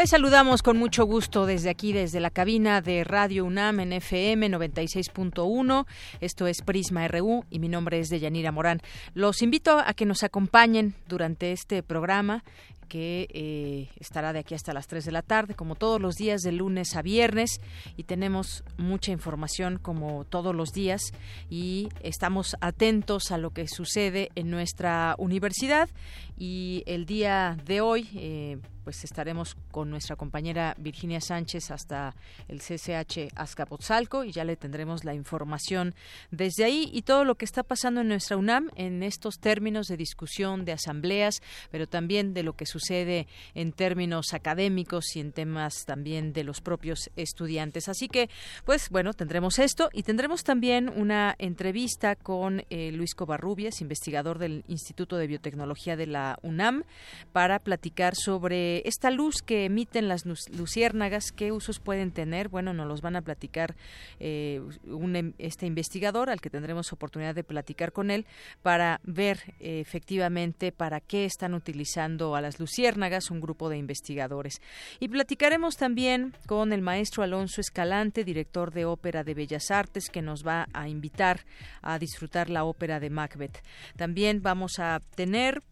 Les 0.00 0.08
saludamos 0.08 0.62
con 0.62 0.78
mucho 0.78 1.04
gusto 1.04 1.44
desde 1.44 1.68
aquí, 1.68 1.92
desde 1.92 2.20
la 2.20 2.30
cabina 2.30 2.80
de 2.80 3.04
Radio 3.04 3.44
UNAM 3.44 3.80
en 3.80 3.92
FM 3.92 4.48
96.1. 4.48 5.86
Esto 6.22 6.46
es 6.46 6.62
Prisma 6.62 7.06
RU 7.06 7.44
y 7.50 7.58
mi 7.58 7.68
nombre 7.68 8.00
es 8.00 8.08
Deyanira 8.08 8.50
Morán. 8.50 8.80
Los 9.12 9.42
invito 9.42 9.78
a 9.78 9.92
que 9.92 10.06
nos 10.06 10.22
acompañen 10.22 10.94
durante 11.06 11.52
este 11.52 11.82
programa 11.82 12.44
que 12.90 13.28
eh, 13.32 13.88
estará 14.00 14.32
de 14.32 14.40
aquí 14.40 14.54
hasta 14.54 14.74
las 14.74 14.88
3 14.88 15.04
de 15.04 15.12
la 15.12 15.22
tarde, 15.22 15.54
como 15.54 15.76
todos 15.76 16.00
los 16.00 16.16
días, 16.16 16.42
de 16.42 16.50
lunes 16.50 16.96
a 16.96 17.02
viernes, 17.02 17.60
y 17.96 18.02
tenemos 18.02 18.64
mucha 18.76 19.12
información 19.12 19.78
como 19.78 20.24
todos 20.24 20.54
los 20.54 20.72
días, 20.72 21.12
y 21.48 21.88
estamos 22.02 22.56
atentos 22.60 23.30
a 23.30 23.38
lo 23.38 23.50
que 23.50 23.68
sucede 23.68 24.30
en 24.34 24.50
nuestra 24.50 25.14
universidad. 25.18 25.88
Y 26.36 26.82
el 26.86 27.06
día 27.06 27.56
de 27.64 27.80
hoy, 27.80 28.08
eh, 28.14 28.58
pues 28.82 29.04
estaremos 29.04 29.56
con 29.70 29.90
nuestra 29.90 30.16
compañera 30.16 30.74
Virginia 30.78 31.20
Sánchez 31.20 31.70
hasta 31.70 32.16
el 32.48 32.60
CCH 32.60 33.30
Azcapotzalco 33.36 34.24
y 34.24 34.32
ya 34.32 34.44
le 34.44 34.56
tendremos 34.56 35.04
la 35.04 35.14
información 35.14 35.94
desde 36.30 36.64
ahí 36.64 36.90
y 36.92 37.02
todo 37.02 37.24
lo 37.24 37.34
que 37.34 37.44
está 37.44 37.62
pasando 37.62 38.00
en 38.00 38.08
nuestra 38.08 38.38
UNAM 38.38 38.70
en 38.74 39.02
estos 39.02 39.38
términos 39.38 39.86
de 39.86 39.98
discusión, 39.98 40.64
de 40.64 40.72
asambleas, 40.72 41.42
pero 41.70 41.86
también 41.86 42.32
de 42.32 42.42
lo 42.42 42.54
que 42.54 42.64
sucede 42.64 42.79
en 42.88 43.72
términos 43.72 44.32
académicos 44.32 45.16
y 45.16 45.20
en 45.20 45.32
temas 45.32 45.84
también 45.84 46.32
de 46.32 46.44
los 46.44 46.60
propios 46.60 47.10
estudiantes. 47.16 47.88
Así 47.88 48.08
que, 48.08 48.30
pues 48.64 48.88
bueno, 48.90 49.12
tendremos 49.12 49.58
esto 49.58 49.90
y 49.92 50.02
tendremos 50.02 50.44
también 50.44 50.88
una 50.88 51.34
entrevista 51.38 52.16
con 52.16 52.64
eh, 52.70 52.92
Luis 52.92 53.14
Covarrubias, 53.14 53.80
investigador 53.80 54.38
del 54.38 54.64
Instituto 54.68 55.16
de 55.16 55.26
Biotecnología 55.26 55.96
de 55.96 56.06
la 56.06 56.38
UNAM, 56.42 56.84
para 57.32 57.58
platicar 57.58 58.14
sobre 58.14 58.86
esta 58.88 59.10
luz 59.10 59.42
que 59.44 59.66
emiten 59.66 60.08
las 60.08 60.24
luciérnagas, 60.26 61.32
qué 61.32 61.52
usos 61.52 61.80
pueden 61.80 62.12
tener. 62.12 62.48
Bueno, 62.48 62.72
nos 62.72 62.86
los 62.86 63.00
van 63.00 63.16
a 63.16 63.22
platicar 63.22 63.76
eh, 64.18 64.60
un, 64.84 65.34
este 65.38 65.66
investigador, 65.66 66.30
al 66.30 66.40
que 66.40 66.50
tendremos 66.50 66.92
oportunidad 66.92 67.34
de 67.34 67.44
platicar 67.44 67.92
con 67.92 68.10
él, 68.10 68.26
para 68.62 69.00
ver 69.04 69.54
eh, 69.60 69.80
efectivamente 69.80 70.72
para 70.72 71.00
qué 71.00 71.24
están 71.24 71.54
utilizando 71.54 72.34
a 72.36 72.40
las 72.40 72.58
luciérnagas 72.58 72.69
un 73.30 73.40
grupo 73.40 73.68
de 73.68 73.78
investigadores. 73.78 74.60
Y 74.98 75.08
platicaremos 75.08 75.76
también 75.76 76.34
con 76.46 76.72
el 76.72 76.82
maestro 76.82 77.22
Alonso 77.22 77.60
Escalante, 77.60 78.24
director 78.24 78.72
de 78.72 78.84
Ópera 78.84 79.24
de 79.24 79.34
Bellas 79.34 79.70
Artes, 79.70 80.08
que 80.10 80.22
nos 80.22 80.46
va 80.46 80.66
a 80.72 80.88
invitar 80.88 81.40
a 81.82 81.98
disfrutar 81.98 82.50
la 82.50 82.64
ópera 82.64 83.00
de 83.00 83.10
Macbeth. 83.10 83.62
También 83.96 84.42
vamos 84.42 84.78
a 84.78 85.00
tener 85.14 85.62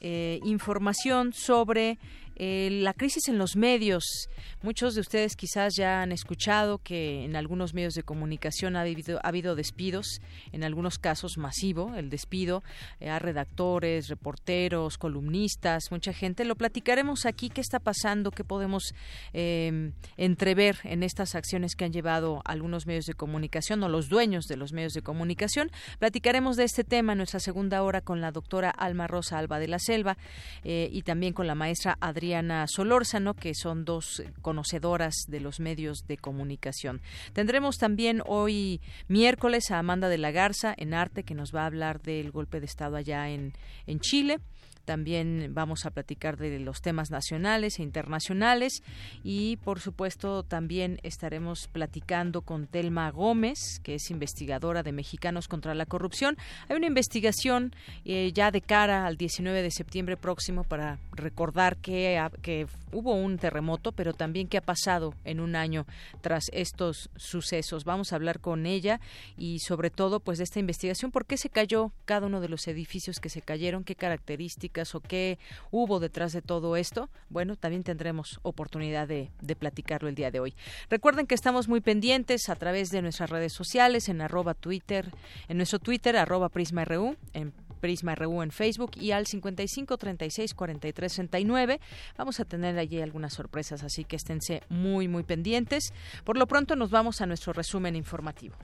eh, 0.00 0.40
información 0.44 1.32
sobre 1.32 1.98
eh, 2.38 2.68
la 2.70 2.92
crisis 2.92 3.28
en 3.28 3.38
los 3.38 3.56
medios. 3.56 4.28
Muchos 4.62 4.94
de 4.94 5.00
ustedes 5.00 5.36
quizás 5.36 5.74
ya 5.74 6.02
han 6.02 6.12
escuchado 6.12 6.78
que 6.78 7.24
en 7.24 7.34
algunos 7.34 7.72
medios 7.72 7.94
de 7.94 8.02
comunicación 8.02 8.76
ha 8.76 8.82
habido, 8.82 9.18
ha 9.22 9.28
habido 9.28 9.54
despidos, 9.54 10.20
en 10.52 10.62
algunos 10.62 10.98
casos 10.98 11.38
masivo 11.38 11.94
el 11.96 12.10
despido 12.10 12.62
eh, 13.00 13.08
a 13.08 13.18
redactores, 13.18 14.08
reporteros, 14.08 14.98
columnistas, 14.98 15.84
mucha 15.90 16.12
gente. 16.12 16.44
Lo 16.44 16.56
platicaremos 16.56 17.24
aquí, 17.24 17.48
qué 17.48 17.62
está 17.62 17.78
pasando, 17.78 18.30
qué 18.30 18.44
podemos 18.44 18.94
em, 19.32 19.92
entrever 20.18 20.76
en 20.84 21.02
estas 21.02 21.34
acciones 21.34 21.74
que 21.74 21.86
han 21.86 21.92
llevado 21.92 22.42
algunos 22.44 22.86
medios 22.86 23.06
de 23.06 23.14
comunicación 23.14 23.82
o 23.82 23.88
los 23.88 24.10
dueños 24.10 24.44
de 24.44 24.56
los 24.56 24.74
medios 24.74 24.92
de 24.92 25.00
comunicación. 25.00 25.70
Platicaremos 25.98 26.56
de 26.56 26.64
este 26.64 26.84
tema 26.84 27.12
en 27.12 27.18
nuestra 27.18 27.40
segunda 27.40 27.82
hora 27.82 28.02
con 28.02 28.20
la 28.20 28.30
doctora 28.30 28.68
Alma 28.68 29.06
Rosa 29.06 29.38
Alba 29.38 29.58
de 29.58 29.68
la 29.68 29.78
Selva 29.78 30.18
eh, 30.64 30.90
y 30.92 31.00
también 31.00 31.32
con 31.32 31.46
la 31.46 31.54
maestra 31.54 31.96
Adriana 32.00 32.25
Adriana 32.26 32.66
Solórzano, 32.66 33.34
que 33.34 33.54
son 33.54 33.84
dos 33.84 34.20
conocedoras 34.42 35.14
de 35.28 35.38
los 35.38 35.60
medios 35.60 36.08
de 36.08 36.16
comunicación. 36.16 37.00
Tendremos 37.34 37.76
también 37.76 38.20
hoy 38.26 38.80
miércoles 39.06 39.70
a 39.70 39.78
Amanda 39.78 40.08
de 40.08 40.18
la 40.18 40.32
Garza 40.32 40.74
en 40.76 40.92
arte, 40.92 41.22
que 41.22 41.36
nos 41.36 41.54
va 41.54 41.62
a 41.62 41.66
hablar 41.66 42.02
del 42.02 42.32
golpe 42.32 42.58
de 42.58 42.66
Estado 42.66 42.96
allá 42.96 43.28
en 43.28 43.52
Chile. 44.00 44.40
También 44.86 45.50
vamos 45.52 45.84
a 45.84 45.90
platicar 45.90 46.36
de 46.36 46.60
los 46.60 46.80
temas 46.80 47.10
nacionales 47.10 47.80
e 47.80 47.82
internacionales 47.82 48.84
y, 49.24 49.56
por 49.58 49.80
supuesto, 49.80 50.44
también 50.44 51.00
estaremos 51.02 51.66
platicando 51.66 52.42
con 52.42 52.68
Telma 52.68 53.10
Gómez, 53.10 53.80
que 53.82 53.96
es 53.96 54.10
investigadora 54.12 54.84
de 54.84 54.92
Mexicanos 54.92 55.48
contra 55.48 55.74
la 55.74 55.86
Corrupción. 55.86 56.36
Hay 56.68 56.76
una 56.76 56.86
investigación 56.86 57.74
eh, 58.04 58.30
ya 58.32 58.52
de 58.52 58.60
cara 58.60 59.06
al 59.06 59.16
19 59.16 59.60
de 59.60 59.72
septiembre 59.72 60.16
próximo 60.16 60.62
para 60.62 61.00
recordar 61.12 61.76
que, 61.78 62.24
que 62.40 62.68
hubo 62.92 63.14
un 63.14 63.38
terremoto, 63.38 63.90
pero 63.90 64.14
también 64.14 64.46
qué 64.46 64.58
ha 64.58 64.62
pasado 64.62 65.14
en 65.24 65.40
un 65.40 65.56
año 65.56 65.84
tras 66.20 66.44
estos 66.52 67.10
sucesos. 67.16 67.84
Vamos 67.84 68.12
a 68.12 68.16
hablar 68.16 68.38
con 68.38 68.66
ella 68.66 69.00
y, 69.36 69.58
sobre 69.58 69.90
todo, 69.90 70.20
pues 70.20 70.38
de 70.38 70.44
esta 70.44 70.60
investigación, 70.60 71.10
por 71.10 71.26
qué 71.26 71.36
se 71.36 71.50
cayó 71.50 71.90
cada 72.04 72.28
uno 72.28 72.40
de 72.40 72.48
los 72.48 72.68
edificios 72.68 73.18
que 73.18 73.30
se 73.30 73.42
cayeron, 73.42 73.82
qué 73.82 73.96
características 73.96 74.75
o 74.94 75.00
qué 75.00 75.38
hubo 75.70 76.00
detrás 76.00 76.32
de 76.32 76.42
todo 76.42 76.76
esto, 76.76 77.08
bueno, 77.30 77.56
también 77.56 77.82
tendremos 77.82 78.38
oportunidad 78.42 79.08
de, 79.08 79.30
platicarlo 79.58 80.08
el 80.08 80.14
día 80.14 80.30
de 80.30 80.40
hoy. 80.40 80.54
Recuerden 80.90 81.26
que 81.26 81.34
estamos 81.34 81.68
muy 81.68 81.80
pendientes 81.80 82.48
a 82.48 82.56
través 82.56 82.90
de 82.90 83.00
nuestras 83.02 83.30
redes 83.30 83.52
sociales, 83.52 84.08
en 84.08 84.20
arroba 84.20 84.54
Twitter, 84.54 85.12
en 85.48 85.56
nuestro 85.56 85.78
Twitter, 85.78 86.16
arroba 86.16 86.48
PrismaRU, 86.48 87.16
en 87.32 87.52
Prisma 87.76 88.14
RU 88.14 88.42
en 88.42 88.50
Facebook 88.50 88.92
y 88.96 89.12
al 89.12 89.26
55 89.26 89.96
36 89.96 90.54
43 90.54 91.12
69. 91.12 91.80
Vamos 92.16 92.40
a 92.40 92.44
tener 92.44 92.78
allí 92.78 93.00
algunas 93.00 93.34
sorpresas, 93.34 93.82
así 93.82 94.04
que 94.04 94.16
esténse 94.16 94.62
muy, 94.68 95.08
muy 95.08 95.22
pendientes. 95.22 95.92
Por 96.24 96.36
lo 96.36 96.46
pronto 96.46 96.74
nos 96.76 96.90
vamos 96.90 97.20
a 97.20 97.26
nuestro 97.26 97.52
resumen 97.52 97.96
informativo. 97.96 98.56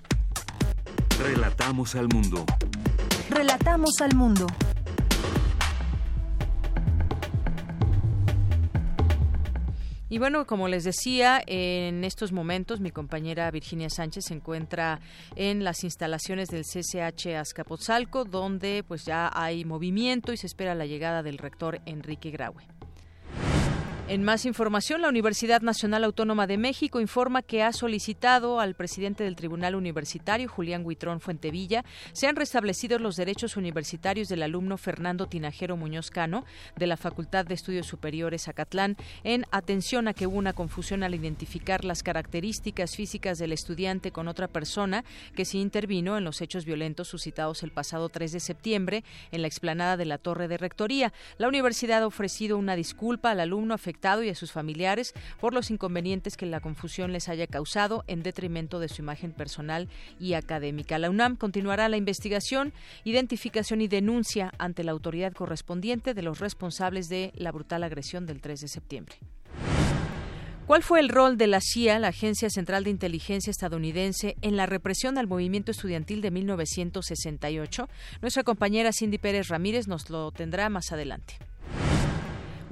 Relatamos 1.20 1.94
al 1.94 2.08
mundo. 2.08 2.44
Relatamos 3.30 4.00
al 4.00 4.14
mundo. 4.16 4.46
Y 10.12 10.18
bueno, 10.18 10.46
como 10.46 10.68
les 10.68 10.84
decía, 10.84 11.42
en 11.46 12.04
estos 12.04 12.32
momentos 12.32 12.80
mi 12.80 12.90
compañera 12.90 13.50
Virginia 13.50 13.88
Sánchez 13.88 14.26
se 14.26 14.34
encuentra 14.34 15.00
en 15.36 15.64
las 15.64 15.84
instalaciones 15.84 16.50
del 16.50 16.64
CCH 16.64 17.28
Azcapotzalco, 17.28 18.26
donde 18.26 18.84
pues 18.86 19.06
ya 19.06 19.30
hay 19.32 19.64
movimiento 19.64 20.34
y 20.34 20.36
se 20.36 20.46
espera 20.46 20.74
la 20.74 20.84
llegada 20.84 21.22
del 21.22 21.38
rector 21.38 21.80
Enrique 21.86 22.30
Graue. 22.30 22.62
En 24.08 24.24
más 24.24 24.46
información, 24.46 25.00
la 25.00 25.08
Universidad 25.08 25.62
Nacional 25.62 26.02
Autónoma 26.02 26.48
de 26.48 26.58
México 26.58 27.00
informa 27.00 27.40
que 27.40 27.62
ha 27.62 27.72
solicitado 27.72 28.58
al 28.58 28.74
presidente 28.74 29.22
del 29.22 29.36
Tribunal 29.36 29.76
Universitario, 29.76 30.48
Julián 30.48 30.84
Huitrón 30.84 31.20
Fuentevilla, 31.20 31.84
sean 32.12 32.34
restablecidos 32.34 33.00
los 33.00 33.14
derechos 33.14 33.56
universitarios 33.56 34.28
del 34.28 34.42
alumno 34.42 34.76
Fernando 34.76 35.28
Tinajero 35.28 35.76
Muñoz 35.76 36.10
Cano 36.10 36.44
de 36.76 36.88
la 36.88 36.96
Facultad 36.96 37.46
de 37.46 37.54
Estudios 37.54 37.86
Superiores 37.86 38.48
Acatlán, 38.48 38.96
en 39.22 39.46
atención 39.52 40.08
a 40.08 40.14
que 40.14 40.26
hubo 40.26 40.36
una 40.36 40.52
confusión 40.52 41.04
al 41.04 41.14
identificar 41.14 41.84
las 41.84 42.02
características 42.02 42.96
físicas 42.96 43.38
del 43.38 43.52
estudiante 43.52 44.10
con 44.10 44.26
otra 44.26 44.48
persona 44.48 45.04
que 45.36 45.44
sí 45.44 45.60
intervino 45.60 46.18
en 46.18 46.24
los 46.24 46.40
hechos 46.40 46.64
violentos 46.64 47.06
suscitados 47.06 47.62
el 47.62 47.70
pasado 47.70 48.08
3 48.08 48.32
de 48.32 48.40
septiembre 48.40 49.04
en 49.30 49.42
la 49.42 49.48
explanada 49.48 49.96
de 49.96 50.06
la 50.06 50.18
Torre 50.18 50.48
de 50.48 50.58
Rectoría. 50.58 51.12
La 51.38 51.48
universidad 51.48 52.02
ha 52.02 52.06
ofrecido 52.08 52.58
una 52.58 52.74
disculpa 52.74 53.30
al 53.30 53.40
alumno 53.40 53.72
afectado 53.74 53.91
y 54.22 54.28
a 54.28 54.34
sus 54.34 54.52
familiares 54.52 55.14
por 55.40 55.54
los 55.54 55.70
inconvenientes 55.70 56.36
que 56.36 56.46
la 56.46 56.60
confusión 56.60 57.12
les 57.12 57.28
haya 57.28 57.46
causado 57.46 58.04
en 58.06 58.22
detrimento 58.22 58.80
de 58.80 58.88
su 58.88 59.02
imagen 59.02 59.32
personal 59.32 59.88
y 60.18 60.34
académica. 60.34 60.98
La 60.98 61.10
UNAM 61.10 61.36
continuará 61.36 61.88
la 61.88 61.96
investigación, 61.96 62.72
identificación 63.04 63.80
y 63.80 63.88
denuncia 63.88 64.52
ante 64.58 64.84
la 64.84 64.92
autoridad 64.92 65.32
correspondiente 65.32 66.14
de 66.14 66.22
los 66.22 66.40
responsables 66.40 67.08
de 67.08 67.32
la 67.34 67.52
brutal 67.52 67.82
agresión 67.84 68.26
del 68.26 68.40
3 68.40 68.60
de 68.60 68.68
septiembre. 68.68 69.16
¿Cuál 70.66 70.84
fue 70.84 71.00
el 71.00 71.08
rol 71.08 71.36
de 71.36 71.48
la 71.48 71.60
CIA, 71.60 71.98
la 71.98 72.08
Agencia 72.08 72.48
Central 72.48 72.84
de 72.84 72.90
Inteligencia 72.90 73.50
estadounidense, 73.50 74.36
en 74.42 74.56
la 74.56 74.66
represión 74.66 75.18
al 75.18 75.26
movimiento 75.26 75.72
estudiantil 75.72 76.22
de 76.22 76.30
1968? 76.30 77.88
Nuestra 78.22 78.44
compañera 78.44 78.92
Cindy 78.92 79.18
Pérez 79.18 79.48
Ramírez 79.48 79.88
nos 79.88 80.08
lo 80.08 80.30
tendrá 80.30 80.70
más 80.70 80.92
adelante. 80.92 81.34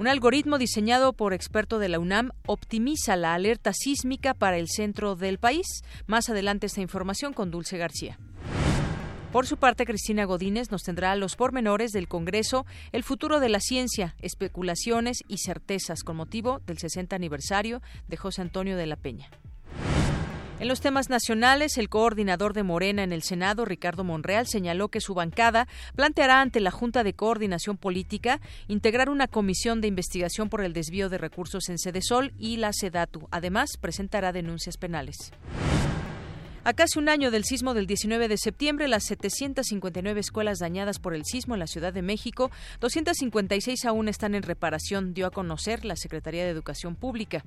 Un 0.01 0.07
algoritmo 0.07 0.57
diseñado 0.57 1.13
por 1.13 1.31
experto 1.31 1.77
de 1.77 1.87
la 1.87 1.99
UNAM 1.99 2.31
optimiza 2.47 3.15
la 3.15 3.35
alerta 3.35 3.71
sísmica 3.71 4.33
para 4.33 4.57
el 4.57 4.67
centro 4.67 5.15
del 5.15 5.37
país. 5.37 5.83
Más 6.07 6.27
adelante 6.27 6.65
esta 6.65 6.81
información 6.81 7.33
con 7.33 7.51
Dulce 7.51 7.77
García. 7.77 8.17
Por 9.31 9.45
su 9.45 9.57
parte, 9.57 9.85
Cristina 9.85 10.25
Godínez 10.25 10.71
nos 10.71 10.81
tendrá 10.81 11.15
los 11.15 11.35
pormenores 11.35 11.91
del 11.91 12.07
Congreso 12.07 12.65
El 12.91 13.03
futuro 13.03 13.39
de 13.39 13.49
la 13.49 13.59
ciencia, 13.59 14.15
especulaciones 14.23 15.19
y 15.27 15.37
certezas 15.37 16.01
con 16.01 16.15
motivo 16.15 16.61
del 16.65 16.79
60 16.79 17.15
aniversario 17.15 17.83
de 18.07 18.17
José 18.17 18.41
Antonio 18.41 18.77
de 18.77 18.87
la 18.87 18.95
Peña. 18.95 19.29
En 20.61 20.67
los 20.67 20.79
temas 20.79 21.09
nacionales, 21.09 21.79
el 21.79 21.89
coordinador 21.89 22.53
de 22.53 22.61
Morena 22.61 23.01
en 23.01 23.13
el 23.13 23.23
Senado, 23.23 23.65
Ricardo 23.65 24.03
Monreal, 24.03 24.45
señaló 24.45 24.89
que 24.89 25.01
su 25.01 25.15
bancada 25.15 25.67
planteará 25.95 26.39
ante 26.39 26.59
la 26.59 26.69
Junta 26.69 27.03
de 27.03 27.15
Coordinación 27.15 27.77
Política 27.77 28.39
integrar 28.67 29.09
una 29.09 29.27
comisión 29.27 29.81
de 29.81 29.87
investigación 29.87 30.49
por 30.49 30.61
el 30.61 30.73
desvío 30.73 31.09
de 31.09 31.17
recursos 31.17 31.67
en 31.69 31.79
Sedesol 31.79 32.31
y 32.37 32.57
la 32.57 32.73
SEDATU. 32.73 33.27
Además, 33.31 33.71
presentará 33.81 34.31
denuncias 34.31 34.77
penales. 34.77 35.31
A 36.63 36.73
casi 36.73 36.99
un 36.99 37.09
año 37.09 37.31
del 37.31 37.43
sismo 37.43 37.73
del 37.73 37.87
19 37.87 38.27
de 38.27 38.37
septiembre, 38.37 38.87
las 38.87 39.05
759 39.05 40.19
escuelas 40.19 40.59
dañadas 40.59 40.99
por 40.99 41.15
el 41.15 41.25
sismo 41.25 41.55
en 41.55 41.59
la 41.59 41.65
Ciudad 41.65 41.91
de 41.91 42.03
México, 42.03 42.51
256 42.81 43.83
aún 43.85 44.07
están 44.07 44.35
en 44.35 44.43
reparación, 44.43 45.15
dio 45.15 45.25
a 45.25 45.31
conocer 45.31 45.85
la 45.85 45.95
Secretaría 45.95 46.43
de 46.43 46.51
Educación 46.51 46.95
Pública. 46.95 47.43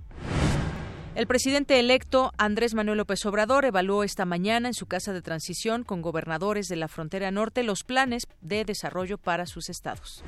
El 1.15 1.29
presidente 1.29 1.79
electo 1.79 2.33
Andrés 2.39 2.75
Manuel 2.75 2.99
López 2.99 3.25
Obrador 3.25 3.65
evaluó 3.65 4.03
esta 4.03 4.25
mañana 4.25 4.67
en 4.67 4.75
su 4.75 4.87
casa 4.87 5.13
de 5.13 5.23
transición 5.23 5.85
con 5.85 6.03
gobernadores 6.03 6.67
de 6.67 6.75
la 6.75 6.89
frontera 6.89 7.31
norte 7.31 7.63
los 7.63 7.85
planes 7.85 8.25
de 8.41 8.65
desarrollo 8.65 9.17
para 9.17 9.47
sus 9.47 9.69
estados. 9.69 10.25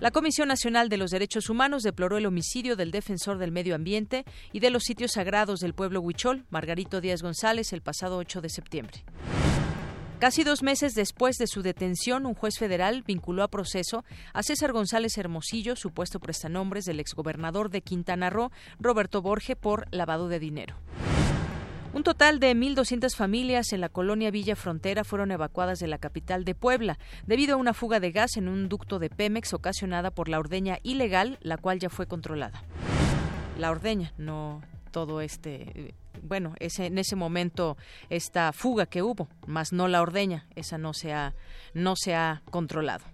La 0.00 0.10
Comisión 0.10 0.48
Nacional 0.48 0.88
de 0.88 0.96
los 0.96 1.10
Derechos 1.10 1.50
Humanos 1.50 1.82
deploró 1.82 2.16
el 2.16 2.24
homicidio 2.24 2.76
del 2.76 2.92
defensor 2.92 3.36
del 3.36 3.52
medio 3.52 3.74
ambiente 3.74 4.24
y 4.52 4.60
de 4.60 4.70
los 4.70 4.84
sitios 4.84 5.12
sagrados 5.12 5.60
del 5.60 5.74
pueblo 5.74 6.00
Huichol, 6.00 6.46
Margarito 6.48 7.02
Díaz 7.02 7.20
González, 7.20 7.74
el 7.74 7.82
pasado 7.82 8.16
8 8.16 8.40
de 8.40 8.48
septiembre. 8.48 9.04
Casi 10.24 10.42
dos 10.42 10.62
meses 10.62 10.94
después 10.94 11.36
de 11.36 11.46
su 11.46 11.60
detención, 11.60 12.24
un 12.24 12.32
juez 12.32 12.58
federal 12.58 13.02
vinculó 13.06 13.42
a 13.42 13.48
proceso 13.48 14.06
a 14.32 14.42
César 14.42 14.72
González 14.72 15.18
Hermosillo, 15.18 15.76
supuesto 15.76 16.18
prestanombres 16.18 16.86
del 16.86 16.98
exgobernador 16.98 17.68
de 17.68 17.82
Quintana 17.82 18.30
Roo, 18.30 18.50
Roberto 18.80 19.20
Borge, 19.20 19.54
por 19.54 19.86
lavado 19.90 20.28
de 20.28 20.38
dinero. 20.38 20.76
Un 21.92 22.04
total 22.04 22.40
de 22.40 22.56
1.200 22.56 23.14
familias 23.14 23.74
en 23.74 23.82
la 23.82 23.90
colonia 23.90 24.30
Villa 24.30 24.56
Frontera 24.56 25.04
fueron 25.04 25.30
evacuadas 25.30 25.78
de 25.78 25.88
la 25.88 25.98
capital 25.98 26.46
de 26.46 26.54
Puebla 26.54 26.98
debido 27.26 27.56
a 27.56 27.58
una 27.58 27.74
fuga 27.74 28.00
de 28.00 28.10
gas 28.10 28.38
en 28.38 28.48
un 28.48 28.70
ducto 28.70 28.98
de 28.98 29.10
Pemex 29.10 29.52
ocasionada 29.52 30.10
por 30.10 30.30
la 30.30 30.38
ordeña 30.38 30.78
ilegal, 30.82 31.38
la 31.42 31.58
cual 31.58 31.80
ya 31.80 31.90
fue 31.90 32.06
controlada. 32.06 32.64
La 33.58 33.70
ordeña, 33.70 34.14
no 34.16 34.62
todo 34.90 35.20
este 35.20 35.94
bueno, 36.22 36.54
ese, 36.58 36.86
en 36.86 36.98
ese 36.98 37.16
momento 37.16 37.76
esta 38.10 38.52
fuga 38.52 38.86
que 38.86 39.02
hubo, 39.02 39.28
más 39.46 39.72
no 39.72 39.88
la 39.88 40.02
ordeña, 40.02 40.46
esa 40.54 40.78
no 40.78 40.94
se 40.94 41.12
ha, 41.12 41.34
no 41.74 41.96
se 41.96 42.14
ha 42.14 42.42
controlado. 42.50 43.04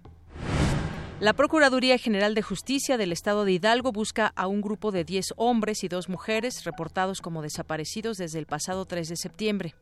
La 1.21 1.33
Procuraduría 1.33 1.99
General 1.99 2.33
de 2.33 2.41
Justicia 2.41 2.97
del 2.97 3.11
Estado 3.11 3.45
de 3.45 3.51
Hidalgo 3.51 3.91
busca 3.91 4.33
a 4.35 4.47
un 4.47 4.59
grupo 4.59 4.91
de 4.91 5.03
10 5.03 5.33
hombres 5.37 5.83
y 5.83 5.87
dos 5.87 6.09
mujeres 6.09 6.63
reportados 6.63 7.21
como 7.21 7.43
desaparecidos 7.43 8.17
desde 8.17 8.39
el 8.39 8.47
pasado 8.47 8.85
3 8.85 9.07
de 9.07 9.15
septiembre. 9.17 9.75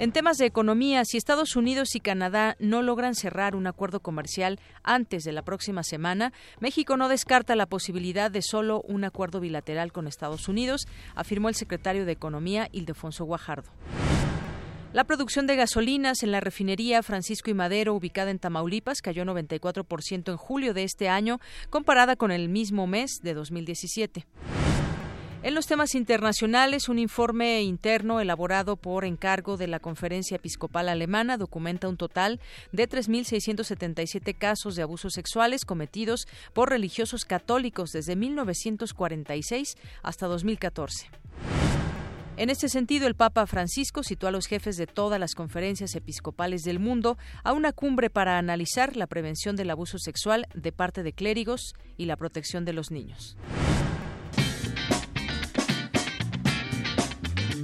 En 0.00 0.12
temas 0.12 0.38
de 0.38 0.46
economía, 0.46 1.04
si 1.04 1.16
Estados 1.16 1.56
Unidos 1.56 1.96
y 1.96 2.00
Canadá 2.00 2.54
no 2.60 2.82
logran 2.82 3.16
cerrar 3.16 3.56
un 3.56 3.66
acuerdo 3.66 3.98
comercial 3.98 4.60
antes 4.84 5.24
de 5.24 5.32
la 5.32 5.42
próxima 5.42 5.82
semana, 5.82 6.32
México 6.60 6.96
no 6.96 7.08
descarta 7.08 7.56
la 7.56 7.66
posibilidad 7.66 8.30
de 8.30 8.40
solo 8.40 8.80
un 8.82 9.02
acuerdo 9.02 9.40
bilateral 9.40 9.90
con 9.90 10.06
Estados 10.06 10.46
Unidos, 10.46 10.86
afirmó 11.16 11.48
el 11.48 11.56
secretario 11.56 12.04
de 12.04 12.12
Economía, 12.12 12.68
Ildefonso 12.70 13.24
Guajardo. 13.24 13.72
La 14.92 15.02
producción 15.02 15.48
de 15.48 15.56
gasolinas 15.56 16.22
en 16.22 16.30
la 16.30 16.38
refinería 16.38 17.02
Francisco 17.02 17.50
y 17.50 17.54
Madero, 17.54 17.92
ubicada 17.92 18.30
en 18.30 18.38
Tamaulipas, 18.38 19.02
cayó 19.02 19.24
94% 19.24 20.30
en 20.30 20.36
julio 20.36 20.74
de 20.74 20.84
este 20.84 21.08
año, 21.08 21.40
comparada 21.70 22.14
con 22.14 22.30
el 22.30 22.48
mismo 22.48 22.86
mes 22.86 23.18
de 23.20 23.34
2017. 23.34 24.26
En 25.40 25.54
los 25.54 25.66
temas 25.66 25.94
internacionales, 25.94 26.88
un 26.88 26.98
informe 26.98 27.62
interno 27.62 28.18
elaborado 28.18 28.74
por 28.74 29.04
encargo 29.04 29.56
de 29.56 29.68
la 29.68 29.78
Conferencia 29.78 30.34
Episcopal 30.34 30.88
Alemana 30.88 31.36
documenta 31.36 31.88
un 31.88 31.96
total 31.96 32.40
de 32.72 32.88
3.677 32.88 34.36
casos 34.36 34.74
de 34.74 34.82
abusos 34.82 35.12
sexuales 35.12 35.64
cometidos 35.64 36.26
por 36.52 36.70
religiosos 36.70 37.24
católicos 37.24 37.92
desde 37.92 38.16
1946 38.16 39.76
hasta 40.02 40.26
2014. 40.26 41.08
En 42.36 42.50
este 42.50 42.68
sentido, 42.68 43.06
el 43.06 43.14
Papa 43.14 43.46
Francisco 43.46 44.02
citó 44.02 44.26
a 44.26 44.32
los 44.32 44.46
jefes 44.46 44.76
de 44.76 44.88
todas 44.88 45.20
las 45.20 45.34
conferencias 45.34 45.94
episcopales 45.94 46.62
del 46.62 46.80
mundo 46.80 47.16
a 47.44 47.52
una 47.52 47.72
cumbre 47.72 48.10
para 48.10 48.38
analizar 48.38 48.96
la 48.96 49.06
prevención 49.06 49.54
del 49.54 49.70
abuso 49.70 49.98
sexual 49.98 50.48
de 50.54 50.72
parte 50.72 51.04
de 51.04 51.12
clérigos 51.12 51.74
y 51.96 52.06
la 52.06 52.16
protección 52.16 52.64
de 52.64 52.72
los 52.72 52.90
niños. 52.90 53.36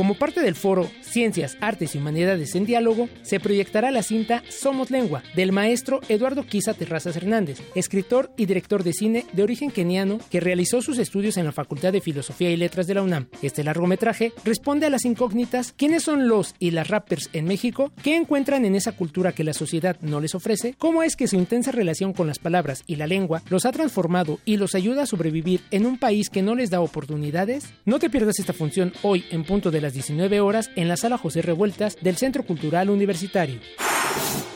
Como 0.00 0.14
parte 0.14 0.40
del 0.40 0.54
foro 0.54 0.90
Ciencias, 1.02 1.58
Artes 1.60 1.94
y 1.94 1.98
Humanidades 1.98 2.54
en 2.54 2.64
Diálogo, 2.64 3.10
se 3.20 3.38
proyectará 3.38 3.90
la 3.90 4.02
cinta 4.02 4.42
Somos 4.48 4.90
Lengua, 4.90 5.22
del 5.36 5.52
maestro 5.52 6.00
Eduardo 6.08 6.46
Quisa 6.46 6.72
Terrazas 6.72 7.16
Hernández, 7.16 7.60
escritor 7.74 8.32
y 8.38 8.46
director 8.46 8.82
de 8.82 8.94
cine 8.94 9.26
de 9.34 9.42
origen 9.42 9.70
keniano 9.70 10.18
que 10.30 10.40
realizó 10.40 10.80
sus 10.80 10.96
estudios 10.96 11.36
en 11.36 11.44
la 11.44 11.52
Facultad 11.52 11.92
de 11.92 12.00
Filosofía 12.00 12.50
y 12.50 12.56
Letras 12.56 12.86
de 12.86 12.94
la 12.94 13.02
UNAM. 13.02 13.28
Este 13.42 13.62
largometraje 13.62 14.32
responde 14.42 14.86
a 14.86 14.90
las 14.90 15.04
incógnitas 15.04 15.74
¿quiénes 15.76 16.04
son 16.04 16.28
los 16.28 16.54
y 16.58 16.70
las 16.70 16.88
rappers 16.88 17.28
en 17.34 17.44
México? 17.44 17.92
¿Qué 18.02 18.16
encuentran 18.16 18.64
en 18.64 18.76
esa 18.76 18.92
cultura 18.92 19.32
que 19.32 19.44
la 19.44 19.52
sociedad 19.52 20.00
no 20.00 20.18
les 20.20 20.34
ofrece? 20.34 20.76
¿Cómo 20.78 21.02
es 21.02 21.14
que 21.14 21.28
su 21.28 21.36
intensa 21.36 21.72
relación 21.72 22.14
con 22.14 22.26
las 22.26 22.38
palabras 22.38 22.84
y 22.86 22.96
la 22.96 23.06
lengua 23.06 23.42
los 23.50 23.66
ha 23.66 23.72
transformado 23.72 24.38
y 24.46 24.56
los 24.56 24.74
ayuda 24.74 25.02
a 25.02 25.06
sobrevivir 25.06 25.60
en 25.70 25.84
un 25.84 25.98
país 25.98 26.30
que 26.30 26.40
no 26.40 26.54
les 26.54 26.70
da 26.70 26.80
oportunidades? 26.80 27.66
No 27.84 27.98
te 27.98 28.08
pierdas 28.08 28.38
esta 28.38 28.54
función 28.54 28.94
hoy 29.02 29.26
en 29.30 29.44
punto 29.44 29.70
de 29.70 29.82
las 29.82 29.89
19 29.92 30.40
horas 30.40 30.70
en 30.76 30.88
la 30.88 30.96
Sala 30.96 31.18
José 31.18 31.42
Revueltas 31.42 31.96
del 32.00 32.16
Centro 32.16 32.44
Cultural 32.44 32.90
Universitario. 32.90 33.60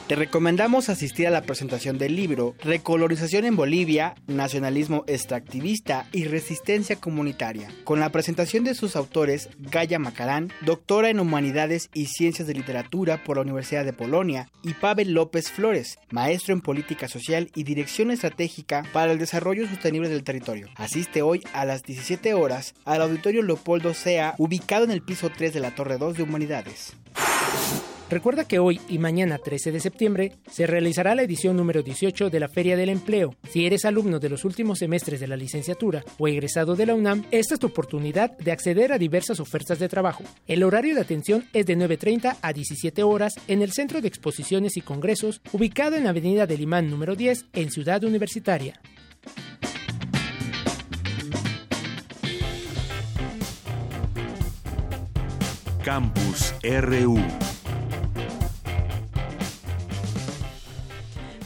Te 0.06 0.16
recomendamos 0.16 0.90
asistir 0.90 1.26
a 1.26 1.30
la 1.30 1.40
presentación 1.40 1.96
del 1.96 2.14
libro 2.14 2.54
Recolonización 2.62 3.46
en 3.46 3.56
Bolivia, 3.56 4.14
Nacionalismo 4.26 5.02
Extractivista 5.06 6.06
y 6.12 6.24
Resistencia 6.24 6.96
Comunitaria, 6.96 7.70
con 7.84 8.00
la 8.00 8.10
presentación 8.10 8.64
de 8.64 8.74
sus 8.74 8.96
autores 8.96 9.48
Gaya 9.58 9.98
Macarán, 9.98 10.52
doctora 10.60 11.08
en 11.08 11.20
Humanidades 11.20 11.88
y 11.94 12.06
Ciencias 12.06 12.46
de 12.46 12.52
Literatura 12.52 13.24
por 13.24 13.38
la 13.38 13.42
Universidad 13.44 13.86
de 13.86 13.94
Polonia, 13.94 14.50
y 14.62 14.74
Pavel 14.74 15.12
López 15.12 15.50
Flores, 15.50 15.98
maestro 16.10 16.52
en 16.52 16.60
Política 16.60 17.08
Social 17.08 17.50
y 17.54 17.62
Dirección 17.62 18.10
Estratégica 18.10 18.84
para 18.92 19.10
el 19.10 19.18
Desarrollo 19.18 19.66
Sostenible 19.66 20.10
del 20.10 20.22
Territorio. 20.22 20.68
Asiste 20.74 21.22
hoy 21.22 21.42
a 21.54 21.64
las 21.64 21.82
17 21.82 22.34
horas 22.34 22.74
al 22.84 23.00
Auditorio 23.00 23.42
Leopoldo 23.42 23.94
Sea, 23.94 24.34
ubicado 24.36 24.84
en 24.84 24.90
el 24.90 25.00
piso 25.00 25.30
3 25.34 25.54
de 25.54 25.60
la 25.60 25.74
Torre 25.74 25.96
2 25.96 26.18
de 26.18 26.22
Humanidades. 26.24 26.92
Recuerda 28.10 28.46
que 28.46 28.58
hoy 28.58 28.80
y 28.88 28.98
mañana 28.98 29.38
13 29.38 29.72
de 29.72 29.80
septiembre 29.80 30.32
se 30.50 30.66
realizará 30.66 31.14
la 31.14 31.22
edición 31.22 31.56
número 31.56 31.82
18 31.82 32.28
de 32.28 32.40
la 32.40 32.48
Feria 32.48 32.76
del 32.76 32.90
Empleo. 32.90 33.34
Si 33.48 33.64
eres 33.64 33.84
alumno 33.84 34.18
de 34.18 34.28
los 34.28 34.44
últimos 34.44 34.78
semestres 34.78 35.20
de 35.20 35.26
la 35.26 35.36
licenciatura 35.36 36.04
o 36.18 36.28
egresado 36.28 36.76
de 36.76 36.86
la 36.86 36.94
UNAM, 36.94 37.24
esta 37.30 37.54
es 37.54 37.60
tu 37.60 37.68
oportunidad 37.68 38.36
de 38.36 38.52
acceder 38.52 38.92
a 38.92 38.98
diversas 38.98 39.40
ofertas 39.40 39.78
de 39.78 39.88
trabajo. 39.88 40.22
El 40.46 40.62
horario 40.62 40.94
de 40.94 41.00
atención 41.00 41.46
es 41.54 41.64
de 41.66 41.76
9.30 41.78 42.36
a 42.40 42.52
17 42.52 43.02
horas 43.02 43.34
en 43.48 43.62
el 43.62 43.72
Centro 43.72 44.00
de 44.02 44.08
Exposiciones 44.08 44.76
y 44.76 44.82
Congresos, 44.82 45.40
ubicado 45.52 45.96
en 45.96 46.06
Avenida 46.06 46.46
del 46.46 46.60
Imán 46.60 46.90
número 46.90 47.16
10 47.16 47.46
en 47.54 47.70
Ciudad 47.70 48.04
Universitaria. 48.04 48.80
Campus 55.82 56.54
RU 56.62 57.18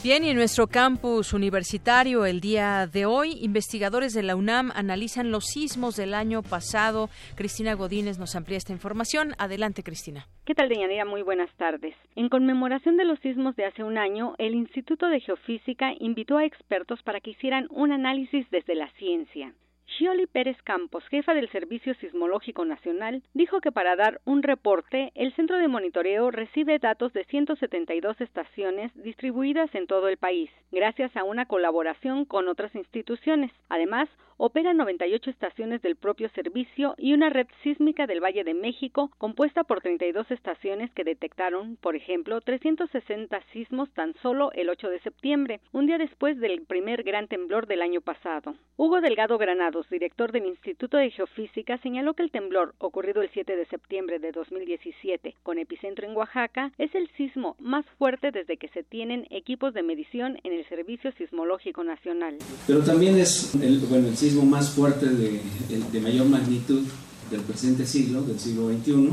Bien, 0.08 0.24
y 0.24 0.30
en 0.30 0.36
nuestro 0.36 0.68
campus 0.68 1.34
universitario 1.34 2.24
el 2.24 2.40
día 2.40 2.86
de 2.86 3.04
hoy, 3.04 3.36
investigadores 3.42 4.14
de 4.14 4.22
la 4.22 4.36
UNAM 4.36 4.70
analizan 4.74 5.30
los 5.30 5.44
sismos 5.44 5.96
del 5.96 6.14
año 6.14 6.42
pasado. 6.42 7.10
Cristina 7.34 7.74
Godínez 7.74 8.18
nos 8.18 8.34
amplía 8.34 8.56
esta 8.56 8.72
información. 8.72 9.34
Adelante, 9.36 9.82
Cristina. 9.82 10.26
¿Qué 10.46 10.54
tal, 10.54 10.70
Deyanira? 10.70 11.04
Muy 11.04 11.20
buenas 11.20 11.54
tardes. 11.58 11.94
En 12.16 12.30
conmemoración 12.30 12.96
de 12.96 13.04
los 13.04 13.18
sismos 13.18 13.54
de 13.56 13.66
hace 13.66 13.84
un 13.84 13.98
año, 13.98 14.34
el 14.38 14.54
Instituto 14.54 15.08
de 15.08 15.20
Geofísica 15.20 15.92
invitó 16.00 16.38
a 16.38 16.46
expertos 16.46 17.02
para 17.02 17.20
que 17.20 17.32
hicieran 17.32 17.66
un 17.68 17.92
análisis 17.92 18.48
desde 18.50 18.76
la 18.76 18.90
ciencia. 18.92 19.52
Shioli 19.96 20.26
Pérez 20.26 20.60
Campos, 20.64 21.02
jefa 21.08 21.32
del 21.32 21.48
Servicio 21.48 21.94
Sismológico 21.94 22.64
Nacional, 22.66 23.22
dijo 23.32 23.60
que 23.60 23.72
para 23.72 23.96
dar 23.96 24.20
un 24.26 24.42
reporte, 24.42 25.12
el 25.14 25.34
centro 25.34 25.56
de 25.56 25.66
monitoreo 25.66 26.30
recibe 26.30 26.78
datos 26.78 27.12
de 27.14 27.24
172 27.24 28.20
estaciones 28.20 28.92
distribuidas 29.02 29.74
en 29.74 29.86
todo 29.86 30.08
el 30.08 30.18
país, 30.18 30.50
gracias 30.70 31.16
a 31.16 31.24
una 31.24 31.46
colaboración 31.46 32.26
con 32.26 32.48
otras 32.48 32.74
instituciones. 32.74 33.50
Además, 33.70 34.10
opera 34.38 34.72
98 34.72 35.30
estaciones 35.30 35.82
del 35.82 35.96
propio 35.96 36.28
servicio 36.30 36.94
y 36.96 37.12
una 37.12 37.28
red 37.28 37.46
sísmica 37.62 38.06
del 38.06 38.22
Valle 38.22 38.44
de 38.44 38.54
México 38.54 39.10
compuesta 39.18 39.64
por 39.64 39.80
32 39.80 40.30
estaciones 40.30 40.90
que 40.92 41.04
detectaron, 41.04 41.76
por 41.76 41.96
ejemplo, 41.96 42.40
360 42.40 43.40
sismos 43.52 43.90
tan 43.90 44.14
solo 44.22 44.52
el 44.52 44.70
8 44.70 44.88
de 44.88 45.00
septiembre, 45.00 45.60
un 45.72 45.86
día 45.86 45.98
después 45.98 46.38
del 46.38 46.62
primer 46.62 47.02
gran 47.02 47.26
temblor 47.26 47.66
del 47.66 47.82
año 47.82 48.00
pasado. 48.00 48.54
Hugo 48.76 49.00
Delgado 49.00 49.38
Granados, 49.38 49.90
director 49.90 50.30
del 50.30 50.46
Instituto 50.46 50.96
de 50.96 51.10
Geofísica, 51.10 51.78
señaló 51.78 52.14
que 52.14 52.22
el 52.22 52.30
temblor 52.30 52.74
ocurrido 52.78 53.22
el 53.22 53.30
7 53.30 53.56
de 53.56 53.66
septiembre 53.66 54.20
de 54.20 54.30
2017 54.30 55.34
con 55.42 55.58
epicentro 55.58 56.06
en 56.06 56.16
Oaxaca 56.16 56.72
es 56.78 56.94
el 56.94 57.08
sismo 57.16 57.56
más 57.58 57.84
fuerte 57.98 58.30
desde 58.30 58.56
que 58.56 58.68
se 58.68 58.84
tienen 58.84 59.26
equipos 59.30 59.74
de 59.74 59.82
medición 59.82 60.38
en 60.44 60.52
el 60.52 60.64
Servicio 60.68 61.10
Sismológico 61.12 61.82
Nacional. 61.82 62.36
Pero 62.66 62.84
también 62.84 63.18
es 63.18 63.54
el, 63.56 63.80
sismo 64.28 64.44
más 64.44 64.70
fuerte 64.70 65.06
de, 65.06 66.00
mayor 66.00 66.26
magnitud 66.26 66.82
del 67.30 67.40
presente 67.40 67.86
siglo, 67.86 68.22
del 68.22 68.38
siglo 68.38 68.68
XXI, 68.68 69.10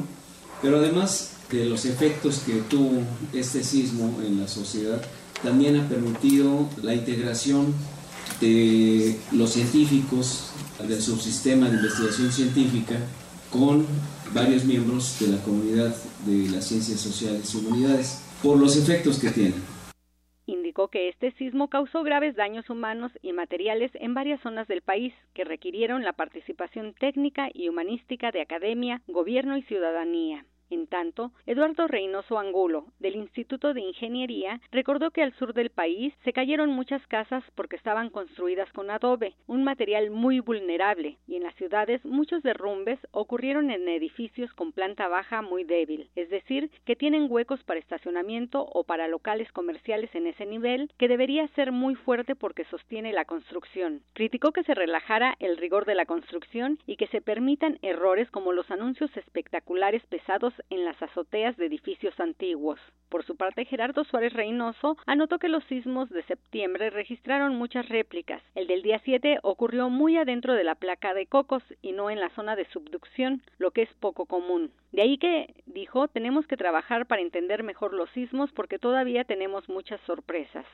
pero 0.62 0.78
además 0.78 1.32
de 1.50 1.66
los 1.66 1.86
efectos 1.86 2.42
que 2.46 2.54
tuvo 2.70 3.02
este 3.34 3.64
sismo 3.64 4.20
en 4.26 4.42
la 4.42 4.48
sociedad, 4.48 5.02
también 5.42 5.78
ha 5.80 5.88
permitido 5.88 6.68
la 6.82 6.94
integración 6.94 7.74
de 8.42 9.18
los 9.32 9.54
científicos 9.54 10.48
del 10.86 11.02
subsistema 11.02 11.70
de 11.70 11.78
investigación 11.78 12.32
científica 12.32 12.96
con 13.50 13.86
varios 14.34 14.66
miembros 14.66 15.16
de 15.20 15.28
la 15.28 15.38
comunidad 15.44 15.96
de 16.26 16.50
las 16.50 16.66
ciencias 16.66 17.00
sociales 17.00 17.54
y 17.54 17.58
humanidades 17.58 18.18
por 18.44 18.58
los 18.58 18.76
efectos 18.76 19.18
que 19.18 19.30
tiene. 19.30 19.75
Que 20.92 21.10
este 21.10 21.32
sismo 21.32 21.70
causó 21.70 22.04
graves 22.04 22.36
daños 22.36 22.70
humanos 22.70 23.12
y 23.22 23.34
materiales 23.34 23.92
en 23.96 24.14
varias 24.14 24.42
zonas 24.42 24.68
del 24.68 24.82
país 24.82 25.14
que 25.34 25.44
requirieron 25.44 26.04
la 26.04 26.14
participación 26.14 26.94
técnica 26.94 27.50
y 27.54 27.70
humanística 27.70 28.32
de 28.32 28.42
academia, 28.42 29.02
gobierno 29.08 29.58
y 29.58 29.64
ciudadanía. 29.64 30.46
En 30.70 30.88
tanto, 30.88 31.32
Eduardo 31.46 31.88
Reynoso 31.88 32.40
Angulo, 32.40 32.88
del 33.00 33.16
Instituto 33.16 33.74
de 33.74 33.82
Ingeniería, 33.82 34.60
recordó 34.72 35.12
que 35.12 35.22
al 35.22 35.34
sur 35.34 35.54
del 35.54 35.70
país 35.70 36.14
se 36.24 36.34
cayeron 36.34 36.72
muchas 36.72 37.06
casas 37.08 37.44
porque 37.54 37.76
estaban 37.76 38.10
construidas 38.10 38.72
con 38.74 38.90
adobe, 38.90 39.36
un 39.46 39.64
material 39.64 40.10
muy 40.10 40.40
vulnerable, 40.40 41.18
y 41.28 41.36
en 41.36 41.44
las 41.44 41.56
ciudades 41.56 42.04
muchos 42.04 42.42
derrumbes 42.42 43.00
ocurrieron 43.12 43.70
en 43.70 43.88
edificios 43.88 44.52
con 44.54 44.72
planta 44.72 45.08
baja 45.08 45.42
muy 45.44 45.64
débil, 45.64 46.10
es 46.16 46.30
decir, 46.30 46.72
que 46.84 46.96
tienen 46.96 47.28
huecos 47.30 47.64
para 47.64 47.80
estacionamiento 47.80 48.66
o 48.74 48.84
para 48.84 49.08
locales 49.08 49.52
comerciales 49.52 50.14
en 50.16 50.26
ese 50.28 50.46
nivel, 50.46 50.92
que 50.98 51.08
debería 51.08 51.48
ser 51.50 51.72
muy 51.72 51.94
fuerte 51.94 52.36
porque 52.36 52.66
sostiene 52.66 53.14
la 53.14 53.26
construcción. 53.26 54.02
Criticó 54.14 54.52
que 54.52 54.64
se 54.64 54.74
relajara 54.74 55.36
el 55.40 55.58
rigor 55.58 55.86
de 55.86 55.96
la 55.96 56.06
construcción 56.06 56.80
y 56.88 56.96
que 56.96 57.08
se 57.08 57.22
permitan 57.22 57.78
errores 57.84 58.30
como 58.32 58.52
los 58.52 58.70
anuncios 58.72 59.16
espectaculares 59.16 60.04
pesados 60.08 60.55
en 60.70 60.86
las 60.86 61.02
azoteas 61.02 61.58
de 61.58 61.66
edificios 61.66 62.20
antiguos. 62.20 62.80
Por 63.10 63.24
su 63.26 63.36
parte, 63.36 63.66
Gerardo 63.66 64.04
Suárez 64.04 64.34
Reynoso 64.34 64.98
anotó 65.06 65.40
que 65.40 65.48
los 65.48 65.64
sismos 65.66 66.10
de 66.10 66.24
septiembre 66.24 66.90
registraron 66.90 67.56
muchas 67.56 67.88
réplicas. 67.88 68.42
El 68.56 68.68
del 68.68 68.82
día 68.82 69.00
7 69.04 69.40
ocurrió 69.44 69.90
muy 69.90 70.18
adentro 70.18 70.54
de 70.54 70.64
la 70.64 70.76
placa 70.76 71.14
de 71.14 71.28
Cocos 71.28 71.64
y 71.82 71.92
no 71.92 72.10
en 72.10 72.20
la 72.20 72.30
zona 72.32 72.56
de 72.56 72.66
subducción, 72.66 73.42
lo 73.58 73.72
que 73.72 73.84
es 73.84 73.94
poco 74.00 74.26
común. 74.26 74.72
De 74.92 75.02
ahí 75.02 75.18
que, 75.18 75.54
dijo, 75.66 76.08
tenemos 76.08 76.48
que 76.48 76.58
trabajar 76.58 77.06
para 77.06 77.22
entender 77.22 77.64
mejor 77.64 77.94
los 77.94 78.10
sismos 78.12 78.52
porque 78.52 78.80
todavía 78.80 79.24
tenemos 79.24 79.70
muchas 79.70 80.02
sorpresas. 80.02 80.66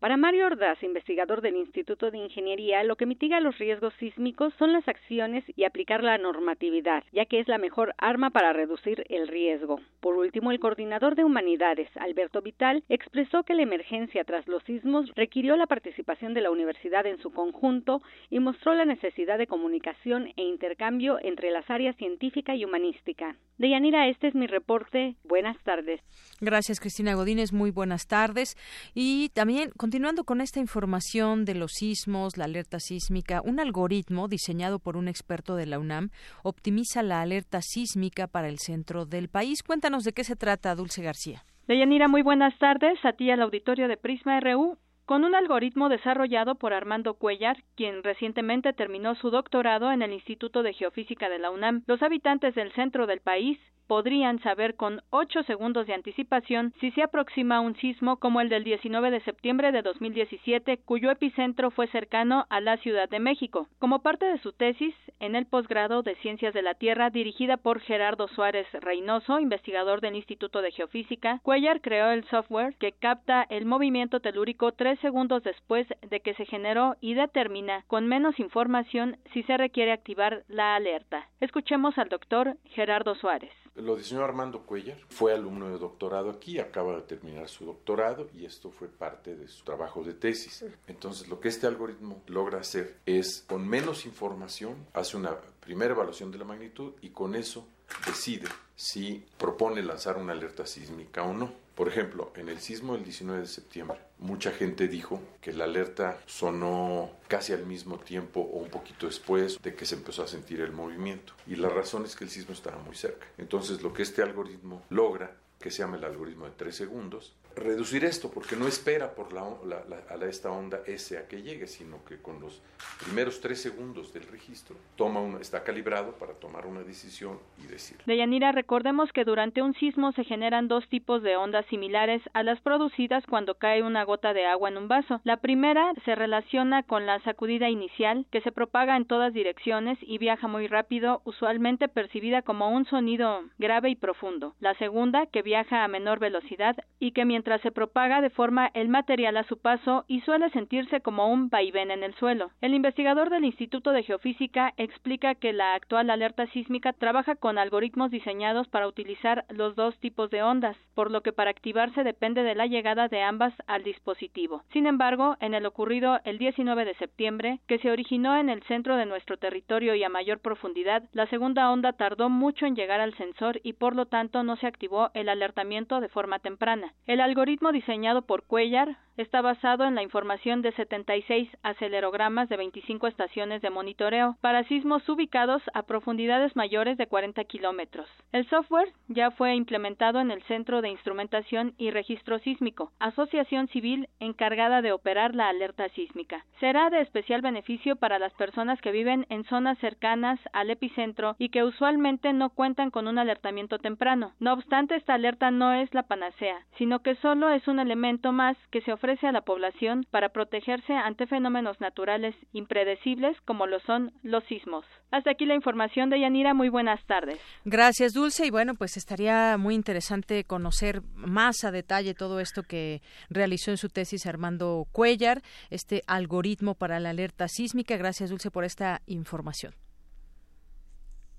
Para 0.00 0.16
Mario 0.16 0.46
Ordaz, 0.46 0.80
investigador 0.84 1.40
del 1.40 1.56
Instituto 1.56 2.12
de 2.12 2.18
Ingeniería, 2.18 2.84
lo 2.84 2.94
que 2.94 3.04
mitiga 3.04 3.40
los 3.40 3.58
riesgos 3.58 3.92
sísmicos 3.98 4.54
son 4.56 4.72
las 4.72 4.86
acciones 4.86 5.42
y 5.56 5.64
aplicar 5.64 6.04
la 6.04 6.16
normatividad, 6.18 7.02
ya 7.10 7.24
que 7.24 7.40
es 7.40 7.48
la 7.48 7.58
mejor 7.58 7.94
arma 7.98 8.30
para 8.30 8.52
reducir 8.52 9.04
el 9.08 9.26
riesgo. 9.26 9.80
Por 9.98 10.14
último, 10.14 10.52
el 10.52 10.60
coordinador 10.60 11.16
de 11.16 11.24
humanidades, 11.24 11.88
Alberto 11.96 12.42
Vital, 12.42 12.84
expresó 12.88 13.42
que 13.42 13.54
la 13.54 13.62
emergencia 13.62 14.22
tras 14.22 14.46
los 14.46 14.62
sismos 14.62 15.12
requirió 15.16 15.56
la 15.56 15.66
participación 15.66 16.32
de 16.32 16.42
la 16.42 16.52
universidad 16.52 17.04
en 17.04 17.18
su 17.18 17.32
conjunto 17.32 18.00
y 18.30 18.38
mostró 18.38 18.74
la 18.74 18.84
necesidad 18.84 19.36
de 19.36 19.48
comunicación 19.48 20.28
e 20.36 20.42
intercambio 20.42 21.18
entre 21.20 21.50
las 21.50 21.68
áreas 21.68 21.96
científica 21.96 22.54
y 22.54 22.64
humanística. 22.64 23.34
Deyanira, 23.58 24.06
este 24.06 24.28
es 24.28 24.36
mi 24.36 24.46
reporte. 24.46 25.16
Buenas 25.24 25.56
tardes. 25.64 26.00
Gracias, 26.40 26.78
Cristina 26.78 27.14
Godínez. 27.14 27.52
Muy 27.52 27.72
buenas 27.72 28.06
tardes. 28.06 28.56
Y 28.94 29.30
también, 29.30 29.72
continuando 29.88 30.24
con 30.24 30.42
esta 30.42 30.60
información 30.60 31.46
de 31.46 31.54
los 31.54 31.72
sismos, 31.72 32.36
la 32.36 32.44
alerta 32.44 32.78
sísmica, 32.78 33.40
un 33.42 33.58
algoritmo 33.58 34.28
diseñado 34.28 34.80
por 34.80 34.98
un 34.98 35.08
experto 35.08 35.56
de 35.56 35.64
la 35.64 35.78
UNAM 35.78 36.10
optimiza 36.42 37.02
la 37.02 37.22
alerta 37.22 37.62
sísmica 37.62 38.26
para 38.26 38.50
el 38.50 38.58
centro 38.58 39.06
del 39.06 39.30
país. 39.30 39.62
Cuéntanos 39.62 40.04
de 40.04 40.12
qué 40.12 40.24
se 40.24 40.36
trata, 40.36 40.74
Dulce 40.74 41.02
García. 41.02 41.42
Deyanira, 41.68 42.06
muy 42.06 42.20
buenas 42.20 42.52
tardes. 42.58 43.02
A 43.02 43.14
ti 43.14 43.30
al 43.30 43.40
auditorio 43.40 43.88
de 43.88 43.96
Prisma 43.96 44.38
RU. 44.40 44.76
Con 45.06 45.24
un 45.24 45.34
algoritmo 45.34 45.88
desarrollado 45.88 46.56
por 46.56 46.74
Armando 46.74 47.14
Cuellar, 47.14 47.56
quien 47.74 48.02
recientemente 48.02 48.74
terminó 48.74 49.14
su 49.14 49.30
doctorado 49.30 49.90
en 49.90 50.02
el 50.02 50.12
Instituto 50.12 50.62
de 50.62 50.74
Geofísica 50.74 51.30
de 51.30 51.38
la 51.38 51.50
UNAM, 51.50 51.82
los 51.86 52.02
habitantes 52.02 52.54
del 52.54 52.74
centro 52.74 53.06
del 53.06 53.20
país 53.20 53.58
podrían 53.88 54.38
saber 54.40 54.76
con 54.76 55.00
8 55.10 55.42
segundos 55.44 55.86
de 55.86 55.94
anticipación 55.94 56.72
si 56.78 56.92
se 56.92 57.02
aproxima 57.02 57.60
un 57.60 57.74
sismo 57.76 58.18
como 58.18 58.40
el 58.40 58.50
del 58.50 58.62
19 58.62 59.10
de 59.10 59.20
septiembre 59.22 59.72
de 59.72 59.82
2017, 59.82 60.78
cuyo 60.84 61.10
epicentro 61.10 61.70
fue 61.70 61.88
cercano 61.88 62.46
a 62.50 62.60
la 62.60 62.76
Ciudad 62.76 63.08
de 63.08 63.18
México. 63.18 63.66
Como 63.78 64.02
parte 64.02 64.26
de 64.26 64.38
su 64.38 64.52
tesis 64.52 64.94
en 65.18 65.34
el 65.34 65.46
posgrado 65.46 66.02
de 66.02 66.14
Ciencias 66.16 66.54
de 66.54 66.62
la 66.62 66.74
Tierra 66.74 67.10
dirigida 67.10 67.56
por 67.56 67.80
Gerardo 67.80 68.28
Suárez 68.28 68.66
Reynoso, 68.72 69.40
investigador 69.40 70.00
del 70.00 70.16
Instituto 70.16 70.60
de 70.60 70.70
Geofísica, 70.70 71.40
Cuellar 71.42 71.80
creó 71.80 72.10
el 72.10 72.24
software 72.28 72.76
que 72.78 72.92
capta 72.92 73.46
el 73.48 73.64
movimiento 73.64 74.20
telúrico 74.20 74.72
tres 74.72 75.00
segundos 75.00 75.42
después 75.42 75.86
de 76.08 76.20
que 76.20 76.34
se 76.34 76.44
generó 76.44 76.96
y 77.00 77.14
determina 77.14 77.84
con 77.86 78.06
menos 78.06 78.38
información 78.38 79.16
si 79.32 79.42
se 79.44 79.56
requiere 79.56 79.92
activar 79.92 80.44
la 80.48 80.76
alerta. 80.76 81.26
Escuchemos 81.40 81.96
al 81.96 82.10
doctor 82.10 82.56
Gerardo 82.66 83.14
Suárez. 83.14 83.52
Lo 83.78 83.96
diseñó 83.96 84.24
Armando 84.24 84.62
Cuellar, 84.66 84.98
fue 85.08 85.32
alumno 85.32 85.68
de 85.68 85.78
doctorado 85.78 86.30
aquí, 86.30 86.58
acaba 86.58 86.96
de 86.96 87.02
terminar 87.02 87.48
su 87.48 87.64
doctorado 87.64 88.28
y 88.34 88.44
esto 88.44 88.70
fue 88.70 88.88
parte 88.88 89.36
de 89.36 89.46
su 89.46 89.64
trabajo 89.64 90.02
de 90.02 90.14
tesis. 90.14 90.64
Entonces 90.86 91.28
lo 91.28 91.38
que 91.38 91.48
este 91.48 91.66
algoritmo 91.66 92.22
logra 92.26 92.58
hacer 92.58 92.98
es, 93.06 93.44
con 93.46 93.68
menos 93.68 94.04
información, 94.04 94.86
hace 94.94 95.16
una 95.16 95.36
primera 95.60 95.94
evaluación 95.94 96.32
de 96.32 96.38
la 96.38 96.44
magnitud 96.44 96.92
y 97.02 97.10
con 97.10 97.34
eso 97.36 97.68
decide 98.04 98.48
si 98.74 99.24
propone 99.38 99.82
lanzar 99.82 100.16
una 100.16 100.32
alerta 100.32 100.66
sísmica 100.66 101.22
o 101.22 101.32
no. 101.32 101.52
Por 101.74 101.88
ejemplo, 101.88 102.32
en 102.34 102.48
el 102.48 102.58
sismo 102.58 102.94
del 102.94 103.04
19 103.04 103.42
de 103.42 103.46
septiembre, 103.46 104.00
mucha 104.18 104.50
gente 104.50 104.88
dijo 104.88 105.20
que 105.40 105.52
la 105.52 105.64
alerta 105.64 106.18
sonó 106.26 107.10
casi 107.28 107.52
al 107.52 107.66
mismo 107.66 107.98
tiempo 107.98 108.40
o 108.40 108.58
un 108.58 108.70
poquito 108.70 109.06
después 109.06 109.60
de 109.62 109.74
que 109.74 109.86
se 109.86 109.94
empezó 109.94 110.22
a 110.22 110.28
sentir 110.28 110.60
el 110.60 110.72
movimiento. 110.72 111.34
Y 111.46 111.56
la 111.56 111.68
razón 111.68 112.04
es 112.04 112.16
que 112.16 112.24
el 112.24 112.30
sismo 112.30 112.52
estaba 112.52 112.78
muy 112.78 112.96
cerca. 112.96 113.26
Entonces, 113.38 113.82
lo 113.82 113.92
que 113.92 114.02
este 114.02 114.22
algoritmo 114.22 114.82
logra 114.90 115.36
que 115.60 115.70
se 115.70 115.78
llama 115.78 115.96
el 115.96 116.04
algoritmo 116.04 116.44
de 116.44 116.52
tres 116.52 116.76
segundos, 116.76 117.34
reducir 117.58 118.04
esto 118.04 118.30
porque 118.30 118.56
no 118.56 118.66
espera 118.66 119.14
por 119.14 119.32
la, 119.32 119.44
la, 119.64 119.84
la, 119.88 120.26
a 120.26 120.28
esta 120.28 120.50
onda 120.50 120.80
S 120.86 121.16
a 121.16 121.26
que 121.26 121.42
llegue, 121.42 121.66
sino 121.66 122.04
que 122.04 122.18
con 122.18 122.40
los 122.40 122.60
primeros 123.04 123.40
tres 123.40 123.60
segundos 123.60 124.12
del 124.12 124.24
registro 124.24 124.76
toma 124.96 125.20
una, 125.20 125.40
está 125.40 125.64
calibrado 125.64 126.12
para 126.12 126.34
tomar 126.34 126.66
una 126.66 126.80
decisión 126.80 127.38
y 127.58 127.66
decir. 127.66 127.98
Deyanira, 128.06 128.52
recordemos 128.52 129.12
que 129.12 129.24
durante 129.24 129.62
un 129.62 129.74
sismo 129.74 130.12
se 130.12 130.24
generan 130.24 130.68
dos 130.68 130.86
tipos 130.88 131.22
de 131.22 131.36
ondas 131.36 131.66
similares 131.66 132.22
a 132.34 132.42
las 132.42 132.60
producidas 132.60 133.24
cuando 133.26 133.54
cae 133.54 133.82
una 133.82 134.04
gota 134.04 134.32
de 134.32 134.46
agua 134.46 134.68
en 134.68 134.76
un 134.76 134.88
vaso. 134.88 135.20
La 135.24 135.38
primera 135.38 135.92
se 136.04 136.14
relaciona 136.14 136.82
con 136.82 137.06
la 137.06 137.20
sacudida 137.20 137.68
inicial, 137.68 138.26
que 138.30 138.40
se 138.40 138.52
propaga 138.52 138.96
en 138.96 139.06
todas 139.06 139.32
direcciones 139.32 139.98
y 140.02 140.18
viaja 140.18 140.48
muy 140.48 140.66
rápido, 140.66 141.22
usualmente 141.24 141.88
percibida 141.88 142.42
como 142.42 142.70
un 142.70 142.84
sonido 142.86 143.42
grave 143.58 143.90
y 143.90 143.96
profundo. 143.96 144.54
La 144.60 144.74
segunda, 144.74 145.26
que 145.26 145.42
viaja 145.42 145.84
a 145.84 145.88
menor 145.88 146.18
velocidad 146.18 146.76
y 146.98 147.12
que 147.12 147.24
mientras 147.24 147.47
mientras 147.48 147.62
se 147.62 147.72
propaga 147.72 148.20
de 148.20 148.28
forma 148.28 148.70
el 148.74 148.90
material 148.90 149.38
a 149.38 149.42
su 149.44 149.56
paso 149.56 150.04
y 150.06 150.20
suele 150.20 150.50
sentirse 150.50 151.00
como 151.00 151.32
un 151.32 151.48
vaivén 151.48 151.90
en 151.90 152.02
el 152.02 152.14
suelo. 152.16 152.50
El 152.60 152.74
investigador 152.74 153.30
del 153.30 153.46
Instituto 153.46 153.92
de 153.92 154.02
Geofísica 154.02 154.74
explica 154.76 155.34
que 155.34 155.54
la 155.54 155.72
actual 155.72 156.10
alerta 156.10 156.46
sísmica 156.48 156.92
trabaja 156.92 157.36
con 157.36 157.56
algoritmos 157.56 158.10
diseñados 158.10 158.68
para 158.68 158.86
utilizar 158.86 159.46
los 159.48 159.74
dos 159.76 159.98
tipos 159.98 160.28
de 160.28 160.42
ondas, 160.42 160.76
por 160.94 161.10
lo 161.10 161.22
que 161.22 161.32
para 161.32 161.50
activarse 161.50 162.04
depende 162.04 162.42
de 162.42 162.54
la 162.54 162.66
llegada 162.66 163.08
de 163.08 163.22
ambas 163.22 163.54
al 163.66 163.82
dispositivo. 163.82 164.62
Sin 164.74 164.86
embargo, 164.86 165.38
en 165.40 165.54
el 165.54 165.64
ocurrido 165.64 166.20
el 166.24 166.36
19 166.36 166.84
de 166.84 166.96
septiembre, 166.96 167.60
que 167.66 167.78
se 167.78 167.90
originó 167.90 168.36
en 168.36 168.50
el 168.50 168.62
centro 168.64 168.98
de 168.98 169.06
nuestro 169.06 169.38
territorio 169.38 169.94
y 169.94 170.04
a 170.04 170.10
mayor 170.10 170.40
profundidad, 170.40 171.04
la 171.12 171.26
segunda 171.28 171.70
onda 171.70 171.94
tardó 171.94 172.28
mucho 172.28 172.66
en 172.66 172.76
llegar 172.76 173.00
al 173.00 173.16
sensor 173.16 173.58
y 173.62 173.72
por 173.72 173.96
lo 173.96 174.04
tanto 174.04 174.42
no 174.42 174.56
se 174.56 174.66
activó 174.66 175.10
el 175.14 175.30
alertamiento 175.30 176.02
de 176.02 176.10
forma 176.10 176.40
temprana. 176.40 176.92
El 177.06 177.22
algoritmo 177.22 177.37
diseñado 177.46 178.22
por 178.22 178.42
Cuellar 178.42 178.96
está 179.16 179.42
basado 179.42 179.84
en 179.84 179.94
la 179.94 180.02
información 180.02 180.62
de 180.62 180.72
76 180.72 181.48
acelerogramas 181.62 182.48
de 182.48 182.56
25 182.56 183.08
estaciones 183.08 183.60
de 183.62 183.70
monitoreo 183.70 184.36
para 184.40 184.64
sismos 184.64 185.06
ubicados 185.08 185.60
a 185.74 185.82
profundidades 185.82 186.54
mayores 186.54 186.96
de 186.96 187.06
40 187.08 187.42
kilómetros. 187.44 188.08
El 188.32 188.48
software 188.48 188.92
ya 189.08 189.30
fue 189.32 189.54
implementado 189.54 190.20
en 190.20 190.30
el 190.30 190.42
Centro 190.44 190.82
de 190.82 190.90
Instrumentación 190.90 191.74
y 191.78 191.90
Registro 191.90 192.38
Sísmico, 192.38 192.92
asociación 193.00 193.66
civil 193.68 194.08
encargada 194.20 194.82
de 194.82 194.92
operar 194.92 195.34
la 195.34 195.48
alerta 195.48 195.88
sísmica. 195.90 196.44
Será 196.60 196.88
de 196.90 197.00
especial 197.00 197.42
beneficio 197.42 197.96
para 197.96 198.20
las 198.20 198.32
personas 198.34 198.80
que 198.80 198.92
viven 198.92 199.26
en 199.30 199.44
zonas 199.44 199.78
cercanas 199.78 200.38
al 200.52 200.70
epicentro 200.70 201.34
y 201.38 201.48
que 201.48 201.64
usualmente 201.64 202.32
no 202.32 202.50
cuentan 202.50 202.90
con 202.90 203.08
un 203.08 203.18
alertamiento 203.18 203.78
temprano. 203.78 204.32
No 204.38 204.52
obstante, 204.52 204.94
esta 204.94 205.14
alerta 205.14 205.50
no 205.50 205.72
es 205.72 205.92
la 205.92 206.04
panacea, 206.04 206.64
sino 206.76 207.00
que 207.00 207.16
solo 207.20 207.50
es 207.50 207.66
un 207.68 207.80
elemento 207.80 208.32
más 208.32 208.56
que 208.70 208.80
se 208.82 208.92
ofrece 208.92 209.26
a 209.26 209.32
la 209.32 209.42
población 209.42 210.04
para 210.10 210.30
protegerse 210.30 210.92
ante 210.92 211.26
fenómenos 211.26 211.80
naturales 211.80 212.34
impredecibles 212.52 213.36
como 213.44 213.66
lo 213.66 213.80
son 213.80 214.12
los 214.22 214.44
sismos. 214.44 214.84
Hasta 215.10 215.30
aquí 215.30 215.46
la 215.46 215.54
información 215.54 216.10
de 216.10 216.20
Yanira. 216.20 216.54
Muy 216.54 216.68
buenas 216.68 217.04
tardes. 217.06 217.38
Gracias, 217.64 218.12
Dulce. 218.12 218.46
Y 218.46 218.50
bueno, 218.50 218.74
pues 218.74 218.96
estaría 218.96 219.56
muy 219.58 219.74
interesante 219.74 220.44
conocer 220.44 221.02
más 221.14 221.64
a 221.64 221.70
detalle 221.70 222.14
todo 222.14 222.40
esto 222.40 222.62
que 222.62 223.00
realizó 223.30 223.70
en 223.70 223.76
su 223.76 223.88
tesis 223.88 224.26
Armando 224.26 224.86
Cuellar, 224.92 225.42
este 225.70 226.02
algoritmo 226.06 226.74
para 226.74 227.00
la 227.00 227.10
alerta 227.10 227.48
sísmica. 227.48 227.96
Gracias, 227.96 228.30
Dulce, 228.30 228.50
por 228.50 228.64
esta 228.64 229.00
información. 229.06 229.74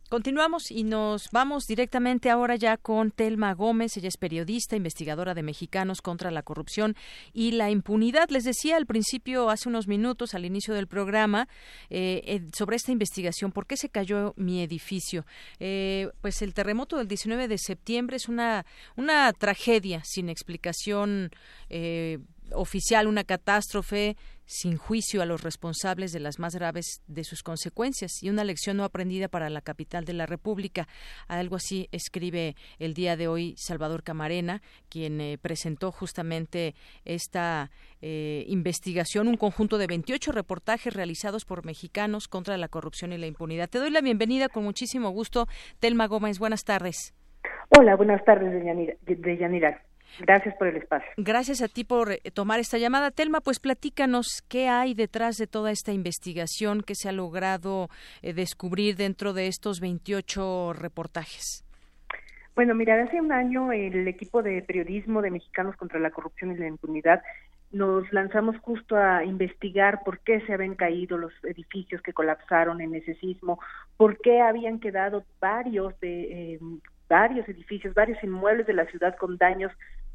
Continuamos 0.10 0.72
y 0.72 0.86
nos 0.86 1.30
vamos 1.32 1.68
directamente 1.68 2.32
ahora 2.32 2.56
ya 2.56 2.78
con 2.78 3.12
Telma 3.12 3.54
Gómez. 3.54 3.96
Ella 3.96 4.08
es 4.08 4.18
periodista, 4.18 4.76
investigadora 4.76 5.36
de 5.36 5.44
Mexicanos 5.44 6.02
contra 6.02 6.32
la 6.32 6.42
corrupción 6.42 6.96
y 7.32 7.52
la 7.52 7.70
impunidad. 7.70 8.28
Les 8.30 8.44
decía 8.44 8.78
al 8.78 8.88
principio, 8.88 9.52
hace 9.52 9.70
unos 9.70 9.88
minutos, 9.88 10.34
al 10.34 10.46
inicio 10.46 10.74
del 10.74 10.88
programa, 10.88 11.48
eh, 11.92 12.24
eh, 12.26 12.42
sobre 12.58 12.78
esta 12.78 12.92
investigación, 12.92 13.52
¿por 13.52 13.68
qué 13.68 13.78
se 13.78 13.90
cayó 13.90 14.34
mi 14.36 14.64
edificio? 14.64 15.28
Eh, 15.60 16.10
pues 16.22 16.42
el 16.42 16.56
terremoto 16.56 16.98
del 16.98 17.08
19 17.08 17.48
de 17.48 17.60
septiembre 17.60 18.18
es 18.18 18.28
una, 18.28 18.66
una 18.96 19.32
tragedia 19.34 20.02
sin 20.04 20.28
explicación 20.30 21.30
oficial, 22.54 23.08
una 23.08 23.24
catástrofe 23.24 24.16
sin 24.50 24.78
juicio 24.78 25.22
a 25.22 25.28
los 25.28 25.44
responsables 25.44 26.12
de 26.12 26.20
las 26.20 26.40
más 26.40 26.56
graves 26.56 27.04
de 27.06 27.24
sus 27.24 27.44
consecuencias 27.44 28.24
y 28.24 28.32
una 28.32 28.44
lección 28.44 28.78
no 28.78 28.84
aprendida 28.84 29.28
para 29.28 29.50
la 29.52 29.62
capital 29.62 30.06
de 30.06 30.14
la 30.14 30.26
República. 30.26 30.88
Algo 31.28 31.56
así 31.56 31.88
escribe 31.92 32.56
el 32.80 32.96
día 32.96 33.16
de 33.16 33.28
hoy 33.28 33.54
Salvador 33.58 34.02
Camarena, 34.02 34.64
quien 34.90 35.22
eh, 35.22 35.38
presentó 35.40 35.92
justamente 35.92 36.74
esta 37.06 37.70
eh, 38.02 38.44
investigación, 38.48 39.28
un 39.28 39.38
conjunto 39.38 39.78
de 39.78 39.86
28 39.86 40.32
reportajes 40.32 40.96
realizados 40.96 41.46
por 41.46 41.64
mexicanos 41.64 42.28
contra 42.28 42.58
la 42.58 42.70
corrupción 42.70 43.14
y 43.14 43.20
la 43.20 43.28
impunidad. 43.28 43.70
Te 43.70 43.78
doy 43.78 43.92
la 43.92 44.02
bienvenida 44.02 44.50
con 44.50 44.64
muchísimo 44.64 45.12
gusto, 45.12 45.48
Telma 45.80 46.08
Gómez. 46.08 46.40
Buenas 46.40 46.64
tardes. 46.64 47.14
Hola, 47.78 47.96
buenas 47.96 48.26
tardes, 48.26 48.52
de 48.52 49.38
Yanira. 49.38 49.84
Gracias 50.20 50.56
por 50.58 50.68
el 50.68 50.78
espacio. 50.78 51.10
Gracias 51.18 51.62
a 51.62 51.68
ti 51.68 51.84
por 51.84 52.12
eh, 52.12 52.20
tomar 52.34 52.60
esta 52.60 52.78
llamada. 52.78 53.12
Telma, 53.12 53.42
pues 53.42 53.60
platícanos 53.60 54.44
qué 54.50 54.68
hay 54.68 54.94
detrás 54.94 55.38
de 55.38 55.48
toda 55.48 55.72
esta 55.72 55.92
investigación 55.92 56.82
que 56.82 56.96
se 56.96 57.10
ha 57.10 57.12
logrado 57.12 57.90
eh, 58.22 58.34
descubrir 58.34 58.96
dentro 58.96 59.34
de 59.34 59.48
estos 59.48 59.80
28 59.80 60.74
reportajes. 60.74 61.64
Bueno, 62.56 62.76
mira, 62.76 63.02
hace 63.02 63.22
un 63.22 63.32
año 63.32 63.72
el 63.72 64.08
equipo 64.08 64.44
de 64.44 64.62
periodismo 64.62 65.22
de 65.22 65.32
Mexicanos 65.32 65.78
contra 65.78 66.00
la 66.00 66.12
Corrupción 66.12 66.52
y 66.52 66.58
la 66.58 66.68
Impunidad 66.68 67.22
nos 67.72 68.12
lanzamos 68.12 68.58
justo 68.60 68.96
a 68.98 69.24
investigar 69.24 70.04
por 70.04 70.20
qué 70.20 70.42
se 70.42 70.54
habían 70.54 70.76
caído 70.76 71.18
los 71.18 71.32
edificios 71.44 72.02
que 72.02 72.14
colapsaron 72.14 72.82
en 72.82 72.96
ese 72.96 73.14
sismo, 73.16 73.60
por 73.96 74.20
qué 74.20 74.42
habían 74.42 74.80
quedado 74.80 75.24
varios 75.40 75.98
de 76.00 76.54
eh, 76.54 76.60
varios 77.08 77.48
edificios, 77.48 77.94
varios 77.94 78.24
inmuebles 78.24 78.66
de 78.66 78.74
la 78.74 78.86
ciudad 78.86 79.16
con 79.18 79.38
daños 79.38 79.72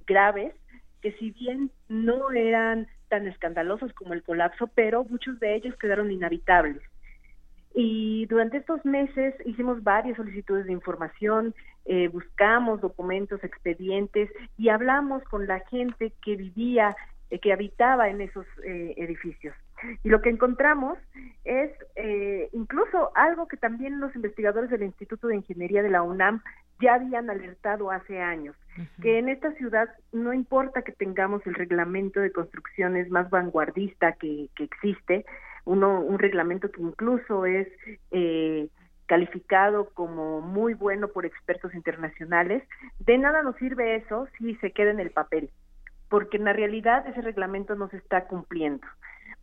graves, 0.07 0.55
que 1.03 1.12
si 1.12 1.31
bien 1.33 1.71
no 1.88 2.31
eran 2.31 2.88
tan 3.09 3.27
escandalosos 3.27 3.93
como 3.93 4.14
el 4.14 4.23
colapso, 4.23 4.69
pero 4.75 5.05
muchos 5.05 5.38
de 5.40 5.55
ellos 5.55 5.77
quedaron 5.77 6.11
inhabitables. 6.11 6.83
Y 7.75 8.27
durante 8.27 8.59
estos 8.59 8.85
meses 8.85 9.35
hicimos 9.45 9.83
varias 9.83 10.17
solicitudes 10.17 10.64
de 10.67 10.73
información, 10.73 11.55
eh, 11.87 12.07
buscamos 12.09 12.81
documentos, 12.81 13.43
expedientes 13.43 14.31
y 14.57 14.69
hablamos 14.69 15.25
con 15.25 15.49
la 15.49 15.59
gente 15.69 16.12
que 16.23 16.37
vivía, 16.37 16.97
eh, 17.31 17.40
que 17.40 17.53
habitaba 17.53 18.09
en 18.09 18.21
esos 18.21 18.47
eh, 18.64 18.95
edificios. 18.97 19.57
Y 20.05 20.09
lo 20.09 20.23
que 20.23 20.31
encontramos 20.31 20.99
es 21.43 21.71
incluso 22.53 23.11
algo 23.14 23.49
que 23.49 23.57
también 23.57 24.01
los 24.01 24.14
investigadores 24.14 24.71
del 24.71 24.85
Instituto 24.85 25.27
de 25.27 25.37
Ingeniería 25.37 25.83
de 25.83 25.90
la 25.90 26.03
UNAM 26.03 26.43
ya 26.81 26.95
habían 26.95 27.29
alertado 27.29 27.90
hace 27.90 28.21
años, 28.21 28.57
que 29.01 29.19
en 29.19 29.29
esta 29.29 29.53
ciudad 29.53 29.89
no 30.13 30.33
importa 30.33 30.83
que 30.83 30.93
tengamos 30.93 31.47
el 31.47 31.55
reglamento 31.55 32.21
de 32.21 32.33
construcciones 32.33 33.11
más 33.11 33.31
vanguardista 33.31 34.13
que, 34.13 34.49
que 34.57 34.65
existe, 34.65 35.25
uno, 35.65 36.01
un 36.01 36.19
reglamento 36.19 36.71
que 36.71 36.83
incluso 36.83 37.47
es 37.47 37.69
eh, 38.11 38.69
calificado 39.07 39.91
como 39.91 40.41
muy 40.41 40.75
bueno 40.75 41.09
por 41.09 41.27
expertos 41.27 41.75
internacionales, 41.75 42.63
de 42.99 43.19
nada 43.19 43.43
nos 43.43 43.57
sirve 43.57 43.97
eso 43.97 44.27
si 44.39 44.55
se 44.57 44.73
queda 44.73 44.91
en 44.91 45.01
el 45.01 45.11
papel, 45.11 45.51
porque 46.09 46.37
en 46.37 46.45
la 46.45 46.53
realidad 46.53 47.07
ese 47.07 47.23
reglamento 47.23 47.75
no 47.75 47.89
se 47.89 47.99
está 47.99 48.27
cumpliendo. 48.27 48.87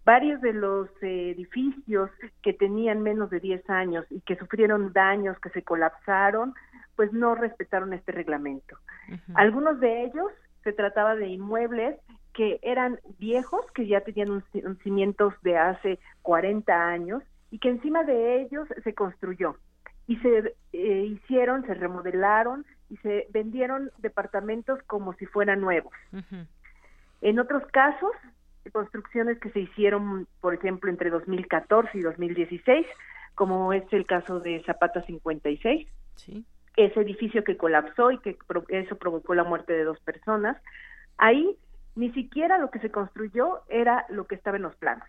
Varios 0.03 0.41
de 0.41 0.53
los 0.53 0.89
edificios 1.01 2.09
que 2.41 2.53
tenían 2.53 3.03
menos 3.03 3.29
de 3.29 3.39
10 3.39 3.69
años 3.69 4.05
y 4.09 4.21
que 4.21 4.35
sufrieron 4.35 4.93
daños, 4.93 5.39
que 5.39 5.51
se 5.51 5.61
colapsaron, 5.61 6.55
pues 6.95 7.13
no 7.13 7.35
respetaron 7.35 7.93
este 7.93 8.11
reglamento. 8.11 8.77
Algunos 9.33 9.79
de 9.79 10.03
ellos 10.03 10.31
se 10.63 10.73
trataba 10.73 11.15
de 11.15 11.27
inmuebles 11.27 11.97
que 12.33 12.59
eran 12.61 12.99
viejos, 13.19 13.61
que 13.73 13.87
ya 13.87 14.01
tenían 14.01 14.31
un, 14.31 14.43
cimientos 14.83 15.33
de 15.41 15.57
hace 15.57 15.99
40 16.21 16.87
años 16.87 17.23
y 17.49 17.59
que 17.59 17.69
encima 17.69 18.03
de 18.03 18.41
ellos 18.41 18.67
se 18.83 18.93
construyó 18.93 19.57
y 20.07 20.17
se 20.17 20.55
eh, 20.73 21.05
hicieron, 21.05 21.65
se 21.65 21.73
remodelaron 21.73 22.65
y 22.89 22.97
se 22.97 23.27
vendieron 23.31 23.91
departamentos 23.97 24.81
como 24.83 25.13
si 25.13 25.25
fueran 25.25 25.61
nuevos. 25.61 25.93
En 27.21 27.39
otros 27.39 27.63
casos 27.67 28.11
construcciones 28.71 29.39
que 29.39 29.49
se 29.49 29.59
hicieron, 29.61 30.27
por 30.39 30.53
ejemplo, 30.53 30.89
entre 30.89 31.09
2014 31.09 31.97
y 31.97 32.01
2016, 32.01 32.85
como 33.33 33.73
es 33.73 33.83
el 33.91 34.05
caso 34.05 34.39
de 34.39 34.61
Zapata 34.65 35.01
56. 35.01 35.87
Sí. 36.15 36.45
Ese 36.75 37.01
edificio 37.01 37.43
que 37.43 37.57
colapsó 37.57 38.11
y 38.11 38.19
que 38.19 38.37
eso 38.69 38.97
provocó 38.97 39.35
la 39.35 39.43
muerte 39.43 39.73
de 39.73 39.83
dos 39.83 39.99
personas. 40.01 40.57
Ahí 41.17 41.57
ni 41.95 42.11
siquiera 42.13 42.57
lo 42.57 42.71
que 42.71 42.79
se 42.79 42.91
construyó 42.91 43.61
era 43.67 44.05
lo 44.09 44.25
que 44.25 44.35
estaba 44.35 44.57
en 44.57 44.63
los 44.63 44.75
planos. 44.77 45.07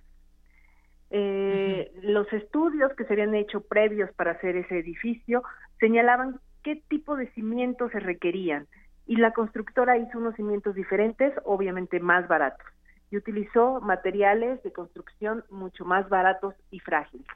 Eh, 1.10 1.92
los 2.02 2.32
estudios 2.32 2.92
que 2.94 3.04
se 3.04 3.12
habían 3.12 3.34
hecho 3.34 3.60
previos 3.60 4.10
para 4.12 4.32
hacer 4.32 4.56
ese 4.56 4.78
edificio 4.78 5.42
señalaban 5.78 6.40
qué 6.62 6.82
tipo 6.88 7.16
de 7.16 7.30
cimientos 7.32 7.92
se 7.92 8.00
requerían 8.00 8.66
y 9.06 9.16
la 9.16 9.32
constructora 9.32 9.98
hizo 9.98 10.18
unos 10.18 10.34
cimientos 10.36 10.74
diferentes, 10.74 11.34
obviamente 11.44 12.00
más 12.00 12.26
baratos 12.28 12.66
y 13.12 13.18
utilizó 13.18 13.80
materiales 13.82 14.62
de 14.62 14.72
construcción 14.72 15.44
mucho 15.50 15.84
más 15.84 16.08
baratos 16.08 16.54
y 16.70 16.80
frágiles. 16.80 17.26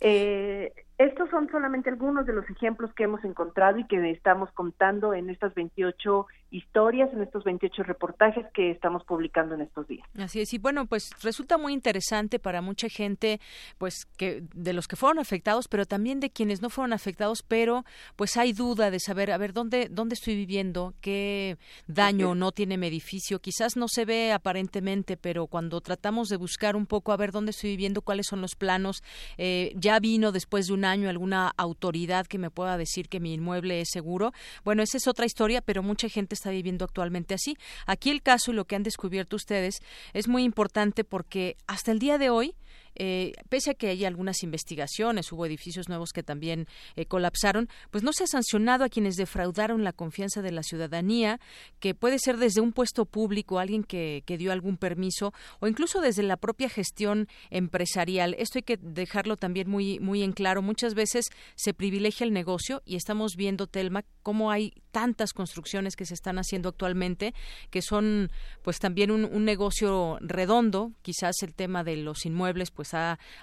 Eh, 0.00 0.72
Estos 0.98 1.28
son 1.28 1.48
solamente 1.50 1.90
algunos 1.90 2.24
de 2.24 2.32
los 2.32 2.48
ejemplos 2.48 2.92
que 2.94 3.04
hemos 3.04 3.22
encontrado 3.22 3.78
y 3.78 3.86
que 3.86 4.10
estamos 4.10 4.50
contando 4.52 5.12
en 5.12 5.28
estas 5.28 5.54
28 5.54 6.26
historias, 6.56 7.12
en 7.12 7.22
estos 7.22 7.44
28 7.44 7.82
reportajes 7.82 8.46
que 8.54 8.70
estamos 8.70 9.04
publicando 9.04 9.54
en 9.54 9.60
estos 9.60 9.86
días. 9.86 10.06
Así 10.18 10.40
es, 10.40 10.52
y 10.54 10.58
bueno, 10.58 10.86
pues 10.86 11.10
resulta 11.22 11.58
muy 11.58 11.72
interesante 11.72 12.38
para 12.38 12.62
mucha 12.62 12.88
gente, 12.88 13.40
pues 13.78 14.06
que 14.16 14.42
de 14.54 14.72
los 14.72 14.88
que 14.88 14.96
fueron 14.96 15.18
afectados, 15.18 15.68
pero 15.68 15.84
también 15.84 16.20
de 16.20 16.30
quienes 16.30 16.62
no 16.62 16.70
fueron 16.70 16.92
afectados, 16.92 17.42
pero 17.42 17.84
pues 18.16 18.36
hay 18.36 18.52
duda 18.52 18.90
de 18.90 19.00
saber, 19.00 19.30
a 19.30 19.38
ver, 19.38 19.52
dónde 19.52 19.88
dónde 19.90 20.14
estoy 20.14 20.36
viviendo, 20.36 20.94
qué 21.00 21.58
daño 21.86 22.34
no 22.34 22.52
tiene 22.52 22.78
mi 22.78 22.86
edificio, 22.86 23.38
quizás 23.40 23.76
no 23.76 23.88
se 23.88 24.04
ve 24.04 24.32
aparentemente, 24.32 25.16
pero 25.16 25.46
cuando 25.46 25.80
tratamos 25.80 26.28
de 26.28 26.36
buscar 26.36 26.76
un 26.76 26.86
poco 26.86 27.12
a 27.12 27.16
ver 27.16 27.32
dónde 27.32 27.50
estoy 27.50 27.70
viviendo, 27.70 28.02
cuáles 28.02 28.26
son 28.26 28.40
los 28.40 28.54
planos, 28.54 29.02
eh, 29.36 29.72
ya 29.76 29.98
vino 30.00 30.32
después 30.32 30.68
de 30.68 30.74
un 30.74 30.84
año 30.84 31.08
alguna 31.08 31.52
autoridad 31.56 32.26
que 32.26 32.38
me 32.38 32.50
pueda 32.50 32.76
decir 32.76 33.08
que 33.08 33.20
mi 33.20 33.34
inmueble 33.34 33.80
es 33.80 33.90
seguro. 33.90 34.32
Bueno, 34.64 34.82
esa 34.82 34.96
es 34.96 35.06
otra 35.06 35.26
historia, 35.26 35.60
pero 35.60 35.82
mucha 35.82 36.08
gente 36.08 36.34
está 36.34 36.45
viviendo 36.50 36.84
actualmente 36.84 37.34
así. 37.34 37.56
Aquí 37.86 38.10
el 38.10 38.22
caso 38.22 38.50
y 38.50 38.54
lo 38.54 38.64
que 38.64 38.76
han 38.76 38.82
descubierto 38.82 39.36
ustedes 39.36 39.80
es 40.12 40.28
muy 40.28 40.44
importante 40.44 41.04
porque 41.04 41.56
hasta 41.66 41.92
el 41.92 41.98
día 41.98 42.18
de 42.18 42.30
hoy 42.30 42.54
eh, 42.98 43.32
pese 43.48 43.70
a 43.70 43.74
que 43.74 43.88
hay 43.88 44.04
algunas 44.04 44.42
investigaciones, 44.42 45.30
hubo 45.32 45.46
edificios 45.46 45.88
nuevos 45.88 46.12
que 46.12 46.22
también 46.22 46.66
eh, 46.96 47.06
colapsaron, 47.06 47.68
pues 47.90 48.02
no 48.04 48.12
se 48.12 48.24
ha 48.24 48.26
sancionado 48.26 48.84
a 48.84 48.88
quienes 48.88 49.16
defraudaron 49.16 49.84
la 49.84 49.92
confianza 49.92 50.42
de 50.42 50.52
la 50.52 50.62
ciudadanía, 50.62 51.40
que 51.80 51.94
puede 51.94 52.18
ser 52.18 52.36
desde 52.36 52.60
un 52.60 52.72
puesto 52.72 53.04
público, 53.04 53.58
alguien 53.58 53.84
que, 53.84 54.22
que 54.26 54.38
dio 54.38 54.52
algún 54.52 54.76
permiso, 54.76 55.32
o 55.60 55.66
incluso 55.66 56.00
desde 56.00 56.22
la 56.22 56.36
propia 56.36 56.68
gestión 56.68 57.28
empresarial. 57.50 58.34
Esto 58.38 58.58
hay 58.58 58.62
que 58.62 58.76
dejarlo 58.76 59.36
también 59.36 59.68
muy, 59.68 59.98
muy 60.00 60.22
en 60.22 60.32
claro. 60.32 60.62
Muchas 60.62 60.94
veces 60.94 61.26
se 61.54 61.74
privilegia 61.74 62.24
el 62.24 62.32
negocio 62.32 62.82
y 62.84 62.96
estamos 62.96 63.36
viendo, 63.36 63.66
Telma, 63.66 64.04
cómo 64.22 64.50
hay 64.50 64.72
tantas 64.90 65.32
construcciones 65.32 65.96
que 65.96 66.06
se 66.06 66.14
están 66.14 66.38
haciendo 66.38 66.70
actualmente, 66.70 67.34
que 67.70 67.82
son 67.82 68.30
pues 68.62 68.78
también 68.78 69.10
un, 69.10 69.24
un 69.24 69.44
negocio 69.44 70.18
redondo, 70.20 70.92
quizás 71.02 71.36
el 71.42 71.54
tema 71.54 71.84
de 71.84 71.96
los 71.96 72.24
inmuebles, 72.24 72.70
pues 72.70 72.85
pues 72.86 72.94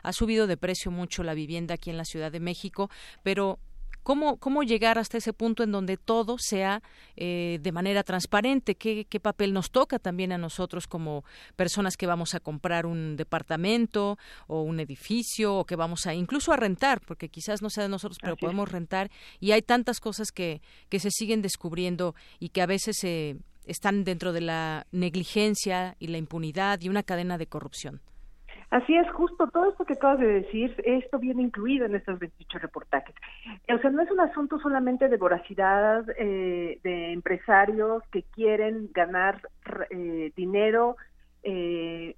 ha, 0.03 0.13
subido 0.13 0.47
de 0.47 0.58
precio 0.58 0.91
mucho 0.91 1.23
la 1.23 1.34
vivienda 1.34 1.75
aquí 1.75 1.89
en 1.89 1.97
la 1.97 2.06
Ciudad 2.06 2.32
de 2.32 2.39
México, 2.39 2.89
pero 3.23 3.60
¿Cómo, 4.01 4.36
¿Cómo 4.36 4.63
llegar 4.63 4.99
hasta 4.99 5.17
ese 5.17 5.32
punto 5.32 5.63
en 5.63 5.71
donde 5.71 5.95
todo 5.95 6.36
sea 6.38 6.84
eh, 7.15 7.58
de 7.62 7.71
manera 7.71 8.03
transparente? 8.03 8.75
¿Qué, 8.75 9.06
¿Qué, 9.06 9.21
papel 9.21 9.53
nos 9.53 9.71
toca 9.71 9.97
también 9.97 10.34
a 10.34 10.38
nosotros 10.38 10.88
como 10.88 11.23
personas 11.56 11.95
que 11.95 12.06
vamos 12.06 12.36
a 12.36 12.41
comprar 12.41 12.86
un 12.86 13.15
departamento 13.15 14.17
o 14.47 14.62
un 14.63 14.82
edificio 14.82 15.56
o 15.56 15.63
que 15.63 15.77
vamos 15.77 16.06
a 16.06 16.13
incluso 16.13 16.51
a 16.51 16.58
rentar? 16.58 16.99
Porque 16.99 17.29
quizás 17.29 17.62
no 17.62 17.69
sea 17.69 17.84
de 17.84 17.89
nosotros, 17.89 18.17
pero 18.19 18.36
podemos 18.36 18.69
rentar. 18.69 19.10
Y 19.39 19.51
hay 19.51 19.62
tantas 19.62 20.01
cosas 20.01 20.34
que, 20.34 20.62
que 20.89 20.99
se 20.99 21.10
siguen 21.10 21.41
descubriendo 21.41 22.13
y 22.41 22.49
que 22.49 22.62
a 22.62 22.65
veces 22.65 23.01
eh, 23.06 23.38
están 23.65 24.03
dentro 24.03 24.34
de 24.34 24.41
la 24.41 24.86
negligencia 24.91 25.95
y 25.97 26.08
la 26.08 26.17
impunidad 26.17 26.82
y 26.82 26.89
una 26.89 27.03
cadena 27.03 27.38
de 27.38 27.47
corrupción. 27.47 28.01
Así 28.73 28.97
es, 28.97 29.07
justo 29.12 29.47
todo 29.49 29.69
esto 29.69 29.86
que 29.86 29.93
acabas 29.93 30.17
de 30.17 30.41
decir, 30.41 30.75
esto 30.83 31.19
viene 31.19 31.43
incluido 31.43 31.86
en 31.86 31.93
estos 31.93 32.17
28 32.17 32.57
reportajes. 32.57 33.13
O 33.71 33.77
sea, 33.77 33.91
no 33.91 34.01
es 34.01 34.09
un 34.09 34.19
asunto 34.19 34.57
solamente 34.57 35.09
de 35.09 35.17
voracidad 35.17 36.03
eh, 36.17 36.79
de 36.83 37.13
empresarios 37.13 38.01
que 38.12 38.23
quieren 38.23 38.89
ganar 38.91 39.47
eh, 39.91 40.31
dinero 40.36 40.97
eh, 41.43 42.15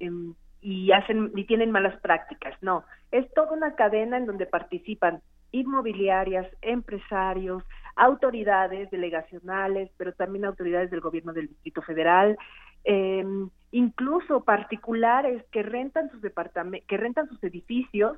y 0.61 0.91
hacen 0.93 1.33
y 1.35 1.43
tienen 1.43 1.71
malas 1.71 1.99
prácticas, 1.99 2.55
no. 2.61 2.85
Es 3.11 3.29
toda 3.33 3.51
una 3.51 3.75
cadena 3.75 4.15
en 4.15 4.25
donde 4.25 4.45
participan 4.45 5.21
inmobiliarias, 5.51 6.47
empresarios, 6.61 7.63
autoridades 7.97 8.89
delegacionales, 8.91 9.91
pero 9.97 10.13
también 10.13 10.45
autoridades 10.45 10.89
del 10.89 11.01
gobierno 11.01 11.33
del 11.33 11.47
Distrito 11.47 11.81
Federal, 11.81 12.37
eh, 12.85 13.25
incluso 13.71 14.43
particulares 14.45 15.43
que 15.51 15.63
rentan 15.63 16.09
sus 16.11 16.21
departamentos, 16.21 16.87
que 16.87 16.97
rentan 16.97 17.27
sus 17.27 17.43
edificios 17.43 18.17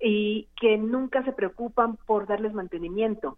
y 0.00 0.48
que 0.58 0.78
nunca 0.78 1.22
se 1.24 1.32
preocupan 1.32 1.98
por 2.06 2.26
darles 2.26 2.54
mantenimiento. 2.54 3.36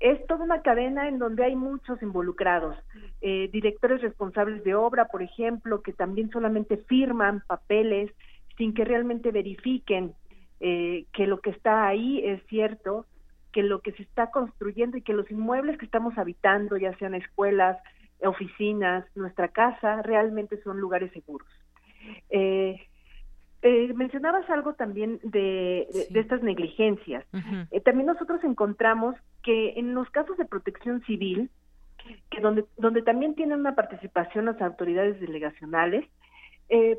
Es 0.00 0.26
toda 0.26 0.44
una 0.44 0.62
cadena 0.62 1.08
en 1.08 1.18
donde 1.18 1.44
hay 1.44 1.56
muchos 1.56 2.02
involucrados, 2.02 2.76
eh, 3.20 3.48
directores 3.52 4.02
responsables 4.02 4.64
de 4.64 4.74
obra, 4.74 5.06
por 5.06 5.22
ejemplo, 5.22 5.82
que 5.82 5.92
también 5.92 6.30
solamente 6.30 6.78
firman 6.78 7.42
papeles 7.46 8.10
sin 8.56 8.74
que 8.74 8.84
realmente 8.84 9.30
verifiquen 9.30 10.14
eh, 10.60 11.06
que 11.12 11.26
lo 11.26 11.40
que 11.40 11.50
está 11.50 11.86
ahí 11.86 12.20
es 12.24 12.44
cierto, 12.48 13.06
que 13.52 13.62
lo 13.62 13.80
que 13.80 13.92
se 13.92 14.02
está 14.02 14.30
construyendo 14.30 14.96
y 14.96 15.02
que 15.02 15.12
los 15.12 15.30
inmuebles 15.30 15.78
que 15.78 15.84
estamos 15.84 16.18
habitando, 16.18 16.76
ya 16.76 16.96
sean 16.98 17.14
escuelas, 17.14 17.78
oficinas, 18.22 19.04
nuestra 19.14 19.48
casa, 19.48 20.02
realmente 20.02 20.60
son 20.62 20.80
lugares 20.80 21.12
seguros. 21.12 21.48
Eh, 22.30 22.80
eh, 23.62 23.92
mencionabas 23.94 24.48
algo 24.50 24.74
también 24.74 25.18
de, 25.22 25.88
de, 26.10 26.20
estas 26.20 26.42
negligencias. 26.42 27.24
Eh, 27.70 27.80
también 27.80 28.06
nosotros 28.06 28.42
encontramos 28.44 29.16
que 29.42 29.74
en 29.76 29.94
los 29.94 30.08
casos 30.10 30.36
de 30.36 30.44
protección 30.44 31.02
civil, 31.02 31.50
que 32.30 32.40
donde, 32.40 32.64
donde 32.76 33.02
también 33.02 33.34
tienen 33.34 33.60
una 33.60 33.74
participación 33.74 34.46
las 34.46 34.60
autoridades 34.62 35.20
delegacionales, 35.20 36.04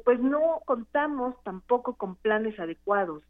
pues 0.04 0.20
no 0.20 0.62
contamos 0.66 1.36
tampoco 1.44 1.96
con 1.96 2.16
planes 2.16 2.60
adecuados. 2.60 3.24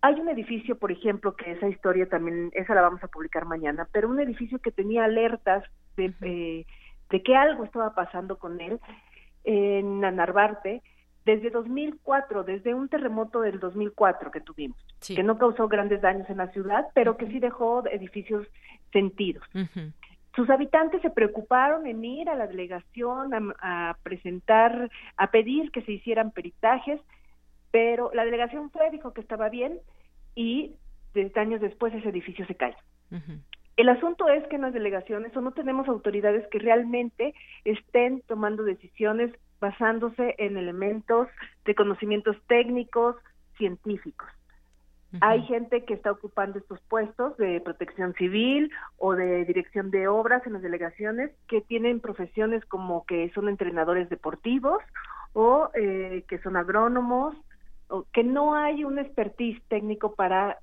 Hay 0.00 0.18
un 0.18 0.28
edificio, 0.28 0.78
por 0.78 0.90
ejemplo, 0.90 1.36
que 1.36 1.52
esa 1.52 1.68
historia 1.68 2.08
también, 2.08 2.50
esa 2.54 2.74
la 2.74 2.80
vamos 2.80 3.04
a 3.04 3.08
publicar 3.08 3.44
mañana, 3.44 3.86
pero 3.92 4.08
un 4.08 4.18
edificio 4.18 4.58
que 4.58 4.72
tenía 4.72 5.04
alertas 5.04 5.64
de 5.96 6.66
de 7.12 7.22
que 7.22 7.36
algo 7.36 7.62
estaba 7.62 7.94
pasando 7.94 8.38
con 8.38 8.60
él 8.60 8.80
en 9.44 10.00
Narvarte 10.00 10.82
desde 11.24 11.50
2004, 11.50 12.42
desde 12.42 12.74
un 12.74 12.88
terremoto 12.88 13.42
del 13.42 13.60
2004 13.60 14.30
que 14.32 14.40
tuvimos, 14.40 14.78
que 15.06 15.22
no 15.22 15.38
causó 15.38 15.68
grandes 15.68 16.00
daños 16.00 16.28
en 16.30 16.38
la 16.38 16.48
ciudad, 16.48 16.88
pero 16.94 17.16
que 17.16 17.28
sí 17.28 17.38
dejó 17.38 17.86
edificios 17.86 18.46
sentidos. 18.92 19.44
Sus 20.34 20.48
habitantes 20.48 21.02
se 21.02 21.10
preocuparon 21.10 21.86
en 21.86 22.02
ir 22.04 22.30
a 22.30 22.34
la 22.34 22.46
delegación 22.46 23.54
a, 23.60 23.96
presentar, 24.02 24.90
a 25.16 25.30
pedir 25.30 25.70
que 25.70 25.82
se 25.82 25.92
hicieran 25.92 26.30
peritajes, 26.30 26.98
pero 27.70 28.10
la 28.14 28.24
delegación 28.24 28.70
fue, 28.70 28.90
dijo 28.90 29.12
que 29.12 29.20
estaba 29.20 29.50
bien 29.50 29.78
y 30.34 30.74
desde 31.12 31.38
años 31.38 31.60
después 31.60 31.94
ese 31.94 32.08
edificio 32.08 32.46
se 32.46 32.54
cae. 32.54 32.74
El 33.76 33.88
asunto 33.88 34.28
es 34.28 34.46
que 34.48 34.56
en 34.56 34.62
las 34.62 34.74
delegaciones 34.74 35.34
o 35.36 35.40
no 35.40 35.52
tenemos 35.52 35.88
autoridades 35.88 36.46
que 36.48 36.58
realmente 36.58 37.34
estén 37.64 38.22
tomando 38.26 38.62
decisiones 38.62 39.32
basándose 39.60 40.34
en 40.38 40.56
elementos 40.56 41.28
de 41.64 41.74
conocimientos 41.74 42.36
técnicos, 42.48 43.16
científicos. 43.56 44.28
Hay 45.20 45.42
gente 45.42 45.84
que 45.84 45.92
está 45.92 46.10
ocupando 46.10 46.58
estos 46.58 46.80
puestos 46.88 47.36
de 47.36 47.60
protección 47.60 48.14
civil 48.14 48.70
o 48.96 49.14
de 49.14 49.44
dirección 49.44 49.90
de 49.90 50.08
obras 50.08 50.46
en 50.46 50.54
las 50.54 50.62
delegaciones 50.62 51.30
que 51.48 51.60
tienen 51.60 52.00
profesiones 52.00 52.64
como 52.64 53.04
que 53.04 53.30
son 53.34 53.50
entrenadores 53.50 54.08
deportivos 54.08 54.82
o 55.34 55.70
eh, 55.74 56.24
que 56.28 56.38
son 56.38 56.56
agrónomos, 56.56 57.36
o 57.88 58.06
que 58.12 58.24
no 58.24 58.54
hay 58.54 58.84
un 58.84 58.98
expertise 58.98 59.62
técnico 59.68 60.14
para 60.14 60.58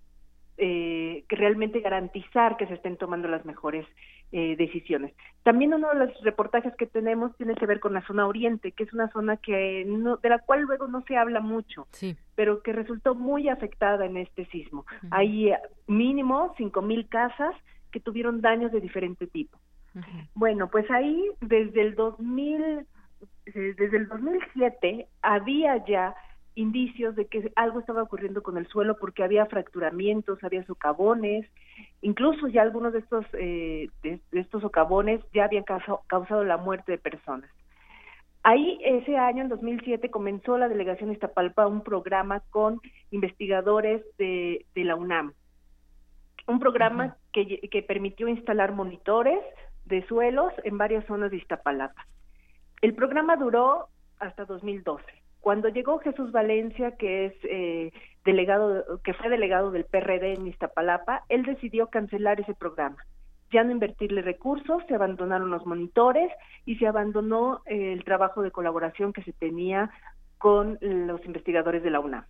eh, 0.61 1.23
que 1.29 1.35
realmente 1.37 1.79
garantizar 1.79 2.57
que 2.57 2.67
se 2.67 2.73
estén 2.73 2.97
tomando 2.97 3.29
las 3.29 3.45
mejores 3.45 3.85
eh, 4.33 4.55
decisiones. 4.57 5.13
También 5.41 5.73
uno 5.73 5.87
de 5.89 6.05
los 6.05 6.21
reportajes 6.21 6.75
que 6.75 6.85
tenemos 6.85 7.35
tiene 7.37 7.55
que 7.55 7.65
ver 7.65 7.79
con 7.79 7.93
la 7.93 8.05
zona 8.05 8.27
oriente, 8.27 8.73
que 8.73 8.83
es 8.83 8.91
una 8.91 9.09
zona 9.09 9.37
que 9.37 9.85
no, 9.87 10.17
de 10.17 10.27
la 10.29 10.39
cual 10.39 10.63
luego 10.63 10.87
no 10.87 11.01
se 11.07 11.15
habla 11.15 11.39
mucho, 11.39 11.87
pero 12.35 12.61
que 12.61 12.73
resultó 12.73 13.15
muy 13.15 13.47
afectada 13.47 14.05
en 14.05 14.17
este 14.17 14.45
sismo. 14.47 14.85
Hay 15.11 15.49
eh, 15.49 15.57
mínimo 15.87 16.53
cinco 16.57 16.81
mil 16.81 17.07
casas 17.07 17.55
que 17.89 18.01
tuvieron 18.01 18.41
daños 18.41 18.71
de 18.71 18.81
diferente 18.81 19.27
tipo. 19.27 19.57
Bueno, 20.35 20.69
pues 20.69 20.91
ahí 20.91 21.25
desde 21.41 21.81
el 21.81 21.95
2000 21.95 22.85
desde 23.45 23.97
el 23.97 24.07
2007 24.07 25.07
había 25.21 25.83
ya 25.85 26.15
indicios 26.59 27.15
de 27.15 27.25
que 27.25 27.51
algo 27.55 27.79
estaba 27.79 28.03
ocurriendo 28.03 28.43
con 28.43 28.57
el 28.57 28.67
suelo 28.67 28.97
porque 28.97 29.23
había 29.23 29.45
fracturamientos, 29.45 30.43
había 30.43 30.65
socavones, 30.65 31.45
incluso 32.01 32.47
ya 32.47 32.61
algunos 32.61 32.93
de 32.93 32.99
estos 32.99 33.25
eh, 33.33 33.89
de, 34.03 34.19
estos 34.33 34.61
socavones 34.61 35.21
ya 35.33 35.45
habían 35.45 35.63
causado, 35.63 36.43
la 36.43 36.57
muerte 36.57 36.91
de 36.91 36.97
personas. 36.97 37.49
Ahí 38.43 38.79
ese 38.83 39.17
año, 39.17 39.41
en 39.41 39.49
2007, 39.49 40.09
comenzó 40.11 40.57
la 40.57 40.69
delegación 40.69 41.11
Iztapalpa 41.11 41.67
un 41.67 41.83
programa 41.83 42.41
con 42.51 42.81
investigadores 43.11 44.03
de, 44.17 44.65
de 44.75 44.83
la 44.83 44.95
UNAM, 44.95 45.33
un 46.47 46.59
programa 46.59 47.17
que, 47.31 47.59
que 47.69 47.83
permitió 47.83 48.27
instalar 48.27 48.73
monitores 48.73 49.39
de 49.85 50.05
suelos 50.07 50.53
en 50.63 50.77
varias 50.77 51.05
zonas 51.05 51.31
de 51.31 51.37
Iztapalapa. 51.37 52.05
El 52.81 52.95
programa 52.95 53.35
duró 53.35 53.87
hasta 54.19 54.45
2012 54.45 55.18
Cuando 55.41 55.69
llegó 55.69 55.99
Jesús 55.99 56.32
Valencia, 56.32 56.95
que 56.97 57.28
es 57.28 57.34
eh, 57.43 57.91
delegado, 58.25 59.02
que 59.04 59.13
fue 59.13 59.30
delegado 59.30 59.71
del 59.71 59.86
PRD 59.86 60.34
en 60.34 60.47
Iztapalapa, 60.47 61.23
él 61.30 61.43
decidió 61.43 61.88
cancelar 61.88 62.39
ese 62.39 62.54
programa 62.54 62.97
ya 63.52 63.63
no 63.63 63.71
invertirle 63.71 64.21
recursos, 64.21 64.84
se 64.88 64.95
abandonaron 64.95 65.49
los 65.49 65.65
monitores 65.65 66.32
y 66.65 66.75
se 66.75 66.88
abandonó 66.88 67.62
eh, 67.65 67.93
el 67.93 68.04
trabajo 68.04 68.41
de 68.41 68.52
colaboración 68.52 69.13
que 69.13 69.23
se 69.23 69.34
tenía 69.34 69.89
con 70.38 70.78
los 70.82 71.23
investigadores 71.25 71.84
de 71.84 71.89
la 71.89 71.99
UNAM. 71.99 72.25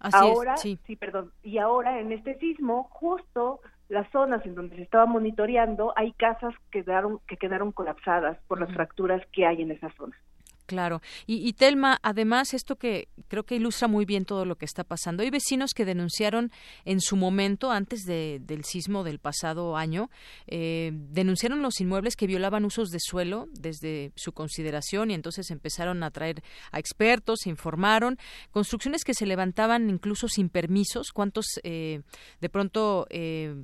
ahora, 0.00 0.56
sí. 0.56 0.78
perdón, 0.98 1.32
y 1.42 1.58
ahora 1.58 2.00
en 2.00 2.12
este 2.12 2.38
sismo, 2.38 2.84
justo 2.84 3.60
las 3.88 4.10
zonas 4.10 4.44
en 4.46 4.54
donde 4.54 4.76
se 4.76 4.82
estaba 4.82 5.06
monitoreando, 5.06 5.92
hay 5.96 6.12
casas 6.12 6.54
que 6.70 6.82
quedaron, 6.82 7.20
que 7.26 7.36
quedaron 7.36 7.72
colapsadas 7.72 8.38
por 8.48 8.60
las 8.60 8.72
fracturas 8.72 9.24
que 9.32 9.46
hay 9.46 9.62
en 9.62 9.70
esas 9.70 9.94
zonas. 9.94 10.18
Claro. 10.66 11.00
Y, 11.26 11.52
Telma, 11.52 11.98
además, 12.02 12.52
esto 12.52 12.76
que 12.76 13.08
creo 13.28 13.44
que 13.44 13.54
ilustra 13.54 13.86
muy 13.86 14.04
bien 14.04 14.24
todo 14.24 14.44
lo 14.44 14.56
que 14.56 14.64
está 14.64 14.82
pasando. 14.82 15.22
Hay 15.22 15.30
vecinos 15.30 15.72
que 15.74 15.84
denunciaron 15.84 16.50
en 16.84 17.00
su 17.00 17.16
momento, 17.16 17.70
antes 17.70 18.04
del 18.04 18.64
sismo 18.64 19.04
del 19.04 19.20
pasado 19.20 19.76
año, 19.76 20.10
eh, 20.48 20.90
denunciaron 20.92 21.62
los 21.62 21.80
inmuebles 21.80 22.16
que 22.16 22.26
violaban 22.26 22.64
usos 22.64 22.90
de 22.90 22.98
suelo 23.00 23.48
desde 23.52 24.12
su 24.16 24.32
consideración 24.32 25.12
y 25.12 25.14
entonces 25.14 25.52
empezaron 25.52 26.02
a 26.02 26.10
traer 26.10 26.42
a 26.72 26.80
expertos, 26.80 27.46
informaron, 27.46 28.18
construcciones 28.50 29.04
que 29.04 29.14
se 29.14 29.26
levantaban 29.26 29.88
incluso 29.88 30.26
sin 30.26 30.48
permisos. 30.48 31.12
¿Cuántos 31.12 31.46
eh, 31.62 32.02
de 32.40 32.48
pronto... 32.48 33.06
Eh, 33.10 33.54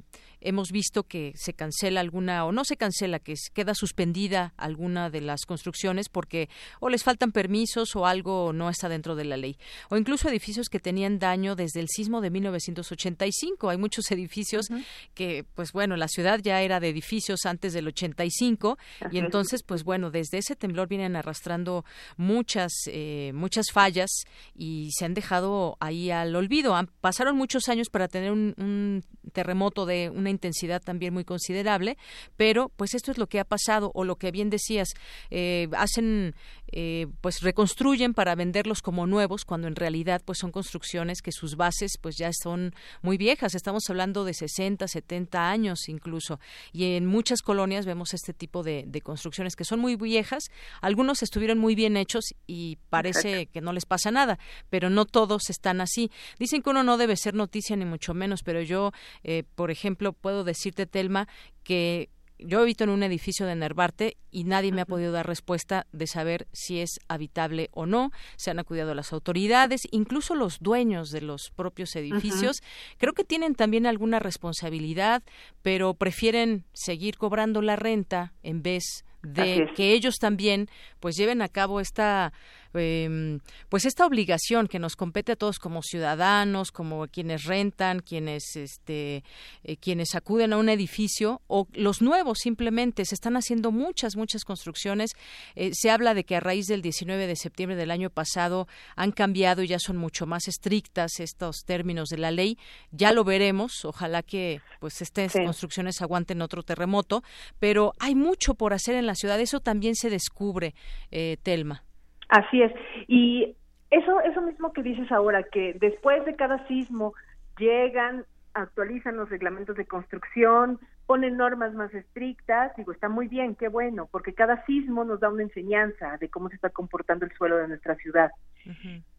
hemos 0.45 0.71
visto 0.71 1.05
que 1.05 1.33
se 1.37 1.55
cancela 1.55 2.01
alguna 2.01 2.45
o 2.45 2.53
no 2.53 2.65
se 2.65 2.77
cancela, 2.77 3.19
que 3.19 3.35
queda 3.53 3.75
suspendida 3.75 4.55
alguna 4.57 5.11
de 5.11 5.21
las 5.21 5.47
construcciones 5.47 6.09
porque 6.09 6.49
o 6.81 6.89
les 6.89 7.05
faltan 7.05 7.33
permisos 7.33 7.97
o 7.97 8.07
algo 8.07 8.53
no 8.53 8.69
está 8.69 8.89
dentro 8.89 9.15
de 9.15 9.25
la 9.25 9.37
ley. 9.37 9.57
O 9.89 9.97
incluso 9.97 10.29
edificios 10.29 10.69
que 10.69 10.81
tenían 10.81 11.19
daño 11.19 11.57
desde 11.57 11.81
el 11.81 11.89
sismo 11.89 12.21
de 12.21 12.31
1985. 12.31 13.71
Hay 13.71 13.79
muchos 13.79 14.11
edificios 14.11 14.69
que, 15.15 15.45
pues 15.55 15.73
bueno, 15.73 15.97
la 15.97 16.09
ciudad 16.09 16.41
ya 16.43 16.61
era 16.63 16.81
de 16.81 16.89
edificios 16.89 17.47
antes 17.47 17.73
del 17.73 17.89
85 17.89 18.79
y 19.11 19.19
entonces, 19.19 19.63
pues 19.63 19.85
bueno, 19.85 20.11
desde 20.11 20.39
ese 20.39 20.57
temblor 20.57 20.89
vienen 20.89 21.17
arrastrando 21.17 21.85
muchas, 22.17 22.73
eh, 22.87 23.33
muchas 23.35 23.67
fallas 23.73 24.11
y 24.55 24.91
se 24.93 25.05
han 25.05 25.15
dejado 25.15 25.77
ahí 25.81 26.11
al 26.11 26.35
olvido. 26.35 26.75
pasaron 27.01 27.37
muchos 27.37 27.69
años 27.69 27.89
para 27.91 28.09
tener 28.09 28.33
un, 28.33 28.55
un 28.59 29.05
terremoto 29.33 29.87
de 29.87 30.11
una 30.11 30.31
intensidad 30.33 30.83
también 30.83 31.15
muy 31.15 31.25
considerable, 31.25 31.97
pero 32.37 32.71
pues 32.77 32.95
esto 32.95 33.13
es 33.13 33.19
lo 33.19 33.29
que 33.29 33.39
ha 33.39 33.45
pasado 33.45 33.93
o 33.95 34.05
lo 34.05 34.17
que 34.17 34.33
bien 34.33 34.51
decías, 34.51 34.89
eh, 35.31 35.69
hacen 35.77 36.35
eh, 36.75 37.07
pues 37.21 37.43
reconstruyen 37.43 38.15
para 38.15 38.35
venderlos 38.35 38.81
como 38.81 39.07
nuevos 39.07 39.45
cuando 39.45 39.69
en 39.69 39.77
realidad 39.77 40.23
pues 40.25 40.39
son 40.39 40.51
construcciones 40.51 41.21
que 41.21 41.31
sus 41.31 41.57
bases 41.57 41.99
pues 42.01 42.17
ya 42.17 42.31
son 42.33 42.75
muy 43.03 43.19
viejas. 43.19 43.55
Estamos 43.55 43.85
hablando 43.91 44.25
de 44.25 44.33
60 44.33 44.89
70 44.89 45.51
años 45.51 45.89
incluso 45.89 46.41
y 46.73 46.97
en 46.97 47.07
muchas 47.07 47.43
colonias 47.43 47.85
vemos 47.85 48.15
este 48.15 48.33
tipo 48.33 48.63
de, 48.63 48.89
construcciones 49.03 49.55
que 49.55 49.65
son 49.65 49.81
muy 49.81 49.97
viejas. 49.97 50.45
Algunos 50.81 51.23
estuvieron 51.23 51.59
muy 51.59 51.75
bien 51.75 51.97
hechos 51.97 52.25
y 52.47 52.79
parece 52.89 53.47
que 53.47 53.61
no 53.61 53.73
les 53.73 53.85
pasa 53.85 54.11
nada 54.11 54.39
pero 54.71 54.89
no 54.89 55.05
todos 55.05 55.51
están 55.51 55.83
así. 55.83 56.11
Dicen 56.39 56.63
que 56.63 56.71
uno 56.71 56.83
no 56.83 56.97
debe 56.97 57.17
ser 57.17 57.35
noticia 57.35 57.77
ni 57.77 57.85
mucho 57.85 58.15
menos 58.15 58.43
pero 58.43 58.63
yo 58.63 58.93
eh, 59.25 59.45
por 59.55 59.71
ejemplo 59.71 60.15
puedo 60.23 60.45
decirte 60.45 60.87
Telma 60.87 61.29
que 61.63 62.09
yo 62.45 62.61
habito 62.61 62.85
en 62.85 62.91
un 62.91 63.03
edificio 63.03 63.47
de 63.47 63.55
Nervarte 63.55 64.17
y 64.31 64.45
nadie 64.45 64.73
me 64.73 64.81
ha 64.81 64.87
podido 64.87 65.13
dar 65.13 65.27
respuesta 65.27 65.87
de 65.93 66.07
saber 66.07 66.49
si 66.53 66.81
es 66.81 66.99
habitable 67.09 67.69
o 67.73 67.87
no. 67.87 68.11
Se 68.37 68.51
han 68.51 68.59
acudido 68.59 68.95
las 68.95 69.13
autoridades, 69.13 69.83
incluso 69.91 70.35
los 70.35 70.59
dueños 70.61 71.11
de 71.11 71.21
los 71.21 71.51
propios 71.51 71.95
edificios. 71.97 72.63
Creo 72.99 73.13
que 73.13 73.25
tienen 73.25 73.55
también 73.55 73.87
alguna 73.87 74.19
responsabilidad, 74.19 75.23
pero 75.63 75.95
prefieren 75.95 76.65
seguir 76.73 77.17
cobrando 77.17 77.63
la 77.63 77.77
renta 77.77 78.33
en 78.43 78.63
vez 78.63 79.05
de 79.23 79.69
que 79.77 79.93
ellos 79.93 80.17
también 80.19 80.69
pues 80.99 81.17
lleven 81.17 81.43
a 81.43 81.49
cabo 81.49 81.79
esta 81.79 82.33
eh, 82.75 83.39
pues 83.69 83.85
esta 83.85 84.07
obligación 84.07 84.69
que 84.69 84.79
nos 84.79 84.97
compete 84.97 85.33
a 85.33 85.37
todos 85.37 85.59
como 85.59 85.83
ciudadanos, 85.83 86.73
como 86.73 87.07
quienes 87.09 87.45
rentan, 87.45 88.01
quienes 88.01 88.57
este 88.57 89.25
eh, 89.65 89.77
quienes 89.77 90.15
acuden 90.15 90.53
a 90.53 90.57
un 90.57 90.69
edificio 90.69 91.43
o 91.47 91.67
los 91.73 92.03
nuevos 92.03 92.39
simplemente 92.41 93.05
se 93.05 93.15
están 93.15 93.37
haciendo 93.37 93.73
muchas 93.73 94.17
muchas 94.17 94.45
construcciones. 94.45 95.13
Eh, 95.55 95.71
se 95.75 95.91
habla 95.91 96.15
de 96.15 96.25
que 96.25 96.37
a 96.37 96.41
raíz 96.41 96.67
del 96.67 96.83
19 96.83 97.27
de 97.27 97.37
septiembre 97.37 97.77
del 97.77 97.91
año 97.91 98.11
pasado 98.11 98.69
han 98.97 99.13
cambiado 99.13 99.63
y 99.63 99.69
ya 99.69 99.79
son 99.79 99.97
mucho 99.97 100.27
más 100.27 100.49
estrictas 100.49 101.21
estos 101.21 101.65
términos 101.65 102.09
de 102.09 102.19
la 102.19 102.31
ley. 102.31 102.59
Ya 102.91 103.13
lo 103.13 103.25
veremos. 103.25 103.85
Ojalá 103.85 104.23
que 104.23 104.61
pues 104.81 105.03
estas 105.03 105.33
construcciones 105.33 106.03
aguanten 106.03 106.43
otro 106.43 106.63
terremoto, 106.63 107.23
pero 107.59 107.93
hay 107.99 108.15
mucho 108.15 108.55
por 108.55 108.73
hacer 108.73 108.95
en 108.95 109.07
la 109.07 109.15
ciudad. 109.15 109.41
Eso 109.41 109.61
también 109.61 109.95
se 109.95 110.11
descubre, 110.11 110.75
eh, 111.11 111.37
Telma. 111.43 111.85
Así 112.33 112.63
es. 112.63 112.73
Y 113.09 113.55
eso, 113.91 114.21
eso 114.23 114.41
mismo 114.41 114.73
que 114.73 114.83
dices 114.83 115.13
ahora, 115.13 115.43
que 115.43 115.75
después 115.79 116.25
de 116.25 116.35
cada 116.35 116.67
sismo 116.67 117.13
llegan, 117.59 118.25
actualizan 118.55 119.19
los 119.19 119.29
reglamentos 119.29 119.77
de 119.77 119.85
construcción, 119.85 120.81
ponen 121.05 121.37
normas 121.37 121.75
más 121.75 121.93
estrictas, 121.93 122.75
digo, 122.77 122.93
está 122.93 123.11
muy 123.11 123.29
bien, 123.29 123.55
qué 123.55 123.69
bueno, 123.69 124.09
porque 124.11 124.33
cada 124.33 124.65
sismo 124.65 125.05
nos 125.05 125.21
da 125.21 125.29
una 125.29 125.43
enseñanza 125.43 126.17
de 126.17 126.31
cómo 126.31 126.49
se 126.49 126.55
está 126.55 126.71
comportando 126.71 127.27
el 127.27 127.33
suelo 127.33 127.59
de 127.59 127.69
nuestra 127.69 127.97
ciudad. 127.97 128.31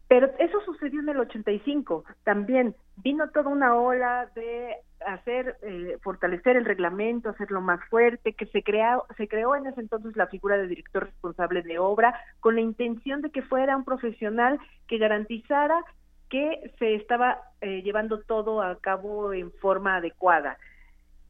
Pero 0.08 0.30
eso 0.38 0.60
sucedió 0.64 1.00
en 1.00 1.08
el 1.08 1.20
85. 1.20 2.04
También 2.24 2.74
vino 2.96 3.30
toda 3.30 3.50
una 3.50 3.74
ola 3.74 4.30
de 4.34 4.76
hacer, 5.06 5.56
eh, 5.62 5.98
fortalecer 6.02 6.56
el 6.56 6.64
reglamento, 6.64 7.30
hacerlo 7.30 7.60
más 7.60 7.80
fuerte, 7.88 8.34
que 8.34 8.46
se, 8.46 8.62
creó, 8.62 9.06
se 9.16 9.28
creó 9.28 9.56
en 9.56 9.66
ese 9.66 9.80
entonces 9.80 10.16
la 10.16 10.26
figura 10.26 10.56
de 10.56 10.68
director 10.68 11.04
responsable 11.04 11.62
de 11.62 11.78
obra 11.78 12.18
con 12.40 12.54
la 12.54 12.60
intención 12.60 13.22
de 13.22 13.30
que 13.30 13.42
fuera 13.42 13.76
un 13.76 13.84
profesional 13.84 14.58
que 14.86 14.98
garantizara 14.98 15.82
que 16.28 16.72
se 16.78 16.94
estaba 16.94 17.38
eh, 17.60 17.82
llevando 17.82 18.20
todo 18.20 18.62
a 18.62 18.78
cabo 18.80 19.32
en 19.32 19.52
forma 19.52 19.96
adecuada. 19.96 20.58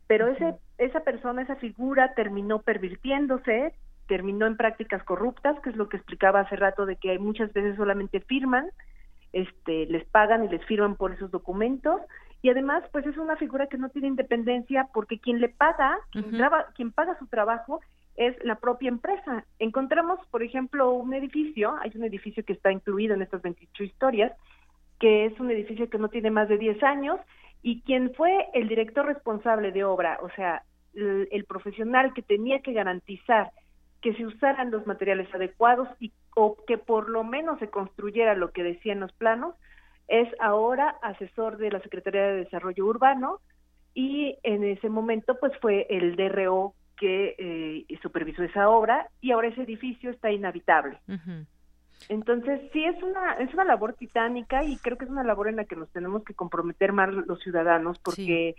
Pero 0.07 0.29
ese, 0.29 0.55
esa 0.79 1.01
persona, 1.01 1.43
esa 1.43 1.57
figura 1.57 2.15
terminó 2.15 2.61
pervirtiéndose, 2.63 3.75
terminó 4.07 4.47
en 4.47 4.57
prácticas 4.57 5.03
corruptas, 5.05 5.59
que 5.61 5.71
es 5.71 5.77
lo 5.77 5.89
que 5.89 5.97
explicaba 5.97 6.41
hace 6.41 6.57
rato 6.57 6.87
de 6.87 6.97
que 6.97 7.19
muchas 7.19 7.53
veces 7.53 7.77
solamente 7.77 8.21
firman, 8.21 8.71
este, 9.33 9.87
les 9.87 10.05
pagan 10.07 10.45
y 10.45 10.49
les 10.49 10.65
firman 10.67 10.97
por 10.97 11.13
esos 11.13 11.31
documentos 11.31 12.01
y 12.41 12.51
además 12.51 12.85
pues 12.93 13.07
es 13.07 13.17
una 13.17 13.37
figura 13.37 13.67
que 13.67 13.79
no 13.79 13.89
tiene 13.89 14.09
independencia 14.09 14.89
porque 14.93 15.19
quien 15.19 15.41
le 15.41 15.49
paga, 15.49 15.99
quien, 16.13 16.31
quien 16.75 16.93
paga 16.93 17.19
su 17.19 17.27
trabajo 17.27 17.81
es 18.17 18.37
la 18.45 18.57
propia 18.57 18.91
empresa. 18.91 19.45
Encontramos, 19.59 20.21
por 20.31 20.43
ejemplo, 20.43 20.93
un 20.93 21.15
edificio, 21.15 21.75
hay 21.81 21.91
un 21.95 22.05
edificio 22.05 22.45
que 22.45 22.53
está 22.53 22.71
incluido 22.71 23.15
en 23.15 23.23
estas 23.23 23.43
28 23.43 23.85
historias, 23.85 24.33
que 25.01 25.27
es 25.27 25.41
un 25.41 25.51
edificio 25.51 25.91
que 25.91 25.99
no 25.99 26.09
tiene 26.09 26.31
más 26.31 26.49
de 26.49 26.59
10 26.59 26.83
años 26.83 27.19
y 27.63 27.81
quien 27.81 28.13
fue 28.15 28.47
el 28.53 28.69
director 28.69 29.07
responsable 29.07 29.73
de 29.73 29.85
obra, 29.85 30.19
o 30.23 30.29
sea, 30.37 30.63
el, 30.95 31.45
profesional 31.47 32.13
que 32.15 32.23
tenía 32.23 32.61
que 32.61 32.73
garantizar 32.73 33.51
que 34.05 34.13
se 34.13 34.27
usaran 34.27 34.71
los 34.71 34.87
materiales 34.87 35.35
adecuados 35.35 35.89
y 35.99 36.13
o 36.37 36.59
que 36.67 36.77
por 36.77 37.09
lo 37.09 37.25
menos 37.25 37.59
se 37.59 37.71
construyera 37.71 38.35
lo 38.35 38.51
que 38.51 38.63
decían 38.63 39.01
los 39.01 39.13
planos, 39.15 39.55
es 40.09 40.29
ahora 40.41 40.99
asesor 41.01 41.57
de 41.57 41.71
la 41.71 41.81
Secretaría 41.81 42.25
de 42.25 42.45
Desarrollo 42.45 42.85
Urbano 42.85 43.41
y 43.95 44.37
en 44.43 44.63
ese 44.63 44.91
momento 44.91 45.39
pues 45.41 45.55
fue 45.59 45.87
el 45.89 46.17
DRO 46.17 46.75
que 46.99 47.35
eh, 47.39 47.99
supervisó 48.03 48.43
esa 48.43 48.69
obra 48.69 49.09
y 49.23 49.31
ahora 49.31 49.49
ese 49.49 49.63
edificio 49.63 50.11
está 50.11 50.31
inhabitable. 50.31 50.99
Entonces 52.11 52.61
sí 52.75 52.85
es 52.85 53.03
una 53.03 53.33
es 53.39 53.55
una 53.55 53.65
labor 53.65 53.95
titánica 53.95 54.65
y 54.65 54.77
creo 54.77 54.99
que 54.99 55.07
es 55.07 55.11
una 55.11 55.25
labor 55.25 55.49
en 55.49 55.57
la 55.57 55.65
que 55.65 55.77
nos 55.77 55.89
tenemos 55.93 56.25
que 56.25 56.35
comprometer 56.35 56.93
más 56.93 57.11
los 57.11 57.41
ciudadanos 57.41 57.99
porque 58.01 58.55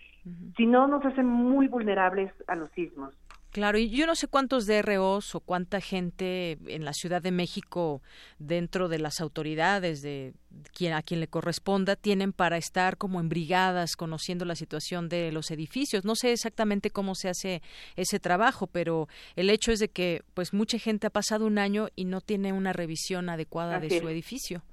si 0.58 0.66
no 0.66 0.88
nos 0.88 1.06
hacen 1.06 1.28
muy 1.28 1.68
vulnerables 1.68 2.34
a 2.48 2.56
los 2.56 2.72
sismos. 2.72 3.14
Claro, 3.56 3.78
y 3.78 3.90
yo 3.90 4.06
no 4.06 4.16
sé 4.16 4.28
cuántos 4.28 4.68
DROs 4.68 5.34
o 5.34 5.40
cuánta 5.40 5.80
gente 5.80 6.58
en 6.68 6.84
la 6.84 6.92
Ciudad 6.92 7.22
de 7.22 7.32
México 7.32 8.02
dentro 8.38 8.90
de 8.90 9.00
las 9.00 9.22
autoridades 9.22 10.02
de 10.02 10.34
quien 10.78 10.92
a 10.92 11.02
quien 11.02 11.22
le 11.22 11.30
corresponda 11.30 11.96
tienen 11.96 12.34
para 12.34 12.58
estar 12.58 12.98
como 12.98 13.22
en 13.22 13.30
brigadas 13.30 13.96
conociendo 13.96 14.44
la 14.44 14.56
situación 14.56 15.08
de 15.08 15.32
los 15.32 15.52
edificios. 15.52 16.04
No 16.04 16.16
sé 16.16 16.34
exactamente 16.34 16.90
cómo 16.90 17.16
se 17.16 17.30
hace 17.30 17.62
ese 17.96 18.20
trabajo, 18.20 18.68
pero 18.68 19.08
el 19.38 19.50
hecho 19.50 19.72
es 19.72 19.80
de 19.80 19.88
que 19.88 20.24
pues 20.34 20.54
mucha 20.54 20.78
gente 20.78 21.08
ha 21.08 21.10
pasado 21.10 21.46
un 21.46 21.58
año 21.58 21.88
y 21.96 22.04
no 22.04 22.20
tiene 22.20 22.52
una 22.52 22.74
revisión 22.74 23.30
adecuada 23.30 23.80
de 23.80 23.90
su 23.90 24.10
edificio. 24.10 24.64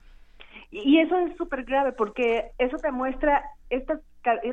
Y 0.73 0.99
eso 0.99 1.17
es 1.19 1.37
súper 1.37 1.63
grave 1.63 1.93
porque 1.93 2.51
eso 2.59 2.79
te 2.79 2.91
muestra 2.91 3.45
esta, 3.71 4.01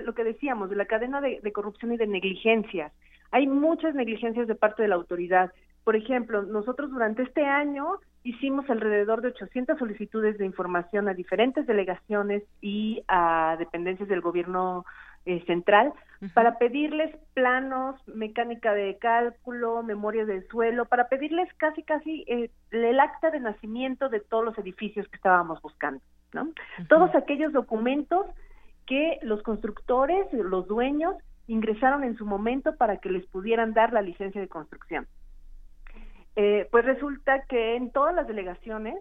lo 0.05 0.13
que 0.13 0.23
decíamos 0.23 0.69
de 0.69 0.75
la 0.75 0.85
cadena 0.85 1.19
de, 1.19 1.39
de 1.41 1.51
corrupción 1.51 1.93
y 1.93 1.97
de 1.97 2.05
negligencias 2.05 2.93
hay 3.31 3.47
muchas 3.47 3.95
negligencias 3.95 4.47
de 4.47 4.55
parte 4.55 4.81
de 4.81 4.89
la 4.89 4.95
autoridad. 4.95 5.51
Por 5.83 5.95
ejemplo, 5.95 6.43
nosotros 6.43 6.91
durante 6.91 7.23
este 7.23 7.45
año 7.45 7.99
hicimos 8.23 8.69
alrededor 8.69 9.21
de 9.21 9.29
800 9.29 9.77
solicitudes 9.79 10.37
de 10.37 10.45
información 10.45 11.07
a 11.07 11.13
diferentes 11.13 11.65
delegaciones 11.65 12.43
y 12.61 13.03
a 13.07 13.55
dependencias 13.57 14.09
del 14.09 14.21
gobierno 14.21 14.85
eh, 15.25 15.43
central 15.45 15.93
para 16.33 16.57
pedirles 16.57 17.15
planos, 17.33 17.95
mecánica 18.07 18.73
de 18.73 18.97
cálculo, 18.97 19.83
memoria 19.83 20.25
del 20.25 20.45
suelo, 20.47 20.85
para 20.85 21.07
pedirles 21.07 21.47
casi 21.55 21.83
casi 21.83 22.25
eh, 22.27 22.51
el 22.71 22.99
acta 22.99 23.31
de 23.31 23.39
nacimiento 23.39 24.09
de 24.09 24.19
todos 24.19 24.43
los 24.43 24.57
edificios 24.57 25.07
que 25.07 25.15
estábamos 25.15 25.61
buscando, 25.61 26.01
¿no? 26.33 26.49
Todos 26.89 27.13
aquellos 27.15 27.53
documentos 27.53 28.25
que 28.85 29.19
los 29.21 29.41
constructores, 29.43 30.25
los 30.33 30.67
dueños, 30.67 31.15
ingresaron 31.49 32.03
en 32.03 32.15
su 32.15 32.25
momento 32.25 32.75
para 32.77 32.97
que 32.97 33.09
les 33.09 33.25
pudieran 33.25 33.73
dar 33.73 33.91
la 33.91 34.03
licencia 34.03 34.39
de 34.39 34.47
construcción. 34.47 35.07
Eh, 36.35 36.67
pues 36.71 36.85
resulta 36.85 37.43
que 37.49 37.75
en 37.75 37.91
todas 37.91 38.13
las 38.13 38.27
delegaciones 38.27 38.95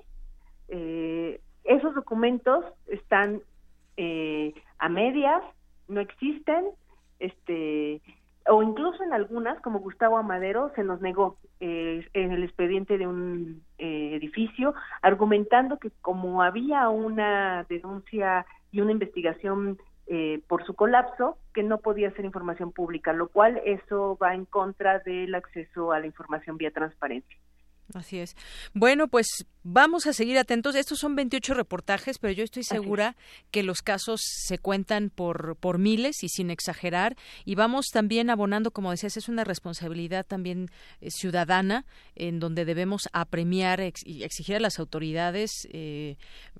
eh, 0.68 1.40
esos 1.64 1.94
documentos 1.94 2.64
están 2.86 3.42
eh, 3.98 4.54
a 4.78 4.88
medias, 4.88 5.42
no 5.88 6.00
existen, 6.00 6.64
este, 7.18 8.00
o 8.46 8.62
incluso 8.62 9.04
en 9.04 9.12
algunas, 9.12 9.60
como 9.60 9.80
Gustavo 9.80 10.16
Amadero, 10.16 10.72
se 10.74 10.84
nos 10.84 11.02
negó 11.02 11.36
en 11.60 12.32
el 12.32 12.44
expediente 12.44 12.96
de 12.96 13.06
un 13.06 13.62
edificio, 13.78 14.74
argumentando 15.02 15.78
que 15.78 15.90
como 16.00 16.40
había 16.40 16.88
una 16.88 17.66
denuncia 17.68 18.46
y 18.70 18.80
una 18.80 18.92
investigación 18.92 19.78
eh, 20.10 20.40
por 20.48 20.64
su 20.64 20.74
colapso 20.74 21.36
que 21.52 21.62
no 21.62 21.78
podía 21.78 22.10
ser 22.12 22.24
información 22.24 22.72
pública, 22.72 23.12
lo 23.12 23.28
cual 23.28 23.60
eso 23.66 24.16
va 24.22 24.34
en 24.34 24.46
contra 24.46 25.00
del 25.00 25.34
acceso 25.34 25.92
a 25.92 26.00
la 26.00 26.06
información 26.06 26.56
vía 26.56 26.70
transparencia. 26.70 27.36
Así 27.94 28.18
es. 28.18 28.36
Bueno, 28.74 29.08
pues 29.08 29.46
vamos 29.62 30.06
a 30.06 30.12
seguir 30.12 30.36
atentos. 30.38 30.74
Estos 30.74 30.98
son 30.98 31.16
28 31.16 31.54
reportajes, 31.54 32.18
pero 32.18 32.32
yo 32.32 32.44
estoy 32.44 32.62
segura 32.62 33.16
que 33.50 33.62
los 33.62 33.80
casos 33.80 34.20
se 34.22 34.58
cuentan 34.58 35.08
por, 35.08 35.56
por 35.56 35.78
miles 35.78 36.22
y 36.22 36.28
sin 36.28 36.50
exagerar. 36.50 37.16
Y 37.46 37.54
vamos 37.54 37.86
también 37.90 38.28
abonando, 38.28 38.72
como 38.72 38.90
decías, 38.90 39.16
es 39.16 39.28
una 39.28 39.44
responsabilidad 39.44 40.26
también 40.26 40.68
eh, 41.00 41.10
ciudadana 41.10 41.86
en 42.14 42.40
donde 42.40 42.66
debemos 42.66 43.08
apremiar 43.12 43.80
y 43.80 44.22
exigir 44.22 44.56
a 44.56 44.60
las 44.60 44.78
autoridades 44.78 45.66
eh, 45.70 46.16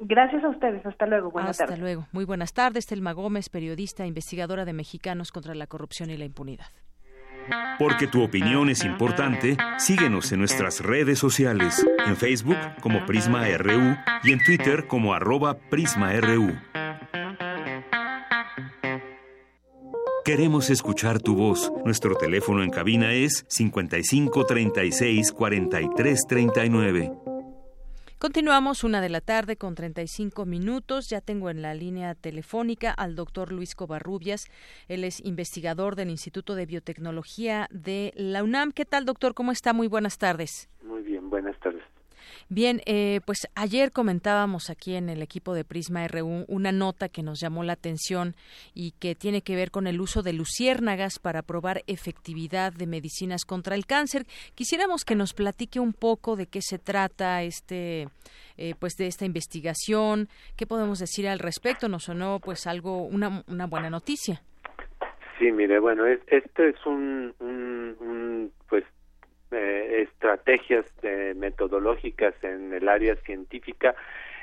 Gracias 0.00 0.42
a 0.44 0.48
ustedes. 0.48 0.84
Hasta 0.86 1.06
luego. 1.06 1.30
Buenas 1.30 1.60
Hasta 1.60 1.76
luego. 1.76 2.06
Muy 2.12 2.24
buenas 2.24 2.54
tardes. 2.54 2.86
Telma 2.86 3.12
Gómez, 3.12 3.50
periodista, 3.50 4.06
investigadora 4.06 4.64
de 4.64 4.72
Mexicanos 4.72 5.30
contra 5.30 5.54
la 5.54 5.66
Corrupción 5.66 6.08
y 6.10 6.16
la 6.16 6.24
Impunidad. 6.24 6.66
Porque 7.78 8.06
tu 8.06 8.22
opinión 8.22 8.68
es 8.68 8.84
importante, 8.84 9.56
síguenos 9.78 10.30
en 10.32 10.40
nuestras 10.40 10.80
redes 10.80 11.18
sociales, 11.18 11.86
en 12.06 12.16
Facebook 12.16 12.58
como 12.80 13.04
Prisma 13.06 13.46
RU 13.56 13.96
y 14.22 14.32
en 14.32 14.44
Twitter 14.44 14.86
como 14.86 15.14
arroba 15.14 15.54
PrismaRU. 15.54 16.52
Queremos 20.24 20.70
escuchar 20.70 21.20
tu 21.20 21.34
voz. 21.34 21.72
Nuestro 21.84 22.14
teléfono 22.14 22.62
en 22.62 22.70
cabina 22.70 23.12
es 23.12 23.44
55 23.48 24.44
36 24.44 25.32
43 25.32 26.20
39. 26.28 27.12
Continuamos 28.20 28.84
una 28.84 29.00
de 29.00 29.08
la 29.08 29.22
tarde 29.22 29.56
con 29.56 29.74
35 29.74 30.44
minutos. 30.44 31.08
Ya 31.08 31.22
tengo 31.22 31.48
en 31.48 31.62
la 31.62 31.72
línea 31.72 32.14
telefónica 32.14 32.92
al 32.92 33.16
doctor 33.16 33.50
Luis 33.50 33.74
Covarrubias. 33.74 34.44
Él 34.88 35.04
es 35.04 35.24
investigador 35.24 35.96
del 35.96 36.10
Instituto 36.10 36.54
de 36.54 36.66
Biotecnología 36.66 37.66
de 37.70 38.12
la 38.14 38.44
UNAM. 38.44 38.72
¿Qué 38.72 38.84
tal, 38.84 39.06
doctor? 39.06 39.32
¿Cómo 39.32 39.52
está? 39.52 39.72
Muy 39.72 39.88
buenas 39.88 40.18
tardes. 40.18 40.68
Muy 40.84 41.02
bien, 41.02 41.30
buenas 41.30 41.58
tardes. 41.60 41.79
Bien, 42.52 42.80
eh, 42.84 43.20
pues 43.26 43.46
ayer 43.54 43.92
comentábamos 43.92 44.70
aquí 44.70 44.96
en 44.96 45.08
el 45.08 45.22
equipo 45.22 45.54
de 45.54 45.64
Prisma 45.64 46.08
RU 46.08 46.46
una 46.48 46.72
nota 46.72 47.08
que 47.08 47.22
nos 47.22 47.38
llamó 47.38 47.62
la 47.62 47.74
atención 47.74 48.34
y 48.74 48.90
que 48.98 49.14
tiene 49.14 49.42
que 49.42 49.54
ver 49.54 49.70
con 49.70 49.86
el 49.86 50.00
uso 50.00 50.22
de 50.22 50.32
luciérnagas 50.32 51.20
para 51.20 51.42
probar 51.42 51.82
efectividad 51.86 52.72
de 52.72 52.88
medicinas 52.88 53.44
contra 53.44 53.76
el 53.76 53.86
cáncer. 53.86 54.24
Quisiéramos 54.56 55.04
que 55.04 55.14
nos 55.14 55.32
platique 55.32 55.78
un 55.78 55.92
poco 55.92 56.34
de 56.34 56.48
qué 56.48 56.60
se 56.60 56.80
trata 56.80 57.44
este, 57.44 58.08
eh, 58.56 58.74
pues 58.80 58.96
de 58.96 59.06
esta 59.06 59.24
investigación, 59.24 60.26
qué 60.56 60.66
podemos 60.66 60.98
decir 60.98 61.28
al 61.28 61.38
respecto. 61.38 61.88
Nos 61.88 62.02
sonó 62.02 62.40
pues 62.40 62.66
algo 62.66 63.04
una, 63.04 63.44
una 63.46 63.68
buena 63.68 63.90
noticia. 63.90 64.42
Sí, 65.38 65.52
mire, 65.52 65.78
bueno, 65.78 66.04
es, 66.04 66.18
esto 66.26 66.64
es 66.64 66.74
un, 66.84 67.32
un, 67.38 67.96
un 68.00 68.52
pues 68.68 68.84
eh, 69.52 70.02
estrategias 70.02 70.86
eh, 71.02 71.34
metodológicas 71.36 72.34
en 72.42 72.72
el 72.72 72.88
área 72.88 73.16
científica 73.16 73.94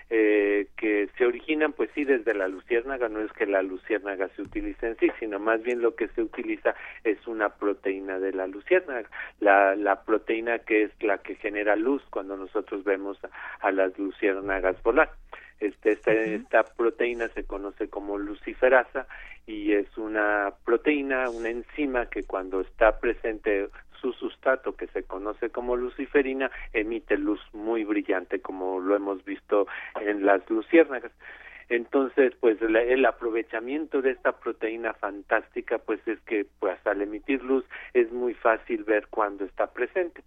eh, 0.10 0.67
que 0.78 1.10
se 1.17 1.26
originan 1.26 1.74
pues 1.74 1.89
sí 1.93 2.06
desde 2.06 2.34
la 2.34 2.48
luciérnaga, 2.48 3.10
no 3.10 3.20
es 3.20 3.32
que 3.34 3.46
la 3.46 3.62
luciérnaga 3.62 4.30
se 4.38 4.41
utilice 4.41 4.88
en 4.88 4.98
sí, 4.98 5.12
sino 5.20 5.38
más 5.38 5.62
bien 5.63 5.82
lo 5.82 5.96
que 5.96 6.08
se 6.10 6.22
utiliza 6.22 6.76
es 7.04 7.28
una 7.28 7.50
proteína 7.50 8.17
de 8.17 8.32
la 8.32 8.48
luciérnaga, 8.48 9.10
la, 9.41 9.76
la 9.76 10.04
proteína 10.04 10.60
que 10.60 10.84
es 10.84 10.91
la 11.02 11.17
que 11.17 11.36
genera 11.36 11.76
luz 11.76 12.02
cuando 12.10 12.38
nosotros 12.38 12.86
vemos 12.86 13.17
a, 13.60 13.72
las 13.72 13.98
luciérnagas 14.00 14.82
volar. 14.82 15.12
Este, 15.60 15.93
esta, 15.93 16.13
esta 16.13 16.63
proteína 16.63 17.28
se 17.30 17.43
conoce 17.43 17.89
como 17.89 18.17
luciferasa 18.17 19.08
y 19.46 19.74
es 19.74 19.98
una 19.98 20.54
proteína, 20.63 21.30
una 21.30 21.50
enzima 21.50 22.06
que 22.06 22.24
cuando 22.24 22.62
está 22.62 23.00
presente 23.00 23.67
su 24.02 24.14
sustrato 24.14 24.76
que 24.76 24.88
se 24.88 25.04
conoce 25.04 25.50
como 25.50 25.76
luciferina 25.76 26.52
emite 26.74 27.18
luz 27.18 27.42
muy 27.54 27.84
brillante 27.84 28.40
como 28.42 28.80
lo 28.80 28.96
hemos 28.96 29.24
visto 29.26 29.68
en 30.00 30.26
las 30.26 30.48
luciérnagas. 30.50 31.12
Entonces, 31.70 32.34
pues 32.40 32.62
el 32.62 33.06
aprovechamiento 33.06 34.02
de 34.02 34.12
esta 34.12 34.32
proteína 34.32 34.94
fantástica, 34.94 35.80
pues 35.80 36.00
es 36.08 36.20
que 36.22 36.46
pues 36.60 36.80
al 36.88 37.02
emitir 37.02 37.44
luz 37.44 37.66
es 37.94 38.10
muy 38.12 38.34
fácil 38.36 38.86
ver 38.86 39.08
cuando 39.10 39.44
está 39.44 39.68
presente. 39.68 40.24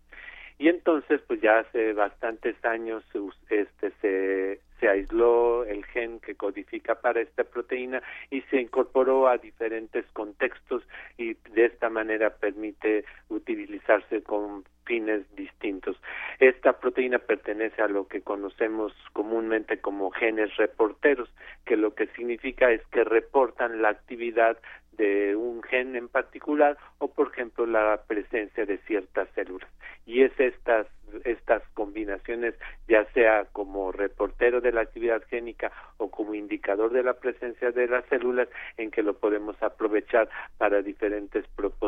Y 0.58 0.68
entonces, 0.68 1.22
pues 1.26 1.40
ya 1.40 1.60
hace 1.60 1.94
bastantes 1.94 2.62
años 2.62 3.02
este 3.48 3.90
se 4.02 4.60
se 4.80 4.88
aisló 4.88 5.64
el 5.64 5.84
gen 5.84 6.18
que 6.20 6.34
codifica 6.34 6.94
para 6.96 7.20
esta 7.20 7.44
proteína 7.44 8.02
y 8.30 8.40
se 8.42 8.60
incorporó 8.60 9.28
a 9.28 9.36
diferentes 9.36 10.06
contextos 10.12 10.82
y 11.18 11.34
de 11.34 11.66
esta 11.66 11.90
manera 11.90 12.30
permite 12.30 13.04
utilizarse 13.40 14.22
con 14.22 14.64
fines 14.84 15.22
distintos. 15.36 15.96
Esta 16.38 16.72
proteína 16.72 17.18
pertenece 17.18 17.82
a 17.82 17.88
lo 17.88 18.08
que 18.08 18.22
conocemos 18.22 18.92
comúnmente 19.12 19.80
como 19.80 20.10
genes 20.10 20.56
reporteros, 20.56 21.28
que 21.64 21.76
lo 21.76 21.94
que 21.94 22.06
significa 22.08 22.70
es 22.70 22.84
que 22.88 23.04
reportan 23.04 23.82
la 23.82 23.90
actividad 23.90 24.56
de 24.92 25.36
un 25.36 25.62
gen 25.62 25.96
en 25.96 26.08
particular 26.08 26.76
o 26.98 27.08
por 27.08 27.28
ejemplo 27.28 27.64
la 27.64 28.02
presencia 28.06 28.66
de 28.66 28.78
ciertas 28.78 29.28
células 29.34 29.70
y 30.04 30.22
es 30.22 30.32
estas 30.38 30.86
estas 31.24 31.62
combinaciones 31.74 32.54
ya 32.86 33.04
sea 33.12 33.46
como 33.52 33.92
reportero 33.92 34.60
de 34.60 34.72
la 34.72 34.82
actividad 34.82 35.22
génica 35.28 35.72
o 35.96 36.10
como 36.10 36.34
indicador 36.34 36.92
de 36.92 37.02
la 37.02 37.14
presencia 37.14 37.70
de 37.70 37.88
las 37.88 38.04
células 38.06 38.48
en 38.76 38.90
que 38.90 39.02
lo 39.02 39.14
podemos 39.14 39.60
aprovechar 39.62 40.28
para 40.58 40.82
diferentes 40.82 41.46
propósitos. 41.56 41.79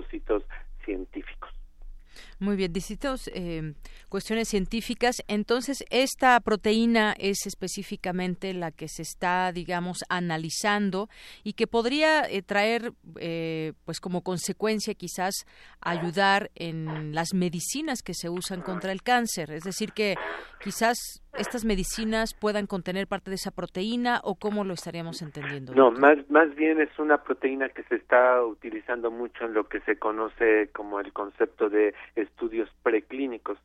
Muy 2.42 2.57
bien, 2.57 2.72
distintas 2.72 3.31
eh, 3.33 3.74
cuestiones 4.09 4.48
científicas. 4.48 5.22
Entonces, 5.28 5.85
esta 5.90 6.40
proteína 6.40 7.14
es 7.16 7.46
específicamente 7.46 8.52
la 8.52 8.72
que 8.72 8.88
se 8.88 9.02
está, 9.02 9.52
digamos, 9.52 9.98
analizando 10.09 11.09
y 11.44 11.52
que 11.52 11.68
podría 11.68 12.28
eh, 12.28 12.42
traer, 12.42 12.94
eh, 13.20 13.74
pues, 13.85 14.00
como 14.00 14.22
consecuencia, 14.22 14.94
quizás, 14.94 15.46
ayudar 15.81 16.50
en 16.57 17.14
las 17.14 17.33
medicinas 17.33 18.02
que 18.02 18.12
se 18.12 18.28
usan 18.28 18.61
contra 18.61 18.90
el 18.90 19.05
cáncer. 19.05 19.52
Es 19.52 19.62
decir, 19.62 19.92
que, 19.92 20.17
quizás 20.64 21.21
estas 21.38 21.64
medicinas 21.64 22.35
puedan 22.35 22.66
contener 22.66 23.06
parte 23.06 23.30
de 23.30 23.37
esa 23.37 23.50
proteína 23.50 24.20
o 24.22 24.35
cómo 24.35 24.64
lo 24.64 24.74
estaríamos 24.74 25.22
entendiendo? 25.22 25.74
No, 25.74 25.90
más, 25.90 26.18
más 26.30 26.54
bien 26.54 26.80
es 26.80 26.90
una 26.98 27.22
proteína 27.22 27.68
que 27.70 27.83
se 27.85 27.96
está 27.96 28.44
utilizando 28.44 29.10
mucho 29.10 29.46
en 29.46 29.54
lo 29.54 29.64
que 29.64 29.80
se 29.80 29.98
conoce 29.98 30.68
como 30.72 31.00
el 31.00 31.12
concepto 31.12 31.70
de 31.70 31.94
estudios 32.16 32.68
preclínicos. 32.83 33.58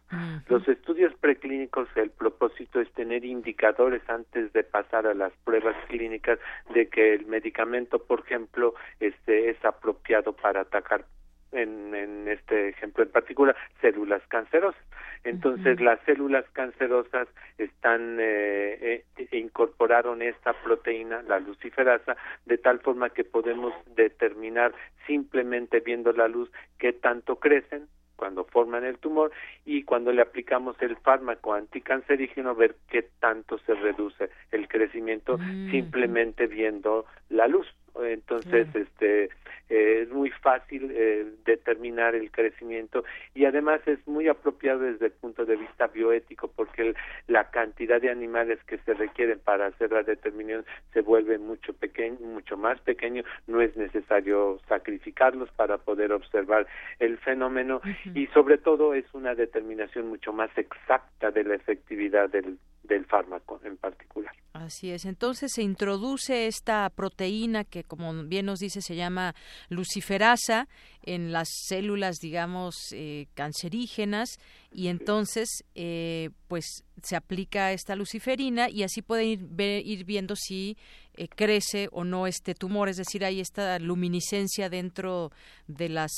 Los 0.48 0.68
estudios 0.68 1.14
preclínicos, 1.20 1.88
el 1.96 2.10
propósito 2.10 2.80
es 2.80 2.92
tener 2.94 3.26
indicadores 3.26 4.02
antes 4.10 4.54
de 4.54 4.64
pasar 4.64 5.06
a 5.08 5.14
las 5.14 5.34
pruebas 5.44 5.76
clínicas 5.88 6.40
de 6.74 6.88
que 6.88 7.14
el 7.14 7.26
medicamento, 7.26 8.00
por 8.00 8.22
ejemplo, 8.22 8.74
este, 9.00 9.50
es 9.50 9.64
apropiado 9.66 10.34
para 10.34 10.62
atacar 10.62 11.06
en, 11.52 11.94
en 11.96 12.28
este 12.28 12.70
ejemplo 12.70 13.04
en 13.04 13.12
particular, 13.12 13.56
células 13.82 14.22
cancerosas. 14.28 14.82
Entonces, 15.24 15.82
las 15.82 16.00
células 16.06 16.46
cancerosas 16.54 17.28
están 17.58 18.18
eh, 18.20 19.04
eh, 19.18 19.28
incorporaron 19.32 20.22
esta 20.22 20.54
proteína, 20.54 21.22
la 21.24 21.40
luciferasa, 21.40 22.16
de 22.46 22.58
tal 22.58 22.80
forma 22.80 23.10
que 23.10 23.24
podemos 23.24 23.74
determinar 23.96 24.74
simplemente 25.06 25.80
viendo 25.80 26.14
la 26.14 26.28
luz 26.28 26.52
qué 26.78 26.94
tanto 26.94 27.38
crecen 27.38 27.88
cuando 28.16 28.46
forman 28.46 28.84
el 28.84 28.98
tumor 28.98 29.32
y 29.66 29.84
cuando 29.84 30.12
le 30.12 30.22
aplicamos 30.22 30.76
el 30.82 30.98
fármaco 30.98 31.54
anticancerígeno 31.54 32.56
ver 32.56 32.76
qué 32.90 33.08
tanto 33.20 33.60
se 33.60 33.76
reduce 33.76 34.30
el 34.52 34.68
crecimiento 34.68 35.38
mm. 35.38 35.72
simplemente 35.72 36.48
viendo 36.48 37.06
la 37.30 37.48
luz 37.48 37.68
entonces 38.04 38.68
este 38.74 39.30
eh, 39.70 40.04
es 40.04 40.10
muy 40.10 40.30
fácil 40.30 40.92
eh, 40.94 41.26
determinar 41.46 42.16
el 42.16 42.32
crecimiento 42.32 43.04
y 43.34 43.46
además 43.46 43.82
es 43.86 44.06
muy 44.08 44.28
apropiado 44.28 44.80
desde 44.80 45.08
el 45.08 45.12
punto 45.14 45.46
de 45.46 45.56
vista 45.56 45.88
bioético 45.88 46.50
porque 46.56 46.94
la 47.28 47.50
cantidad 47.50 48.02
de 48.02 48.10
animales 48.10 48.60
que 48.66 48.78
se 48.80 48.94
requieren 48.94 49.40
para 49.40 49.68
hacer 49.68 49.92
la 49.92 50.04
determinación 50.04 50.66
se 50.94 51.02
vuelve 51.02 51.38
mucho 51.38 51.74
pequeño 51.74 52.18
mucho 52.38 52.58
más 52.58 52.80
pequeño. 52.82 53.24
No 53.48 53.62
es 53.62 53.76
necesario 53.76 54.60
sacrificarlos 54.68 55.50
para 55.52 55.78
poder 55.78 56.12
observar 56.12 56.68
el 57.00 57.18
fenómeno 57.18 57.82
y 58.14 58.28
sobre 58.28 58.58
todo 58.58 58.94
es 58.94 59.06
una 59.14 59.36
determinación 59.36 60.08
mucho 60.08 60.34
más 60.34 60.50
exacta 60.58 61.32
de 61.32 61.44
la 61.44 61.56
efectividad 61.56 62.30
del 62.30 62.58
del 62.88 63.06
fármaco 63.06 63.60
en 63.64 63.78
particular. 63.78 64.34
Así 64.54 64.92
es. 64.92 65.06
Entonces 65.06 65.52
se 65.54 65.62
introduce 65.62 66.48
esta 66.48 66.90
proteína 66.90 67.64
que, 67.64 67.84
como 67.84 68.12
bien 68.24 68.48
nos 68.48 68.60
dice, 68.60 68.82
se 68.82 68.96
llama 68.96 69.36
luciferasa 69.70 70.68
en 71.04 71.32
las 71.32 71.48
células, 71.68 72.18
digamos, 72.18 72.76
eh, 72.94 73.28
cancerígenas 73.36 74.40
y 74.72 74.88
entonces, 74.88 75.64
eh, 75.76 76.32
pues, 76.48 76.84
se 77.04 77.16
aplica 77.16 77.72
esta 77.72 77.96
luciferina 77.96 78.68
y 78.70 78.84
así 78.84 79.02
pueden 79.04 79.28
ir, 79.28 79.62
ir 79.86 80.06
viendo 80.06 80.36
si 80.36 80.76
eh, 81.14 81.28
crece 81.28 81.88
o 81.92 82.04
no 82.04 82.26
este 82.26 82.56
tumor, 82.56 82.90
es 82.90 82.98
decir, 82.98 83.24
hay 83.24 83.40
esta 83.40 83.78
luminiscencia 83.78 84.70
dentro 84.70 85.30
de 85.68 85.90
las 85.90 86.12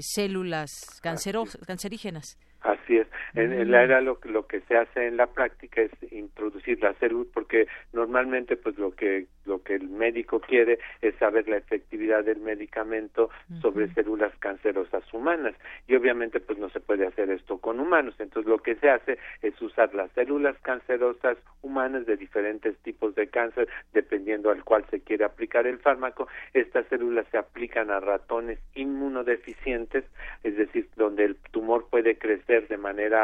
células 0.00 0.70
cancerígenas. 1.00 2.38
Así 2.60 2.96
es. 2.96 3.06
En, 3.34 3.52
el 3.52 3.74
área 3.74 4.00
lo, 4.00 4.18
lo 4.24 4.46
que 4.46 4.60
se 4.62 4.76
hace 4.76 5.06
en 5.06 5.16
la 5.16 5.26
práctica 5.26 5.82
es 5.82 5.90
introducir 6.12 6.82
la 6.82 6.94
salud 6.94 7.26
porque 7.32 7.66
normalmente 7.92 8.56
pues 8.56 8.78
lo 8.78 8.92
que 8.92 9.26
lo 9.44 9.62
que 9.62 9.74
el 9.74 9.88
médico 9.88 10.40
quiere 10.40 10.78
es 11.00 11.14
saber 11.16 11.48
la 11.48 11.56
efectividad 11.56 12.22
del 12.22 12.40
medicamento 12.40 13.30
sobre 13.62 13.92
células 13.94 14.32
cancerosas 14.38 15.02
humanas 15.12 15.54
y 15.86 15.96
obviamente 15.96 16.38
pues 16.38 16.58
no 16.58 16.68
se 16.68 16.80
puede 16.80 17.06
hacer 17.06 17.30
esto 17.30 17.58
con 17.58 17.80
humanos. 17.80 18.14
Entonces 18.18 18.48
lo 18.48 18.58
que 18.58 18.76
se 18.76 18.90
hace 18.90 19.18
es 19.42 19.60
usar 19.62 19.94
las 19.94 20.10
células 20.12 20.56
cancerosas 20.62 21.38
humanas 21.62 22.06
de 22.06 22.16
diferentes 22.16 22.76
tipos 22.78 23.14
de 23.14 23.28
cáncer 23.28 23.68
dependiendo 23.92 24.50
al 24.50 24.62
cual 24.64 24.84
se 24.90 25.00
quiere 25.00 25.24
aplicar 25.24 25.66
el 25.66 25.78
fármaco. 25.78 26.28
Estas 26.52 26.86
células 26.88 27.26
se 27.30 27.38
aplican 27.38 27.90
a 27.90 28.00
ratones 28.00 28.58
inmunodeficientes, 28.74 30.04
es 30.44 30.56
decir, 30.56 30.88
donde 30.96 31.24
el 31.24 31.36
tumor 31.50 31.88
puede 31.90 32.18
crecer 32.18 32.68
de 32.68 32.76
manera 32.76 33.17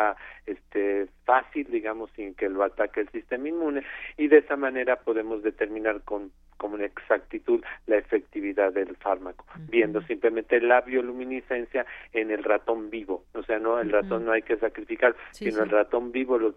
este 0.47 1.07
fácil, 1.24 1.66
digamos, 1.70 2.11
sin 2.16 2.34
que 2.34 2.49
lo 2.49 2.62
ataque 2.62 3.01
el 3.01 3.09
sistema 3.11 3.49
inmune 3.49 3.82
y 4.16 4.28
de 4.28 4.38
esa 4.38 4.57
manera 4.57 4.97
podemos 4.97 5.42
determinar 5.42 6.03
con 6.03 6.30
como 6.57 6.74
una 6.74 6.86
exactitud 6.86 7.62
la 7.86 7.96
efectividad 7.96 8.72
del 8.72 8.96
fármaco, 8.96 9.44
viendo 9.68 10.02
simplemente 10.02 10.61
la 10.61 10.80
bioluminiscencia 10.80 11.86
en 12.12 12.30
el 12.30 12.44
ratón 12.44 12.90
vivo. 12.90 13.24
O 13.34 13.42
sea, 13.42 13.59
no 13.59 13.78
el 13.80 13.90
ratón 13.90 14.24
no 14.24 14.32
hay 14.32 14.42
que 14.42 14.57
sacrificar, 14.57 15.14
sino 15.32 15.62
el 15.62 15.70
ratón 15.70 16.12
vivo 16.12 16.38
lo, 16.38 16.55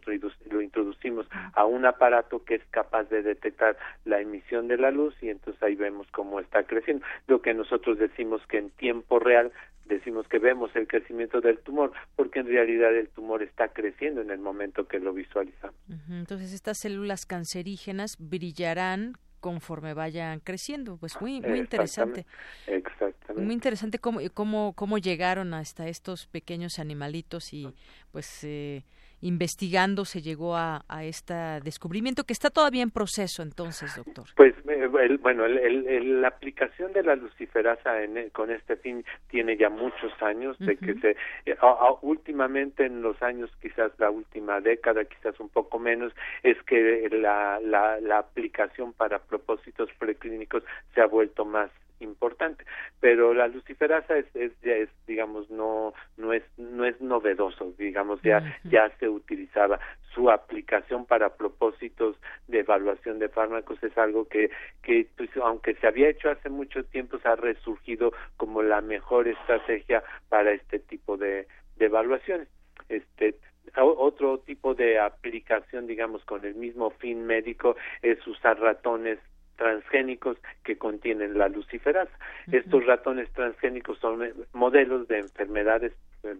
lo 0.49 0.61
introducimos 0.61 1.27
a 1.53 1.65
un 1.65 1.85
aparato 1.85 2.43
que 2.43 2.55
es 2.55 2.63
capaz 2.69 3.09
de 3.09 3.21
detectar 3.21 3.77
la 4.05 4.19
emisión 4.21 4.67
de 4.67 4.77
la 4.77 4.91
luz 4.91 5.15
y 5.21 5.29
entonces 5.29 5.61
ahí 5.63 5.75
vemos 5.75 6.07
cómo 6.11 6.39
está 6.39 6.63
creciendo. 6.63 7.05
Lo 7.27 7.41
que 7.41 7.53
nosotros 7.53 7.97
decimos 7.97 8.41
que 8.47 8.57
en 8.57 8.69
tiempo 8.71 9.19
real 9.19 9.51
decimos 9.87 10.27
que 10.27 10.39
vemos 10.39 10.75
el 10.75 10.87
crecimiento 10.87 11.41
del 11.41 11.59
tumor, 11.59 11.91
porque 12.15 12.39
en 12.39 12.47
realidad 12.47 12.95
el 12.95 13.09
tumor 13.09 13.41
está 13.41 13.69
creciendo 13.69 14.21
en 14.21 14.31
el 14.31 14.39
momento 14.39 14.87
que 14.87 14.99
lo 14.99 15.13
visualizamos. 15.13 15.75
Entonces 16.09 16.53
estas 16.53 16.79
células 16.79 17.25
cancerígenas 17.25 18.17
brillarán 18.19 19.13
conforme 19.47 19.93
vayan 19.93 20.41
creciendo. 20.41 20.97
Pues 20.97 21.21
muy 21.21 21.39
muy 21.39 21.59
interesante. 21.59 22.25
Exactamente. 22.67 23.41
Muy 23.41 23.53
interesante 23.53 23.97
cómo 23.97 24.19
cómo 24.33 24.73
cómo 24.73 24.97
llegaron 24.97 25.53
hasta 25.53 25.87
estos 25.87 26.27
pequeños 26.27 26.79
animalitos 26.79 27.53
y 27.53 27.73
pues 28.11 28.43
eh, 28.43 28.83
investigando 29.21 30.05
se 30.05 30.21
llegó 30.21 30.55
a, 30.55 30.83
a 30.87 31.03
este 31.03 31.33
descubrimiento 31.63 32.23
que 32.23 32.33
está 32.33 32.49
todavía 32.49 32.83
en 32.83 32.91
proceso 32.91 33.41
entonces, 33.41 33.95
doctor? 33.95 34.25
Pues 34.35 34.53
eh, 34.69 35.17
bueno, 35.21 35.45
el, 35.45 36.21
la 36.21 36.27
aplicación 36.27 36.93
de 36.93 37.03
la 37.03 37.15
luciferasa 37.15 38.03
en, 38.03 38.29
con 38.29 38.51
este 38.51 38.75
fin 38.77 39.03
tiene 39.29 39.57
ya 39.57 39.69
muchos 39.69 40.11
años, 40.21 40.57
de 40.59 40.77
que 40.77 40.93
se 40.95 41.15
eh, 41.45 41.57
últimamente 42.01 42.85
en 42.85 43.01
los 43.01 43.21
años 43.21 43.49
quizás 43.61 43.91
la 43.97 44.09
última 44.09 44.61
década, 44.61 45.05
quizás 45.05 45.39
un 45.39 45.49
poco 45.49 45.79
menos, 45.79 46.13
es 46.43 46.61
que 46.63 47.09
la, 47.11 47.59
la, 47.59 47.99
la 47.99 48.19
aplicación 48.19 48.93
para 48.93 49.19
propósitos 49.19 49.89
preclínicos 49.97 50.63
se 50.93 51.01
ha 51.01 51.07
vuelto 51.07 51.45
más 51.45 51.69
importante 51.99 52.65
pero 52.99 53.33
la 53.33 53.47
luciferasa 53.47 54.17
es, 54.17 54.25
es, 54.35 54.51
es 54.61 54.89
digamos 55.05 55.49
no 55.49 55.93
no 56.17 56.33
es 56.33 56.43
no 56.57 56.85
es 56.85 56.99
novedoso 57.01 57.73
digamos 57.77 58.21
ya 58.21 58.59
ya 58.63 58.89
se 58.99 59.09
utilizaba. 59.09 59.79
Su 60.13 60.31
aplicación 60.31 61.05
para 61.05 61.35
propósitos 61.35 62.15
de 62.47 62.59
evaluación 62.59 63.19
de 63.19 63.29
fármacos 63.29 63.81
es 63.83 63.97
algo 63.97 64.27
que 64.27 64.49
que 64.81 65.07
pues, 65.15 65.29
aunque 65.37 65.75
se 65.75 65.87
había 65.87 66.09
hecho 66.09 66.29
hace 66.29 66.49
mucho 66.49 66.83
tiempo 66.85 67.19
se 67.19 67.27
ha 67.27 67.35
resurgido 67.35 68.13
como 68.37 68.61
la 68.61 68.81
mejor 68.81 69.27
estrategia 69.27 70.03
para 70.29 70.51
este 70.51 70.79
tipo 70.79 71.17
de, 71.17 71.47
de 71.75 71.85
evaluaciones. 71.85 72.47
Este 72.89 73.35
otro 73.75 74.39
tipo 74.39 74.73
de 74.73 74.97
aplicación 74.97 75.87
digamos 75.87 76.23
con 76.25 76.45
el 76.45 76.55
mismo 76.55 76.89
fin 76.91 77.25
médico 77.25 77.75
es 78.01 78.25
usar 78.25 78.59
ratones 78.59 79.19
transgénicos 79.57 80.37
que 80.63 80.77
contienen 80.77 81.37
la 81.37 81.49
luciferasa. 81.49 82.11
Estos 82.51 82.85
ratones 82.85 83.29
transgénicos 83.33 83.99
son 83.99 84.33
modelos 84.53 85.07
de 85.07 85.19
enfermedades 85.19 85.93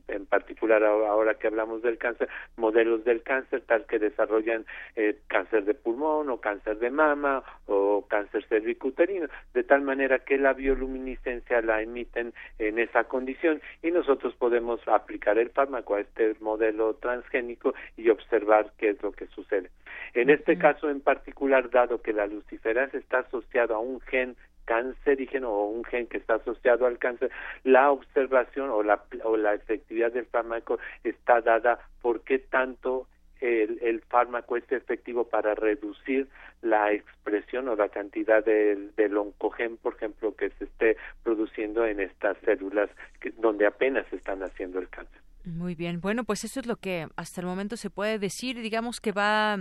en, 0.08 0.26
particular 0.26 0.84
ahora 0.84 1.36
que 1.36 1.48
hablamos 1.48 1.82
del 1.82 1.98
cáncer, 1.98 2.28
modelos 2.58 3.04
del 3.06 3.22
cáncer 3.24 3.62
tal 3.62 3.86
que 3.86 4.00
desarrollan 4.00 4.66
eh, 4.96 5.20
cáncer 5.28 5.66
de 5.66 5.74
pulmón 5.74 6.30
o 6.30 6.42
cáncer 6.42 6.80
de 6.80 6.90
mama 6.90 7.44
o 7.68 8.06
cáncer 8.08 8.46
cervicuterino, 8.48 9.28
de 9.54 9.64
tal 9.64 9.82
manera 9.82 10.20
que 10.20 10.38
la 10.38 10.54
bioluminiscencia 10.54 11.62
la 11.62 11.82
emiten 11.82 12.34
en 12.60 12.80
esa 12.80 13.06
condición 13.06 13.62
y 13.82 13.92
nosotros 13.92 14.34
podemos 14.36 14.86
aplicar 14.88 15.38
el 15.38 15.50
fármaco 15.50 15.96
a 15.96 16.02
este 16.02 16.36
modelo 16.40 16.96
transgénico 16.96 17.74
y 17.96 18.10
observar 18.10 18.72
qué 18.78 18.90
es 18.90 19.02
lo 19.02 19.12
que 19.12 19.28
sucede. 19.28 19.70
En 20.14 20.30
este 20.30 20.58
caso 20.58 20.90
en 20.90 21.02
particular, 21.02 21.70
dado 21.70 22.02
que 22.02 22.14
la 22.14 22.28
luciferasa 22.28 22.98
está 22.98 23.20
asociado 23.20 23.76
a 23.76 23.80
un 23.80 24.00
gen 24.02 24.36
cancerígeno 24.66 25.50
o 25.50 25.70
un 25.70 25.84
gen 25.86 26.08
que 26.08 26.18
está 26.18 26.36
asociado 26.36 26.86
al 26.86 27.00
cáncer, 27.00 27.32
la 27.64 27.90
observación 27.90 28.70
o 28.70 28.84
la, 28.84 29.02
o 29.24 29.38
la 29.38 29.54
efectividad 29.54 30.12
del 30.12 30.26
fármaco 30.26 30.78
está 31.04 31.42
dada 31.42 31.80
por 32.02 32.22
qué 32.22 32.38
tanto 32.40 33.08
el, 33.40 33.80
el, 33.82 34.02
fármaco 34.02 34.58
es 34.58 34.70
efectivo 34.72 35.24
para 35.26 35.56
reducir 35.56 36.28
la 36.62 36.92
expresión 36.92 37.70
o 37.70 37.76
la 37.76 37.90
cantidad 37.90 38.44
del, 38.44 38.96
del 38.96 39.16
oncogen, 39.16 39.78
por 39.78 39.96
ejemplo, 39.96 40.36
que 40.36 40.50
se 40.52 40.66
esté 40.66 40.98
produciendo 41.24 41.86
en 41.86 42.00
estas 42.00 42.38
células 42.40 42.90
que, 43.22 43.32
donde 43.32 43.66
apenas 43.66 44.12
están 44.12 44.44
haciendo 44.44 44.80
el 44.80 44.90
cáncer. 44.90 45.22
Muy 45.48 45.76
bien, 45.76 46.02
bueno, 46.02 46.26
pues 46.26 46.44
eso 46.44 46.60
es 46.60 46.66
lo 46.66 46.76
que 46.76 47.08
hasta 47.16 47.40
el 47.40 47.48
momento 47.48 47.78
se 47.78 47.90
puede 47.90 48.20
decir, 48.20 48.60
digamos 48.62 49.00
que 49.00 49.14
va 49.14 49.58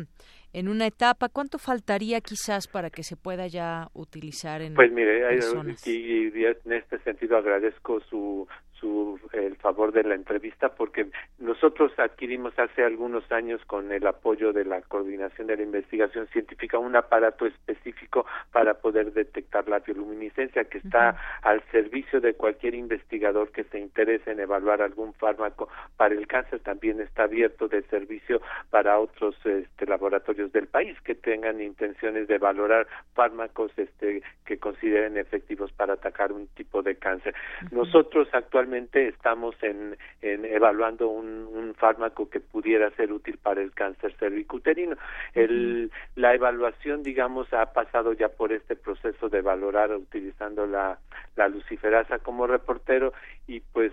en 0.53 0.69
una 0.69 0.87
etapa. 0.87 1.29
¿Cuánto 1.29 1.59
faltaría 1.59 2.21
quizás 2.21 2.67
para 2.67 2.91
que 2.91 3.03
se 3.03 3.17
pueda 3.17 3.47
ya 3.47 3.89
utilizar 3.95 4.63
en 4.63 4.75
Pues 4.75 4.93
mire, 4.93 5.27
personas? 5.29 5.87
y, 5.87 6.29
y 6.29 6.45
en 6.45 6.73
este 6.73 6.99
sentido 7.01 7.37
agradezco 7.37 8.01
su 8.09 8.47
su 8.79 9.19
el 9.33 9.57
favor 9.57 9.93
de 9.93 10.03
la 10.05 10.15
entrevista 10.15 10.75
porque 10.75 11.07
nosotros 11.39 11.93
adquirimos 11.99 12.59
hace 12.59 12.85
algunos 12.85 13.31
años 13.33 13.61
con 13.67 13.93
el 13.93 14.07
apoyo 14.07 14.53
de 14.53 14.65
la 14.65 14.83
coordinación 14.83 15.47
de 15.47 15.57
la 15.57 15.63
investigación 15.63 16.27
científica 16.29 16.79
un 16.79 16.97
aparato 16.97 17.47
específico 17.47 18.27
para 18.53 18.75
poder 18.75 19.13
detectar 19.13 19.69
la 19.69 19.81
bioluminiscencia 19.81 20.65
que 20.65 20.79
está 20.79 21.17
al 21.43 21.63
servicio 21.71 22.21
de 22.21 22.35
cualquier 22.35 22.75
investigador 22.75 23.51
que 23.51 23.65
se 23.65 23.79
interese 23.79 24.31
en 24.31 24.41
evaluar 24.41 24.83
algún 24.83 25.15
fármaco 25.15 25.69
para 25.97 26.15
el 26.15 26.27
cáncer 26.27 26.61
también 26.61 27.01
está 27.01 27.25
abierto 27.25 27.69
de 27.69 27.83
servicio 27.85 28.41
para 28.71 28.99
otros 28.99 29.35
este, 29.45 29.87
laboratorios 29.87 30.36
del 30.37 30.67
país 30.69 30.97
que 31.03 31.15
tengan 31.15 31.61
intenciones 31.61 32.29
de 32.29 32.39
valorar 32.39 32.87
fármacos 33.15 33.73
este, 33.77 34.23
que 34.45 34.59
consideren 34.59 35.17
efectivos 35.17 35.73
para 35.73 35.95
atacar 35.95 36.33
un 36.33 36.47
tipo 36.49 36.83
de 36.83 36.97
cáncer. 36.97 37.35
Nosotros 37.71 38.29
actualmente 38.33 39.09
estamos 39.09 39.55
en, 39.63 39.97
en 40.23 40.45
evaluando 40.45 41.09
un, 41.09 41.49
un, 41.53 41.75
fármaco 41.75 42.31
que 42.31 42.41
pudiera 42.41 42.91
ser 42.91 43.13
útil 43.13 43.39
para 43.39 43.61
el 43.61 43.73
cáncer 43.73 44.15
cervicuterino. 44.19 44.97
El, 45.35 45.91
la 46.15 46.35
evaluación, 46.35 47.03
digamos, 47.03 47.53
ha 47.53 47.73
pasado 47.73 48.13
ya 48.13 48.29
por 48.29 48.53
este 48.53 48.77
proceso 48.77 49.29
de 49.29 49.43
valorar 49.43 49.95
utilizando 49.95 50.67
la, 50.67 50.99
la 51.37 51.49
luciferasa 51.49 52.19
como 52.19 52.47
reportero 52.47 53.13
y 53.47 53.61
pues 53.61 53.93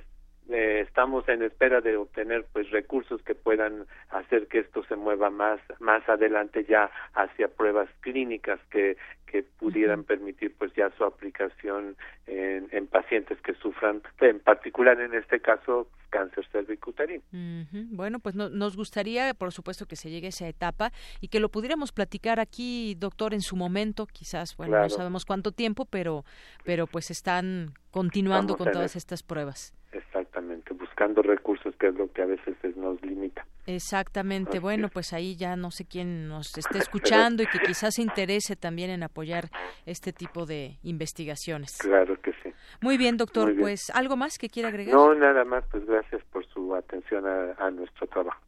eh, 0.50 0.82
estamos 0.86 1.28
en 1.30 1.42
espera 1.44 1.82
de 1.82 1.96
obtener 1.96 2.46
pues 2.52 2.70
recursos 2.72 3.22
que 3.24 3.36
puedan 3.36 3.86
hacer 4.10 4.48
que 4.48 4.60
esto 4.60 4.84
se 4.86 4.96
mueva 4.96 5.30
más 5.30 5.60
más 5.80 6.08
adelante 6.10 6.66
ya 6.66 6.92
hacia 7.14 7.48
pruebas 7.48 7.90
clínicas 8.02 8.60
que 8.70 8.98
que 9.26 9.42
pudieran 9.42 10.04
permitir 10.04 10.54
pues 10.60 10.72
ya 10.76 10.92
su 10.96 11.04
aplicación 11.04 11.96
en, 12.28 12.68
en, 12.72 12.86
pacientes 12.86 13.42
que 13.42 13.56
sufran 13.56 14.04
en 14.22 14.40
particular 14.40 15.02
en 15.02 15.16
este 15.16 15.40
caso 15.40 15.88
cáncer 16.12 16.46
cervicuterino. 16.52 17.24
Uh 17.34 17.38
-huh. 17.38 17.88
Bueno, 17.90 18.20
pues 18.20 18.36
no, 18.36 18.50
nos 18.50 18.76
gustaría 18.76 19.34
por 19.34 19.52
supuesto 19.52 19.88
que 19.88 19.96
se 19.96 20.12
llegue 20.12 20.28
a 20.28 20.30
esa 20.30 20.48
etapa 20.48 20.92
y 21.20 21.30
que 21.30 21.40
lo 21.40 21.50
pudiéramos 21.50 21.92
platicar 21.92 22.40
aquí, 22.40 22.96
doctor, 23.00 23.34
en 23.34 23.42
su 23.42 23.56
momento, 23.56 24.06
quizás, 24.06 24.56
bueno, 24.56 24.74
claro. 24.74 24.84
no 24.84 24.90
sabemos 24.92 25.26
cuánto 25.26 25.52
tiempo, 25.52 25.86
pero 25.86 26.26
pero 26.64 26.86
pues 26.86 27.10
están 27.10 27.74
continuando 27.90 28.54
Vamos 28.54 28.66
con 28.66 28.72
todas 28.72 28.96
estas 28.96 29.24
pruebas. 29.24 29.74
Exactamente, 29.94 30.74
buscando 30.74 31.22
recursos 31.22 31.76
que 31.76 31.88
es 31.88 31.96
lo 31.96 32.12
que 32.12 32.24
a 32.24 32.26
veces 32.26 32.56
nos 32.76 33.02
limita. 33.04 33.46
Exactamente, 33.66 34.60
bueno, 34.60 34.88
es. 34.88 34.94
pues 34.94 35.14
ahí 35.14 35.36
ya 35.36 35.56
no 35.56 35.72
sé 35.72 35.86
quién 35.86 36.28
nos 36.28 36.58
esté 36.58 36.80
escuchando 36.80 37.44
y 37.44 37.48
que 37.48 37.60
quizás 37.60 37.96
se 37.96 38.02
interese 38.02 38.56
también 38.56 38.90
en 38.90 39.04
apoyar 39.04 39.50
este 39.86 40.12
tipo 40.12 40.46
de 40.46 40.78
investigaciones. 40.84 41.78
Claro 41.80 42.20
que 42.22 42.32
sí. 42.44 42.54
Muy 42.82 42.98
bien, 42.98 43.18
doctor, 43.18 43.46
Muy 43.46 43.54
bien. 43.54 43.64
pues 43.64 43.90
algo 43.94 44.16
más 44.16 44.38
que 44.38 44.50
quiera 44.50 44.70
agregar. 44.70 44.96
No, 44.96 45.14
nada 45.14 45.46
más, 45.46 45.64
pues 45.72 45.86
gracias 45.86 46.24
por 46.32 46.46
su 46.48 46.76
atención 46.76 47.26
a, 47.28 47.54
a 47.58 47.70
nuestro 47.72 48.08
trabajo. 48.08 48.42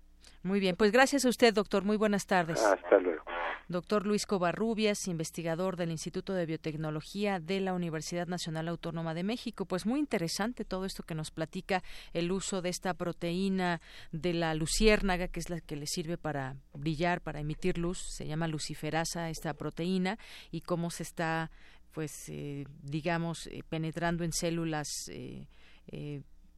Muy 0.44 0.60
bien, 0.60 0.76
pues 0.76 0.92
gracias 0.92 1.26
a 1.26 1.30
usted, 1.30 1.54
doctor. 1.54 1.84
Muy 1.84 1.98
buenas 1.98 2.28
tardes. 2.28 2.64
Hasta 2.64 3.00
luego. 3.00 3.24
Doctor 3.68 4.06
Luis 4.06 4.26
Covarrubias, 4.28 5.08
investigador 5.08 5.76
del 5.76 5.90
Instituto 5.90 6.34
de 6.34 6.46
Biotecnología 6.46 7.40
de 7.40 7.60
la 7.62 7.74
Universidad 7.74 8.28
Nacional 8.28 8.68
Autónoma 8.68 9.16
de 9.16 9.24
México. 9.24 9.66
Pues 9.66 9.88
muy 9.88 10.00
interesante 10.00 10.66
todo 10.66 10.86
esto 10.86 11.02
que 11.04 11.16
nos 11.16 11.32
platica 11.32 11.84
el 12.14 12.32
uso 12.32 12.62
de 12.62 12.70
esta 12.70 12.94
proteína 12.94 13.82
de 14.12 14.34
la 14.34 14.54
luciérnaga, 14.54 15.28
que 15.28 15.40
es 15.40 15.50
la 15.50 15.62
que 15.62 15.76
le 15.76 15.88
sirve 15.88 16.18
para 16.18 16.58
brillar, 16.74 17.22
para 17.22 17.40
emitir 17.40 17.80
luz. 17.80 18.06
Se 18.16 18.28
llama 18.28 18.48
luciferasa 18.48 19.30
esta 19.30 19.56
proteína 19.56 20.20
y 20.52 20.62
cómo 20.62 20.92
se 20.92 21.04
está, 21.04 21.50
pues, 21.92 22.30
eh, 22.30 22.66
digamos, 22.84 23.48
eh, 23.48 23.64
penetrando 23.68 24.24
en 24.24 24.32
células. 24.32 24.88
Eh, 25.10 25.48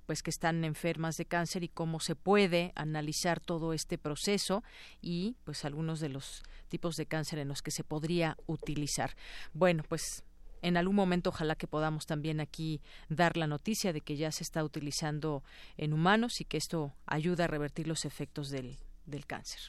pues 0.08 0.24
que 0.24 0.32
están 0.32 0.64
enfermas 0.64 1.18
de 1.18 1.26
cáncer 1.26 1.64
y 1.64 1.68
cómo 1.68 1.99
se 1.99 2.16
puede 2.16 2.72
analizar 2.76 3.39
todo 3.39 3.74
este 3.74 3.99
proceso 3.99 4.64
y 5.01 5.36
pues 5.43 5.66
algunos 5.66 5.99
de 5.99 6.10
los 6.10 6.41
tipos 6.70 6.95
de 6.95 7.05
cáncer 7.05 7.39
en 7.39 7.49
los 7.49 7.62
que 7.62 7.72
se 7.72 7.84
podría 7.84 8.38
utilizar. 8.47 9.16
Bueno, 9.53 9.84
pues 9.88 10.24
en 10.62 10.78
algún 10.78 10.95
momento 10.95 11.30
ojalá 11.30 11.55
que 11.55 11.68
podamos 11.68 12.05
también 12.05 12.39
aquí 12.39 12.82
dar 13.10 13.36
la 13.38 13.47
noticia 13.47 13.91
de 13.93 14.01
que 14.01 14.16
ya 14.16 14.32
se 14.32 14.43
está 14.43 14.64
utilizando 14.64 15.43
en 15.76 15.93
humanos 15.93 16.41
y 16.41 16.45
que 16.45 16.58
esto 16.58 16.93
ayuda 17.05 17.43
a 17.43 17.47
revertir 17.47 17.88
los 17.88 18.05
efectos 18.05 18.49
del, 18.49 18.78
del 19.05 19.26
cáncer. 19.26 19.60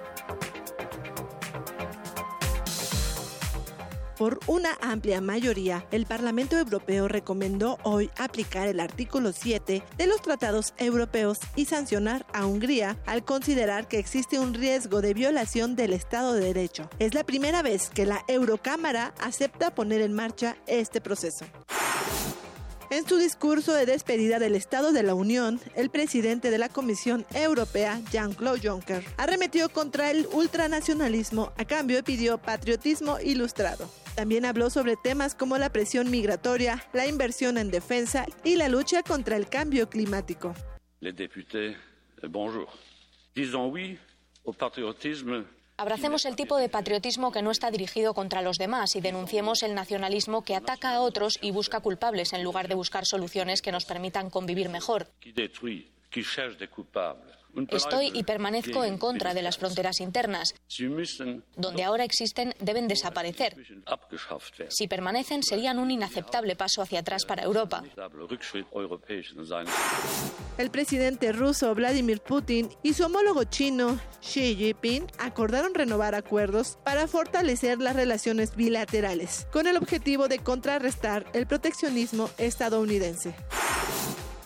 Por 4.21 4.39
una 4.45 4.77
amplia 4.81 5.19
mayoría, 5.19 5.87
el 5.89 6.05
Parlamento 6.05 6.55
Europeo 6.55 7.07
recomendó 7.07 7.79
hoy 7.81 8.11
aplicar 8.19 8.67
el 8.67 8.79
artículo 8.79 9.31
7 9.31 9.81
de 9.97 10.05
los 10.05 10.21
tratados 10.21 10.75
europeos 10.77 11.39
y 11.55 11.65
sancionar 11.65 12.27
a 12.31 12.45
Hungría 12.45 12.99
al 13.07 13.25
considerar 13.25 13.87
que 13.87 13.97
existe 13.97 14.37
un 14.37 14.53
riesgo 14.53 15.01
de 15.01 15.15
violación 15.15 15.75
del 15.75 15.93
Estado 15.93 16.33
de 16.33 16.41
Derecho. 16.41 16.87
Es 16.99 17.15
la 17.15 17.23
primera 17.23 17.63
vez 17.63 17.89
que 17.89 18.05
la 18.05 18.23
Eurocámara 18.27 19.15
acepta 19.19 19.73
poner 19.73 20.01
en 20.01 20.13
marcha 20.13 20.55
este 20.67 21.01
proceso. 21.01 21.45
En 22.91 23.07
su 23.07 23.17
discurso 23.17 23.73
de 23.73 23.87
despedida 23.87 24.37
del 24.37 24.53
Estado 24.53 24.91
de 24.91 25.01
la 25.01 25.15
Unión, 25.15 25.59
el 25.75 25.89
presidente 25.89 26.51
de 26.51 26.59
la 26.59 26.69
Comisión 26.69 27.25
Europea, 27.33 27.99
Jean-Claude 28.11 28.69
Juncker, 28.69 29.03
arremetió 29.17 29.69
contra 29.69 30.11
el 30.11 30.27
ultranacionalismo 30.31 31.53
a 31.57 31.65
cambio 31.65 32.03
pidió 32.03 32.37
patriotismo 32.37 33.17
ilustrado. 33.19 33.89
También 34.15 34.45
habló 34.45 34.69
sobre 34.69 34.95
temas 34.97 35.35
como 35.35 35.57
la 35.57 35.71
presión 35.71 36.11
migratoria, 36.11 36.83
la 36.93 37.07
inversión 37.07 37.57
en 37.57 37.71
defensa 37.71 38.25
y 38.43 38.55
la 38.55 38.67
lucha 38.67 39.03
contra 39.03 39.37
el 39.37 39.47
cambio 39.47 39.89
climático. 39.89 40.53
Les 40.99 41.15
députés, 41.15 41.75
bonjour. 42.29 42.67
Disons 43.33 43.71
oui 43.71 43.97
au 44.45 44.53
patriotisme 44.53 45.45
Abracemos 45.81 46.25
el 46.25 46.35
tipo 46.35 46.57
de 46.57 46.69
patriotismo 46.69 47.31
que 47.31 47.41
no 47.41 47.49
está 47.49 47.71
dirigido 47.71 48.13
contra 48.13 48.43
los 48.43 48.59
demás 48.59 48.95
y 48.95 49.01
denunciemos 49.01 49.63
el 49.63 49.73
nacionalismo 49.73 50.43
que 50.43 50.55
ataca 50.55 50.93
a 50.93 51.01
otros 51.01 51.39
y 51.41 51.49
busca 51.49 51.79
culpables 51.79 52.33
en 52.33 52.43
lugar 52.43 52.67
de 52.67 52.75
buscar 52.75 53.07
soluciones 53.07 53.63
que 53.63 53.71
nos 53.71 53.85
permitan 53.85 54.29
convivir 54.29 54.69
mejor. 54.69 55.07
Estoy 57.69 58.11
y 58.13 58.23
permanezco 58.23 58.83
en 58.83 58.97
contra 58.97 59.33
de 59.33 59.41
las 59.41 59.57
fronteras 59.57 59.99
internas. 59.99 60.53
Donde 61.55 61.83
ahora 61.83 62.03
existen 62.03 62.53
deben 62.59 62.87
desaparecer. 62.87 63.55
Si 64.69 64.87
permanecen 64.87 65.43
serían 65.43 65.79
un 65.79 65.91
inaceptable 65.91 66.55
paso 66.55 66.81
hacia 66.81 66.99
atrás 66.99 67.25
para 67.25 67.43
Europa. 67.43 67.83
El 70.57 70.71
presidente 70.71 71.31
ruso 71.31 71.73
Vladimir 71.75 72.21
Putin 72.21 72.69
y 72.83 72.93
su 72.93 73.05
homólogo 73.05 73.43
chino 73.45 73.99
Xi 74.21 74.55
Jinping 74.55 75.07
acordaron 75.17 75.73
renovar 75.73 76.15
acuerdos 76.15 76.77
para 76.83 77.07
fortalecer 77.07 77.79
las 77.79 77.95
relaciones 77.95 78.55
bilaterales, 78.55 79.47
con 79.51 79.67
el 79.67 79.77
objetivo 79.77 80.27
de 80.27 80.39
contrarrestar 80.39 81.25
el 81.33 81.47
proteccionismo 81.47 82.29
estadounidense. 82.37 83.33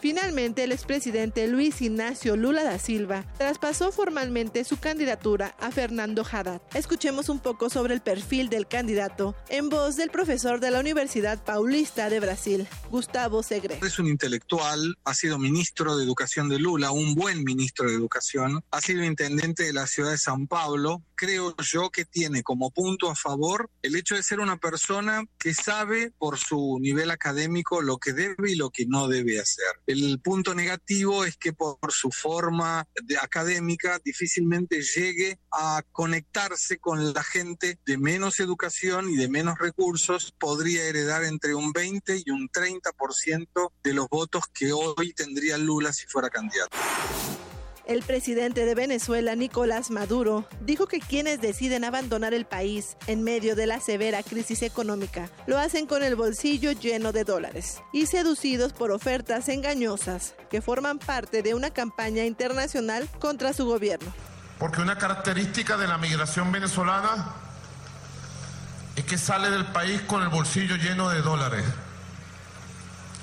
Finalmente, 0.05 0.63
el 0.63 0.71
expresidente 0.71 1.47
Luis 1.47 1.81
Ignacio 1.81 2.35
Lula 2.35 2.63
da 2.63 2.77
Silva 2.77 3.25
traspasó 3.39 3.91
formalmente 3.91 4.63
su 4.63 4.77
candidatura 4.77 5.55
a 5.59 5.71
Fernando 5.71 6.23
Haddad. 6.23 6.61
Escuchemos 6.75 7.27
un 7.27 7.39
poco 7.39 7.71
sobre 7.71 7.95
el 7.95 8.01
perfil 8.01 8.49
del 8.49 8.67
candidato 8.67 9.35
en 9.49 9.69
voz 9.69 9.95
del 9.95 10.11
profesor 10.11 10.59
de 10.59 10.69
la 10.69 10.79
Universidad 10.79 11.43
Paulista 11.43 12.11
de 12.11 12.19
Brasil, 12.19 12.67
Gustavo 12.91 13.41
Segre. 13.41 13.79
Es 13.81 13.97
un 13.97 14.05
intelectual, 14.05 14.95
ha 15.05 15.15
sido 15.15 15.39
ministro 15.39 15.97
de 15.97 16.03
Educación 16.03 16.49
de 16.49 16.59
Lula, 16.59 16.91
un 16.91 17.15
buen 17.15 17.43
ministro 17.43 17.89
de 17.89 17.95
Educación, 17.95 18.63
ha 18.69 18.81
sido 18.81 19.03
intendente 19.03 19.63
de 19.63 19.73
la 19.73 19.87
ciudad 19.87 20.11
de 20.11 20.19
San 20.19 20.45
Pablo. 20.45 21.01
Creo 21.15 21.55
yo 21.57 21.89
que 21.89 22.05
tiene 22.05 22.43
como 22.43 22.69
punto 22.69 23.09
a 23.09 23.15
favor 23.15 23.71
el 23.81 23.95
hecho 23.95 24.13
de 24.13 24.21
ser 24.21 24.39
una 24.39 24.57
persona 24.57 25.23
que 25.39 25.55
sabe 25.55 26.11
por 26.19 26.37
su 26.37 26.77
nivel 26.79 27.09
académico 27.09 27.81
lo 27.81 27.97
que 27.97 28.13
debe 28.13 28.51
y 28.51 28.55
lo 28.55 28.69
que 28.69 28.85
no 28.85 29.07
debe 29.07 29.39
hacer 29.39 29.65
punto 30.23 30.53
negativo 30.55 31.25
es 31.25 31.37
que 31.37 31.53
por 31.53 31.77
su 31.91 32.11
forma 32.11 32.87
de 33.03 33.17
académica 33.17 33.99
difícilmente 34.03 34.81
llegue 34.81 35.39
a 35.51 35.83
conectarse 35.91 36.77
con 36.77 37.13
la 37.13 37.23
gente 37.23 37.79
de 37.85 37.97
menos 37.97 38.39
educación 38.39 39.09
y 39.09 39.15
de 39.15 39.29
menos 39.29 39.57
recursos, 39.59 40.33
podría 40.37 40.85
heredar 40.85 41.23
entre 41.23 41.55
un 41.55 41.71
20 41.71 42.23
y 42.25 42.31
un 42.31 42.49
30% 42.49 43.71
de 43.83 43.93
los 43.93 44.07
votos 44.09 44.43
que 44.53 44.73
hoy 44.73 45.13
tendría 45.13 45.57
Lula 45.57 45.93
si 45.93 46.05
fuera 46.07 46.29
candidato. 46.29 46.77
El 47.85 48.01
presidente 48.01 48.65
de 48.65 48.73
Venezuela, 48.73 49.35
Nicolás 49.35 49.91
Maduro, 49.91 50.47
dijo 50.61 50.87
que 50.87 50.99
quienes 50.99 51.39
deciden 51.39 51.83
abandonar 51.83 52.33
el 52.33 52.45
país 52.45 52.97
en 53.05 53.23
medio 53.23 53.55
de 53.55 53.67
la 53.67 53.79
severa 53.79 54.23
crisis 54.23 54.63
económica 54.63 55.29
lo 55.45 55.59
hacen 55.59 55.85
con 55.85 56.01
el 56.01 56.15
bolsillo 56.15 56.71
lleno 56.71 57.11
de 57.11 57.23
dólares 57.23 57.83
y 57.93 58.07
seducidos 58.07 58.73
por 58.73 58.91
ofertas 58.91 59.49
engañosas 59.49 60.33
que 60.49 60.63
forman 60.63 60.97
parte 60.97 61.43
de 61.43 61.53
una 61.53 61.69
campaña 61.69 62.25
internacional 62.25 63.07
contra 63.19 63.53
su 63.53 63.65
gobierno. 63.65 64.11
Porque 64.57 64.81
una 64.81 64.97
característica 64.97 65.77
de 65.77 65.85
la 65.85 65.99
migración 65.99 66.51
venezolana 66.51 67.35
es 68.95 69.05
que 69.05 69.19
sale 69.19 69.51
del 69.51 69.65
país 69.67 70.01
con 70.01 70.23
el 70.23 70.29
bolsillo 70.29 70.75
lleno 70.77 71.09
de 71.09 71.21
dólares. 71.21 71.63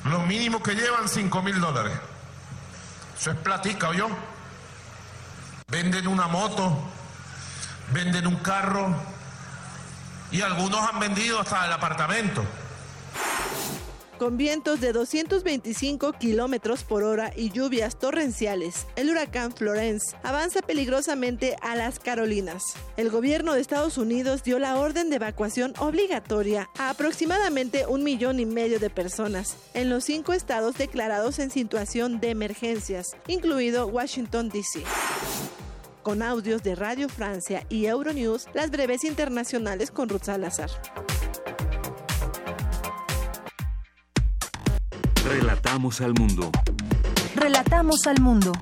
Lo 0.04 0.20
mínimo 0.20 0.62
que 0.62 0.76
llevan 0.76 1.08
5 1.08 1.42
mil 1.42 1.60
dólares. 1.60 1.94
Eso 3.18 3.32
es 3.32 3.36
platica, 3.38 3.88
¿o 3.88 3.94
yo? 3.94 4.08
Venden 5.72 6.06
una 6.06 6.28
moto, 6.28 6.78
venden 7.94 8.26
un 8.26 8.36
carro 8.36 8.94
y 10.30 10.42
algunos 10.42 10.86
han 10.86 11.00
vendido 11.00 11.40
hasta 11.40 11.64
el 11.64 11.72
apartamento. 11.72 12.44
Con 14.22 14.36
vientos 14.36 14.80
de 14.80 14.92
225 14.92 16.12
kilómetros 16.12 16.84
por 16.84 17.02
hora 17.02 17.32
y 17.34 17.50
lluvias 17.50 17.98
torrenciales, 17.98 18.86
el 18.94 19.10
huracán 19.10 19.50
Florence 19.50 20.16
avanza 20.22 20.62
peligrosamente 20.62 21.56
a 21.60 21.74
las 21.74 21.98
Carolinas. 21.98 22.62
El 22.96 23.10
gobierno 23.10 23.52
de 23.52 23.60
Estados 23.60 23.98
Unidos 23.98 24.44
dio 24.44 24.60
la 24.60 24.78
orden 24.78 25.10
de 25.10 25.16
evacuación 25.16 25.74
obligatoria 25.80 26.70
a 26.78 26.90
aproximadamente 26.90 27.84
un 27.88 28.04
millón 28.04 28.38
y 28.38 28.46
medio 28.46 28.78
de 28.78 28.90
personas 28.90 29.56
en 29.74 29.90
los 29.90 30.04
cinco 30.04 30.34
estados 30.34 30.76
declarados 30.78 31.40
en 31.40 31.50
situación 31.50 32.20
de 32.20 32.30
emergencias, 32.30 33.16
incluido 33.26 33.88
Washington, 33.88 34.50
D.C 34.50 34.84
con 36.04 36.20
audios 36.20 36.64
de 36.64 36.74
Radio 36.74 37.08
Francia 37.08 37.64
y 37.68 37.86
Euronews, 37.86 38.46
las 38.54 38.72
breves 38.72 39.04
internacionales 39.04 39.92
con 39.92 40.08
Ruth 40.08 40.24
Salazar. 40.24 40.68
Relatamos 45.24 46.00
al 46.00 46.14
mundo. 46.14 46.50
Relatamos 47.36 48.06
al 48.06 48.20
mundo. 48.20 48.52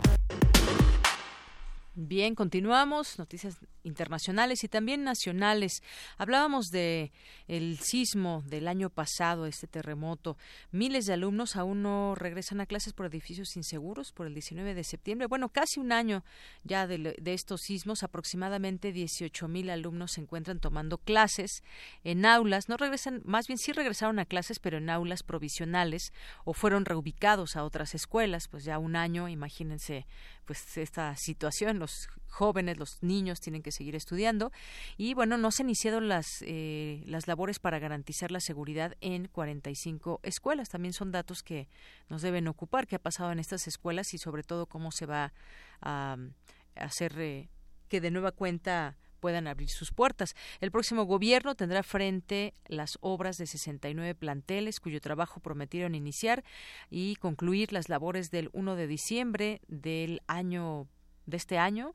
Bien, 1.94 2.34
continuamos. 2.34 3.18
Noticias 3.18 3.56
internacionales 3.82 4.64
y 4.64 4.68
también 4.68 5.04
nacionales. 5.04 5.82
Hablábamos 6.18 6.66
de 6.66 7.12
el 7.48 7.78
sismo 7.78 8.42
del 8.46 8.68
año 8.68 8.90
pasado, 8.90 9.46
este 9.46 9.66
terremoto. 9.66 10.36
Miles 10.70 11.06
de 11.06 11.14
alumnos 11.14 11.56
aún 11.56 11.82
no 11.82 12.14
regresan 12.14 12.60
a 12.60 12.66
clases 12.66 12.92
por 12.92 13.06
edificios 13.06 13.56
inseguros 13.56 14.12
por 14.12 14.26
el 14.26 14.34
19 14.34 14.74
de 14.74 14.84
septiembre. 14.84 15.26
Bueno, 15.26 15.48
casi 15.48 15.80
un 15.80 15.92
año 15.92 16.24
ya 16.64 16.86
de, 16.86 17.14
estos 17.24 17.62
sismos. 17.62 18.02
Aproximadamente 18.02 18.92
18 18.92 19.48
mil 19.48 19.70
alumnos 19.70 20.12
se 20.12 20.20
encuentran 20.20 20.60
tomando 20.60 20.98
clases 20.98 21.62
en 22.04 22.26
aulas. 22.26 22.68
No 22.68 22.76
regresan, 22.76 23.22
más 23.24 23.46
bien 23.46 23.58
sí 23.58 23.72
regresaron 23.72 24.18
a 24.18 24.24
clases, 24.24 24.58
pero 24.58 24.78
en 24.78 24.90
aulas 24.90 25.22
provisionales 25.22 26.12
o 26.44 26.52
fueron 26.52 26.84
reubicados 26.84 27.56
a 27.56 27.64
otras 27.64 27.94
escuelas. 27.94 28.48
Pues 28.48 28.64
ya 28.64 28.78
un 28.78 28.96
año, 28.96 29.28
imagínense, 29.28 30.06
pues 30.44 30.76
esta 30.76 31.14
situación. 31.16 31.78
Los 31.78 32.08
jóvenes, 32.30 32.78
los 32.78 33.02
niños 33.02 33.40
tienen 33.40 33.62
que 33.62 33.72
seguir 33.72 33.96
estudiando 33.96 34.52
y 34.96 35.14
bueno, 35.14 35.36
no 35.36 35.50
se 35.50 35.62
han 35.62 35.68
iniciado 35.68 36.00
las, 36.00 36.42
eh, 36.46 37.02
las 37.06 37.28
labores 37.28 37.58
para 37.58 37.78
garantizar 37.78 38.30
la 38.30 38.40
seguridad 38.40 38.96
en 39.00 39.28
45 39.28 40.20
escuelas. 40.22 40.68
También 40.68 40.92
son 40.92 41.12
datos 41.12 41.42
que 41.42 41.68
nos 42.08 42.22
deben 42.22 42.48
ocupar, 42.48 42.86
qué 42.86 42.96
ha 42.96 43.00
pasado 43.00 43.32
en 43.32 43.38
estas 43.38 43.66
escuelas 43.66 44.14
y 44.14 44.18
sobre 44.18 44.42
todo 44.42 44.66
cómo 44.66 44.90
se 44.90 45.06
va 45.06 45.32
a, 45.80 46.16
hacer 46.76 47.18
eh, 47.18 47.48
que 47.88 48.00
de 48.00 48.10
nueva 48.10 48.32
cuenta 48.32 48.96
puedan 49.20 49.46
abrir 49.46 49.68
sus 49.68 49.92
puertas. 49.92 50.34
El 50.60 50.72
próximo 50.72 51.04
gobierno 51.04 51.54
tendrá 51.54 51.82
frente 51.82 52.54
las 52.66 52.98
obras 53.02 53.38
de 53.38 53.46
69 53.46 54.14
planteles 54.14 54.80
cuyo 54.80 55.00
trabajo 55.00 55.40
prometieron 55.40 55.94
iniciar 55.94 56.42
y 56.88 57.16
concluir 57.16 57.72
las 57.72 57.88
labores 57.88 58.30
del 58.30 58.48
1 58.52 58.74
de 58.74 58.86
diciembre 58.86 59.60
del 59.68 60.22
año 60.26 60.88
de 61.26 61.36
este 61.36 61.58
año 61.58 61.94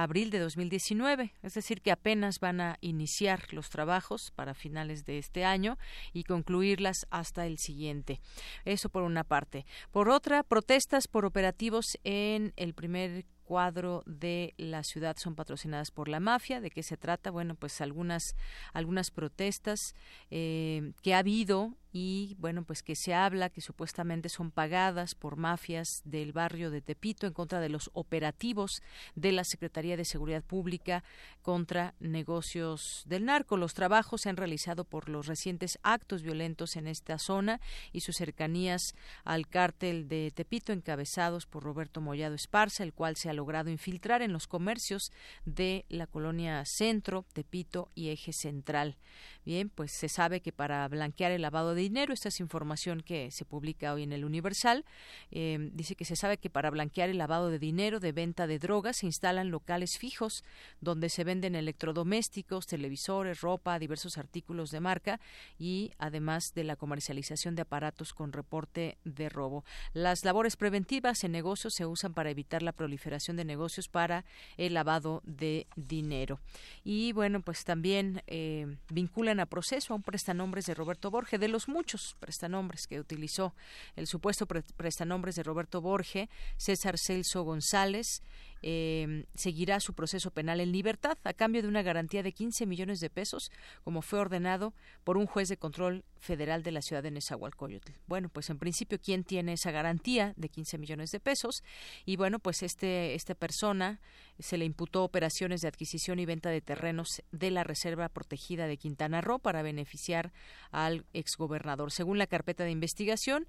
abril 0.00 0.30
de 0.30 0.38
2019, 0.38 1.34
es 1.42 1.54
decir, 1.54 1.82
que 1.82 1.92
apenas 1.92 2.40
van 2.40 2.60
a 2.60 2.78
iniciar 2.80 3.52
los 3.52 3.68
trabajos 3.68 4.32
para 4.34 4.54
finales 4.54 5.04
de 5.04 5.18
este 5.18 5.44
año 5.44 5.76
y 6.12 6.24
concluirlas 6.24 7.06
hasta 7.10 7.46
el 7.46 7.58
siguiente. 7.58 8.20
Eso 8.64 8.88
por 8.88 9.02
una 9.02 9.22
parte. 9.22 9.66
Por 9.90 10.08
otra, 10.08 10.42
protestas 10.44 11.08
por 11.08 11.26
operativos 11.26 11.98
en 12.04 12.54
el 12.56 12.72
primer 12.72 13.26
cuadro 13.44 14.02
de 14.06 14.54
la 14.56 14.82
ciudad 14.82 15.16
son 15.18 15.34
patrocinadas 15.34 15.90
por 15.90 16.08
la 16.08 16.20
mafia. 16.20 16.62
¿De 16.62 16.70
qué 16.70 16.82
se 16.82 16.96
trata? 16.96 17.30
Bueno, 17.30 17.54
pues 17.54 17.82
algunas, 17.82 18.34
algunas 18.72 19.10
protestas 19.10 19.94
eh, 20.30 20.92
que 21.02 21.12
ha 21.12 21.18
habido 21.18 21.76
y 21.92 22.36
bueno 22.38 22.64
pues 22.64 22.82
que 22.82 22.96
se 22.96 23.12
habla 23.12 23.50
que 23.50 23.60
supuestamente 23.60 24.30
son 24.30 24.50
pagadas 24.50 25.14
por 25.14 25.36
mafias 25.36 26.00
del 26.04 26.32
barrio 26.32 26.70
de 26.70 26.80
Tepito 26.80 27.26
en 27.26 27.34
contra 27.34 27.60
de 27.60 27.68
los 27.68 27.90
operativos 27.92 28.82
de 29.14 29.32
la 29.32 29.44
Secretaría 29.44 29.96
de 29.96 30.06
Seguridad 30.06 30.42
Pública 30.42 31.04
contra 31.42 31.94
negocios 32.00 33.02
del 33.06 33.26
narco. 33.26 33.56
Los 33.56 33.74
trabajos 33.74 34.22
se 34.22 34.30
han 34.30 34.36
realizado 34.36 34.84
por 34.84 35.08
los 35.08 35.26
recientes 35.26 35.78
actos 35.82 36.22
violentos 36.22 36.76
en 36.76 36.86
esta 36.86 37.18
zona 37.18 37.60
y 37.92 38.00
sus 38.00 38.16
cercanías 38.16 38.94
al 39.24 39.46
cártel 39.48 40.08
de 40.08 40.32
Tepito 40.34 40.72
encabezados 40.72 41.46
por 41.46 41.62
Roberto 41.62 42.00
Mollado 42.00 42.34
Esparza, 42.34 42.84
el 42.84 42.94
cual 42.94 43.16
se 43.16 43.28
ha 43.28 43.34
logrado 43.34 43.70
infiltrar 43.70 44.22
en 44.22 44.32
los 44.32 44.46
comercios 44.46 45.12
de 45.44 45.84
la 45.88 46.06
colonia 46.06 46.64
Centro, 46.64 47.26
Tepito 47.32 47.90
y 47.94 48.08
Eje 48.08 48.32
Central. 48.32 48.96
Bien, 49.44 49.70
pues 49.70 49.90
se 49.90 50.08
sabe 50.08 50.40
que 50.40 50.52
para 50.52 50.86
blanquear 50.86 51.32
el 51.32 51.42
lavado 51.42 51.74
de 51.74 51.82
dinero, 51.82 52.14
esta 52.14 52.28
es 52.28 52.38
información 52.38 53.00
que 53.00 53.30
se 53.32 53.44
publica 53.44 53.92
hoy 53.92 54.04
en 54.04 54.12
el 54.12 54.24
Universal, 54.24 54.84
eh, 55.32 55.70
dice 55.72 55.96
que 55.96 56.04
se 56.04 56.14
sabe 56.14 56.38
que 56.38 56.48
para 56.48 56.70
blanquear 56.70 57.08
el 57.08 57.18
lavado 57.18 57.50
de 57.50 57.58
dinero 57.58 57.98
de 57.98 58.12
venta 58.12 58.46
de 58.46 58.60
drogas 58.60 58.98
se 58.98 59.06
instalan 59.06 59.50
locales 59.50 59.98
fijos 59.98 60.44
donde 60.80 61.08
se 61.08 61.24
venden 61.24 61.56
electrodomésticos, 61.56 62.66
televisores, 62.66 63.40
ropa, 63.40 63.80
diversos 63.80 64.16
artículos 64.16 64.70
de 64.70 64.80
marca 64.80 65.20
y 65.58 65.90
además 65.98 66.52
de 66.54 66.62
la 66.62 66.76
comercialización 66.76 67.56
de 67.56 67.62
aparatos 67.62 68.14
con 68.14 68.32
reporte 68.32 68.96
de 69.04 69.28
robo. 69.28 69.64
Las 69.92 70.24
labores 70.24 70.56
preventivas 70.56 71.24
en 71.24 71.32
negocios 71.32 71.74
se 71.74 71.86
usan 71.86 72.14
para 72.14 72.30
evitar 72.30 72.62
la 72.62 72.72
proliferación 72.72 73.36
de 73.36 73.44
negocios 73.44 73.88
para 73.88 74.24
el 74.56 74.74
lavado 74.74 75.20
de 75.24 75.66
dinero. 75.74 76.38
Y 76.84 77.12
bueno, 77.12 77.42
pues 77.42 77.64
también 77.64 78.22
eh, 78.28 78.76
vinculan 78.88 79.31
a 79.40 79.46
proceso 79.46 79.92
a 79.92 79.96
un 79.96 80.02
prestanombres 80.02 80.66
de 80.66 80.74
Roberto 80.74 81.10
Borge, 81.10 81.38
de 81.38 81.48
los 81.48 81.68
muchos 81.68 82.16
prestanombres 82.20 82.86
que 82.86 83.00
utilizó 83.00 83.54
el 83.96 84.06
supuesto 84.06 84.46
prestanombres 84.46 85.36
de 85.36 85.42
Roberto 85.42 85.80
Borge, 85.80 86.28
César 86.56 86.98
Celso 86.98 87.42
González, 87.42 88.22
eh, 88.62 89.26
seguirá 89.34 89.80
su 89.80 89.94
proceso 89.94 90.30
penal 90.30 90.60
en 90.60 90.72
libertad 90.72 91.18
a 91.24 91.32
cambio 91.32 91.62
de 91.62 91.68
una 91.68 91.82
garantía 91.82 92.22
de 92.22 92.32
15 92.32 92.66
millones 92.66 93.00
de 93.00 93.10
pesos, 93.10 93.50
como 93.84 94.02
fue 94.02 94.18
ordenado 94.18 94.74
por 95.04 95.16
un 95.16 95.26
juez 95.26 95.48
de 95.48 95.56
control 95.56 96.04
federal 96.18 96.62
de 96.62 96.70
la 96.70 96.82
ciudad 96.82 97.02
de 97.02 97.10
Nezahualcóyotl. 97.10 97.92
Bueno, 98.06 98.28
pues 98.28 98.48
en 98.50 98.58
principio, 98.58 99.00
¿quién 99.00 99.24
tiene 99.24 99.54
esa 99.54 99.72
garantía 99.72 100.34
de 100.36 100.48
15 100.48 100.78
millones 100.78 101.10
de 101.10 101.20
pesos? 101.20 101.62
Y 102.04 102.16
bueno, 102.16 102.38
pues 102.38 102.62
este, 102.62 103.14
esta 103.14 103.34
persona 103.34 104.00
se 104.38 104.56
le 104.56 104.64
imputó 104.64 105.04
operaciones 105.04 105.60
de 105.60 105.68
adquisición 105.68 106.18
y 106.18 106.26
venta 106.26 106.50
de 106.50 106.60
terrenos 106.60 107.22
de 107.32 107.50
la 107.50 107.64
Reserva 107.64 108.08
Protegida 108.08 108.66
de 108.66 108.76
Quintana 108.76 109.20
Roo 109.20 109.38
para 109.38 109.62
beneficiar 109.62 110.32
al 110.70 111.04
exgobernador. 111.12 111.90
Según 111.92 112.18
la 112.18 112.26
carpeta 112.26 112.64
de 112.64 112.70
investigación, 112.70 113.46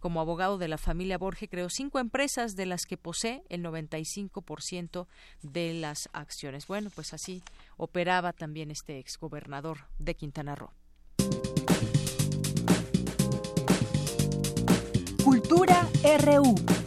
como 0.00 0.20
abogado 0.20 0.58
de 0.58 0.68
la 0.68 0.78
familia 0.78 1.18
Borge, 1.18 1.48
creó 1.48 1.68
cinco 1.68 1.98
empresas 1.98 2.56
de 2.56 2.66
las 2.66 2.86
que 2.86 2.96
posee 2.96 3.42
el 3.48 3.62
95% 3.62 4.44
de 5.42 5.74
las 5.74 6.08
acciones. 6.12 6.66
Bueno, 6.66 6.90
pues 6.94 7.14
así 7.14 7.42
operaba 7.76 8.32
también 8.32 8.70
este 8.70 8.98
exgobernador 8.98 9.86
de 9.98 10.14
Quintana 10.14 10.54
Roo. 10.54 10.70
Cultura 15.24 15.88
RU. 16.20 16.83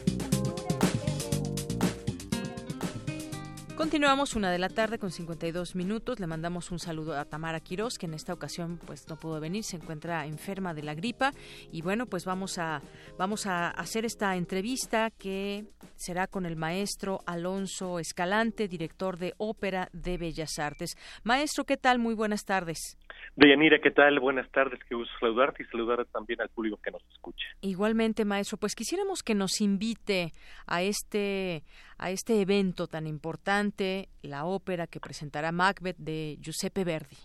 Continuamos 3.77 4.35
una 4.35 4.51
de 4.51 4.57
la 4.57 4.69
tarde 4.69 4.97
con 4.97 5.11
52 5.11 5.75
minutos. 5.75 6.19
Le 6.19 6.25
mandamos 6.25 6.71
un 6.71 6.79
saludo 6.79 7.15
a 7.15 7.25
Tamara 7.25 7.59
Quiroz, 7.59 7.99
que 7.99 8.07
en 8.07 8.15
esta 8.15 8.33
ocasión 8.33 8.79
pues 8.87 9.07
no 9.07 9.17
pudo 9.17 9.39
venir, 9.39 9.63
se 9.63 9.75
encuentra 9.75 10.25
enferma 10.25 10.73
de 10.73 10.81
la 10.81 10.95
gripa. 10.95 11.31
Y 11.71 11.83
bueno, 11.83 12.07
pues 12.07 12.25
vamos 12.25 12.57
a, 12.57 12.81
vamos 13.19 13.45
a 13.45 13.69
hacer 13.69 14.03
esta 14.03 14.35
entrevista 14.35 15.11
que 15.11 15.65
será 15.95 16.25
con 16.25 16.47
el 16.47 16.55
maestro 16.55 17.19
Alonso 17.27 17.99
Escalante, 17.99 18.67
director 18.67 19.19
de 19.19 19.35
Ópera 19.37 19.89
de 19.93 20.17
Bellas 20.17 20.57
Artes. 20.57 20.95
Maestro, 21.23 21.63
¿qué 21.63 21.77
tal? 21.77 21.99
Muy 21.99 22.15
buenas 22.15 22.45
tardes. 22.45 22.97
Deyanira, 23.35 23.77
¿qué 23.79 23.91
tal? 23.91 24.19
Buenas 24.19 24.49
tardes, 24.49 24.79
que 24.89 24.95
gusto 24.95 25.13
saludarte 25.19 25.61
y 25.61 25.65
saludar 25.67 26.03
también 26.07 26.41
al 26.41 26.49
público 26.49 26.79
que 26.83 26.89
nos 26.89 27.03
escucha. 27.13 27.45
Igualmente, 27.61 28.25
maestro, 28.25 28.57
pues 28.57 28.73
quisiéramos 28.73 29.21
que 29.21 29.35
nos 29.35 29.61
invite 29.61 30.33
a 30.65 30.81
este, 30.81 31.63
a 31.97 32.11
este 32.11 32.41
evento 32.41 32.87
tan 32.87 33.07
importante, 33.07 34.09
la 34.21 34.45
ópera 34.45 34.87
que 34.87 34.99
presentará 34.99 35.51
Macbeth 35.51 35.97
de 35.97 36.37
Giuseppe 36.41 36.83
Verdi. 36.83 37.17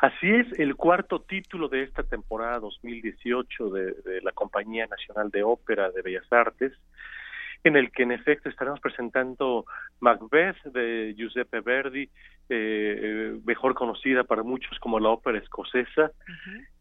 Así 0.00 0.28
es, 0.28 0.46
el 0.58 0.76
cuarto 0.76 1.20
título 1.22 1.68
de 1.68 1.82
esta 1.82 2.02
temporada 2.02 2.58
2018 2.60 3.70
de, 3.70 3.92
de 4.04 4.20
la 4.22 4.32
Compañía 4.32 4.86
Nacional 4.86 5.30
de 5.30 5.42
Ópera 5.42 5.90
de 5.90 6.02
Bellas 6.02 6.30
Artes 6.32 6.72
en 7.64 7.76
el 7.76 7.90
que 7.92 8.04
en 8.04 8.12
efecto 8.12 8.48
estaremos 8.48 8.80
presentando 8.80 9.66
Macbeth 10.00 10.62
de 10.64 11.14
Giuseppe 11.16 11.60
Verdi, 11.60 12.08
eh, 12.48 13.38
mejor 13.44 13.74
conocida 13.74 14.24
para 14.24 14.42
muchos 14.42 14.78
como 14.78 14.98
la 14.98 15.10
ópera 15.10 15.38
escocesa, 15.38 16.10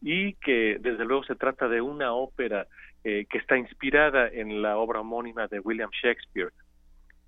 y 0.02 0.34
que 0.36 0.78
desde 0.80 1.06
luego 1.06 1.24
se 1.24 1.36
trata 1.36 1.68
de 1.68 1.82
una 1.82 2.14
ópera 2.14 2.68
eh, 3.04 3.26
que 3.30 3.38
está 3.38 3.58
inspirada 3.58 4.30
en 4.30 4.62
la 4.62 4.78
obra 4.78 5.02
homónima 5.02 5.48
de 5.48 5.60
William 5.60 5.90
Shakespeare. 5.92 6.52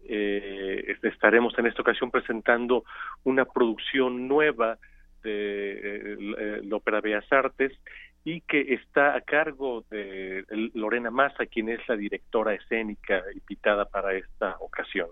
Eh, 0.08 0.98
estaremos 1.04 1.58
en 1.58 1.68
esta 1.68 1.82
ocasión 1.82 2.12
presentando 2.12 2.84
una 3.24 3.46
producción 3.46 4.28
nueva 4.28 4.78
de 5.24 6.62
la 6.64 6.76
Ópera 6.76 7.02
Bellas 7.02 7.32
Artes 7.32 7.72
y 8.24 8.42
que 8.42 8.74
está 8.74 9.16
a 9.16 9.22
cargo 9.22 9.86
de 9.90 10.46
Lorena 10.74 11.10
Massa, 11.12 11.46
quien 11.46 11.70
es 11.70 11.80
la 11.88 11.96
directora 11.96 12.54
escénica 12.54 13.24
invitada 13.34 13.86
para 13.86 14.14
esta 14.14 14.58
ocasión. 14.60 15.10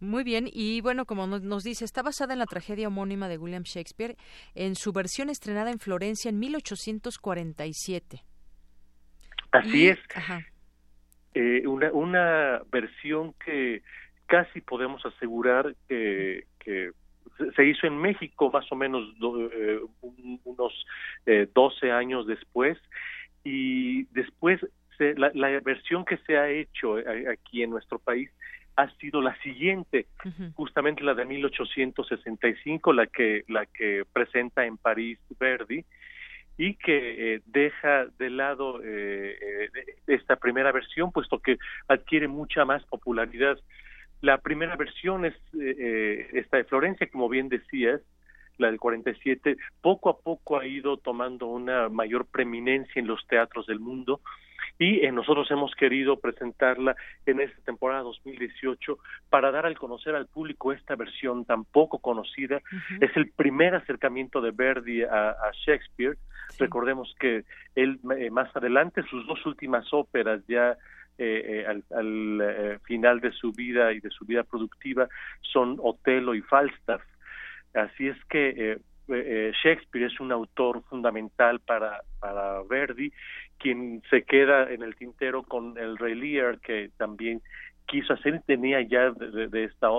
Muy 0.00 0.24
bien, 0.24 0.48
y 0.52 0.80
bueno, 0.80 1.04
como 1.06 1.26
nos 1.26 1.62
dice, 1.62 1.84
está 1.84 2.02
basada 2.02 2.32
en 2.32 2.40
la 2.40 2.46
tragedia 2.46 2.88
homónima 2.88 3.28
de 3.28 3.38
William 3.38 3.62
Shakespeare 3.62 4.16
en 4.54 4.74
su 4.74 4.92
versión 4.92 5.30
estrenada 5.30 5.70
en 5.70 5.78
Florencia 5.78 6.28
en 6.28 6.38
1847. 6.40 8.24
Así 9.52 9.88
es. 9.88 9.98
Eh, 11.34 11.66
una, 11.66 11.92
una 11.92 12.62
versión 12.70 13.34
que 13.44 13.82
casi 14.26 14.60
podemos 14.60 15.04
asegurar 15.06 15.74
que, 15.88 16.46
que 16.58 16.92
se 17.54 17.64
hizo 17.64 17.86
en 17.86 17.98
México 17.98 18.50
más 18.50 18.70
o 18.70 18.76
menos 18.76 19.02
eh, 19.22 19.80
unos 20.44 20.86
eh, 21.26 21.48
12 21.54 21.90
años 21.90 22.26
después. 22.26 22.78
Y 23.44 24.04
después 24.14 24.60
la, 25.16 25.60
versión 25.60 26.04
que 26.04 26.16
se 26.18 26.36
ha 26.38 26.48
hecho 26.48 26.98
eh, 26.98 27.26
aquí 27.28 27.62
en 27.62 27.70
nuestro 27.70 27.98
país 27.98 28.30
ha 28.76 28.88
sido 28.96 29.20
la 29.20 29.36
siguiente, 29.42 30.06
justamente 30.54 31.04
la 31.04 31.12
de 31.12 31.26
1865, 31.26 32.92
la 32.94 33.06
que 33.06 33.44
la 33.48 33.66
que 33.66 34.04
presenta 34.10 34.64
en 34.64 34.78
París 34.78 35.18
Verdi 35.38 35.84
y 36.58 36.74
que 36.74 37.34
eh, 37.34 37.42
deja 37.46 38.06
de 38.18 38.30
lado 38.30 38.80
esta 40.06 40.36
primera 40.36 40.72
versión, 40.72 41.12
puesto 41.12 41.38
que 41.38 41.58
adquiere 41.88 42.28
mucha 42.28 42.64
más 42.64 42.84
popularidad. 42.84 43.58
La 44.22 44.38
primera 44.38 44.76
versión 44.76 45.24
es 45.24 45.34
eh, 45.54 45.74
eh, 45.78 46.28
esta 46.34 46.56
de 46.58 46.64
Florencia, 46.64 47.08
como 47.10 47.28
bien 47.28 47.48
decías, 47.48 48.00
la 48.56 48.68
del 48.68 48.78
47, 48.78 49.56
poco 49.80 50.10
a 50.10 50.18
poco 50.20 50.58
ha 50.58 50.64
ido 50.64 50.96
tomando 50.96 51.46
una 51.46 51.88
mayor 51.88 52.26
preeminencia 52.26 53.00
en 53.00 53.08
los 53.08 53.26
teatros 53.26 53.66
del 53.66 53.80
mundo 53.80 54.20
y 54.78 55.04
eh, 55.04 55.12
nosotros 55.12 55.50
hemos 55.50 55.74
querido 55.74 56.18
presentarla 56.18 56.96
en 57.26 57.40
esta 57.40 57.60
temporada 57.62 58.02
2018 58.02 58.98
para 59.30 59.50
dar 59.50 59.66
al 59.66 59.78
conocer 59.78 60.14
al 60.14 60.26
público 60.26 60.72
esta 60.72 60.96
versión 60.96 61.44
tan 61.44 61.64
poco 61.64 61.98
conocida. 61.98 62.60
Es 63.00 63.16
el 63.16 63.30
primer 63.30 63.74
acercamiento 63.74 64.40
de 64.40 64.50
Verdi 64.50 65.02
a, 65.02 65.36
Shakespeare. 65.66 66.16
Recordemos 66.58 67.14
que 67.18 67.44
él 67.74 68.00
más 68.30 68.54
adelante, 68.56 69.02
sus 69.08 69.26
dos 69.26 69.44
últimas 69.46 69.92
óperas 69.92 70.42
ya 70.48 70.76
eh, 71.18 71.64
eh, 71.68 71.82
al, 71.90 72.40
eh, 72.40 72.78
final 72.84 73.20
de 73.20 73.32
su 73.32 73.52
vida 73.52 73.92
y 73.92 74.00
de 74.00 74.08
su 74.10 74.24
vida 74.24 74.44
productiva 74.44 75.08
son 75.42 75.76
Otelo 75.80 76.34
y 76.34 76.40
Falstaff. 76.40 77.02
Así 77.74 78.08
es 78.08 78.16
que 78.24 78.78
Shakespeare 79.62 80.06
es 80.06 80.20
un 80.20 80.32
autor 80.32 80.82
fundamental 80.88 81.60
para, 81.60 82.02
Verdi, 82.68 83.12
quien 83.58 84.02
se 84.10 84.22
queda 84.22 84.72
en 84.72 84.82
el 84.82 84.96
tintero 84.96 85.42
con 85.42 85.78
el 85.78 85.98
Rey 85.98 86.14
Lear, 86.14 86.58
que 86.60 86.90
también 86.96 87.42
quiso 87.86 88.14
hacer, 88.14 88.42
tenía 88.46 88.80
ya 88.82 89.10
de, 89.10 89.64
esta 89.64 89.90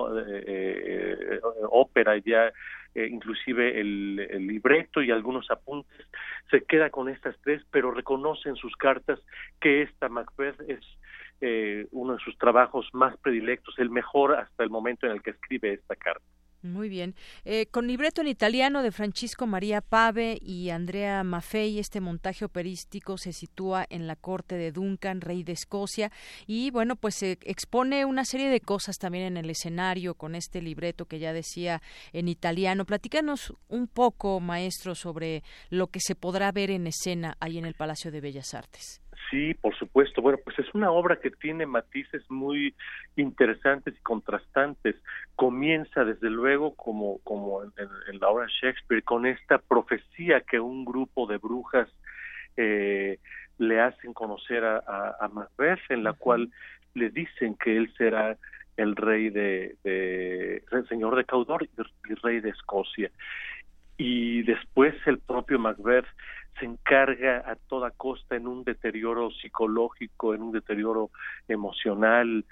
ópera 1.70 2.18
ya 2.18 2.52
inclusive 2.94 3.80
el, 3.80 4.26
el, 4.30 4.46
libreto 4.46 5.02
y 5.02 5.10
algunos 5.10 5.50
apuntes, 5.50 6.06
se 6.50 6.62
queda 6.62 6.90
con 6.90 7.08
estas 7.08 7.36
tres, 7.42 7.62
pero 7.70 7.90
reconoce 7.90 8.48
en 8.48 8.56
sus 8.56 8.74
cartas 8.76 9.20
que 9.60 9.82
esta 9.82 10.08
Macbeth 10.08 10.60
es 10.68 10.80
eh, 11.40 11.86
uno 11.90 12.14
de 12.14 12.20
sus 12.20 12.38
trabajos 12.38 12.88
más 12.92 13.16
predilectos, 13.18 13.78
el 13.78 13.90
mejor 13.90 14.34
hasta 14.34 14.62
el 14.62 14.70
momento 14.70 15.06
en 15.06 15.12
el 15.12 15.22
que 15.22 15.30
escribe 15.30 15.72
esta 15.74 15.96
carta. 15.96 16.24
Muy 16.64 16.88
bien. 16.88 17.14
Eh, 17.44 17.66
con 17.66 17.86
libreto 17.86 18.22
en 18.22 18.26
italiano 18.26 18.82
de 18.82 18.90
Francisco 18.90 19.46
María 19.46 19.82
Pave 19.82 20.38
y 20.40 20.70
Andrea 20.70 21.22
Maffei, 21.22 21.78
este 21.78 22.00
montaje 22.00 22.46
operístico 22.46 23.18
se 23.18 23.34
sitúa 23.34 23.84
en 23.90 24.06
la 24.06 24.16
corte 24.16 24.54
de 24.54 24.72
Duncan, 24.72 25.20
rey 25.20 25.42
de 25.42 25.52
Escocia, 25.52 26.10
y 26.46 26.70
bueno, 26.70 26.96
pues 26.96 27.16
se 27.16 27.32
expone 27.42 28.06
una 28.06 28.24
serie 28.24 28.48
de 28.48 28.60
cosas 28.60 28.96
también 28.96 29.24
en 29.24 29.36
el 29.36 29.50
escenario 29.50 30.14
con 30.14 30.34
este 30.34 30.62
libreto 30.62 31.04
que 31.04 31.18
ya 31.18 31.34
decía 31.34 31.82
en 32.14 32.28
italiano. 32.28 32.86
Platícanos 32.86 33.52
un 33.68 33.86
poco, 33.86 34.40
maestro, 34.40 34.94
sobre 34.94 35.42
lo 35.68 35.88
que 35.88 36.00
se 36.00 36.14
podrá 36.14 36.50
ver 36.50 36.70
en 36.70 36.86
escena 36.86 37.36
ahí 37.40 37.58
en 37.58 37.66
el 37.66 37.74
Palacio 37.74 38.10
de 38.10 38.22
Bellas 38.22 38.54
Artes. 38.54 39.02
Sí, 39.34 39.52
por 39.52 39.74
supuesto. 39.74 40.22
Bueno, 40.22 40.38
pues 40.44 40.56
es 40.60 40.72
una 40.74 40.92
obra 40.92 41.16
que 41.16 41.32
tiene 41.32 41.66
matices 41.66 42.22
muy 42.30 42.72
interesantes 43.16 43.92
y 43.98 44.00
contrastantes. 44.00 44.94
Comienza, 45.34 46.04
desde 46.04 46.30
luego, 46.30 46.76
como, 46.76 47.18
como 47.24 47.64
en, 47.64 48.20
la 48.20 48.28
obra 48.28 48.46
de 48.46 48.52
Shakespeare, 48.52 49.02
con 49.02 49.26
esta 49.26 49.58
profecía 49.58 50.40
que 50.42 50.60
un 50.60 50.84
grupo 50.84 51.26
de 51.26 51.38
brujas 51.38 51.88
eh, 52.56 53.18
le 53.58 53.80
hacen 53.80 54.12
conocer 54.12 54.64
a, 54.64 55.16
a, 55.18 55.26
Macbeth, 55.26 55.80
en 55.88 56.04
la 56.04 56.12
cual 56.12 56.52
le 56.94 57.10
dicen 57.10 57.56
que 57.56 57.76
él 57.76 57.92
será 57.98 58.38
el 58.76 58.94
rey 58.94 59.30
de, 59.30 59.74
el 59.82 60.88
señor 60.88 61.16
de 61.16 61.24
Caudor 61.24 61.68
y 62.08 62.14
rey 62.22 62.38
de 62.38 62.50
Escocia. 62.50 63.10
Y 63.96 64.44
después 64.44 64.94
el 65.06 65.18
propio 65.18 65.58
Macbeth 65.58 66.06
se 66.58 66.66
encarga 66.66 67.42
a 67.50 67.56
toda 67.56 67.90
costa 67.90 68.36
en 68.36 68.46
un 68.46 68.64
deterioro 68.64 69.30
psicológico, 69.30 70.34
en 70.34 70.42
un 70.42 70.52
deterioro 70.52 71.10
emocional, 71.48 72.44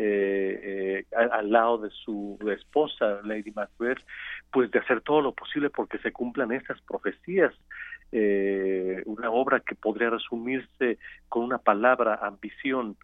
eh, 0.00 1.04
eh, 1.10 1.16
al, 1.16 1.50
lado 1.50 1.78
de 1.78 1.90
su 1.90 2.38
esposa, 2.56 3.20
Lady 3.24 3.50
Macbeth, 3.50 3.98
pues 4.52 4.70
de 4.70 4.78
hacer 4.78 5.00
todo 5.00 5.20
lo 5.20 5.32
posible 5.32 5.70
porque 5.70 5.98
se 5.98 6.12
cumplan 6.12 6.52
estas 6.52 6.80
profecías. 6.82 7.52
Eh, 8.12 9.02
una 9.06 9.30
obra 9.30 9.58
que 9.58 9.74
podría 9.74 10.10
resumirse 10.10 10.98
con 11.28 11.42
una 11.42 11.58
palabra, 11.58 12.20
ambición. 12.22 12.96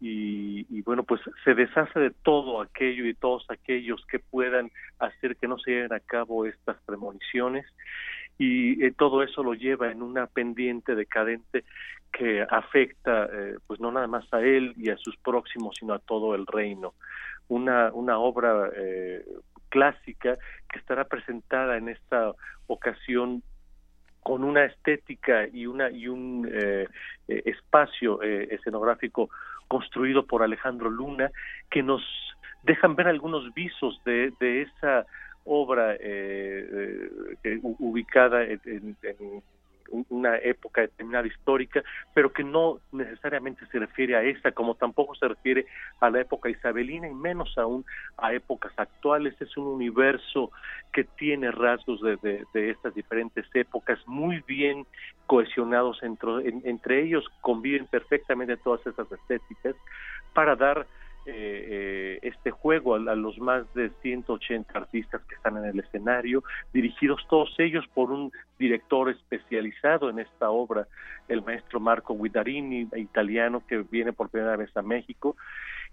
Y, 0.00 0.66
y, 0.68 0.82
bueno, 0.82 1.04
pues 1.04 1.20
se 1.44 1.54
deshace 1.54 2.00
de 2.00 2.10
todo 2.10 2.60
aquello 2.60 3.06
y 3.06 3.14
todos 3.14 3.46
aquellos 3.48 4.04
que 4.06 4.18
puedan 4.18 4.72
hacer 4.98 5.36
que 5.36 5.46
no 5.46 5.56
se 5.58 5.70
lleven 5.70 5.92
a 5.92 6.00
cabo 6.00 6.46
estas 6.46 6.76
premoniciones 6.84 7.64
y 8.38 8.84
eh, 8.84 8.92
todo 8.96 9.22
eso 9.22 9.42
lo 9.42 9.54
lleva 9.54 9.90
en 9.90 10.02
una 10.02 10.26
pendiente 10.26 10.94
decadente 10.94 11.64
que 12.12 12.42
afecta 12.42 13.28
eh, 13.32 13.56
pues 13.66 13.80
no 13.80 13.92
nada 13.92 14.06
más 14.06 14.32
a 14.32 14.40
él 14.40 14.74
y 14.76 14.90
a 14.90 14.96
sus 14.96 15.16
próximos 15.18 15.76
sino 15.78 15.94
a 15.94 15.98
todo 15.98 16.34
el 16.34 16.46
reino. 16.46 16.94
Una 17.48 17.92
una 17.92 18.18
obra 18.18 18.70
eh, 18.76 19.24
clásica 19.68 20.36
que 20.70 20.78
estará 20.78 21.04
presentada 21.04 21.76
en 21.76 21.88
esta 21.88 22.32
ocasión 22.66 23.42
con 24.20 24.42
una 24.42 24.64
estética 24.64 25.46
y 25.52 25.66
una 25.66 25.90
y 25.90 26.08
un 26.08 26.50
espacio 27.26 28.22
escenográfico 28.22 29.28
construido 29.68 30.26
por 30.26 30.42
Alejandro 30.42 30.88
Luna 30.88 31.30
que 31.70 31.82
nos 31.82 32.02
dejan 32.62 32.96
ver 32.96 33.08
algunos 33.08 33.52
visos 33.52 34.00
de, 34.04 34.32
de 34.40 34.62
esa 34.62 35.04
obra 35.44 35.96
eh, 36.00 37.10
eh 37.42 37.60
ubicada 37.62 38.44
en, 38.44 38.96
una 40.08 40.36
época 40.38 40.80
determinada 40.80 41.26
histórica, 41.26 41.82
pero 42.14 42.32
que 42.32 42.42
no 42.42 42.80
necesariamente 42.92 43.66
se 43.66 43.78
refiere 43.78 44.16
a 44.16 44.22
esa, 44.22 44.52
como 44.52 44.74
tampoco 44.74 45.14
se 45.14 45.28
refiere 45.28 45.66
a 46.00 46.10
la 46.10 46.20
época 46.20 46.48
isabelina 46.48 47.08
y 47.08 47.14
menos 47.14 47.56
aún 47.58 47.84
a 48.16 48.32
épocas 48.32 48.72
actuales. 48.76 49.34
Es 49.40 49.56
un 49.56 49.66
universo 49.66 50.50
que 50.92 51.04
tiene 51.04 51.50
rasgos 51.50 52.00
de, 52.00 52.44
estas 52.54 52.94
diferentes 52.94 53.46
épocas 53.54 53.98
muy 54.06 54.42
bien 54.46 54.86
cohesionados 55.26 56.02
entre, 56.02 56.48
entre 56.64 57.02
ellos, 57.02 57.24
conviven 57.40 57.86
perfectamente 57.86 58.56
todas 58.56 58.84
esas 58.86 59.10
estéticas 59.12 59.76
para 60.32 60.56
dar 60.56 60.86
eh, 61.26 61.32
eh, 61.70 62.18
este 62.22 62.50
juego 62.50 62.94
a, 62.94 62.98
los 62.98 63.38
más 63.38 63.64
de 63.74 63.90
180 64.02 64.78
artistas 64.78 65.22
que 65.28 65.34
están 65.34 65.56
en 65.56 65.64
el 65.64 65.80
escenario, 65.80 66.44
dirigidos 66.72 67.26
todos 67.28 67.54
ellos 67.58 67.84
por 67.94 68.10
un 68.10 68.30
director 68.58 69.10
especializado 69.10 70.10
en 70.10 70.18
esta 70.18 70.50
obra, 70.50 70.86
el 71.28 71.42
maestro 71.42 71.80
Marco 71.80 72.16
Guidarini, 72.16 72.88
italiano 72.96 73.62
que 73.66 73.78
viene 73.90 74.12
por 74.12 74.28
primera 74.28 74.56
vez 74.56 74.76
a 74.76 74.82
México 74.82 75.36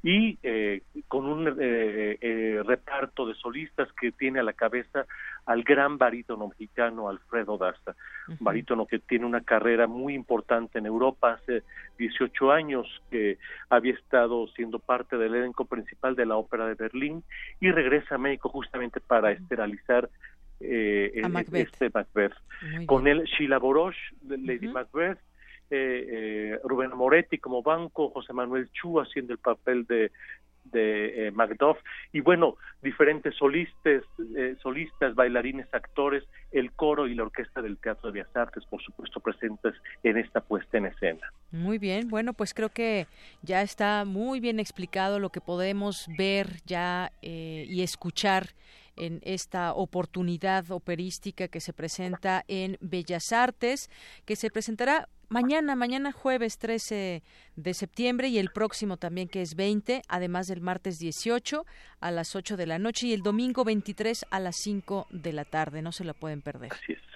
y 0.04 0.40
eh, 0.42 0.82
con 1.08 1.26
un 1.26 1.48
eh, 1.48 2.18
eh, 2.20 2.62
reparto 2.66 3.28
de 3.28 3.36
solistas 3.36 3.88
que 4.00 4.12
tiene 4.12 4.40
a 4.40 4.44
la 4.44 4.54
cabeza 4.54 5.06
al 5.46 5.64
gran 5.64 5.98
barítono 5.98 6.48
mexicano 6.48 7.08
Alfredo 7.08 7.58
Daza, 7.58 7.96
barítono 8.40 8.88
que 8.88 9.00
tiene 9.00 9.26
una 9.26 9.42
carrera 9.42 9.86
muy 9.86 10.16
importante 10.16 10.80
en 10.80 10.88
Europa, 10.88 11.34
hace 11.34 11.64
18 12.00 12.52
años 12.52 12.88
que 13.12 13.38
había 13.70 13.94
estado 13.94 14.48
siendo 14.56 14.80
parte 14.80 15.18
del 15.18 15.36
elenco 15.36 15.66
principal 15.66 16.16
de 16.16 16.26
la 16.26 16.38
Ópera 16.38 16.66
de 16.66 16.76
Berlín 16.76 17.24
y 17.60 17.72
regresa 17.72 18.16
a 18.16 18.18
México 18.18 18.50
justamente 18.50 19.00
para 19.02 19.32
esterilizar 19.32 20.10
este 20.60 21.90
Macbeth. 21.92 22.34
Con 22.86 23.08
él 23.08 23.24
Sheila 23.24 23.58
Borosh, 23.58 23.98
Lady 24.28 24.68
Macbeth, 24.68 25.18
eh, 25.74 26.60
Rubén 26.64 26.92
Moretti 26.96 27.38
como 27.38 27.62
banco, 27.62 28.10
José 28.10 28.34
Manuel 28.34 28.70
Chu 28.72 29.00
haciendo 29.00 29.34
el 29.34 29.40
papel 29.40 29.86
de, 29.86 30.12
de 30.66 31.28
eh, 31.28 31.32
Macduff 31.32 31.78
y 32.12 32.22
bueno, 32.22 32.58
diferentes 32.82 33.36
solistas, 33.36 34.04
eh, 34.36 34.56
solistas, 34.62 35.16
bailarines, 35.16 35.74
actores, 35.74 36.24
el 36.52 36.72
coro 36.74 37.08
y 37.08 37.16
la 37.16 37.24
orquesta 37.24 37.62
del 37.62 37.78
Teatro 37.78 38.12
de 38.12 38.20
Bellas 38.20 38.36
Artes, 38.36 38.66
por 38.66 38.82
supuesto, 38.82 39.20
presentes 39.20 39.76
en 40.04 40.18
esta 40.18 40.42
puesta 40.42 40.78
en 40.78 40.88
escena. 40.88 41.32
Muy 41.52 41.78
bien, 41.78 42.10
bueno, 42.10 42.34
pues 42.34 42.54
creo 42.54 42.70
que 42.70 43.08
ya 43.42 43.62
está 43.62 44.04
muy 44.06 44.40
bien 44.40 44.60
explicado 44.60 45.20
lo 45.20 45.30
que 45.30 45.42
podemos 45.42 46.08
ver 46.18 46.48
ya 46.66 47.12
y 47.22 47.82
escuchar 47.82 48.50
en 49.02 49.20
esta 49.24 49.74
oportunidad 49.74 50.70
operística 50.70 51.48
que 51.48 51.60
se 51.60 51.74
presenta 51.74 52.44
en 52.48 52.78
Bellas 52.82 53.32
Artes, 53.32 53.90
que 54.26 54.36
se 54.36 54.52
presentará 54.52 55.10
mañana, 55.28 55.76
mañana 55.76 56.12
jueves 56.12 56.60
13 56.60 57.24
de 57.56 57.74
septiembre 57.74 58.28
y 58.28 58.38
el 58.38 58.52
próximo 58.52 58.98
también 58.98 59.28
que 59.28 59.42
es 59.42 59.56
20, 59.56 60.04
además 60.08 60.48
del 60.48 60.62
martes 60.62 61.00
18 61.00 61.66
a 62.00 62.12
las 62.12 62.36
8 62.36 62.58
de 62.58 62.68
la 62.68 62.78
noche 62.78 63.08
y 63.08 63.14
el 63.14 63.24
domingo 63.24 63.64
23 63.64 64.26
a 64.30 64.40
las 64.40 64.58
5 64.58 65.08
de 65.10 65.34
la 65.34 65.46
tarde. 65.46 65.82
No 65.82 65.92
se 65.92 66.04
la 66.04 66.14
pueden 66.14 66.44
perder. 66.44 66.72
Así 66.72 66.94
es. 66.94 67.11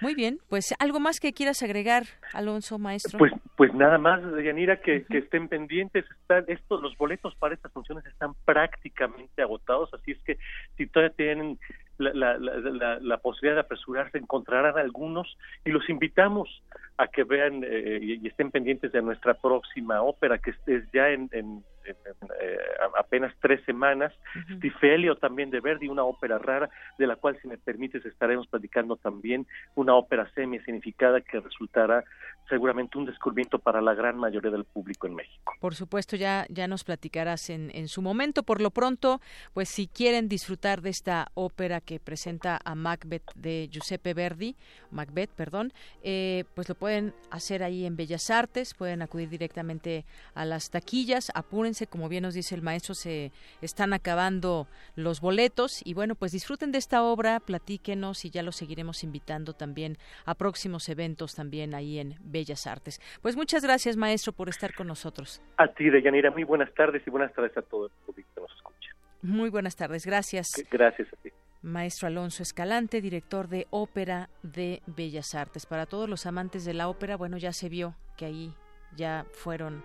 Muy 0.00 0.14
bien, 0.14 0.38
pues 0.48 0.74
algo 0.78 1.00
más 1.00 1.20
que 1.20 1.32
quieras 1.32 1.62
agregar, 1.62 2.04
Alonso, 2.32 2.78
maestro. 2.78 3.18
Pues, 3.18 3.32
pues 3.56 3.74
nada 3.74 3.98
más, 3.98 4.20
Yanira, 4.42 4.80
que, 4.80 5.04
que 5.04 5.18
estén 5.18 5.48
pendientes. 5.48 6.04
Están 6.10 6.44
estos, 6.48 6.82
los 6.82 6.96
boletos 6.96 7.34
para 7.36 7.54
estas 7.54 7.72
funciones 7.72 8.04
están 8.06 8.34
prácticamente 8.44 9.42
agotados, 9.42 9.92
así 9.94 10.12
es 10.12 10.18
que 10.22 10.38
si 10.76 10.86
todavía 10.86 11.14
tienen 11.16 11.58
la, 11.98 12.38
la, 12.38 12.98
la, 13.00 13.16
posibilidad 13.18 13.56
de 13.56 13.60
apresurarse, 13.62 14.18
encontrarán 14.18 14.78
algunos 14.78 15.36
y 15.64 15.70
los 15.70 15.88
invitamos 15.88 16.48
a 16.96 17.08
que 17.08 17.24
vean 17.24 17.64
eh, 17.64 17.98
y, 18.00 18.26
estén 18.26 18.50
pendientes 18.50 18.92
de 18.92 19.02
nuestra 19.02 19.34
próxima 19.34 20.02
ópera, 20.02 20.38
que 20.38 20.50
es 20.50 20.84
ya 20.92 21.08
en, 21.08 21.28
en, 21.32 21.64
eh, 21.90 22.58
apenas 22.98 23.34
tres 23.40 23.64
semanas, 23.64 24.12
Tifelio 24.60 25.16
también 25.16 25.50
de 25.50 25.60
Verdi, 25.60 25.88
una 25.88 26.04
ópera 26.04 26.38
rara, 26.38 26.68
de 26.98 27.06
la 27.06 27.16
cual, 27.16 27.38
si 27.40 27.48
me 27.48 27.58
permites, 27.58 28.04
estaremos 28.04 28.46
platicando 28.46 28.96
también, 28.96 29.46
una 29.74 29.94
ópera 29.94 30.30
semi-significada 30.34 31.20
que 31.20 31.40
resultará 31.40 32.04
seguramente 32.48 32.96
un 32.96 33.04
descubrimiento 33.04 33.58
para 33.58 33.80
la 33.80 33.94
gran 33.94 34.16
mayoría 34.16 34.50
del 34.50 34.64
público 34.64 35.06
en 35.06 35.14
México. 35.14 35.52
Por 35.60 35.74
supuesto, 35.74 36.16
ya, 36.16 36.46
ya 36.48 36.66
nos 36.66 36.84
platicarás 36.84 37.50
en, 37.50 37.70
en 37.74 37.88
su 37.88 38.00
momento. 38.00 38.42
Por 38.42 38.60
lo 38.60 38.70
pronto, 38.70 39.20
pues 39.52 39.68
si 39.68 39.86
quieren 39.86 40.28
disfrutar 40.28 40.80
de 40.80 40.90
esta 40.90 41.28
ópera 41.34 41.80
que 41.80 42.00
presenta 42.00 42.58
a 42.64 42.74
Macbeth 42.74 43.34
de 43.34 43.68
Giuseppe 43.70 44.14
Verdi, 44.14 44.56
Macbeth, 44.90 45.30
perdón, 45.30 45.72
eh, 46.02 46.44
pues 46.54 46.68
lo 46.68 46.74
pueden 46.74 47.14
hacer 47.30 47.62
ahí 47.62 47.84
en 47.84 47.96
Bellas 47.96 48.30
Artes, 48.30 48.74
pueden 48.74 49.02
acudir 49.02 49.28
directamente 49.28 50.04
a 50.34 50.44
las 50.44 50.70
taquillas, 50.70 51.30
apúrense, 51.34 51.77
como 51.86 52.08
bien 52.08 52.22
nos 52.22 52.34
dice 52.34 52.54
el 52.54 52.62
maestro, 52.62 52.94
se 52.94 53.32
están 53.60 53.92
acabando 53.92 54.66
los 54.96 55.20
boletos 55.20 55.80
y 55.84 55.94
bueno, 55.94 56.14
pues 56.14 56.32
disfruten 56.32 56.72
de 56.72 56.78
esta 56.78 57.02
obra, 57.02 57.40
platíquenos 57.40 58.24
y 58.24 58.30
ya 58.30 58.42
lo 58.42 58.52
seguiremos 58.52 59.04
invitando 59.04 59.52
también 59.52 59.96
a 60.24 60.34
próximos 60.34 60.88
eventos 60.88 61.34
también 61.34 61.74
ahí 61.74 61.98
en 61.98 62.16
Bellas 62.20 62.66
Artes. 62.66 63.00
Pues 63.22 63.36
muchas 63.36 63.62
gracias, 63.62 63.96
maestro, 63.96 64.32
por 64.32 64.48
estar 64.48 64.74
con 64.74 64.86
nosotros. 64.86 65.42
A 65.56 65.68
ti, 65.68 65.90
Deyanira, 65.90 66.30
muy 66.30 66.44
buenas 66.44 66.72
tardes 66.74 67.02
y 67.06 67.10
buenas 67.10 67.32
tardes 67.32 67.56
a 67.56 67.62
todo 67.62 67.86
el 67.86 67.92
público 68.04 68.28
que 68.34 68.40
nos 68.40 68.52
escucha. 68.52 68.90
Muy 69.22 69.50
buenas 69.50 69.76
tardes, 69.76 70.06
gracias. 70.06 70.48
Gracias 70.70 71.08
a 71.12 71.16
ti 71.16 71.30
maestro 71.62 72.06
Alonso 72.06 72.42
Escalante, 72.42 73.00
director 73.00 73.48
de 73.48 73.66
Ópera 73.70 74.30
de 74.42 74.82
Bellas 74.86 75.34
Artes. 75.34 75.66
Para 75.66 75.86
todos 75.86 76.08
los 76.08 76.26
amantes 76.26 76.64
de 76.64 76.74
la 76.74 76.88
ópera, 76.88 77.16
bueno, 77.16 77.36
ya 77.36 77.52
se 77.52 77.68
vio 77.68 77.94
que 78.16 78.26
ahí 78.26 78.54
ya 78.96 79.26
fueron 79.32 79.84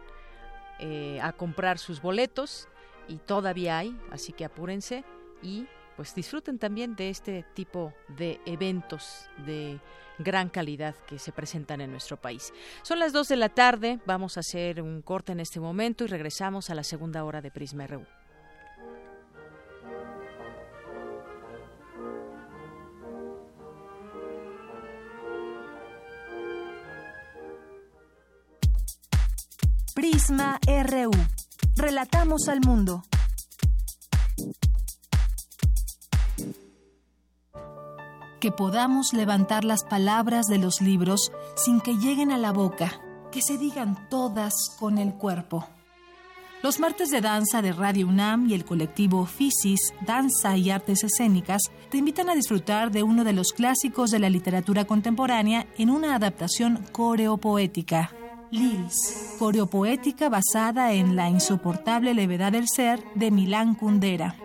eh, 0.80 1.19
a 1.21 1.34
comprar 1.34 1.78
sus 1.78 2.01
boletos 2.01 2.67
y 3.07 3.17
todavía 3.17 3.78
hay, 3.78 3.97
así 4.11 4.34
que 4.34 4.45
apúrense 4.45 5.03
y 5.41 5.67
pues 5.95 6.15
disfruten 6.15 6.57
también 6.57 6.95
de 6.95 7.09
este 7.09 7.45
tipo 7.53 7.93
de 8.07 8.39
eventos 8.45 9.28
de 9.45 9.80
gran 10.19 10.49
calidad 10.49 10.95
que 11.07 11.19
se 11.19 11.32
presentan 11.32 11.82
en 11.82 11.91
nuestro 11.91 12.17
país. 12.17 12.53
Son 12.82 12.99
las 12.99 13.13
2 13.13 13.28
de 13.28 13.36
la 13.36 13.49
tarde, 13.49 13.99
vamos 14.05 14.38
a 14.38 14.41
hacer 14.41 14.82
un 14.82 15.01
corte 15.01 15.32
en 15.32 15.39
este 15.39 15.59
momento 15.59 16.03
y 16.03 16.07
regresamos 16.07 16.69
a 16.69 16.76
la 16.76 16.84
segunda 16.84 17.24
hora 17.24 17.41
de 17.41 17.51
Prisma 17.51 17.88
RU. 17.88 18.05
Prisma 30.04 30.60
RU. 30.68 31.12
Relatamos 31.78 32.49
al 32.49 32.60
mundo. 32.60 33.06
Que 38.41 38.51
podamos 38.51 39.14
levantar 39.14 39.64
las 39.64 39.86
palabras 39.86 40.47
de 40.47 40.58
los 40.58 40.82
libros 40.82 41.32
sin 41.56 41.80
que 41.80 41.95
lleguen 41.95 42.34
a 42.34 42.38
la 42.38 42.51
boca, 42.51 42.99
que 43.32 43.41
se 43.41 43.58
digan 43.58 44.10
todas 44.10 44.76
con 44.78 44.97
el 44.97 45.14
cuerpo. 45.14 45.70
Los 46.62 46.82
martes 46.82 47.10
de 47.10 47.22
danza 47.22 47.62
de 47.62 47.72
Radio 47.72 48.08
UNAM 48.08 48.49
y 48.49 48.56
el 48.56 48.66
colectivo 48.66 49.26
Fisis, 49.26 49.93
Danza 50.06 50.58
y 50.58 50.70
Artes 50.70 51.06
Escénicas 51.06 51.62
te 51.89 51.97
invitan 51.99 52.30
a 52.30 52.36
disfrutar 52.36 52.91
de 52.91 53.04
uno 53.04 53.24
de 53.24 53.32
los 53.32 53.54
clásicos 53.54 54.12
de 54.12 54.20
la 54.20 54.30
literatura 54.30 54.84
contemporánea 54.84 55.66
en 55.78 55.89
una 55.89 56.14
adaptación 56.14 56.86
coreopoética. 56.91 58.12
Lils, 58.54 59.36
coreopoética 59.39 60.30
basada 60.30 60.93
en 60.93 61.16
La 61.16 61.28
insoportable 61.28 62.14
levedad 62.14 62.51
del 62.51 62.68
ser 62.68 63.04
de 63.16 63.32
Milán 63.32 63.74
Kundera. 63.74 64.36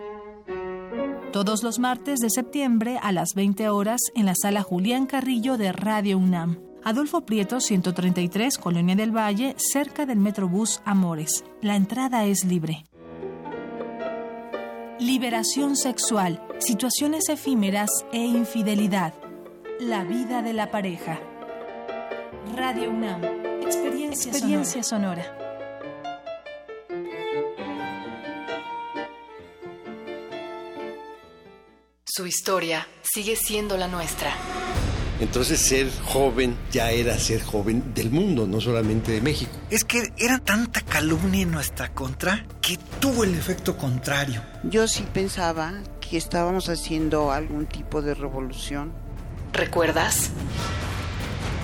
Todos 1.31 1.61
los 1.61 1.77
martes 1.77 2.19
de 2.19 2.31
septiembre 2.31 2.97
a 3.03 3.11
las 3.11 3.35
20 3.35 3.69
horas 3.69 4.01
en 4.15 4.25
la 4.25 4.33
sala 4.33 4.63
Julián 4.63 5.05
Carrillo 5.05 5.57
de 5.57 5.71
Radio 5.73 6.17
UNAM. 6.17 6.57
Adolfo 6.83 7.21
Prieto, 7.21 7.59
133, 7.59 8.57
Colonia 8.57 8.95
del 8.95 9.15
Valle, 9.15 9.53
cerca 9.59 10.07
del 10.07 10.17
Metrobús 10.17 10.81
Amores. 10.85 11.43
La 11.61 11.75
entrada 11.75 12.25
es 12.25 12.45
libre. 12.45 12.85
Liberación 14.99 15.75
sexual, 15.75 16.43
situaciones 16.57 17.29
efímeras 17.29 17.91
e 18.11 18.25
infidelidad. 18.25 19.13
La 19.79 20.03
vida 20.03 20.41
de 20.41 20.53
la 20.53 20.71
pareja. 20.71 21.19
Radio 22.55 22.89
UNAM. 22.89 23.38
Experiencia, 23.69 24.81
sonora. 24.81 25.23
Su 32.03 32.25
historia 32.25 32.87
sigue 33.03 33.35
siendo 33.35 33.77
la 33.77 33.87
nuestra. 33.87 34.33
Entonces 35.19 35.61
ser 35.61 35.87
joven 36.03 36.57
ya 36.71 36.89
era 36.89 37.19
ser 37.19 37.43
joven 37.43 37.93
del 37.93 38.09
mundo, 38.09 38.47
no 38.47 38.59
solamente 38.59 39.11
de 39.11 39.21
México. 39.21 39.51
Es 39.69 39.83
que 39.83 40.13
era 40.17 40.39
tanta 40.39 40.81
calumnia 40.81 41.43
en 41.43 41.51
nuestra 41.51 41.93
contra 41.93 42.47
que 42.61 42.79
tuvo 42.99 43.23
el 43.23 43.35
efecto 43.35 43.77
contrario. 43.77 44.41
Yo 44.63 44.87
sí 44.87 45.05
pensaba 45.13 45.73
que 46.01 46.17
estábamos 46.17 46.69
haciendo 46.69 47.31
algún 47.31 47.67
tipo 47.67 48.01
de 48.01 48.15
revolución. 48.15 48.93
¿Recuerdas? 49.53 50.31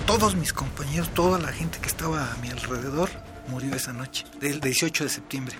Todos 0.06 0.36
mis 0.36 0.52
compañeros, 0.52 1.12
toda 1.12 1.38
la 1.38 1.52
gente 1.52 1.78
que 1.80 1.88
estaba 1.88 2.32
a 2.32 2.36
mi 2.36 2.48
alrededor 2.48 3.10
murió 3.48 3.74
esa 3.74 3.92
noche, 3.92 4.24
del 4.40 4.60
18 4.60 5.04
de 5.04 5.10
septiembre. 5.10 5.56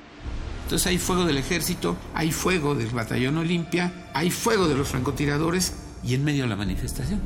Entonces 0.64 0.86
hay 0.86 0.99
fuego 0.99 1.24
del 1.24 1.36
ejército, 1.36 1.97
hay 2.14 2.30
fuego 2.30 2.74
del 2.74 2.88
batallón 2.88 3.38
Olimpia, 3.38 3.92
hay 4.14 4.30
fuego 4.30 4.68
de 4.68 4.76
los 4.76 4.88
francotiradores 4.88 5.74
y 6.05 6.14
en 6.14 6.24
medio 6.24 6.44
de 6.44 6.49
la 6.49 6.57
manifestación. 6.57 7.20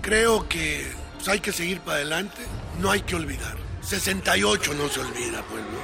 Creo 0.00 0.48
que 0.48 0.86
pues, 1.16 1.28
hay 1.28 1.40
que 1.40 1.52
seguir 1.52 1.80
para 1.80 1.98
adelante, 1.98 2.38
no 2.80 2.90
hay 2.90 3.02
que 3.02 3.16
olvidar. 3.16 3.56
68 3.82 4.74
no 4.74 4.88
se 4.88 5.00
olvida, 5.00 5.42
pueblo. 5.42 5.78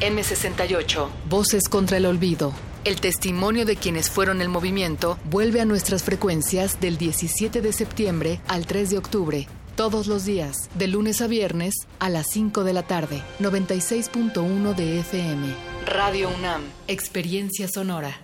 M68, 0.00 1.08
Voces 1.28 1.68
contra 1.68 1.96
el 1.96 2.06
Olvido. 2.06 2.52
El 2.84 3.00
testimonio 3.00 3.64
de 3.64 3.76
quienes 3.76 4.10
fueron 4.10 4.40
el 4.40 4.48
movimiento 4.48 5.18
vuelve 5.24 5.60
a 5.60 5.64
nuestras 5.64 6.04
frecuencias 6.04 6.80
del 6.80 6.96
17 6.96 7.60
de 7.60 7.72
septiembre 7.72 8.40
al 8.46 8.66
3 8.66 8.90
de 8.90 8.98
octubre 8.98 9.48
todos 9.76 10.06
los 10.06 10.24
días, 10.24 10.70
de 10.74 10.88
lunes 10.88 11.20
a 11.20 11.26
viernes, 11.26 11.74
a 11.98 12.08
las 12.08 12.28
5 12.32 12.64
de 12.64 12.72
la 12.72 12.82
tarde, 12.82 13.22
96.1 13.40 14.74
de 14.74 15.00
FM. 15.00 15.46
Radio 15.84 16.30
UNAM, 16.36 16.62
Experiencia 16.88 17.68
Sonora. 17.68 18.16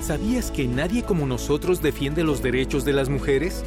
¿Sabías 0.00 0.50
que 0.50 0.66
nadie 0.66 1.02
como 1.04 1.26
nosotros 1.26 1.82
defiende 1.82 2.24
los 2.24 2.42
derechos 2.42 2.84
de 2.84 2.94
las 2.94 3.10
mujeres? 3.10 3.62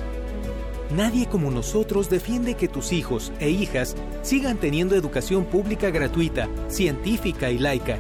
Nadie 0.95 1.27
como 1.27 1.51
nosotros 1.51 2.09
defiende 2.09 2.55
que 2.55 2.67
tus 2.67 2.91
hijos 2.91 3.31
e 3.39 3.49
hijas 3.49 3.95
sigan 4.23 4.57
teniendo 4.57 4.95
educación 4.95 5.45
pública 5.45 5.91
gratuita, 5.91 6.49
científica 6.67 7.51
y 7.51 7.59
laica. 7.59 7.99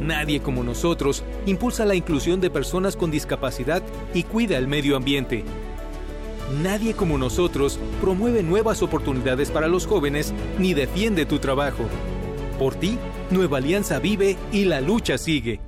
Nadie 0.00 0.40
como 0.40 0.62
nosotros 0.62 1.24
impulsa 1.46 1.84
la 1.84 1.94
inclusión 1.94 2.40
de 2.40 2.50
personas 2.50 2.96
con 2.96 3.10
discapacidad 3.10 3.82
y 4.14 4.22
cuida 4.22 4.58
el 4.58 4.68
medio 4.68 4.96
ambiente. 4.96 5.44
Nadie 6.52 6.94
como 6.94 7.18
nosotros 7.18 7.78
promueve 8.00 8.42
nuevas 8.42 8.82
oportunidades 8.82 9.50
para 9.50 9.68
los 9.68 9.86
jóvenes 9.86 10.32
ni 10.58 10.72
defiende 10.72 11.26
tu 11.26 11.38
trabajo. 11.38 11.84
Por 12.58 12.74
ti, 12.74 12.98
Nueva 13.30 13.58
Alianza 13.58 13.98
vive 13.98 14.36
y 14.50 14.64
la 14.64 14.80
lucha 14.80 15.18
sigue. 15.18 15.67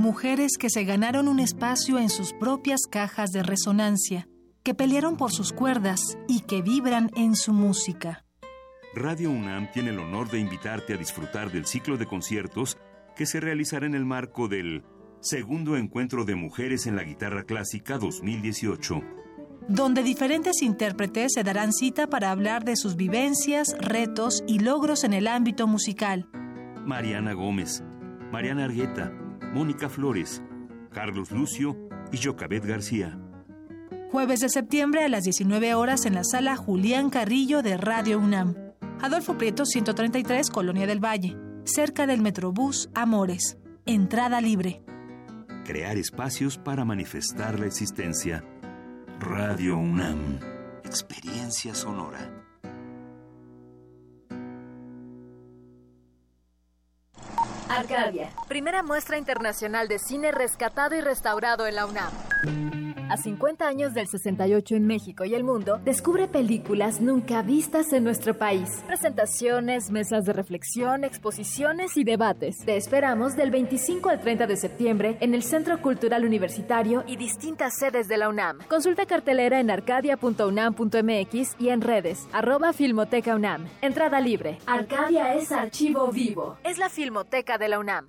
Mujeres 0.00 0.56
que 0.58 0.70
se 0.70 0.84
ganaron 0.84 1.28
un 1.28 1.38
espacio 1.38 1.98
en 1.98 2.08
sus 2.08 2.32
propias 2.32 2.80
cajas 2.90 3.30
de 3.30 3.42
resonancia, 3.42 4.26
que 4.64 4.74
pelearon 4.74 5.16
por 5.16 5.30
sus 5.30 5.52
cuerdas 5.52 6.18
y 6.26 6.40
que 6.40 6.62
vibran 6.62 7.10
en 7.14 7.36
su 7.36 7.52
música. 7.52 8.24
Radio 8.94 9.30
UNAM 9.30 9.70
tiene 9.70 9.90
el 9.90 9.98
honor 10.00 10.30
de 10.30 10.40
invitarte 10.40 10.94
a 10.94 10.96
disfrutar 10.96 11.52
del 11.52 11.66
ciclo 11.66 11.96
de 11.96 12.06
conciertos 12.06 12.78
que 13.14 13.26
se 13.26 13.40
realizará 13.40 13.86
en 13.86 13.94
el 13.94 14.04
marco 14.04 14.48
del 14.48 14.82
Segundo 15.20 15.76
Encuentro 15.76 16.24
de 16.24 16.34
Mujeres 16.34 16.86
en 16.86 16.96
la 16.96 17.04
Guitarra 17.04 17.44
Clásica 17.44 17.98
2018 17.98 19.02
donde 19.68 20.02
diferentes 20.02 20.62
intérpretes 20.62 21.34
se 21.34 21.44
darán 21.44 21.72
cita 21.72 22.08
para 22.08 22.32
hablar 22.32 22.64
de 22.64 22.74
sus 22.74 22.96
vivencias, 22.96 23.76
retos 23.78 24.42
y 24.48 24.58
logros 24.58 25.04
en 25.04 25.12
el 25.12 25.28
ámbito 25.28 25.68
musical. 25.68 26.28
Mariana 26.84 27.34
Gómez, 27.34 27.84
Mariana 28.32 28.64
Argueta, 28.64 29.12
Mónica 29.52 29.88
Flores, 29.88 30.42
Carlos 30.92 31.32
Lucio 31.32 31.76
y 32.12 32.18
Jocabet 32.22 32.64
García. 32.64 33.18
Jueves 34.12 34.40
de 34.40 34.48
septiembre 34.48 35.04
a 35.04 35.08
las 35.08 35.24
19 35.24 35.74
horas 35.74 36.06
en 36.06 36.14
la 36.14 36.24
sala 36.24 36.56
Julián 36.56 37.10
Carrillo 37.10 37.62
de 37.62 37.76
Radio 37.76 38.18
UNAM. 38.18 38.54
Adolfo 39.00 39.38
Prieto 39.38 39.64
133, 39.64 40.50
Colonia 40.50 40.86
del 40.86 41.04
Valle, 41.04 41.36
cerca 41.64 42.06
del 42.06 42.20
Metrobús 42.20 42.90
Amores. 42.94 43.58
Entrada 43.86 44.40
libre. 44.40 44.82
Crear 45.64 45.96
espacios 45.96 46.58
para 46.58 46.84
manifestar 46.84 47.58
la 47.58 47.66
existencia. 47.66 48.44
Radio 49.18 49.78
UNAM. 49.78 50.38
Experiencia 50.84 51.74
sonora. 51.74 52.39
Arcadia, 57.70 58.30
primera 58.48 58.82
muestra 58.82 59.16
internacional 59.16 59.86
de 59.86 59.98
cine 60.00 60.32
rescatado 60.32 60.96
y 60.96 61.00
restaurado 61.00 61.66
en 61.68 61.76
la 61.76 61.86
UNAM. 61.86 62.10
A 63.10 63.16
50 63.16 63.66
años 63.66 63.92
del 63.92 64.06
68 64.06 64.76
en 64.76 64.86
México 64.86 65.24
y 65.24 65.34
el 65.34 65.42
mundo, 65.42 65.80
descubre 65.84 66.28
películas 66.28 67.00
nunca 67.00 67.42
vistas 67.42 67.92
en 67.92 68.04
nuestro 68.04 68.38
país. 68.38 68.84
Presentaciones, 68.86 69.90
mesas 69.90 70.24
de 70.26 70.32
reflexión, 70.32 71.02
exposiciones 71.02 71.96
y 71.96 72.04
debates. 72.04 72.58
Te 72.64 72.76
esperamos 72.76 73.34
del 73.34 73.50
25 73.50 74.10
al 74.10 74.20
30 74.20 74.46
de 74.46 74.56
septiembre 74.56 75.16
en 75.18 75.34
el 75.34 75.42
Centro 75.42 75.82
Cultural 75.82 76.24
Universitario 76.24 77.02
y 77.08 77.16
distintas 77.16 77.76
sedes 77.76 78.06
de 78.06 78.16
la 78.16 78.28
UNAM. 78.28 78.60
Consulta 78.68 79.06
cartelera 79.06 79.58
en 79.58 79.72
arcadia.unam.mx 79.72 81.56
y 81.58 81.68
en 81.70 81.80
redes, 81.80 82.28
arroba 82.32 82.72
Filmoteca 82.72 83.34
UNAM. 83.34 83.66
Entrada 83.82 84.20
libre. 84.20 84.58
Arcadia 84.66 85.34
es 85.34 85.50
archivo 85.50 86.12
vivo. 86.12 86.58
Es 86.62 86.78
la 86.78 86.88
Filmoteca 86.88 87.58
de 87.58 87.68
la 87.70 87.80
UNAM. 87.80 88.06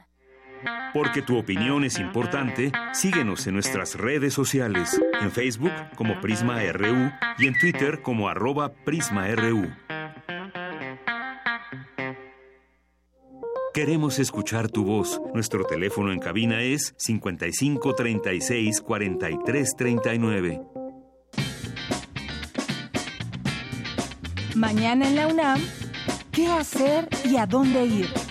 Porque 0.94 1.22
tu 1.22 1.38
opinión 1.38 1.84
es 1.84 2.00
importante, 2.00 2.72
síguenos 2.94 3.48
en 3.48 3.54
nuestras 3.54 3.96
redes 3.96 4.34
sociales, 4.34 5.00
en 5.22 5.32
Facebook 5.32 5.72
como 5.96 6.20
Prisma 6.20 6.62
RU 6.72 7.12
y 7.38 7.48
en 7.48 7.58
Twitter 7.58 8.02
como 8.02 8.28
arroba 8.28 8.74
PrismaRU. 8.74 9.70
Queremos 13.74 14.20
escuchar 14.20 14.70
tu 14.70 14.84
voz. 14.84 15.22
Nuestro 15.34 15.64
teléfono 15.64 16.12
en 16.12 16.20
cabina 16.20 16.62
es 16.62 16.94
55 16.98 17.96
36 17.96 18.82
43 18.82 19.76
39. 19.78 20.62
Mañana 24.56 25.08
en 25.08 25.16
la 25.16 25.28
UNAM, 25.28 25.62
¿qué 26.34 26.48
hacer 26.48 27.08
y 27.24 27.38
a 27.38 27.46
dónde 27.46 27.86
ir? 27.86 28.31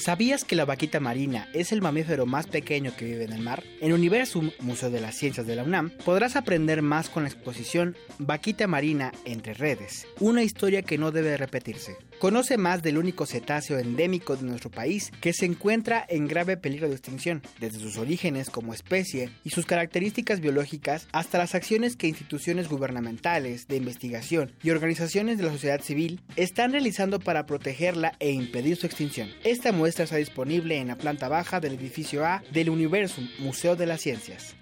¿Sabías 0.00 0.46
que 0.46 0.56
la 0.56 0.64
vaquita 0.64 0.98
marina 0.98 1.50
es 1.52 1.72
el 1.72 1.82
mamífero 1.82 2.24
más 2.24 2.46
pequeño 2.46 2.96
que 2.96 3.04
vive 3.04 3.24
en 3.24 3.34
el 3.34 3.42
mar? 3.42 3.62
En 3.82 3.92
Universum, 3.92 4.50
Museo 4.60 4.88
de 4.88 4.98
las 4.98 5.14
Ciencias 5.14 5.46
de 5.46 5.56
la 5.56 5.62
UNAM, 5.62 5.90
podrás 6.06 6.36
aprender 6.36 6.80
más 6.80 7.10
con 7.10 7.24
la 7.24 7.28
exposición 7.28 7.94
Vaquita 8.18 8.66
Marina 8.66 9.12
entre 9.26 9.52
redes, 9.52 10.06
una 10.18 10.42
historia 10.42 10.80
que 10.80 10.96
no 10.96 11.10
debe 11.10 11.36
repetirse. 11.36 11.98
Conoce 12.20 12.58
más 12.58 12.82
del 12.82 12.98
único 12.98 13.24
cetáceo 13.24 13.78
endémico 13.78 14.36
de 14.36 14.42
nuestro 14.42 14.70
país 14.70 15.10
que 15.22 15.32
se 15.32 15.46
encuentra 15.46 16.04
en 16.06 16.28
grave 16.28 16.58
peligro 16.58 16.86
de 16.86 16.94
extinción, 16.94 17.40
desde 17.58 17.78
sus 17.78 17.96
orígenes 17.96 18.50
como 18.50 18.74
especie 18.74 19.30
y 19.42 19.48
sus 19.48 19.64
características 19.64 20.40
biológicas 20.40 21.08
hasta 21.12 21.38
las 21.38 21.54
acciones 21.54 21.96
que 21.96 22.08
instituciones 22.08 22.68
gubernamentales, 22.68 23.68
de 23.68 23.76
investigación 23.76 24.52
y 24.62 24.68
organizaciones 24.68 25.38
de 25.38 25.44
la 25.44 25.52
sociedad 25.52 25.80
civil 25.80 26.20
están 26.36 26.72
realizando 26.72 27.20
para 27.20 27.46
protegerla 27.46 28.12
e 28.18 28.32
impedir 28.32 28.76
su 28.76 28.84
extinción. 28.84 29.30
Esta 29.42 29.72
muestra 29.72 30.04
está 30.04 30.16
disponible 30.16 30.76
en 30.76 30.88
la 30.88 30.96
planta 30.96 31.28
baja 31.28 31.58
del 31.58 31.72
edificio 31.72 32.26
A 32.26 32.42
del 32.52 32.68
Universum 32.68 33.26
Museo 33.38 33.76
de 33.76 33.86
las 33.86 34.02
Ciencias. 34.02 34.54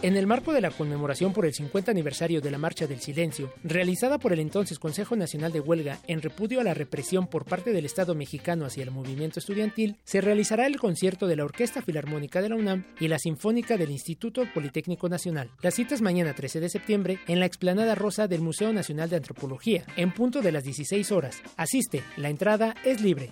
En 0.00 0.16
el 0.16 0.28
marco 0.28 0.52
de 0.52 0.60
la 0.60 0.70
conmemoración 0.70 1.32
por 1.32 1.44
el 1.44 1.52
50 1.52 1.90
aniversario 1.90 2.40
de 2.40 2.52
la 2.52 2.58
Marcha 2.58 2.86
del 2.86 3.00
Silencio, 3.00 3.52
realizada 3.64 4.18
por 4.18 4.32
el 4.32 4.38
entonces 4.38 4.78
Consejo 4.78 5.16
Nacional 5.16 5.50
de 5.50 5.58
Huelga 5.58 5.98
en 6.06 6.22
repudio 6.22 6.60
a 6.60 6.64
la 6.64 6.72
represión 6.72 7.26
por 7.26 7.44
parte 7.44 7.72
del 7.72 7.84
Estado 7.84 8.14
mexicano 8.14 8.64
hacia 8.64 8.84
el 8.84 8.92
movimiento 8.92 9.40
estudiantil, 9.40 9.96
se 10.04 10.20
realizará 10.20 10.68
el 10.68 10.78
concierto 10.78 11.26
de 11.26 11.34
la 11.34 11.44
Orquesta 11.44 11.82
Filarmónica 11.82 12.40
de 12.40 12.48
la 12.48 12.54
UNAM 12.54 12.84
y 13.00 13.08
la 13.08 13.18
Sinfónica 13.18 13.76
del 13.76 13.90
Instituto 13.90 14.44
Politécnico 14.54 15.08
Nacional. 15.08 15.50
La 15.62 15.72
cita 15.72 15.96
es 15.96 16.00
mañana 16.00 16.32
13 16.32 16.60
de 16.60 16.68
septiembre 16.68 17.18
en 17.26 17.40
la 17.40 17.46
explanada 17.46 17.96
rosa 17.96 18.28
del 18.28 18.40
Museo 18.40 18.72
Nacional 18.72 19.10
de 19.10 19.16
Antropología, 19.16 19.84
en 19.96 20.12
punto 20.12 20.42
de 20.42 20.52
las 20.52 20.62
16 20.62 21.10
horas. 21.10 21.42
Asiste, 21.56 22.04
la 22.16 22.28
entrada 22.28 22.76
es 22.84 23.00
libre. 23.00 23.30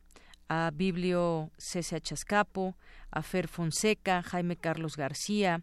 a 0.50 0.72
Biblio 0.74 1.52
C.C. 1.58 2.00
Chascapo, 2.02 2.76
a 3.12 3.22
Fer 3.22 3.48
Fonseca, 3.48 4.22
Jaime 4.24 4.56
Carlos 4.56 4.95
García, 4.95 5.62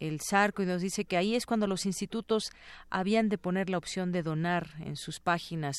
el 0.00 0.20
Zarco 0.20 0.62
y 0.62 0.66
nos 0.66 0.82
dice 0.82 1.04
que 1.04 1.16
ahí 1.16 1.34
es 1.34 1.46
cuando 1.46 1.66
los 1.66 1.86
institutos 1.86 2.50
habían 2.90 3.28
de 3.28 3.38
poner 3.38 3.70
la 3.70 3.78
opción 3.78 4.12
de 4.12 4.22
donar 4.22 4.68
en 4.80 4.96
sus 4.96 5.20
páginas. 5.20 5.76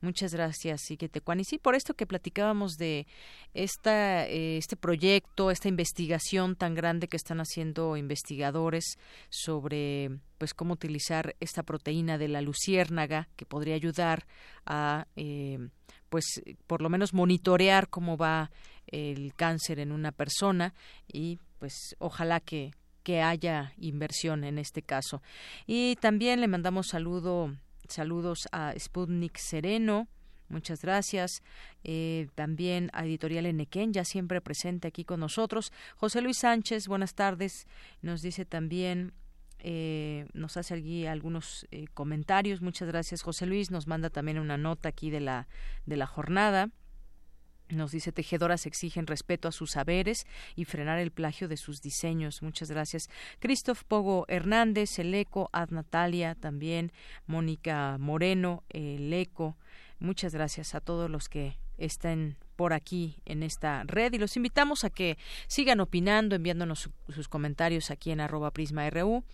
Muchas 0.00 0.34
gracias, 0.34 0.82
Siquetecuan. 0.82 1.40
Y 1.40 1.44
sí, 1.44 1.58
por 1.58 1.74
esto 1.74 1.94
que 1.94 2.06
platicábamos 2.06 2.74
de 2.74 3.06
esta, 3.54 4.26
eh, 4.26 4.58
este 4.58 4.76
proyecto, 4.76 5.50
esta 5.50 5.68
investigación 5.68 6.56
tan 6.56 6.74
grande 6.74 7.08
que 7.08 7.16
están 7.16 7.40
haciendo 7.40 7.96
investigadores 7.96 8.98
sobre 9.30 10.10
pues 10.38 10.52
cómo 10.52 10.74
utilizar 10.74 11.36
esta 11.40 11.62
proteína 11.62 12.18
de 12.18 12.28
la 12.28 12.42
luciérnaga 12.42 13.28
que 13.36 13.46
podría 13.46 13.74
ayudar 13.74 14.26
a 14.66 15.06
eh, 15.16 15.58
pues 16.14 16.42
por 16.66 16.80
lo 16.80 16.90
menos 16.90 17.12
monitorear 17.12 17.88
cómo 17.88 18.16
va 18.16 18.50
el 18.86 19.34
cáncer 19.34 19.80
en 19.80 19.90
una 19.90 20.12
persona 20.12 20.74
y 21.12 21.38
pues 21.58 21.96
ojalá 21.98 22.40
que, 22.40 22.72
que 23.04 23.22
haya 23.22 23.72
inversión 23.76 24.42
en 24.42 24.58
este 24.58 24.82
caso. 24.82 25.22
Y 25.66 25.94
también 25.96 26.40
le 26.40 26.48
mandamos 26.48 26.88
saludo, 26.88 27.54
saludos 27.88 28.48
a 28.50 28.74
Sputnik 28.76 29.36
Sereno, 29.36 30.08
Muchas 30.48 30.82
gracias. 30.82 31.42
Eh, 31.84 32.28
también 32.34 32.90
a 32.92 33.06
Editorial 33.06 33.46
Enequén, 33.46 33.92
ya 33.92 34.04
siempre 34.04 34.40
presente 34.40 34.86
aquí 34.88 35.04
con 35.04 35.20
nosotros. 35.20 35.72
José 35.96 36.20
Luis 36.20 36.38
Sánchez, 36.38 36.86
buenas 36.86 37.14
tardes. 37.14 37.66
Nos 38.02 38.20
dice 38.20 38.44
también 38.44 39.14
eh, 39.66 40.26
nos 40.34 40.58
hace 40.58 40.74
aquí 40.74 41.06
algunos 41.06 41.66
eh, 41.70 41.86
comentarios. 41.94 42.60
Muchas 42.60 42.88
gracias, 42.88 43.22
José 43.22 43.46
Luis. 43.46 43.70
Nos 43.70 43.86
manda 43.86 44.10
también 44.10 44.38
una 44.38 44.58
nota 44.58 44.90
aquí 44.90 45.08
de 45.08 45.20
la, 45.20 45.48
de 45.86 45.96
la 45.96 46.06
jornada. 46.06 46.68
Nos 47.74 47.92
dice 47.92 48.12
tejedoras 48.12 48.66
exigen 48.66 49.06
respeto 49.06 49.48
a 49.48 49.52
sus 49.52 49.72
saberes 49.72 50.26
y 50.56 50.64
frenar 50.64 50.98
el 50.98 51.10
plagio 51.10 51.48
de 51.48 51.56
sus 51.56 51.82
diseños. 51.82 52.42
Muchas 52.42 52.70
gracias. 52.70 53.08
Christoph 53.40 53.82
Pogo 53.84 54.24
Hernández, 54.28 54.98
el 54.98 55.14
eco, 55.14 55.50
Ad 55.52 55.70
Natalia 55.70 56.34
también, 56.34 56.92
Mónica 57.26 57.96
Moreno, 57.98 58.62
el 58.68 59.12
eco. 59.12 59.56
Muchas 59.98 60.34
gracias 60.34 60.74
a 60.74 60.80
todos 60.80 61.10
los 61.10 61.28
que 61.28 61.58
estén 61.78 62.36
por 62.56 62.72
aquí 62.72 63.16
en 63.24 63.42
esta 63.42 63.82
red 63.84 64.12
y 64.12 64.18
los 64.18 64.36
invitamos 64.36 64.84
a 64.84 64.90
que 64.90 65.18
sigan 65.48 65.80
opinando, 65.80 66.36
enviándonos 66.36 66.90
sus 67.08 67.28
comentarios 67.28 67.90
aquí 67.90 68.10
en 68.10 68.20
arroba 68.20 68.52
prisma 68.52 68.88
RU 68.90 69.24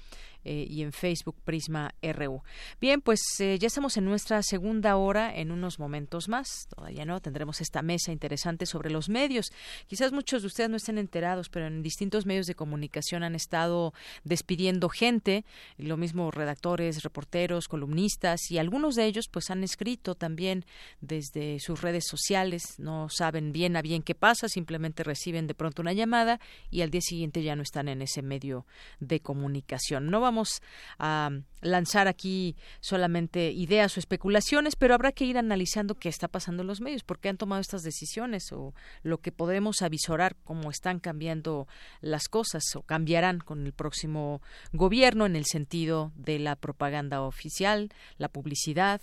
eh, 0.45 0.67
y 0.69 0.83
en 0.83 0.93
Facebook 0.93 1.37
Prisma 1.45 1.95
RU. 2.03 2.43
Bien, 2.81 3.01
pues 3.01 3.21
eh, 3.41 3.59
ya 3.59 3.67
estamos 3.67 3.97
en 3.97 4.05
nuestra 4.05 4.43
segunda 4.43 4.97
hora 4.97 5.35
en 5.35 5.51
unos 5.51 5.79
momentos 5.79 6.29
más. 6.29 6.67
Todavía 6.75 7.05
no, 7.05 7.21
tendremos 7.21 7.61
esta 7.61 7.83
mesa 7.83 8.13
interesante 8.13 8.67
sobre 8.67 8.91
los 8.91 9.09
medios. 9.09 9.53
Quizás 9.87 10.13
muchos 10.13 10.43
de 10.43 10.47
ustedes 10.47 10.71
no 10.71 10.77
estén 10.77 10.99
enterados, 10.99 11.49
pero 11.49 11.67
en 11.67 11.83
distintos 11.83 12.27
medios 12.27 12.47
de 12.47 12.55
comunicación 12.55 13.23
han 13.23 13.35
estado 13.35 13.93
despidiendo 14.25 14.89
gente, 14.89 15.45
lo 15.77 15.97
mismo 15.97 16.31
redactores, 16.31 17.03
reporteros, 17.03 17.69
columnistas 17.69 18.51
y 18.51 18.59
algunos 18.59 18.95
de 18.95 19.07
ellos 19.07 19.29
pues 19.29 19.51
han 19.51 19.63
escrito 19.63 20.15
también 20.15 20.65
desde 21.01 21.59
sus 21.61 21.83
redes 21.83 22.07
sociales, 22.07 22.79
no 22.79 23.09
saben 23.09 23.53
bien 23.53 23.77
a 23.77 23.83
bien 23.83 24.03
qué 24.03 24.15
pasa, 24.15 24.49
simplemente 24.49 25.03
reciben 25.03 25.47
de 25.47 25.55
pronto 25.55 25.83
una 25.83 25.93
llamada 25.93 26.41
y 26.71 26.83
al 26.83 26.91
día 26.91 27.01
siguiente 27.01 27.43
ya 27.43 27.57
no 27.57 27.63
están 27.63 27.89
en 27.89 28.03
ese 28.03 28.23
medio 28.23 28.67
de 29.01 29.21
comunicación. 29.21 30.07
No 30.07 30.21
vamos 30.31 30.63
a 30.99 31.31
lanzar 31.61 32.07
aquí 32.07 32.57
solamente 32.81 33.51
ideas 33.51 33.97
o 33.97 34.01
especulaciones, 34.01 34.77
pero 34.77 34.95
habrá 34.95 35.11
que 35.11 35.25
ir 35.25 35.37
analizando 35.37 35.97
qué 35.97 36.09
está 36.09 36.29
pasando 36.29 36.63
en 36.63 36.69
los 36.69 36.81
medios, 36.81 37.03
por 37.03 37.19
qué 37.19 37.29
han 37.29 37.37
tomado 37.37 37.61
estas 37.61 37.83
decisiones 37.83 38.53
o 38.53 38.73
lo 39.03 39.19
que 39.19 39.33
podemos 39.33 39.83
avisorar 39.83 40.37
cómo 40.45 40.71
están 40.71 41.01
cambiando 41.01 41.67
las 42.01 42.29
cosas 42.29 42.63
o 42.77 42.83
cambiarán 42.83 43.41
con 43.41 43.67
el 43.67 43.73
próximo 43.73 44.41
gobierno 44.73 45.27
en 45.27 45.35
el 45.35 45.47
sentido 45.47 46.13
de 46.15 46.39
la 46.39 46.55
propaganda 46.55 47.23
oficial, 47.23 47.91
la 48.17 48.29
publicidad, 48.29 49.01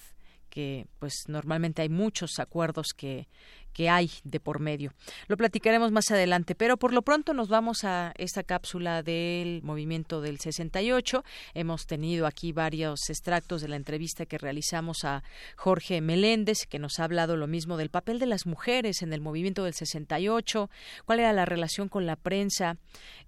que 0.50 0.88
pues 1.00 1.26
normalmente 1.28 1.82
hay 1.82 1.90
muchos 1.90 2.40
acuerdos 2.40 2.88
que 2.96 3.28
que 3.78 3.90
hay 3.92 4.10
de 4.24 4.40
por 4.40 4.60
medio. 4.60 4.92
Lo 5.28 5.38
platicaremos 5.38 5.92
más 5.92 6.10
adelante, 6.10 6.56
pero 6.56 6.78
por 6.78 6.94
lo 6.94 7.04
pronto 7.04 7.36
nos 7.36 7.48
vamos 7.48 7.84
a 7.84 8.12
esta 8.18 8.42
cápsula 8.42 9.04
del 9.04 9.62
movimiento 9.62 10.20
del 10.20 10.40
68. 10.40 11.24
Hemos 11.54 11.86
tenido 11.86 12.26
aquí 12.26 12.54
varios 12.54 13.08
extractos 13.08 13.62
de 13.62 13.68
la 13.68 13.76
entrevista 13.76 14.26
que 14.26 14.40
realizamos 14.40 15.04
a 15.04 15.24
Jorge 15.58 16.02
Meléndez, 16.02 16.66
que 16.68 16.80
nos 16.80 16.98
ha 16.98 17.04
hablado 17.04 17.38
lo 17.38 17.46
mismo 17.46 17.78
del 17.78 17.92
papel 17.92 18.18
de 18.18 18.26
las 18.26 18.48
mujeres 18.48 19.04
en 19.04 19.14
el 19.14 19.22
movimiento 19.22 19.64
del 19.64 19.76
68, 19.76 20.72
cuál 21.06 21.20
era 21.20 21.32
la 21.32 21.46
relación 21.46 21.88
con 21.88 22.08
la 22.08 22.16
prensa, 22.16 22.78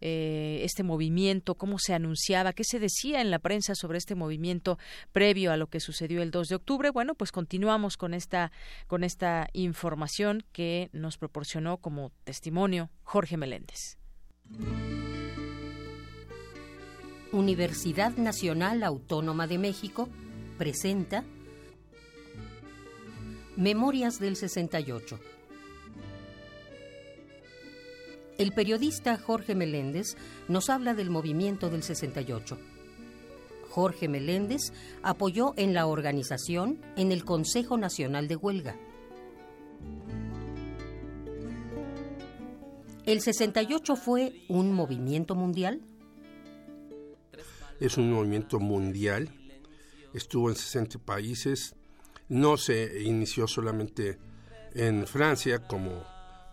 eh, 0.02 0.62
este 0.64 0.82
movimiento, 0.82 1.54
cómo 1.54 1.78
se 1.78 1.94
anunciaba, 1.94 2.54
qué 2.54 2.64
se 2.64 2.80
decía 2.80 3.22
en 3.22 3.30
la 3.30 3.38
prensa 3.38 3.76
sobre 3.76 4.00
este 4.00 4.16
movimiento 4.16 4.80
previo 5.12 5.52
a 5.52 5.58
lo 5.58 5.68
que 5.68 5.80
sucedió 5.80 6.24
el 6.24 6.32
2 6.32 6.48
de 6.48 6.56
octubre. 6.56 6.90
Bueno, 6.90 7.14
pues 7.14 7.32
continuamos 7.32 7.98
con 7.98 8.16
esta, 8.16 8.52
con 8.88 9.04
esta 9.04 9.48
información 9.54 10.39
que 10.52 10.90
nos 10.94 11.18
proporcionó 11.18 11.78
como 11.78 12.12
testimonio 12.24 12.90
Jorge 13.04 13.38
Meléndez. 13.38 13.98
Universidad 17.32 18.18
Nacional 18.18 18.84
Autónoma 18.84 19.46
de 19.48 19.58
México 19.58 20.10
presenta 20.58 21.24
Memorias 23.56 24.20
del 24.20 24.36
68. 24.36 25.20
El 28.38 28.54
periodista 28.54 29.18
Jorge 29.18 29.54
Meléndez 29.54 30.16
nos 30.48 30.70
habla 30.70 30.94
del 30.94 31.10
movimiento 31.10 31.70
del 31.70 31.84
68. 31.84 32.58
Jorge 33.70 34.08
Meléndez 34.08 34.74
apoyó 35.04 35.54
en 35.58 35.74
la 35.74 35.86
organización 35.86 36.82
en 36.96 37.12
el 37.12 37.26
Consejo 37.26 37.78
Nacional 37.78 38.28
de 38.28 38.36
Huelga 38.36 38.76
¿El 43.10 43.22
68 43.22 43.96
fue 43.96 44.44
un 44.50 44.72
movimiento 44.72 45.34
mundial? 45.34 45.82
Es 47.80 47.98
un 47.98 48.14
movimiento 48.14 48.60
mundial. 48.60 49.34
Estuvo 50.14 50.48
en 50.48 50.56
60 50.56 51.00
países. 51.00 51.74
No 52.28 52.56
se 52.56 53.02
inició 53.02 53.48
solamente 53.48 54.20
en 54.76 55.08
Francia, 55.08 55.66
como 55.66 56.04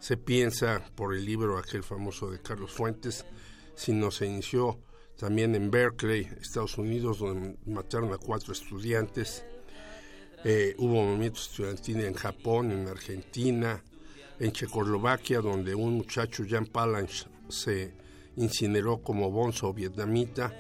se 0.01 0.17
piensa 0.17 0.83
por 0.95 1.15
el 1.15 1.27
libro 1.27 1.59
aquel 1.59 1.83
famoso 1.83 2.31
de 2.31 2.41
Carlos 2.41 2.73
Fuentes, 2.73 3.27
sino 3.75 4.11
se 4.11 4.25
inició 4.25 4.81
también 5.19 5.55
en 5.55 5.71
Berkeley, 5.71 6.27
Estados 6.41 6.79
Unidos, 6.79 7.19
donde 7.19 7.59
mataron 7.67 8.15
a 8.15 8.17
cuatro 8.17 8.55
estudiantes. 8.55 9.45
Eh, 10.43 10.75
hubo 10.79 11.05
movimientos 11.05 11.51
estudiantiles 11.51 12.07
en 12.07 12.15
Japón, 12.15 12.73
en 12.73 12.89
Argentina, 12.89 13.85
en 14.39 14.53
Checoslovaquia, 14.53 15.41
donde 15.41 15.75
un 15.75 15.95
muchacho, 15.95 16.45
Jan 16.49 16.67
Palanch, 16.67 17.27
se 17.49 17.93
incineró 18.37 18.99
como 18.99 19.31
bonzo 19.31 19.73
vietnamita. 19.73 20.53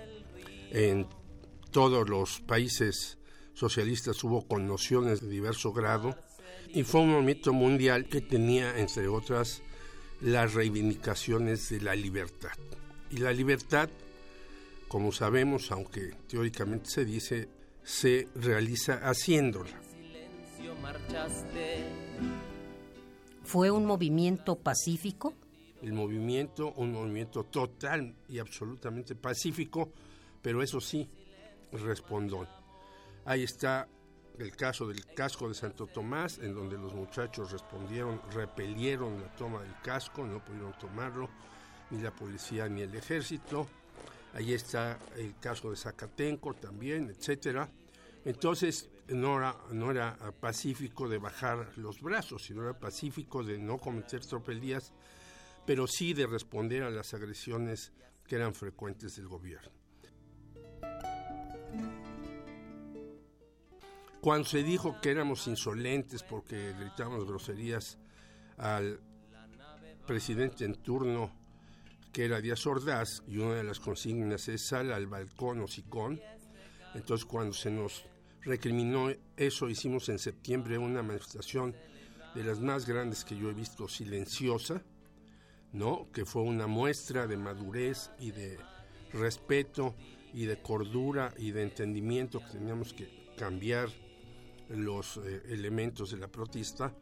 En 0.70 1.06
todos 1.70 2.08
los 2.08 2.40
países 2.40 3.18
socialistas 3.54 4.22
hubo 4.24 4.46
conmociones 4.46 5.20
de 5.20 5.28
diverso 5.28 5.72
grado 5.72 6.16
y 6.68 6.82
fue 6.82 7.02
un 7.02 7.12
movimiento 7.12 7.52
mundial 7.52 8.06
que 8.06 8.20
tenía, 8.20 8.78
entre 8.78 9.08
otras, 9.08 9.62
las 10.20 10.54
reivindicaciones 10.54 11.68
de 11.70 11.80
la 11.80 11.94
libertad. 11.94 12.52
Y 13.10 13.18
la 13.18 13.32
libertad, 13.32 13.88
como 14.88 15.12
sabemos, 15.12 15.70
aunque 15.70 16.12
teóricamente 16.28 16.90
se 16.90 17.04
dice, 17.04 17.48
se 17.82 18.28
realiza 18.34 18.94
haciéndola. 19.08 19.80
¿Fue 23.46 23.70
un 23.70 23.86
movimiento 23.86 24.56
pacífico? 24.56 25.32
El 25.80 25.92
movimiento, 25.92 26.72
un 26.72 26.92
movimiento 26.92 27.44
total 27.44 28.12
y 28.28 28.40
absolutamente 28.40 29.14
pacífico, 29.14 29.92
pero 30.42 30.64
eso 30.64 30.80
sí, 30.80 31.08
respondón. 31.70 32.48
Ahí 33.24 33.44
está 33.44 33.86
el 34.40 34.56
caso 34.56 34.88
del 34.88 35.06
casco 35.06 35.48
de 35.48 35.54
Santo 35.54 35.86
Tomás, 35.86 36.38
en 36.38 36.54
donde 36.54 36.76
los 36.76 36.92
muchachos 36.92 37.52
respondieron, 37.52 38.20
repelieron 38.32 39.20
la 39.20 39.28
toma 39.36 39.62
del 39.62 39.80
casco, 39.80 40.26
no 40.26 40.44
pudieron 40.44 40.76
tomarlo, 40.80 41.30
ni 41.90 42.02
la 42.02 42.10
policía 42.10 42.68
ni 42.68 42.82
el 42.82 42.96
ejército. 42.96 43.68
Ahí 44.34 44.54
está 44.54 44.98
el 45.16 45.38
caso 45.38 45.70
de 45.70 45.76
Zacatenco 45.76 46.52
también, 46.54 47.10
etcétera. 47.10 47.70
Entonces, 48.24 48.88
no 49.08 49.38
era, 49.38 49.56
no 49.72 49.90
era 49.90 50.16
pacífico 50.40 51.08
de 51.08 51.18
bajar 51.18 51.72
los 51.76 52.00
brazos, 52.00 52.44
sino 52.44 52.62
era 52.62 52.78
pacífico 52.78 53.44
de 53.44 53.58
no 53.58 53.78
cometer 53.78 54.24
tropelías, 54.24 54.92
pero 55.64 55.86
sí 55.86 56.12
de 56.12 56.26
responder 56.26 56.82
a 56.82 56.90
las 56.90 57.14
agresiones 57.14 57.92
que 58.26 58.36
eran 58.36 58.54
frecuentes 58.54 59.16
del 59.16 59.28
gobierno. 59.28 59.70
Cuando 64.20 64.48
se 64.48 64.64
dijo 64.64 65.00
que 65.00 65.10
éramos 65.10 65.46
insolentes 65.46 66.24
porque 66.24 66.72
gritábamos 66.72 67.26
groserías 67.26 67.98
al 68.56 69.00
presidente 70.04 70.64
en 70.64 70.74
turno, 70.74 71.30
que 72.12 72.24
era 72.24 72.40
Díaz 72.40 72.66
Ordaz, 72.66 73.22
y 73.28 73.38
una 73.38 73.54
de 73.54 73.62
las 73.62 73.78
consignas 73.78 74.48
es 74.48 74.66
sal 74.66 74.92
al 74.92 75.06
balcón 75.06 75.60
o 75.60 75.68
sicón, 75.68 76.20
entonces 76.94 77.24
cuando 77.24 77.52
se 77.52 77.70
nos 77.70 78.04
recriminó 78.46 79.10
eso, 79.36 79.68
hicimos 79.68 80.08
en 80.08 80.18
septiembre 80.18 80.78
una 80.78 81.02
manifestación 81.02 81.74
de 82.34 82.44
las 82.44 82.60
más 82.60 82.86
grandes 82.86 83.24
que 83.24 83.36
yo 83.36 83.50
he 83.50 83.54
visto, 83.54 83.88
silenciosa, 83.88 84.82
¿no? 85.72 86.08
Que 86.12 86.24
fue 86.24 86.42
una 86.42 86.66
muestra 86.66 87.26
de 87.26 87.36
madurez 87.36 88.10
y 88.20 88.30
de 88.30 88.58
respeto 89.12 89.94
y 90.32 90.44
de 90.44 90.62
cordura 90.62 91.34
y 91.38 91.50
de 91.50 91.62
entendimiento 91.64 92.40
que 92.40 92.58
teníamos 92.58 92.92
que 92.92 93.08
cambiar 93.36 93.88
los 94.68 95.16
eh, 95.18 95.42
elementos 95.48 96.10
de 96.12 96.18
la 96.18 96.28
protesta. 96.28 96.94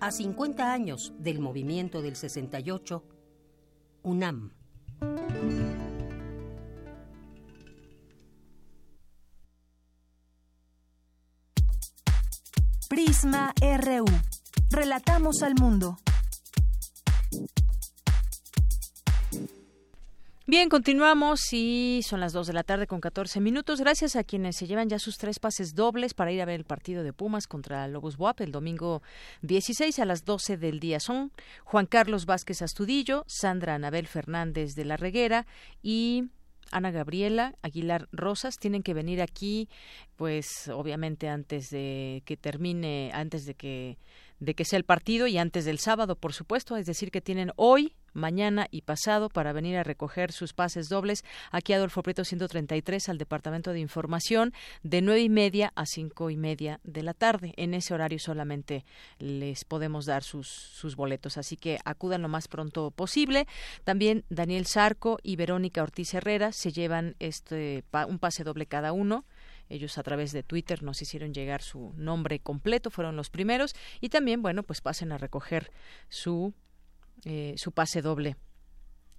A 0.00 0.10
50 0.10 0.72
años 0.72 1.12
del 1.18 1.38
movimiento 1.38 2.02
del 2.02 2.16
68, 2.16 3.04
UNAM 4.02 4.52
RU. 13.24 14.04
Relatamos 14.70 15.42
al 15.42 15.54
mundo. 15.54 15.96
Bien, 20.44 20.68
continuamos 20.68 21.52
y 21.52 22.00
son 22.04 22.18
las 22.18 22.32
2 22.32 22.48
de 22.48 22.52
la 22.52 22.64
tarde 22.64 22.88
con 22.88 23.00
14 23.00 23.40
minutos. 23.40 23.80
Gracias 23.80 24.16
a 24.16 24.24
quienes 24.24 24.56
se 24.56 24.66
llevan 24.66 24.88
ya 24.88 24.98
sus 24.98 25.18
tres 25.18 25.38
pases 25.38 25.76
dobles 25.76 26.14
para 26.14 26.32
ir 26.32 26.42
a 26.42 26.46
ver 26.46 26.56
el 26.56 26.64
partido 26.64 27.04
de 27.04 27.12
Pumas 27.12 27.46
contra 27.46 27.86
Lobos 27.86 28.16
Buap 28.16 28.40
el 28.40 28.50
domingo 28.50 29.02
16 29.42 30.00
a 30.00 30.04
las 30.04 30.24
12 30.24 30.56
del 30.56 30.80
día. 30.80 30.98
Son 30.98 31.30
Juan 31.62 31.86
Carlos 31.86 32.26
Vázquez 32.26 32.60
Astudillo, 32.60 33.24
Sandra 33.28 33.76
Anabel 33.76 34.08
Fernández 34.08 34.74
de 34.74 34.84
la 34.84 34.96
Reguera 34.96 35.46
y 35.80 36.24
Ana 36.72 36.90
Gabriela 36.90 37.54
Aguilar 37.62 38.08
Rosas 38.10 38.58
tienen 38.58 38.82
que 38.82 38.94
venir 38.94 39.22
aquí, 39.22 39.68
pues 40.16 40.68
obviamente 40.68 41.28
antes 41.28 41.70
de 41.70 42.22
que 42.24 42.36
termine, 42.36 43.10
antes 43.14 43.46
de 43.46 43.54
que 43.54 43.98
de 44.40 44.54
que 44.54 44.64
sea 44.64 44.76
el 44.76 44.84
partido 44.84 45.28
y 45.28 45.38
antes 45.38 45.64
del 45.64 45.78
sábado, 45.78 46.16
por 46.16 46.32
supuesto, 46.32 46.76
es 46.76 46.84
decir, 46.84 47.12
que 47.12 47.20
tienen 47.20 47.52
hoy, 47.54 47.94
mañana 48.12 48.66
y 48.70 48.82
pasado 48.82 49.28
para 49.28 49.52
venir 49.52 49.76
a 49.76 49.82
recoger 49.82 50.32
sus 50.32 50.52
pases 50.52 50.88
dobles 50.88 51.24
aquí 51.50 51.72
a 51.72 51.76
Adolfo 51.76 52.02
Prieto 52.02 52.24
133 52.24 53.08
al 53.08 53.18
Departamento 53.18 53.72
de 53.72 53.80
Información 53.80 54.52
de 54.82 55.02
nueve 55.02 55.22
y 55.22 55.28
media 55.28 55.72
a 55.76 55.86
cinco 55.86 56.30
y 56.30 56.36
media 56.36 56.80
de 56.84 57.02
la 57.02 57.14
tarde. 57.14 57.54
En 57.56 57.74
ese 57.74 57.94
horario 57.94 58.18
solamente 58.18 58.84
les 59.18 59.64
podemos 59.64 60.06
dar 60.06 60.22
sus, 60.22 60.48
sus 60.48 60.96
boletos, 60.96 61.38
así 61.38 61.56
que 61.56 61.78
acudan 61.84 62.22
lo 62.22 62.28
más 62.28 62.48
pronto 62.48 62.90
posible. 62.90 63.46
También 63.84 64.24
Daniel 64.28 64.66
Sarco 64.66 65.18
y 65.22 65.36
Verónica 65.36 65.82
Ortiz 65.82 66.14
Herrera 66.14 66.52
se 66.52 66.72
llevan 66.72 67.16
este 67.18 67.84
un 68.08 68.18
pase 68.18 68.44
doble 68.44 68.66
cada 68.66 68.92
uno 68.92 69.24
ellos 69.72 69.96
a 69.96 70.02
través 70.02 70.32
de 70.32 70.42
Twitter 70.42 70.82
nos 70.82 71.00
hicieron 71.00 71.32
llegar 71.32 71.62
su 71.62 71.92
nombre 71.96 72.40
completo, 72.40 72.90
fueron 72.90 73.16
los 73.16 73.30
primeros. 73.30 73.74
Y 74.00 74.10
también, 74.10 74.42
bueno, 74.42 74.62
pues 74.62 74.82
pasen 74.82 75.12
a 75.12 75.18
recoger 75.18 75.70
su, 76.10 76.52
eh, 77.24 77.54
su 77.56 77.72
pase 77.72 78.02
doble 78.02 78.36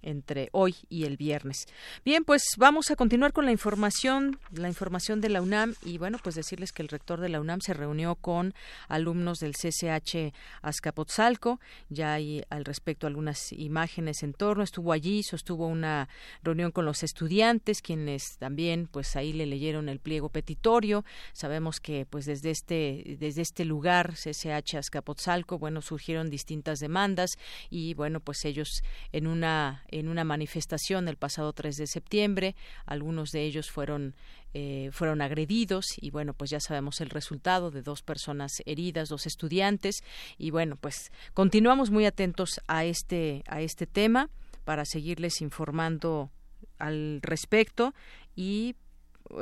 entre 0.04 0.48
hoy 0.52 0.76
y 0.88 1.04
el 1.04 1.16
viernes. 1.16 1.66
Bien, 2.04 2.24
pues 2.24 2.44
vamos 2.56 2.90
a 2.90 2.96
continuar 2.96 3.32
con 3.32 3.44
la 3.44 3.52
información, 3.52 4.38
la 4.52 4.68
información 4.68 5.20
de 5.20 5.28
la 5.28 5.42
UNAM 5.42 5.74
y 5.82 5.98
bueno, 5.98 6.18
pues 6.22 6.34
decirles 6.34 6.72
que 6.72 6.82
el 6.82 6.88
rector 6.88 7.20
de 7.20 7.28
la 7.28 7.40
UNAM 7.40 7.60
se 7.60 7.74
reunió 7.74 8.14
con 8.14 8.54
alumnos 8.88 9.38
del 9.38 9.54
CCH 9.54 10.32
Azcapotzalco, 10.62 11.60
ya 11.88 12.14
hay 12.14 12.44
al 12.50 12.64
respecto 12.64 13.06
algunas 13.06 13.52
imágenes 13.52 14.22
en 14.22 14.32
torno, 14.32 14.62
estuvo 14.62 14.92
allí, 14.92 15.22
sostuvo 15.22 15.66
una 15.66 16.08
reunión 16.42 16.70
con 16.70 16.84
los 16.84 17.02
estudiantes, 17.02 17.82
quienes 17.82 18.36
también 18.38 18.86
pues 18.90 19.16
ahí 19.16 19.32
le 19.32 19.46
leyeron 19.46 19.88
el 19.88 20.00
pliego 20.00 20.28
petitorio. 20.28 21.04
Sabemos 21.32 21.80
que 21.80 22.06
pues 22.06 22.26
desde 22.26 22.50
este 22.50 23.16
desde 23.18 23.42
este 23.42 23.64
lugar 23.64 24.14
CCH 24.14 24.76
Azcapotzalco, 24.76 25.58
bueno, 25.58 25.82
surgieron 25.82 26.30
distintas 26.30 26.78
demandas 26.78 27.38
y 27.70 27.94
bueno, 27.94 28.20
pues 28.20 28.44
ellos 28.44 28.82
en 29.12 29.26
una 29.26 29.84
en 29.94 30.08
una 30.08 30.24
manifestación 30.24 31.06
el 31.06 31.16
pasado 31.16 31.52
3 31.52 31.76
de 31.76 31.86
septiembre. 31.86 32.56
Algunos 32.84 33.30
de 33.30 33.44
ellos 33.44 33.70
fueron 33.70 34.14
eh, 34.52 34.90
fueron 34.92 35.22
agredidos 35.22 35.86
y 36.00 36.10
bueno 36.10 36.32
pues 36.32 36.50
ya 36.50 36.60
sabemos 36.60 37.00
el 37.00 37.10
resultado 37.10 37.70
de 37.72 37.82
dos 37.82 38.02
personas 38.02 38.62
heridas 38.66 39.08
dos 39.08 39.26
estudiantes 39.26 40.04
y 40.38 40.52
bueno 40.52 40.76
pues 40.76 41.10
continuamos 41.32 41.90
muy 41.90 42.06
atentos 42.06 42.60
a 42.68 42.84
este 42.84 43.42
a 43.48 43.62
este 43.62 43.88
tema 43.88 44.30
para 44.64 44.84
seguirles 44.84 45.40
informando 45.40 46.30
al 46.78 47.18
respecto 47.22 47.94
y 48.36 48.76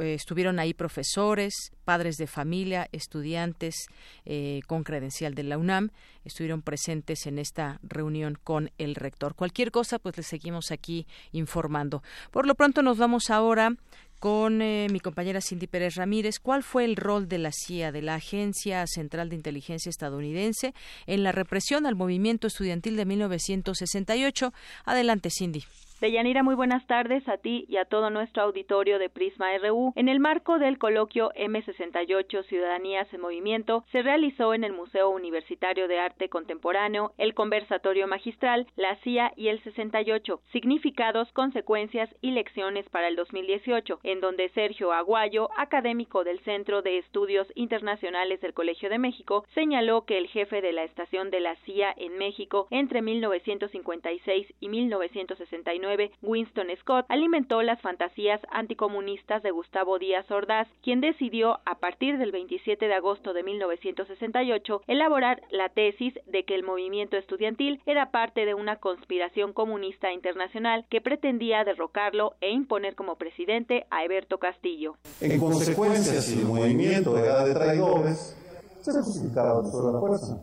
eh, 0.00 0.14
estuvieron 0.14 0.58
ahí 0.58 0.74
profesores, 0.74 1.72
padres 1.84 2.16
de 2.16 2.26
familia, 2.26 2.88
estudiantes 2.92 3.86
eh, 4.24 4.60
con 4.66 4.84
credencial 4.84 5.34
de 5.34 5.42
la 5.42 5.58
UNAM, 5.58 5.90
estuvieron 6.24 6.62
presentes 6.62 7.26
en 7.26 7.38
esta 7.38 7.80
reunión 7.82 8.38
con 8.42 8.70
el 8.78 8.94
rector. 8.94 9.34
Cualquier 9.34 9.70
cosa, 9.70 9.98
pues 9.98 10.16
les 10.16 10.26
seguimos 10.26 10.70
aquí 10.70 11.06
informando. 11.32 12.02
Por 12.30 12.46
lo 12.46 12.54
pronto 12.54 12.82
nos 12.82 12.98
vamos 12.98 13.30
ahora 13.30 13.76
con 14.20 14.62
eh, 14.62 14.86
mi 14.92 15.00
compañera 15.00 15.40
Cindy 15.40 15.66
Pérez 15.66 15.96
Ramírez. 15.96 16.38
¿Cuál 16.38 16.62
fue 16.62 16.84
el 16.84 16.94
rol 16.94 17.26
de 17.26 17.38
la 17.38 17.50
CIA, 17.50 17.90
de 17.90 18.02
la 18.02 18.14
Agencia 18.14 18.86
Central 18.86 19.28
de 19.28 19.34
Inteligencia 19.34 19.90
Estadounidense, 19.90 20.74
en 21.06 21.24
la 21.24 21.32
represión 21.32 21.86
al 21.86 21.96
movimiento 21.96 22.46
estudiantil 22.46 22.96
de 22.96 23.04
1968? 23.04 24.52
Adelante, 24.84 25.28
Cindy. 25.28 25.64
Deyanira, 26.02 26.42
muy 26.42 26.56
buenas 26.56 26.84
tardes 26.88 27.28
a 27.28 27.36
ti 27.36 27.64
y 27.68 27.76
a 27.76 27.84
todo 27.84 28.10
nuestro 28.10 28.42
auditorio 28.42 28.98
de 28.98 29.08
Prisma 29.08 29.56
RU. 29.58 29.92
En 29.94 30.08
el 30.08 30.18
marco 30.18 30.58
del 30.58 30.76
coloquio 30.76 31.30
M68 31.36 32.44
Ciudadanías 32.46 33.06
en 33.14 33.20
Movimiento, 33.20 33.84
se 33.92 34.02
realizó 34.02 34.52
en 34.52 34.64
el 34.64 34.72
Museo 34.72 35.10
Universitario 35.10 35.86
de 35.86 36.00
Arte 36.00 36.28
Contemporáneo 36.28 37.12
el 37.18 37.34
conversatorio 37.34 38.08
magistral 38.08 38.66
La 38.74 38.96
CIA 39.04 39.32
y 39.36 39.46
el 39.46 39.62
68, 39.62 40.40
significados, 40.50 41.30
consecuencias 41.34 42.10
y 42.20 42.32
lecciones 42.32 42.88
para 42.88 43.06
el 43.06 43.14
2018, 43.14 44.00
en 44.02 44.20
donde 44.20 44.48
Sergio 44.48 44.92
Aguayo, 44.92 45.50
académico 45.56 46.24
del 46.24 46.40
Centro 46.40 46.82
de 46.82 46.98
Estudios 46.98 47.46
Internacionales 47.54 48.40
del 48.40 48.54
Colegio 48.54 48.90
de 48.90 48.98
México, 48.98 49.46
señaló 49.54 50.04
que 50.04 50.18
el 50.18 50.26
jefe 50.26 50.62
de 50.62 50.72
la 50.72 50.82
estación 50.82 51.30
de 51.30 51.38
la 51.38 51.54
CIA 51.64 51.94
en 51.96 52.18
México 52.18 52.66
entre 52.70 53.02
1956 53.02 54.52
y 54.58 54.68
1969 54.68 55.91
Winston 56.22 56.68
Scott 56.80 57.06
alimentó 57.08 57.62
las 57.62 57.80
fantasías 57.80 58.40
anticomunistas 58.50 59.42
de 59.42 59.50
Gustavo 59.50 59.98
Díaz 59.98 60.30
Ordaz, 60.30 60.68
quien 60.82 61.00
decidió, 61.00 61.60
a 61.64 61.78
partir 61.78 62.18
del 62.18 62.32
27 62.32 62.86
de 62.86 62.94
agosto 62.94 63.32
de 63.32 63.42
1968, 63.42 64.82
elaborar 64.86 65.42
la 65.50 65.68
tesis 65.68 66.14
de 66.26 66.44
que 66.44 66.54
el 66.54 66.62
movimiento 66.62 67.16
estudiantil 67.16 67.80
era 67.86 68.10
parte 68.10 68.44
de 68.44 68.54
una 68.54 68.76
conspiración 68.76 69.52
comunista 69.52 70.12
internacional 70.12 70.86
que 70.88 71.00
pretendía 71.00 71.64
derrocarlo 71.64 72.34
e 72.40 72.50
imponer 72.50 72.94
como 72.94 73.16
presidente 73.16 73.86
a 73.90 74.04
Eberto 74.04 74.38
Castillo. 74.38 74.96
En 75.20 75.38
consecuencia, 75.38 76.20
si 76.20 76.40
el 76.40 76.46
movimiento 76.46 77.16
era 77.16 77.44
de 77.44 77.54
traidores, 77.54 78.36
se 78.80 78.92
justificaba 79.02 79.64
sobre 79.64 79.92
la 79.92 80.00
fuerza. 80.00 80.42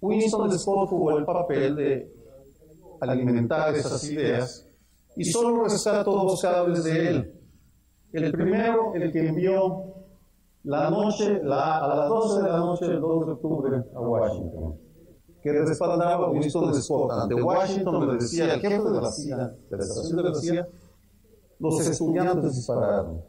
Winston 0.00 0.58
Scott 0.58 0.88
jugó 0.88 1.18
el 1.18 1.24
papel 1.24 1.76
de 1.76 2.15
alimentar 3.00 3.74
esas 3.74 4.02
ideas 4.10 4.66
y 5.16 5.24
solo 5.24 5.64
rescato 5.64 6.10
dos 6.10 6.40
cables 6.42 6.84
de 6.84 7.08
él. 7.08 7.32
El 8.12 8.32
primero, 8.32 8.94
el 8.94 9.12
que 9.12 9.28
envió 9.28 9.94
la 10.64 10.90
noche, 10.90 11.40
la, 11.42 11.78
a 11.78 11.88
las 11.88 12.08
12 12.08 12.42
de 12.42 12.48
la 12.48 12.58
noche 12.58 12.86
del 12.86 13.00
2 13.00 13.26
de 13.26 13.32
octubre 13.32 13.84
a 13.94 14.00
Washington, 14.00 14.78
que 15.42 15.52
respaldaba 15.52 16.26
a 16.26 16.30
Winston 16.30 16.74
Scott. 16.74 17.10
Ante 17.12 17.34
Washington 17.34 18.08
le 18.08 18.14
decía 18.14 18.52
al 18.52 18.60
jefe 18.60 18.90
de 18.90 19.00
la 19.00 19.10
CIA, 19.10 19.36
de 19.70 19.76
la 19.76 19.82
estación 19.82 20.16
de 20.16 20.22
la 20.22 20.34
CIA, 20.34 20.68
los 21.58 21.80
estudiantes 21.86 22.56
dispararon. 22.56 23.22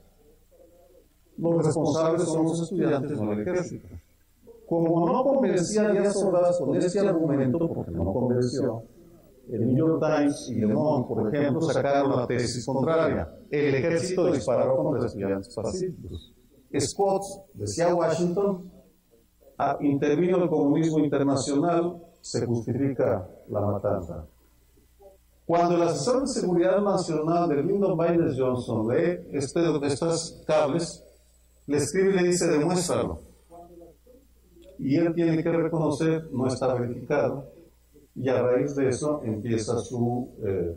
Los 1.37 1.65
responsables 1.65 2.23
son 2.23 2.43
los 2.45 2.61
estudiantes, 2.61 3.21
no 3.21 3.33
el 3.33 3.41
ejército. 3.41 3.87
Como 4.67 5.07
no 5.07 5.23
convencía 5.23 5.83
a 5.83 5.91
Díaz 5.91 6.15
Ordaz 6.17 6.57
con 6.57 6.75
ese 6.75 6.99
argumento, 6.99 7.59
porque 7.69 7.91
no 7.91 8.11
convenció, 8.11 8.83
el 9.49 9.67
New 9.67 9.77
York 9.77 10.03
Times 10.03 10.49
y 10.49 10.55
Le 10.55 10.67
Monde, 10.67 11.07
por 11.07 11.33
ejemplo, 11.33 11.61
sacaron 11.61 12.17
la 12.17 12.27
tesis 12.27 12.65
contraria. 12.65 13.29
El 13.49 13.75
ejército 13.75 14.31
disparó 14.31 14.77
contra 14.77 15.07
estudiantes 15.07 15.53
pacíficos. 15.55 16.33
Scott, 16.79 17.23
decía 17.53 17.93
Washington, 17.95 18.69
intervino 19.81 20.43
el 20.43 20.49
comunismo 20.49 20.99
internacional, 20.99 21.97
se 22.21 22.45
justifica 22.45 23.27
la 23.47 23.61
matanza. 23.61 24.25
Cuando 25.45 25.75
el 25.75 25.83
asesor 25.83 26.21
de 26.21 26.27
seguridad 26.27 26.81
nacional 26.81 27.47
de 27.47 27.63
Lyndon 27.63 27.95
Baines 27.95 28.35
Johnson 28.37 28.85
lee 28.89 29.29
este, 29.31 29.61
estos 29.83 30.43
cables, 30.45 31.03
le 31.67 31.77
escribe 31.77 32.09
y 32.09 32.15
le 32.17 32.23
dice, 32.27 32.47
demuéstralo. 32.47 33.21
Y 34.77 34.97
él 34.97 35.13
tiene 35.15 35.41
que 35.41 35.49
reconocer, 35.49 36.29
no 36.31 36.47
está 36.47 36.73
verificado, 36.73 37.56
y 38.17 38.29
a 38.29 38.41
raíz 38.41 38.75
de 38.75 38.89
eso 38.89 39.21
empieza 39.23 39.77
su 39.77 40.33
eh, 40.43 40.75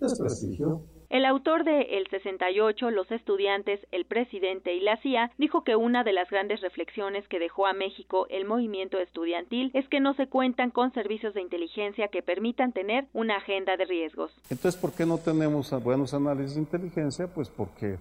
desprestigio. 0.00 0.82
El 1.08 1.24
autor 1.26 1.64
de 1.64 1.98
El 1.98 2.08
68, 2.08 2.90
Los 2.90 3.10
estudiantes, 3.10 3.80
el 3.92 4.04
presidente 4.04 4.74
y 4.74 4.80
la 4.80 5.00
CIA, 5.00 5.30
dijo 5.38 5.62
que 5.62 5.76
una 5.76 6.02
de 6.02 6.12
las 6.12 6.28
grandes 6.28 6.60
reflexiones 6.60 7.26
que 7.28 7.38
dejó 7.38 7.66
a 7.66 7.72
México 7.72 8.26
el 8.30 8.44
movimiento 8.44 8.98
estudiantil 8.98 9.70
es 9.74 9.88
que 9.88 10.00
no 10.00 10.14
se 10.14 10.26
cuentan 10.28 10.70
con 10.70 10.92
servicios 10.92 11.32
de 11.34 11.42
inteligencia 11.42 12.08
que 12.08 12.22
permitan 12.22 12.72
tener 12.72 13.06
una 13.12 13.36
agenda 13.36 13.76
de 13.76 13.84
riesgos. 13.84 14.32
Entonces, 14.50 14.80
¿por 14.80 14.92
qué 14.92 15.06
no 15.06 15.18
tenemos 15.18 15.70
buenos 15.82 16.12
análisis 16.14 16.56
de 16.56 16.62
inteligencia? 16.62 17.28
Pues 17.32 17.48
porque 17.48 17.98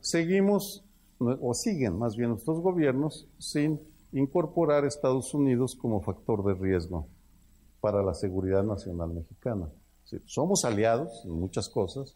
seguimos, 0.00 0.84
o 1.18 1.54
siguen 1.54 1.98
más 1.98 2.16
bien 2.16 2.30
nuestros 2.30 2.60
gobiernos, 2.60 3.28
sin 3.38 3.80
incorporar 4.12 4.84
a 4.84 4.88
Estados 4.88 5.34
Unidos 5.34 5.74
como 5.74 6.00
factor 6.00 6.44
de 6.44 6.54
riesgo 6.54 7.08
para 7.82 8.00
la 8.00 8.14
seguridad 8.14 8.62
nacional 8.62 9.10
mexicana. 9.10 9.68
somos 10.24 10.64
aliados 10.64 11.22
en 11.24 11.32
muchas 11.32 11.68
cosas, 11.68 12.14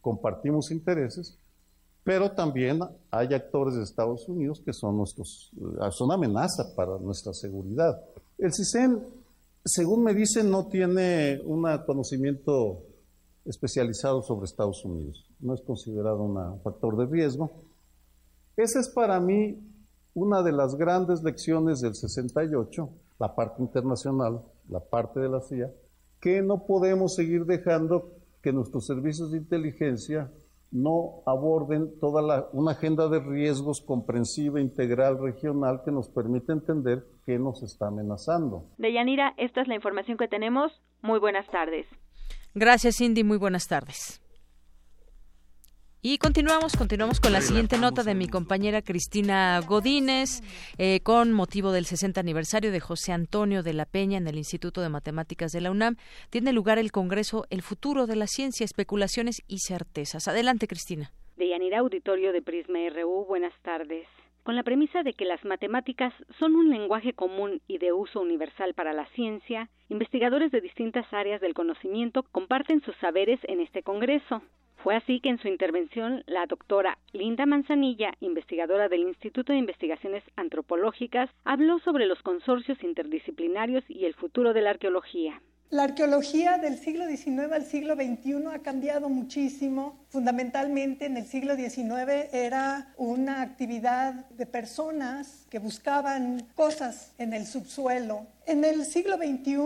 compartimos 0.00 0.70
intereses, 0.70 1.36
pero 2.04 2.30
también 2.30 2.80
hay 3.10 3.34
actores 3.34 3.74
de 3.74 3.82
Estados 3.82 4.28
Unidos 4.28 4.62
que 4.64 4.72
son 4.72 4.96
nuestros, 4.96 5.50
eh, 5.56 5.90
son 5.90 6.12
amenaza 6.12 6.74
para 6.76 6.98
nuestra 6.98 7.34
seguridad. 7.34 8.00
El 8.38 8.54
CISEN, 8.54 9.02
según 9.64 10.04
me 10.04 10.14
dicen, 10.14 10.50
no 10.50 10.68
tiene 10.68 11.40
un 11.44 11.66
conocimiento 11.84 12.84
especializado 13.44 14.22
sobre 14.22 14.44
Estados 14.44 14.84
Unidos. 14.84 15.26
No 15.40 15.52
es 15.52 15.60
considerado 15.62 16.22
un 16.22 16.60
factor 16.60 16.96
de 16.96 17.06
riesgo. 17.06 17.50
Esa 18.56 18.78
es 18.78 18.88
para 18.88 19.18
mí 19.18 19.58
una 20.14 20.42
de 20.42 20.52
las 20.52 20.76
grandes 20.76 21.22
lecciones 21.24 21.80
del 21.80 21.94
68, 21.94 22.88
la 23.18 23.34
parte 23.34 23.62
internacional, 23.62 24.42
la 24.68 24.80
parte 24.80 25.20
de 25.20 25.28
la 25.28 25.40
CIA, 25.40 25.70
que 26.20 26.42
no 26.42 26.66
podemos 26.66 27.14
seguir 27.14 27.44
dejando 27.44 28.12
que 28.42 28.52
nuestros 28.52 28.86
servicios 28.86 29.32
de 29.32 29.38
inteligencia 29.38 30.30
no 30.70 31.22
aborden 31.26 31.98
toda 31.98 32.48
una 32.52 32.72
agenda 32.72 33.08
de 33.08 33.20
riesgos 33.20 33.80
comprensiva, 33.80 34.60
integral, 34.60 35.18
regional, 35.18 35.82
que 35.84 35.90
nos 35.90 36.08
permite 36.08 36.52
entender 36.52 37.04
qué 37.24 37.38
nos 37.38 37.62
está 37.62 37.88
amenazando. 37.88 38.66
Deyanira, 38.76 39.34
esta 39.38 39.62
es 39.62 39.68
la 39.68 39.74
información 39.74 40.18
que 40.18 40.28
tenemos. 40.28 40.82
Muy 41.00 41.18
buenas 41.18 41.46
tardes. 41.46 41.86
Gracias, 42.54 42.96
Cindy. 42.98 43.24
Muy 43.24 43.38
buenas 43.38 43.66
tardes. 43.66 44.20
Y 46.00 46.18
continuamos, 46.18 46.76
continuamos 46.76 47.18
con 47.18 47.32
la 47.32 47.40
siguiente 47.40 47.76
nota 47.76 48.04
de 48.04 48.14
mi 48.14 48.28
compañera 48.28 48.82
Cristina 48.82 49.60
Godínez, 49.66 50.42
eh, 50.78 51.00
con 51.00 51.32
motivo 51.32 51.72
del 51.72 51.86
60 51.86 52.20
aniversario 52.20 52.70
de 52.70 52.78
José 52.78 53.10
Antonio 53.10 53.64
de 53.64 53.72
la 53.72 53.84
Peña 53.84 54.16
en 54.16 54.28
el 54.28 54.36
Instituto 54.36 54.80
de 54.80 54.90
Matemáticas 54.90 55.50
de 55.50 55.60
la 55.60 55.72
UNAM. 55.72 55.96
Tiene 56.30 56.52
lugar 56.52 56.78
el 56.78 56.92
Congreso 56.92 57.46
El 57.50 57.62
Futuro 57.62 58.06
de 58.06 58.14
la 58.14 58.28
Ciencia, 58.28 58.64
Especulaciones 58.64 59.42
y 59.48 59.58
Certezas. 59.58 60.28
Adelante, 60.28 60.68
Cristina. 60.68 61.10
De 61.36 61.48
Yanira 61.48 61.80
Auditorio 61.80 62.32
de 62.32 62.42
Prisma 62.42 62.78
RU, 62.90 63.24
buenas 63.26 63.54
tardes. 63.62 64.06
Con 64.44 64.54
la 64.54 64.62
premisa 64.62 65.02
de 65.02 65.14
que 65.14 65.24
las 65.24 65.44
matemáticas 65.44 66.14
son 66.38 66.54
un 66.54 66.70
lenguaje 66.70 67.12
común 67.12 67.60
y 67.66 67.78
de 67.78 67.92
uso 67.92 68.20
universal 68.20 68.72
para 68.74 68.92
la 68.92 69.06
ciencia, 69.16 69.68
investigadores 69.88 70.52
de 70.52 70.60
distintas 70.60 71.12
áreas 71.12 71.40
del 71.40 71.54
conocimiento 71.54 72.22
comparten 72.22 72.82
sus 72.82 72.94
saberes 72.98 73.40
en 73.48 73.58
este 73.58 73.82
Congreso. 73.82 74.42
Fue 74.82 74.94
así 74.94 75.20
que 75.20 75.28
en 75.28 75.38
su 75.38 75.48
intervención 75.48 76.22
la 76.26 76.46
doctora 76.46 76.98
Linda 77.12 77.46
Manzanilla, 77.46 78.12
investigadora 78.20 78.88
del 78.88 79.00
Instituto 79.00 79.52
de 79.52 79.58
Investigaciones 79.58 80.22
Antropológicas, 80.36 81.30
habló 81.44 81.80
sobre 81.80 82.06
los 82.06 82.22
consorcios 82.22 82.82
interdisciplinarios 82.84 83.82
y 83.88 84.04
el 84.04 84.14
futuro 84.14 84.52
de 84.52 84.62
la 84.62 84.70
arqueología. 84.70 85.42
La 85.70 85.82
arqueología 85.82 86.56
del 86.56 86.78
siglo 86.78 87.06
XIX 87.06 87.52
al 87.52 87.66
siglo 87.66 87.94
XXI 87.94 88.46
ha 88.54 88.60
cambiado 88.60 89.10
muchísimo. 89.10 89.98
Fundamentalmente 90.08 91.04
en 91.04 91.18
el 91.18 91.26
siglo 91.26 91.56
XIX 91.56 92.32
era 92.32 92.94
una 92.96 93.42
actividad 93.42 94.14
de 94.30 94.46
personas 94.46 95.44
que 95.50 95.58
buscaban 95.58 96.46
cosas 96.54 97.12
en 97.18 97.34
el 97.34 97.46
subsuelo. 97.46 98.26
En 98.46 98.64
el 98.64 98.86
siglo 98.86 99.18
XXI 99.18 99.58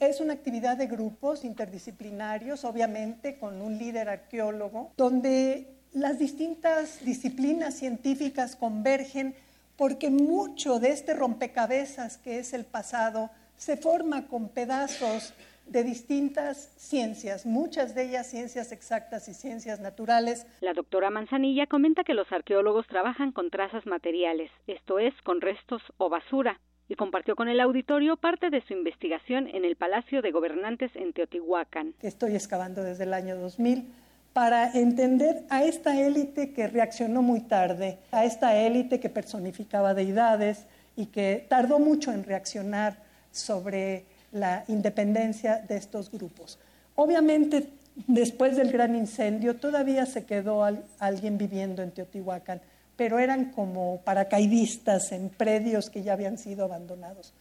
es 0.00 0.20
una 0.20 0.34
actividad 0.34 0.76
de 0.76 0.86
grupos 0.86 1.46
interdisciplinarios, 1.46 2.66
obviamente 2.66 3.38
con 3.38 3.62
un 3.62 3.78
líder 3.78 4.10
arqueólogo, 4.10 4.92
donde 4.98 5.78
las 5.94 6.18
distintas 6.18 7.02
disciplinas 7.06 7.72
científicas 7.72 8.54
convergen 8.54 9.34
porque 9.78 10.10
mucho 10.10 10.78
de 10.78 10.90
este 10.90 11.14
rompecabezas 11.14 12.18
que 12.18 12.38
es 12.38 12.52
el 12.52 12.66
pasado 12.66 13.30
se 13.58 13.76
forma 13.76 14.26
con 14.28 14.48
pedazos 14.48 15.34
de 15.66 15.84
distintas 15.84 16.72
ciencias, 16.76 17.44
muchas 17.44 17.94
de 17.94 18.04
ellas 18.04 18.26
ciencias 18.26 18.72
exactas 18.72 19.28
y 19.28 19.34
ciencias 19.34 19.80
naturales. 19.80 20.46
La 20.60 20.72
doctora 20.72 21.10
Manzanilla 21.10 21.66
comenta 21.66 22.04
que 22.04 22.14
los 22.14 22.30
arqueólogos 22.32 22.86
trabajan 22.86 23.32
con 23.32 23.50
trazas 23.50 23.84
materiales, 23.84 24.50
esto 24.66 24.98
es, 24.98 25.12
con 25.24 25.42
restos 25.42 25.82
o 25.98 26.08
basura, 26.08 26.58
y 26.88 26.94
compartió 26.94 27.36
con 27.36 27.48
el 27.48 27.60
auditorio 27.60 28.16
parte 28.16 28.48
de 28.48 28.62
su 28.66 28.72
investigación 28.72 29.46
en 29.48 29.66
el 29.66 29.76
Palacio 29.76 30.22
de 30.22 30.30
Gobernantes 30.30 30.90
en 30.94 31.12
Teotihuacán. 31.12 31.94
Estoy 32.00 32.34
excavando 32.34 32.82
desde 32.82 33.04
el 33.04 33.12
año 33.12 33.36
2000 33.36 33.92
para 34.32 34.72
entender 34.72 35.42
a 35.50 35.64
esta 35.64 36.00
élite 36.00 36.52
que 36.54 36.68
reaccionó 36.68 37.20
muy 37.20 37.40
tarde, 37.40 37.98
a 38.10 38.24
esta 38.24 38.56
élite 38.56 39.00
que 39.00 39.10
personificaba 39.10 39.92
deidades 39.92 40.66
y 40.96 41.06
que 41.06 41.44
tardó 41.48 41.78
mucho 41.78 42.12
en 42.12 42.24
reaccionar 42.24 43.07
sobre 43.32 44.04
la 44.32 44.64
independencia 44.68 45.58
de 45.58 45.76
estos 45.76 46.10
grupos. 46.10 46.58
Obviamente 46.96 47.68
después 48.06 48.56
del 48.56 48.70
gran 48.70 48.94
incendio 48.94 49.56
todavía 49.56 50.06
se 50.06 50.24
quedó 50.24 50.64
alguien 50.98 51.38
viviendo 51.38 51.82
en 51.82 51.90
Teotihuacán, 51.90 52.60
pero 52.96 53.18
eran 53.18 53.52
como 53.52 54.00
paracaidistas 54.02 55.12
en 55.12 55.28
predios 55.30 55.90
que 55.90 56.02
ya 56.02 56.12
habían 56.12 56.38
sido 56.38 56.64
abandonados. 56.64 57.32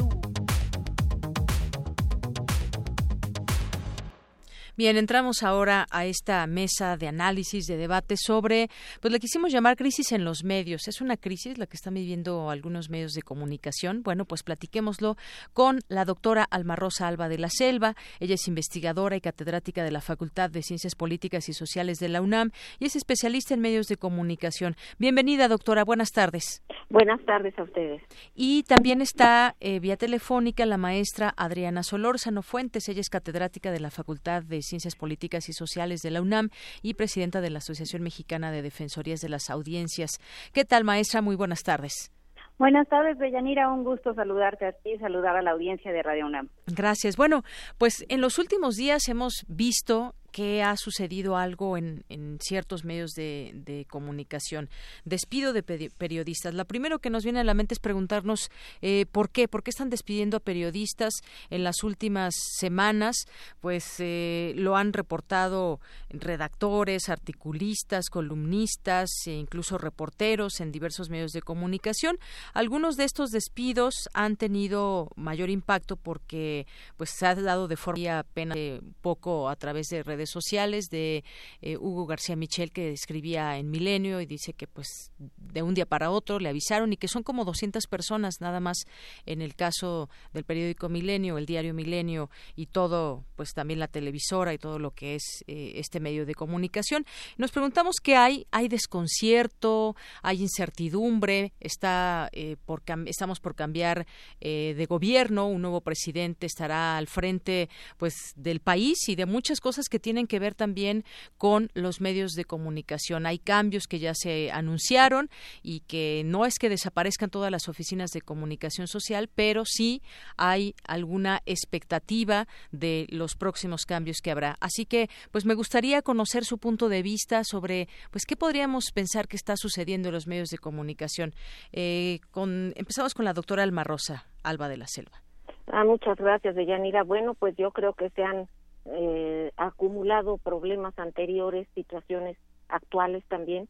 Bien, 4.77 4.95
entramos 4.95 5.43
ahora 5.43 5.85
a 5.91 6.05
esta 6.05 6.47
mesa 6.47 6.95
de 6.95 7.09
análisis, 7.09 7.67
de 7.67 7.75
debate 7.75 8.15
sobre, 8.17 8.69
pues 9.01 9.11
le 9.11 9.19
quisimos 9.19 9.51
llamar 9.51 9.75
crisis 9.75 10.13
en 10.13 10.23
los 10.23 10.45
medios. 10.45 10.87
¿Es 10.87 11.01
una 11.01 11.17
crisis 11.17 11.57
la 11.57 11.65
que 11.67 11.75
están 11.75 11.93
viviendo 11.93 12.49
algunos 12.49 12.89
medios 12.89 13.11
de 13.11 13.21
comunicación? 13.21 14.01
Bueno, 14.01 14.23
pues 14.23 14.43
platiquémoslo 14.43 15.17
con 15.53 15.79
la 15.89 16.05
doctora 16.05 16.47
Alma 16.49 16.77
Rosa 16.77 17.09
Alba 17.09 17.27
de 17.27 17.37
la 17.37 17.49
Selva. 17.49 17.95
Ella 18.21 18.35
es 18.35 18.47
investigadora 18.47 19.17
y 19.17 19.21
catedrática 19.21 19.83
de 19.83 19.91
la 19.91 19.99
Facultad 19.99 20.49
de 20.49 20.63
Ciencias 20.63 20.95
Políticas 20.95 21.49
y 21.49 21.53
Sociales 21.53 21.99
de 21.99 22.07
la 22.07 22.21
UNAM 22.21 22.51
y 22.79 22.85
es 22.85 22.95
especialista 22.95 23.53
en 23.53 23.59
medios 23.59 23.87
de 23.87 23.97
comunicación. 23.97 24.77
Bienvenida, 24.97 25.49
doctora. 25.49 25.83
Buenas 25.83 26.11
tardes. 26.11 26.63
Buenas 26.89 27.23
tardes 27.25 27.57
a 27.59 27.63
ustedes. 27.63 28.01
Y 28.35 28.63
también 28.63 29.01
está 29.01 29.55
eh, 29.59 29.79
vía 29.79 29.97
telefónica 29.97 30.65
la 30.65 30.77
maestra 30.77 31.33
Adriana 31.35 31.83
Solórzano 31.83 32.41
Fuentes. 32.41 32.87
Ella 32.87 33.01
es 33.01 33.09
catedrática 33.09 33.71
de 33.71 33.79
la 33.79 33.91
Facultad 33.91 34.43
de 34.43 34.60
Ciencias 34.63 34.95
Políticas 34.95 35.49
y 35.49 35.53
Sociales 35.53 36.01
de 36.01 36.11
la 36.11 36.21
UNAM 36.21 36.49
y 36.81 36.93
presidenta 36.93 37.41
de 37.41 37.49
la 37.49 37.59
Asociación 37.59 38.03
Mexicana 38.03 38.51
de 38.51 38.61
Defensorías 38.61 39.21
de 39.21 39.29
las 39.29 39.49
Audiencias. 39.49 40.19
¿Qué 40.53 40.65
tal, 40.65 40.83
maestra? 40.83 41.21
Muy 41.21 41.35
buenas 41.35 41.63
tardes. 41.63 42.11
Buenas 42.57 42.87
tardes, 42.89 43.17
Deyanira. 43.17 43.71
Un 43.71 43.83
gusto 43.83 44.13
saludarte 44.13 44.67
a 44.67 44.71
ti 44.71 44.91
y 44.91 44.99
saludar 44.99 45.35
a 45.35 45.41
la 45.41 45.51
audiencia 45.51 45.91
de 45.91 46.03
Radio 46.03 46.27
UNAM. 46.27 46.49
Gracias. 46.67 47.17
Bueno, 47.17 47.41
pues 47.79 48.05
en 48.07 48.21
los 48.21 48.37
últimos 48.37 48.75
días 48.75 49.09
hemos 49.09 49.45
visto 49.47 50.13
que 50.31 50.63
ha 50.63 50.75
sucedido 50.77 51.37
algo 51.37 51.77
en, 51.77 52.03
en 52.09 52.37
ciertos 52.41 52.83
medios 52.83 53.11
de, 53.11 53.85
comunicación. 53.89 54.69
Despido 55.05 55.53
de 55.53 55.63
periodistas. 55.63 56.53
La 56.53 56.65
primero 56.65 56.99
que 56.99 57.09
nos 57.09 57.23
viene 57.23 57.39
a 57.39 57.43
la 57.43 57.53
mente 57.53 57.73
es 57.73 57.79
preguntarnos 57.79 58.49
eh, 58.81 59.05
por 59.11 59.29
qué, 59.29 59.47
por 59.47 59.63
qué 59.63 59.71
están 59.71 59.89
despidiendo 59.89 60.37
a 60.37 60.39
periodistas 60.39 61.13
en 61.49 61.63
las 61.63 61.83
últimas 61.83 62.33
semanas. 62.57 63.25
Pues 63.59 63.95
eh, 63.99 64.53
lo 64.55 64.77
han 64.77 64.93
reportado 64.93 65.79
redactores, 66.09 67.09
articulistas, 67.09 68.09
columnistas 68.09 69.09
e 69.25 69.31
incluso 69.31 69.77
reporteros 69.77 70.59
en 70.59 70.71
diversos 70.71 71.09
medios 71.09 71.31
de 71.31 71.41
comunicación. 71.41 72.17
Algunos 72.53 72.97
de 72.97 73.05
estos 73.05 73.31
despidos 73.31 74.09
han 74.13 74.35
tenido 74.35 75.09
mayor 75.15 75.49
impacto 75.49 75.95
porque 75.95 76.67
pues 76.97 77.09
se 77.09 77.25
ha 77.25 77.35
dado 77.35 77.67
de 77.67 77.77
forma 77.77 77.91
apenas 78.19 78.57
poco 79.01 79.49
a 79.49 79.55
través 79.55 79.87
de 79.87 80.03
redes 80.03 80.20
sociales 80.29 80.89
de 80.89 81.23
eh, 81.61 81.77
Hugo 81.77 82.05
García 82.05 82.35
Michel 82.35 82.71
que 82.71 82.91
escribía 82.91 83.57
en 83.57 83.69
Milenio 83.69 84.21
y 84.21 84.25
dice 84.25 84.53
que 84.53 84.67
pues 84.67 85.11
de 85.17 85.61
un 85.61 85.73
día 85.73 85.85
para 85.85 86.11
otro 86.11 86.39
le 86.39 86.49
avisaron 86.49 86.93
y 86.93 86.97
que 86.97 87.07
son 87.07 87.23
como 87.23 87.45
200 87.45 87.87
personas 87.87 88.41
nada 88.41 88.59
más 88.59 88.85
en 89.25 89.41
el 89.41 89.55
caso 89.55 90.09
del 90.33 90.43
periódico 90.43 90.89
Milenio, 90.89 91.37
el 91.37 91.45
diario 91.45 91.73
Milenio 91.73 92.29
y 92.55 92.67
todo 92.67 93.25
pues 93.35 93.53
también 93.53 93.79
la 93.79 93.87
televisora 93.87 94.53
y 94.53 94.57
todo 94.57 94.79
lo 94.79 94.91
que 94.91 95.15
es 95.15 95.43
eh, 95.47 95.73
este 95.75 95.99
medio 95.99 96.25
de 96.25 96.35
comunicación. 96.35 97.05
Nos 97.37 97.51
preguntamos 97.51 97.95
qué 98.01 98.15
hay, 98.15 98.45
hay 98.51 98.67
desconcierto, 98.67 99.95
hay 100.21 100.41
incertidumbre, 100.41 101.53
está 101.59 102.29
eh, 102.33 102.57
por 102.65 102.83
estamos 103.05 103.39
por 103.39 103.55
cambiar 103.55 104.05
de 104.41 104.85
gobierno, 104.89 105.47
un 105.47 105.61
nuevo 105.61 105.81
presidente 105.81 106.45
estará 106.45 106.97
al 106.97 107.07
frente 107.07 107.69
pues 107.97 108.33
del 108.35 108.59
país 108.59 109.07
y 109.07 109.15
de 109.15 109.25
muchas 109.25 109.59
cosas 109.59 109.87
que 109.89 109.99
tienen 109.99 110.10
tienen 110.11 110.27
que 110.27 110.39
ver 110.39 110.55
también 110.55 111.05
con 111.37 111.69
los 111.73 112.01
medios 112.01 112.33
de 112.33 112.43
comunicación. 112.43 113.25
Hay 113.25 113.39
cambios 113.39 113.87
que 113.87 113.97
ya 113.97 114.13
se 114.13 114.51
anunciaron 114.51 115.29
y 115.63 115.79
que 115.87 116.23
no 116.25 116.45
es 116.45 116.59
que 116.59 116.67
desaparezcan 116.67 117.29
todas 117.29 117.49
las 117.49 117.69
oficinas 117.69 118.11
de 118.11 118.19
comunicación 118.19 118.87
social, 118.87 119.29
pero 119.33 119.63
sí 119.63 120.01
hay 120.35 120.75
alguna 120.85 121.39
expectativa 121.45 122.45
de 122.73 123.07
los 123.09 123.35
próximos 123.37 123.85
cambios 123.85 124.17
que 124.21 124.31
habrá. 124.31 124.57
Así 124.59 124.85
que, 124.85 125.09
pues 125.31 125.45
me 125.45 125.53
gustaría 125.53 126.01
conocer 126.01 126.43
su 126.43 126.57
punto 126.57 126.89
de 126.89 127.03
vista 127.03 127.45
sobre, 127.45 127.87
pues, 128.11 128.25
qué 128.25 128.35
podríamos 128.35 128.91
pensar 128.93 129.29
que 129.29 129.37
está 129.37 129.55
sucediendo 129.55 130.09
en 130.09 130.15
los 130.15 130.27
medios 130.27 130.49
de 130.49 130.57
comunicación. 130.57 131.33
Eh, 131.71 132.19
con, 132.31 132.73
empezamos 132.75 133.13
con 133.13 133.23
la 133.23 133.31
doctora 133.31 133.63
Alma 133.63 133.85
Rosa, 133.85 134.25
Alba 134.43 134.67
de 134.67 134.75
la 134.75 134.87
Selva. 134.87 135.23
Ah, 135.67 135.85
muchas 135.85 136.17
gracias, 136.17 136.53
Deyanira. 136.53 137.03
Bueno, 137.03 137.33
pues 137.33 137.55
yo 137.55 137.71
creo 137.71 137.93
que 137.93 138.09
se 138.09 138.23
han 138.23 138.49
eh, 138.85 139.51
acumulado 139.57 140.37
problemas 140.37 140.97
anteriores, 140.97 141.67
situaciones 141.75 142.37
actuales 142.67 143.23
también 143.27 143.67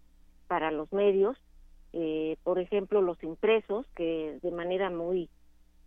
para 0.47 0.71
los 0.71 0.91
medios, 0.93 1.37
eh, 1.93 2.37
por 2.43 2.59
ejemplo 2.59 3.01
los 3.01 3.21
impresos 3.23 3.85
que 3.95 4.39
de 4.41 4.51
manera 4.51 4.89
muy 4.89 5.29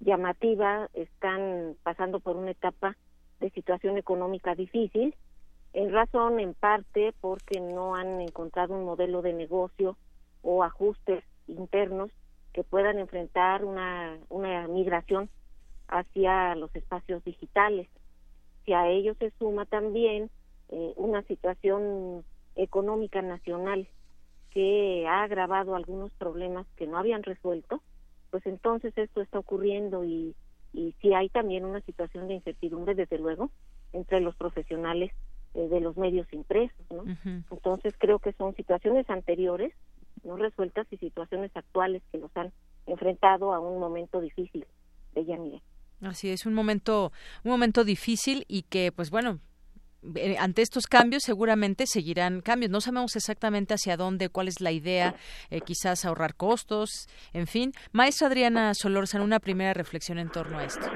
llamativa 0.01 0.89
están 0.93 1.77
pasando 1.83 2.21
por 2.21 2.37
una 2.37 2.51
etapa 2.51 2.97
de 3.41 3.51
situación 3.51 3.97
económica 3.97 4.55
difícil, 4.55 5.15
en 5.73 5.93
razón 5.93 6.39
en 6.39 6.55
parte 6.55 7.15
porque 7.21 7.61
no 7.61 7.95
han 7.95 8.21
encontrado 8.21 8.75
un 8.75 8.85
modelo 8.85 9.23
de 9.23 9.33
negocio 9.33 9.97
o 10.43 10.63
ajustes 10.63 11.25
internos 11.47 12.11
que 12.53 12.63
puedan 12.63 12.99
enfrentar 12.99 13.65
una, 13.65 14.19
una 14.29 14.69
migración 14.69 15.29
hacia 15.89 16.55
los 16.55 16.75
espacios 16.77 17.25
digitales 17.25 17.89
si 18.65 18.73
a 18.73 18.89
ello 18.89 19.15
se 19.19 19.31
suma 19.39 19.67
también 19.67 20.31
eh, 20.69 20.93
una 20.97 21.23
situación 21.23 22.25
económica 22.57 23.23
nacional 23.23 23.89
que 24.51 25.07
ha 25.09 25.25
agravado 25.25 25.75
algunos 25.75 26.13
problemas 26.15 26.67
que 26.77 26.87
no 26.87 26.97
habían 26.97 27.23
resuelto, 27.23 27.83
pues 28.31 28.47
entonces 28.47 28.97
esto 28.97 29.21
está 29.21 29.39
ocurriendo 29.39 30.05
y, 30.05 30.35
y 30.73 30.95
sí 31.01 31.13
hay 31.13 31.29
también 31.29 31.65
una 31.65 31.81
situación 31.83 32.29
de 32.29 32.35
incertidumbre, 32.35 32.95
desde 32.95 33.19
luego, 33.19 33.51
entre 33.93 34.21
los 34.21 34.37
profesionales 34.37 35.13
eh, 35.55 35.69
de 35.69 35.81
los 35.81 35.97
medios 35.97 36.33
impresos, 36.33 36.85
¿no? 36.91 37.05
Entonces 37.51 37.95
creo 37.99 38.19
que 38.19 38.33
son 38.33 38.55
situaciones 38.57 39.09
anteriores, 39.09 39.73
no 40.25 40.37
resueltas, 40.37 40.87
y 40.91 40.97
situaciones 40.97 41.51
actuales 41.55 42.03
que 42.11 42.19
los 42.19 42.37
han 42.37 42.53
enfrentado 42.87 43.53
a 43.53 43.61
un 43.61 43.79
momento 43.79 44.21
difícil 44.21 44.67
de 45.15 45.25
Yanire. 45.25 45.63
Así 46.07 46.31
es, 46.31 46.47
un 46.47 46.55
momento, 46.55 47.13
un 47.45 47.51
momento 47.51 47.85
difícil 47.85 48.45
y 48.49 48.63
que, 48.63 48.93
pues 48.93 49.11
bueno, 49.11 49.41
eh, 50.17 50.37
ante 50.39 50.63
estos 50.63 50.87
cambios 50.87 51.23
seguramente 51.23 51.87
seguirán 51.87 52.41
cambios. 52.41 52.71
No 52.71 52.81
sabemos 52.81 53.17
exactamente 53.17 53.75
hacia 53.75 53.97
dónde, 53.97 54.29
cuál 54.29 54.49
es 54.49 54.61
la 54.61 54.71
idea, 54.71 55.15
eh, 55.51 55.61
quizás 55.61 56.05
ahorrar 56.05 56.35
costos, 56.35 57.09
en 57.33 57.47
fin. 57.47 57.73
Maestra 57.93 58.29
Adriana 58.29 58.73
en 58.85 59.21
una 59.23 59.41
primera 59.41 59.73
reflexión 59.73 60.19
en 60.19 60.29
torno 60.31 60.59
a 60.59 60.65
esto. 60.65 60.87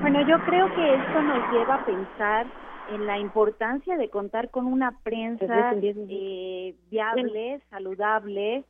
Bueno, 0.00 0.20
yo 0.28 0.42
creo 0.44 0.66
que 0.74 0.94
esto 0.94 1.22
nos 1.22 1.52
lleva 1.52 1.74
a 1.76 1.86
pensar 1.86 2.46
en 2.90 3.06
la 3.06 3.18
importancia 3.18 3.96
de 3.96 4.08
contar 4.08 4.50
con 4.50 4.66
una 4.66 4.98
prensa 5.02 5.72
eh, 5.82 6.74
viable, 6.90 7.60
saludable, 7.70 8.64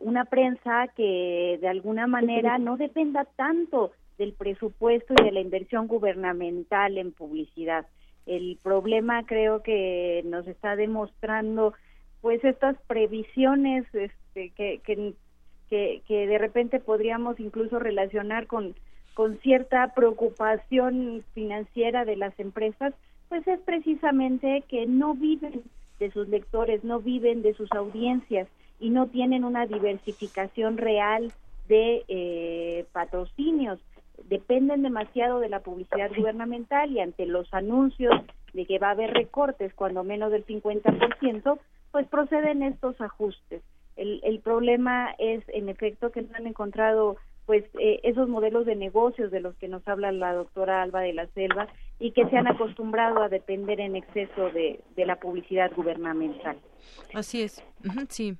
una 0.00 0.26
prensa 0.26 0.88
que 0.94 1.58
de 1.60 1.68
alguna 1.68 2.06
manera 2.06 2.58
no 2.58 2.76
dependa 2.76 3.24
tanto 3.36 3.92
del 4.18 4.32
presupuesto 4.32 5.14
y 5.18 5.24
de 5.24 5.32
la 5.32 5.40
inversión 5.40 5.86
gubernamental 5.86 6.98
en 6.98 7.12
publicidad. 7.12 7.86
El 8.26 8.58
problema 8.62 9.24
creo 9.24 9.62
que 9.62 10.22
nos 10.24 10.46
está 10.46 10.76
demostrando 10.76 11.74
pues 12.20 12.44
estas 12.44 12.76
previsiones 12.86 13.84
este, 13.94 14.50
que, 14.50 14.80
que, 14.84 15.14
que, 16.06 16.26
de 16.26 16.38
repente 16.38 16.78
podríamos 16.78 17.40
incluso 17.40 17.78
relacionar 17.78 18.46
con 18.46 18.74
con 19.14 19.38
cierta 19.40 19.92
preocupación 19.94 21.24
financiera 21.34 22.04
de 22.04 22.16
las 22.16 22.38
empresas, 22.38 22.94
pues 23.28 23.46
es 23.46 23.60
precisamente 23.60 24.64
que 24.68 24.86
no 24.86 25.14
viven 25.14 25.62
de 25.98 26.10
sus 26.10 26.28
lectores, 26.28 26.82
no 26.82 27.00
viven 27.00 27.42
de 27.42 27.54
sus 27.54 27.70
audiencias 27.72 28.48
y 28.80 28.90
no 28.90 29.06
tienen 29.08 29.44
una 29.44 29.66
diversificación 29.66 30.76
real 30.76 31.32
de 31.68 32.04
eh, 32.08 32.84
patrocinios. 32.92 33.78
Dependen 34.28 34.82
demasiado 34.82 35.40
de 35.40 35.48
la 35.48 35.60
publicidad 35.60 36.10
gubernamental 36.16 36.90
y 36.90 37.00
ante 37.00 37.26
los 37.26 37.52
anuncios 37.52 38.12
de 38.52 38.66
que 38.66 38.78
va 38.78 38.88
a 38.88 38.92
haber 38.92 39.12
recortes, 39.12 39.72
cuando 39.74 40.04
menos 40.04 40.30
del 40.30 40.46
50%, 40.46 41.58
pues 41.90 42.06
proceden 42.08 42.62
estos 42.62 43.00
ajustes. 43.00 43.62
El, 43.96 44.20
el 44.24 44.40
problema 44.40 45.14
es, 45.18 45.44
en 45.48 45.68
efecto, 45.68 46.10
que 46.10 46.22
no 46.22 46.28
han 46.34 46.46
encontrado 46.46 47.16
pues 47.46 47.64
eh, 47.78 48.00
esos 48.04 48.28
modelos 48.28 48.66
de 48.66 48.76
negocios 48.76 49.30
de 49.30 49.40
los 49.40 49.54
que 49.56 49.68
nos 49.68 49.86
habla 49.88 50.12
la 50.12 50.32
doctora 50.32 50.82
Alba 50.82 51.00
de 51.00 51.12
la 51.12 51.26
Selva 51.28 51.66
y 51.98 52.12
que 52.12 52.28
se 52.28 52.36
han 52.36 52.46
acostumbrado 52.46 53.22
a 53.22 53.28
depender 53.28 53.80
en 53.80 53.96
exceso 53.96 54.50
de, 54.50 54.80
de 54.94 55.06
la 55.06 55.16
publicidad 55.16 55.72
gubernamental. 55.74 56.56
Así 57.14 57.42
es, 57.42 57.64
sí, 58.08 58.36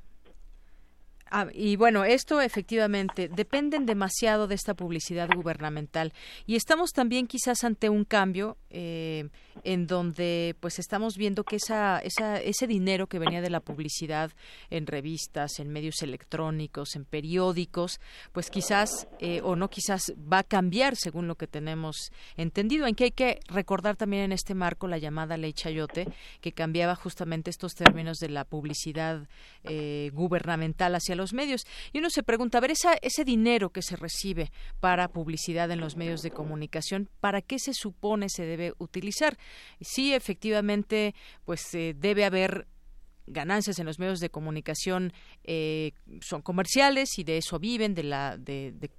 Ah, 1.34 1.46
y 1.54 1.76
bueno, 1.76 2.04
esto 2.04 2.42
efectivamente 2.42 3.26
dependen 3.26 3.86
demasiado 3.86 4.48
de 4.48 4.54
esta 4.54 4.74
publicidad 4.74 5.30
gubernamental 5.34 6.12
y 6.44 6.56
estamos 6.56 6.90
también 6.90 7.26
quizás 7.26 7.64
ante 7.64 7.88
un 7.88 8.04
cambio 8.04 8.58
eh, 8.68 9.30
en 9.64 9.86
donde 9.86 10.54
pues 10.60 10.78
estamos 10.78 11.16
viendo 11.16 11.44
que 11.44 11.56
esa, 11.56 12.00
esa, 12.00 12.38
ese 12.38 12.66
dinero 12.66 13.06
que 13.06 13.18
venía 13.18 13.40
de 13.40 13.48
la 13.48 13.60
publicidad 13.60 14.30
en 14.68 14.86
revistas, 14.86 15.58
en 15.58 15.70
medios 15.70 16.02
electrónicos, 16.02 16.96
en 16.96 17.06
periódicos, 17.06 17.98
pues 18.32 18.50
quizás 18.50 19.08
eh, 19.18 19.40
o 19.42 19.56
no 19.56 19.70
quizás 19.70 20.12
va 20.30 20.40
a 20.40 20.44
cambiar 20.44 20.96
según 20.96 21.28
lo 21.28 21.36
que 21.36 21.46
tenemos 21.46 22.12
entendido. 22.36 22.86
En 22.86 22.94
que 22.94 23.04
hay 23.04 23.10
que 23.10 23.40
recordar 23.46 23.96
también 23.96 24.24
en 24.24 24.32
este 24.32 24.54
marco 24.54 24.86
la 24.86 24.98
llamada 24.98 25.38
ley 25.38 25.54
Chayote 25.54 26.08
que 26.42 26.52
cambiaba 26.52 26.94
justamente 26.94 27.48
estos 27.48 27.72
términos 27.72 28.18
de 28.18 28.28
la 28.28 28.44
publicidad 28.44 29.26
eh, 29.64 30.10
gubernamental 30.12 30.94
hacia 30.94 31.16
los 31.16 31.21
medios. 31.32 31.64
Y 31.92 31.98
uno 31.98 32.10
se 32.10 32.22
pregunta, 32.22 32.58
a 32.58 32.60
ver, 32.60 32.72
esa, 32.72 32.94
ese 33.02 33.24
dinero 33.24 33.70
que 33.70 33.82
se 33.82 33.96
recibe 33.96 34.50
para 34.80 35.08
publicidad 35.08 35.70
en 35.70 35.80
los 35.80 35.96
medios 35.96 36.22
de 36.22 36.30
comunicación, 36.30 37.08
¿para 37.20 37.42
qué 37.42 37.58
se 37.58 37.74
supone 37.74 38.28
se 38.28 38.44
debe 38.44 38.74
utilizar? 38.78 39.38
Sí, 39.80 40.14
efectivamente, 40.14 41.14
pues 41.44 41.72
eh, 41.74 41.94
debe 41.96 42.24
haber 42.24 42.66
ganancias 43.26 43.78
en 43.78 43.86
los 43.86 43.98
medios 43.98 44.18
de 44.18 44.30
comunicación 44.30 45.12
eh, 45.44 45.92
son 46.20 46.42
comerciales 46.42 47.18
y 47.18 47.24
de 47.24 47.38
eso 47.38 47.58
viven 47.58 47.94
de 47.94 48.02
la 48.02 48.36
de, 48.36 48.72
de 48.72 48.90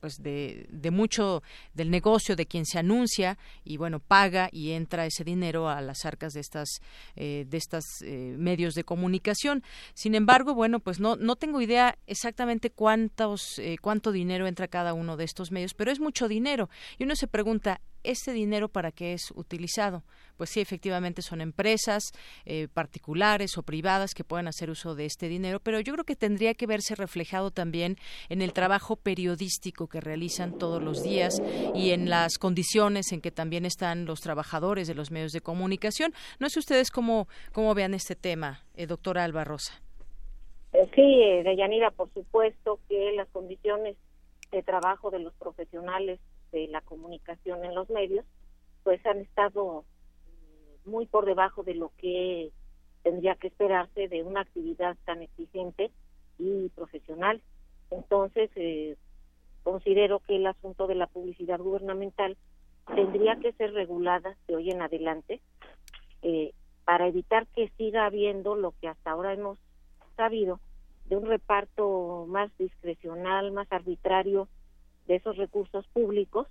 pues 0.00 0.22
de, 0.22 0.66
de, 0.70 0.90
mucho 0.90 1.42
del 1.74 1.90
negocio 1.90 2.36
de 2.36 2.46
quien 2.46 2.66
se 2.66 2.78
anuncia 2.78 3.38
y 3.64 3.76
bueno 3.76 4.00
paga 4.00 4.48
y 4.52 4.72
entra 4.72 5.06
ese 5.06 5.24
dinero 5.24 5.68
a 5.68 5.80
las 5.80 6.04
arcas 6.04 6.32
de 6.32 6.40
estas 6.40 6.80
eh, 7.16 7.44
de 7.48 7.56
estas 7.56 7.84
eh, 8.02 8.34
medios 8.38 8.74
de 8.74 8.84
comunicación. 8.84 9.62
Sin 9.94 10.14
embargo 10.14 10.54
bueno 10.54 10.80
pues 10.80 11.00
no 11.00 11.16
no 11.16 11.36
tengo 11.36 11.60
idea 11.60 11.98
exactamente 12.06 12.70
cuántos 12.70 13.58
eh, 13.58 13.76
cuánto 13.80 14.12
dinero 14.12 14.46
entra 14.46 14.68
cada 14.68 14.94
uno 14.94 15.16
de 15.16 15.24
estos 15.24 15.52
medios 15.52 15.74
pero 15.74 15.90
es 15.90 16.00
mucho 16.00 16.28
dinero. 16.28 16.68
Y 16.98 17.04
uno 17.04 17.14
se 17.16 17.26
pregunta 17.26 17.80
este 18.04 18.32
dinero 18.32 18.68
para 18.68 18.92
qué 18.92 19.12
es 19.12 19.30
utilizado. 19.34 20.02
Pues 20.36 20.50
sí, 20.50 20.60
efectivamente 20.60 21.20
son 21.20 21.40
empresas 21.40 22.12
eh, 22.46 22.68
particulares 22.72 23.58
o 23.58 23.62
privadas 23.62 24.14
que 24.14 24.24
pueden 24.24 24.48
hacer 24.48 24.70
uso 24.70 24.94
de 24.94 25.04
este 25.04 25.28
dinero, 25.28 25.60
pero 25.60 25.80
yo 25.80 25.92
creo 25.92 26.04
que 26.04 26.16
tendría 26.16 26.54
que 26.54 26.66
verse 26.66 26.94
reflejado 26.94 27.50
también 27.50 27.96
en 28.28 28.40
el 28.40 28.52
trabajo 28.52 28.96
periodístico 28.96 29.86
que 29.86 30.00
realizan 30.00 30.56
todos 30.58 30.82
los 30.82 31.02
días 31.02 31.42
y 31.74 31.90
en 31.90 32.08
las 32.08 32.38
condiciones 32.38 33.12
en 33.12 33.20
que 33.20 33.30
también 33.30 33.66
están 33.66 34.06
los 34.06 34.20
trabajadores 34.20 34.88
de 34.88 34.94
los 34.94 35.10
medios 35.10 35.32
de 35.32 35.40
comunicación. 35.40 36.14
No 36.38 36.48
sé 36.48 36.58
ustedes 36.58 36.90
cómo, 36.90 37.28
cómo 37.52 37.74
vean 37.74 37.92
este 37.92 38.16
tema, 38.16 38.60
eh, 38.76 38.86
doctora 38.86 39.24
Alba 39.24 39.44
Rosa. 39.44 39.82
Eh, 40.72 40.88
sí, 40.94 41.42
Deyanira, 41.44 41.90
por 41.90 42.12
supuesto 42.14 42.78
que 42.88 43.12
las 43.12 43.28
condiciones 43.28 43.96
de 44.50 44.62
trabajo 44.62 45.10
de 45.10 45.18
los 45.18 45.34
profesionales 45.34 46.20
de 46.52 46.68
la 46.68 46.80
comunicación 46.80 47.64
en 47.64 47.74
los 47.74 47.90
medios, 47.90 48.24
pues 48.82 49.04
han 49.06 49.18
estado 49.18 49.84
muy 50.84 51.06
por 51.06 51.26
debajo 51.26 51.62
de 51.62 51.74
lo 51.74 51.92
que 51.98 52.50
tendría 53.02 53.34
que 53.34 53.48
esperarse 53.48 54.08
de 54.08 54.22
una 54.22 54.40
actividad 54.40 54.96
tan 55.04 55.22
exigente 55.22 55.90
y 56.38 56.68
profesional. 56.70 57.40
Entonces, 57.90 58.50
eh, 58.56 58.96
considero 59.62 60.20
que 60.20 60.36
el 60.36 60.46
asunto 60.46 60.86
de 60.86 60.94
la 60.94 61.06
publicidad 61.06 61.58
gubernamental 61.58 62.36
tendría 62.94 63.36
que 63.36 63.52
ser 63.52 63.72
regulada 63.72 64.36
de 64.48 64.56
hoy 64.56 64.70
en 64.70 64.82
adelante 64.82 65.40
eh, 66.22 66.52
para 66.84 67.06
evitar 67.06 67.46
que 67.48 67.68
siga 67.76 68.06
habiendo 68.06 68.56
lo 68.56 68.72
que 68.80 68.88
hasta 68.88 69.10
ahora 69.10 69.32
hemos 69.32 69.58
sabido 70.16 70.60
de 71.06 71.16
un 71.16 71.26
reparto 71.26 72.26
más 72.28 72.50
discrecional, 72.58 73.52
más 73.52 73.70
arbitrario 73.70 74.48
de 75.10 75.16
esos 75.16 75.36
recursos 75.36 75.84
públicos 75.88 76.46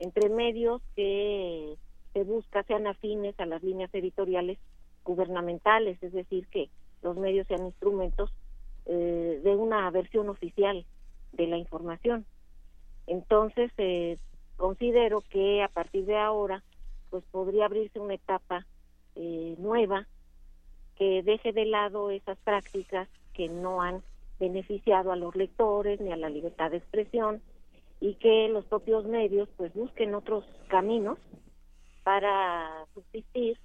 entre 0.00 0.28
medios 0.28 0.82
que 0.96 1.76
se 2.12 2.24
busca 2.24 2.64
sean 2.64 2.88
afines 2.88 3.38
a 3.38 3.46
las 3.46 3.62
líneas 3.62 3.94
editoriales 3.94 4.58
gubernamentales, 5.04 6.02
es 6.02 6.12
decir, 6.12 6.48
que 6.48 6.68
los 7.02 7.16
medios 7.16 7.46
sean 7.46 7.64
instrumentos 7.64 8.32
eh, 8.86 9.40
de 9.44 9.54
una 9.54 9.88
versión 9.92 10.28
oficial 10.28 10.84
de 11.30 11.46
la 11.46 11.58
información. 11.58 12.26
Entonces, 13.06 13.70
eh, 13.78 14.18
considero 14.56 15.22
que 15.30 15.62
a 15.62 15.68
partir 15.68 16.04
de 16.04 16.16
ahora, 16.16 16.64
pues 17.08 17.22
podría 17.30 17.66
abrirse 17.66 18.00
una 18.00 18.14
etapa 18.14 18.66
eh, 19.14 19.54
nueva 19.58 20.08
que 20.96 21.22
deje 21.22 21.52
de 21.52 21.66
lado 21.66 22.10
esas 22.10 22.38
prácticas 22.38 23.08
que 23.32 23.48
no 23.48 23.80
han 23.80 24.02
beneficiado 24.40 25.12
a 25.12 25.16
los 25.16 25.36
lectores 25.36 26.00
ni 26.00 26.10
a 26.10 26.16
la 26.16 26.30
libertad 26.30 26.72
de 26.72 26.78
expresión 26.78 27.40
y 28.02 28.16
que 28.16 28.48
los 28.48 28.64
propios 28.64 29.04
medios 29.04 29.48
pues 29.56 29.72
busquen 29.74 30.16
otros 30.16 30.44
caminos 30.66 31.18
para 32.02 32.84
subsistir, 32.94 33.56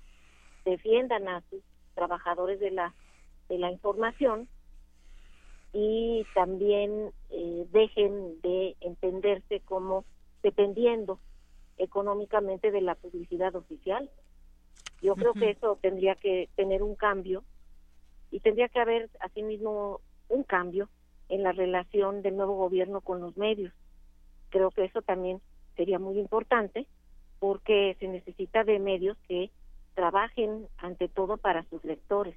defiendan 0.64 1.28
a 1.28 1.42
sus 1.50 1.64
trabajadores 1.96 2.60
de 2.60 2.70
la 2.70 2.94
de 3.50 3.58
la 3.58 3.72
información 3.72 4.48
y 5.74 6.24
también 6.36 7.14
eh, 7.32 7.66
dejen 7.72 8.40
de 8.42 8.76
entenderse 8.82 9.62
como 9.62 10.06
dependiendo 10.44 11.20
económicamente 11.80 12.70
de 12.70 12.82
la 12.82 12.94
publicidad 12.94 13.56
oficial. 13.56 14.08
Yo 15.02 15.16
creo 15.16 15.34
que 15.34 15.50
eso 15.50 15.80
tendría 15.82 16.14
que 16.14 16.48
tener 16.56 16.84
un 16.84 16.96
cambio 16.96 17.44
y 18.30 18.40
tendría 18.42 18.70
que 18.70 18.82
haber 18.82 19.10
asimismo 19.20 20.02
un 20.30 20.44
cambio 20.44 20.90
en 21.28 21.42
la 21.42 21.54
relación 21.54 22.22
del 22.22 22.38
nuevo 22.38 22.56
gobierno 22.56 23.02
con 23.02 23.20
los 23.20 23.36
medios 23.36 23.74
creo 24.50 24.72
que 24.72 24.86
eso 24.86 25.02
también 25.02 25.42
sería 25.76 26.00
muy 26.00 26.20
importante 26.20 26.88
porque 27.40 27.96
se 28.00 28.08
necesita 28.08 28.64
de 28.64 28.80
medios 28.80 29.18
que 29.28 29.52
trabajen 29.94 30.68
ante 30.78 31.08
todo 31.08 31.38
para 31.38 31.64
sus 31.70 31.84
lectores 31.84 32.36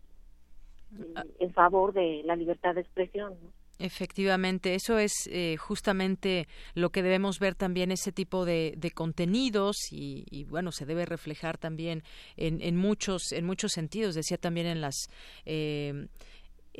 ah. 1.14 1.24
en 1.38 1.52
favor 1.52 1.92
de 1.92 2.22
la 2.24 2.36
libertad 2.36 2.74
de 2.74 2.82
expresión. 2.82 3.34
Efectivamente, 3.78 4.74
eso 4.74 4.98
es 4.98 5.26
eh, 5.32 5.56
justamente 5.56 6.46
lo 6.74 6.90
que 6.90 7.02
debemos 7.02 7.38
ver 7.38 7.54
también 7.54 7.90
ese 7.90 8.12
tipo 8.12 8.44
de, 8.44 8.76
contenidos 8.94 9.76
y, 9.90 10.44
bueno 10.50 10.70
se 10.70 10.84
debe 10.84 11.06
reflejar 11.06 11.56
también 11.56 12.02
en, 12.36 12.60
en 12.60 12.76
muchos 12.76 13.32
en 13.32 13.46
muchos 13.46 13.72
sentidos. 13.72 14.14
Decía 14.14 14.36
también 14.36 14.66
en 14.66 14.82
las 14.82 15.08
eh, 15.46 16.08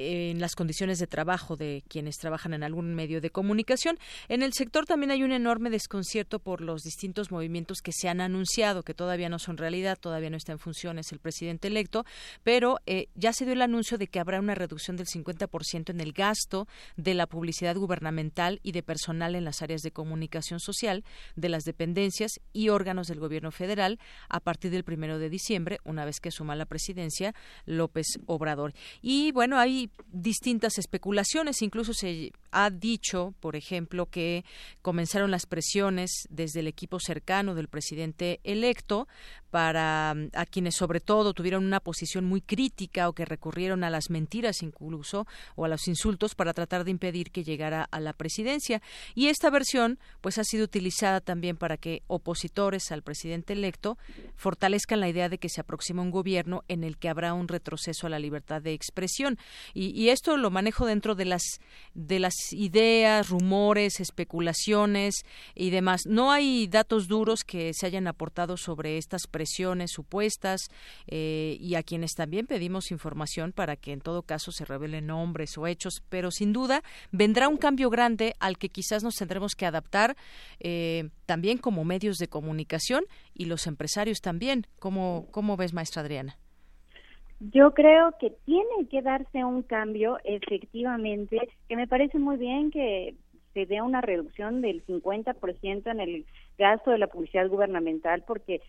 en 0.01 0.41
las 0.41 0.55
condiciones 0.55 0.99
de 0.99 1.07
trabajo 1.07 1.57
de 1.57 1.85
quienes 1.89 2.17
trabajan 2.17 2.55
en 2.55 2.63
algún 2.63 2.95
medio 2.95 3.21
de 3.21 3.31
comunicación. 3.31 3.99
En 4.29 4.43
el 4.43 4.53
sector 4.55 4.87
también 4.87 5.11
hay 5.11 5.23
un 5.23 5.33
enorme 5.33 5.69
desconcierto 5.69 6.39
por 6.39 6.63
los 6.63 6.83
distintos 6.83 7.31
movimientos 7.31 7.79
que 7.83 7.93
se 7.93 8.09
han 8.09 8.21
anunciado, 8.21 8.83
que 8.83 8.95
todavía 8.95 9.29
no 9.29 9.39
son 9.39 9.57
realidad, 9.57 9.99
todavía 9.99 10.31
no 10.31 10.37
está 10.37 10.53
en 10.53 10.59
funciones 10.59 11.13
el 11.13 11.19
presidente 11.19 11.69
electo, 11.69 12.05
pero 12.43 12.79
eh, 12.87 13.09
ya 13.15 13.33
se 13.33 13.45
dio 13.45 13.53
el 13.53 13.63
anuncio 13.63 13.99
de 13.99 14.07
que 14.07 14.21
habrá 14.21 14.41
una 14.41 14.55
reducción 14.55 14.97
del 14.97 15.07
50% 15.07 15.91
en 15.91 16.01
el 16.01 16.13
gasto 16.13 16.67
de 16.97 17.15
la 17.15 17.27
publicidad 17.27 17.77
gubernamental 17.77 18.61
y 18.63 18.73
de 18.73 18.83
personal 18.83 19.35
en 19.35 19.45
las 19.45 19.63
áreas 19.63 19.83
de 19.83 19.91
comunicación 19.91 20.61
social 20.61 21.05
de 21.37 21.49
las 21.49 21.65
dependencias 21.65 22.41
y 22.53 22.71
órganos 22.71 23.09
del 23.09 23.21
gobierno 23.21 23.51
federal 23.51 23.99
a 24.29 24.41
partir 24.41 24.71
del 24.71 24.85
primero 24.85 25.19
de 25.19 25.29
diciembre, 25.29 25.79
una 25.85 26.05
vez 26.05 26.21
que 26.21 26.31
suma 26.31 26.57
la 26.57 26.67
presidencia 26.67 27.35
López 27.67 28.07
Obrador. 28.27 28.73
Y 29.03 29.33
bueno, 29.33 29.59
hay 29.59 29.90
distintas 30.13 30.79
especulaciones, 30.79 31.63
incluso 31.63 31.95
se 31.95 32.33
ha 32.51 32.71
dicho, 32.71 33.35
por 33.41 33.57
ejemplo, 33.57 34.07
que 34.07 34.45
comenzaron 34.83 35.31
las 35.31 35.47
presiones 35.47 36.27
desde 36.31 36.61
el 36.61 36.67
equipo 36.67 36.99
cercano 36.99 37.55
del 37.55 37.69
presidente 37.69 38.41
electo 38.45 39.09
para 39.51 40.15
mm, 40.15 40.29
a 40.35 40.47
quienes 40.47 40.77
sobre 40.77 41.01
todo 41.01 41.35
tuvieron 41.35 41.65
una 41.65 41.81
posición 41.81 42.25
muy 42.25 42.41
crítica 42.41 43.09
o 43.09 43.13
que 43.13 43.25
recurrieron 43.25 43.85
a 43.85 43.91
las 43.91 44.11
mentiras 44.11 44.63
incluso 44.63 45.27
o 45.57 45.65
a 45.65 45.69
los 45.69 45.89
insultos 45.89 46.35
para 46.35 46.55
tratar 46.55 46.85
de 46.85 46.91
impedir 46.91 47.31
que 47.31 47.45
llegara 47.45 47.87
a 47.91 48.01
la 48.01 48.13
presidencia. 48.13 48.81
Y 49.15 49.27
esta 49.27 49.51
versión 49.51 49.99
pues 50.21 50.39
ha 50.39 50.45
sido 50.45 50.65
utilizada 50.65 51.21
también 51.21 51.57
para 51.57 51.77
que 51.77 52.03
opositores 52.07 52.93
al 52.93 53.03
presidente 53.03 53.53
electo 53.53 53.99
fortalezcan 54.37 55.01
la 55.01 55.09
idea 55.09 55.29
de 55.29 55.39
que 55.39 55.49
se 55.49 55.61
aproxima 55.61 56.03
un 56.03 56.11
gobierno 56.11 56.63
en 56.69 56.85
el 56.85 56.97
que 56.97 57.09
habrá 57.09 57.35
un 57.35 57.49
retroceso 57.49 58.07
a 58.07 58.11
la 58.11 58.19
libertad 58.19 58.63
de 58.63 58.73
expresión. 58.73 59.39
Y, 59.75 59.91
y 60.01 60.11
esto 60.11 60.37
lo 60.37 60.51
manejo 60.51 60.87
dentro 60.87 61.15
de 61.15 61.25
las 61.25 61.43
de 61.95 62.21
las 62.21 62.35
ideas, 62.53 63.29
rumores, 63.29 64.01
especulaciones 64.01 65.25
y 65.55 65.71
demás. 65.71 66.03
No 66.07 66.31
hay 66.31 66.67
datos 66.69 67.09
duros 67.09 67.43
que 67.45 67.73
se 67.75 67.87
hayan 67.87 68.07
aportado 68.07 68.57
sobre 68.57 68.97
estas 68.97 69.27
presiones 69.27 69.40
supuestas 69.47 70.69
eh, 71.07 71.57
y 71.61 71.75
a 71.75 71.83
quienes 71.83 72.15
también 72.15 72.47
pedimos 72.47 72.91
información 72.91 73.53
para 73.53 73.77
que 73.77 73.93
en 73.93 74.01
todo 74.01 74.23
caso 74.23 74.53
se 74.53 74.65
revelen 74.65 75.07
nombres 75.07 75.57
o 75.59 75.67
hechos, 75.67 76.03
pero 76.09 76.31
sin 76.31 76.53
duda 76.53 76.83
vendrá 77.13 77.49
un 77.49 77.57
cambio 77.57 77.91
grande 77.91 78.35
al 78.41 78.59
que 78.59 78.69
quizás 78.69 79.03
nos 79.03 79.17
tendremos 79.17 79.55
que 79.55 79.67
adaptar 79.67 80.17
eh, 80.61 81.11
también 81.27 81.59
como 81.59 81.85
medios 81.85 82.19
de 82.19 82.29
comunicación 82.29 83.05
y 83.35 83.47
los 83.47 83.67
empresarios 83.67 84.21
también. 84.21 84.67
¿Cómo, 84.79 85.27
cómo 85.31 85.57
ves, 85.57 85.73
maestra 85.73 86.03
Adriana? 86.03 86.37
Yo 87.41 87.73
creo 87.73 88.13
que 88.21 88.31
tiene 88.45 88.87
que 88.91 89.01
darse 89.01 89.45
un 89.45 89.63
cambio, 89.63 90.19
efectivamente, 90.25 91.49
que 91.69 91.77
me 91.77 91.87
parece 91.87 92.19
muy 92.19 92.37
bien 92.37 92.71
que 92.71 93.15
se 93.55 93.67
dé 93.67 93.81
una 93.81 94.01
reducción 94.01 94.61
del 94.61 94.85
50% 94.87 95.91
en 95.91 96.01
el 96.01 96.27
gasto 96.61 96.91
de 96.91 96.99
la 96.99 97.07
publicidad 97.09 97.49
gubernamental, 97.49 98.23
porque 98.27 98.61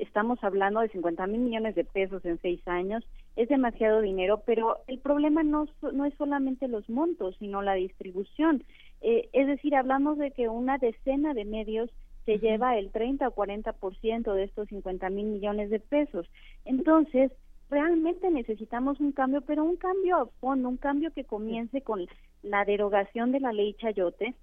estamos 0.00 0.42
hablando 0.42 0.80
de 0.80 0.88
50 0.88 1.26
mil 1.28 1.40
millones 1.40 1.76
de 1.76 1.84
pesos 1.84 2.24
en 2.24 2.38
seis 2.42 2.60
años, 2.66 3.04
es 3.36 3.48
demasiado 3.48 4.00
dinero, 4.00 4.42
pero 4.44 4.78
el 4.88 4.98
problema 4.98 5.44
no, 5.44 5.68
no 5.92 6.04
es 6.04 6.14
solamente 6.14 6.66
los 6.66 6.90
montos, 6.90 7.36
sino 7.38 7.62
la 7.62 7.74
distribución. 7.74 8.64
Eh, 9.00 9.28
es 9.32 9.46
decir, 9.46 9.76
hablamos 9.76 10.18
de 10.18 10.32
que 10.32 10.48
una 10.48 10.78
decena 10.78 11.32
de 11.32 11.44
medios 11.44 11.88
se 12.26 12.38
lleva 12.38 12.76
el 12.76 12.90
30 12.90 13.28
o 13.28 13.34
40% 13.34 14.34
de 14.34 14.42
estos 14.42 14.68
50 14.68 15.08
mil 15.08 15.26
millones 15.26 15.70
de 15.70 15.78
pesos. 15.78 16.28
Entonces, 16.64 17.30
realmente 17.70 18.30
necesitamos 18.30 18.98
un 18.98 19.12
cambio, 19.12 19.42
pero 19.42 19.62
un 19.62 19.76
cambio 19.76 20.16
a 20.16 20.26
fondo, 20.40 20.68
un 20.68 20.76
cambio 20.76 21.12
que 21.12 21.24
comience 21.24 21.82
con 21.82 22.04
la 22.42 22.64
derogación 22.64 23.30
de 23.30 23.40
la 23.40 23.52
ley 23.52 23.74
Chayote 23.74 24.34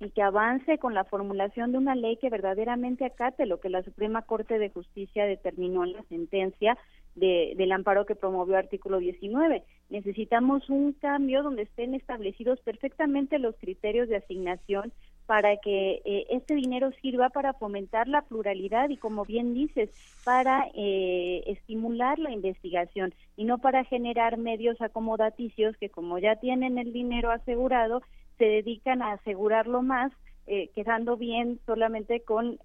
y 0.00 0.10
que 0.10 0.22
avance 0.22 0.78
con 0.78 0.94
la 0.94 1.04
formulación 1.04 1.72
de 1.72 1.78
una 1.78 1.94
ley 1.94 2.16
que 2.16 2.28
verdaderamente 2.28 3.04
acate 3.04 3.46
lo 3.46 3.60
que 3.60 3.70
la 3.70 3.82
Suprema 3.82 4.22
Corte 4.22 4.58
de 4.58 4.70
Justicia 4.70 5.24
determinó 5.24 5.84
en 5.84 5.94
la 5.94 6.02
sentencia 6.04 6.76
de, 7.14 7.54
del 7.56 7.72
amparo 7.72 8.04
que 8.04 8.14
promovió 8.14 8.56
artículo 8.58 8.98
19. 8.98 9.64
Necesitamos 9.88 10.68
un 10.68 10.92
cambio 10.92 11.42
donde 11.42 11.62
estén 11.62 11.94
establecidos 11.94 12.60
perfectamente 12.60 13.38
los 13.38 13.56
criterios 13.56 14.08
de 14.08 14.16
asignación 14.16 14.92
para 15.26 15.56
que 15.56 16.02
eh, 16.04 16.26
este 16.30 16.54
dinero 16.54 16.90
sirva 17.02 17.30
para 17.30 17.52
fomentar 17.52 18.06
la 18.06 18.22
pluralidad 18.22 18.88
y, 18.90 18.96
como 18.96 19.24
bien 19.24 19.54
dices, 19.54 19.90
para 20.24 20.68
eh, 20.74 21.42
estimular 21.46 22.18
la 22.18 22.30
investigación 22.30 23.12
y 23.36 23.44
no 23.44 23.58
para 23.58 23.84
generar 23.84 24.38
medios 24.38 24.80
acomodaticios 24.80 25.76
que, 25.78 25.90
como 25.90 26.18
ya 26.18 26.36
tienen 26.36 26.78
el 26.78 26.92
dinero 26.92 27.32
asegurado, 27.32 28.02
se 28.38 28.44
dedican 28.44 29.02
a 29.02 29.12
asegurarlo 29.12 29.82
más, 29.82 30.12
eh, 30.46 30.70
quedando 30.74 31.16
bien 31.16 31.58
solamente 31.66 32.20
con 32.20 32.58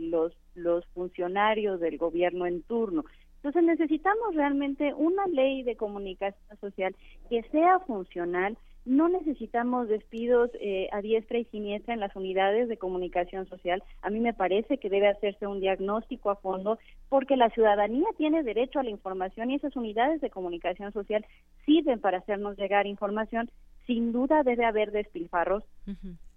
los, 0.00 0.32
los 0.54 0.84
funcionarios 0.88 1.80
del 1.80 1.98
gobierno 1.98 2.46
en 2.46 2.62
turno. 2.62 3.04
Entonces 3.36 3.64
necesitamos 3.64 4.36
realmente 4.36 4.94
una 4.94 5.26
ley 5.26 5.64
de 5.64 5.74
comunicación 5.74 6.56
social 6.60 6.94
que 7.28 7.42
sea 7.50 7.80
funcional, 7.80 8.56
no 8.84 9.08
necesitamos 9.08 9.88
despidos 9.88 10.50
eh, 10.60 10.88
a 10.92 11.00
diestra 11.02 11.38
y 11.38 11.44
siniestra 11.46 11.94
en 11.94 12.00
las 12.00 12.14
unidades 12.16 12.68
de 12.68 12.76
comunicación 12.76 13.48
social. 13.48 13.82
A 14.00 14.10
mí 14.10 14.20
me 14.20 14.32
parece 14.32 14.78
que 14.78 14.88
debe 14.88 15.08
hacerse 15.08 15.46
un 15.46 15.60
diagnóstico 15.60 16.30
a 16.30 16.36
fondo 16.36 16.78
porque 17.08 17.36
la 17.36 17.50
ciudadanía 17.50 18.06
tiene 18.16 18.42
derecho 18.42 18.78
a 18.78 18.84
la 18.84 18.90
información 18.90 19.50
y 19.50 19.56
esas 19.56 19.74
unidades 19.76 20.20
de 20.20 20.30
comunicación 20.30 20.92
social 20.92 21.24
sirven 21.64 22.00
para 22.00 22.18
hacernos 22.18 22.56
llegar 22.56 22.86
información. 22.86 23.50
Sin 23.86 24.12
duda 24.12 24.42
debe 24.42 24.64
haber 24.64 24.92
despilfarros, 24.92 25.64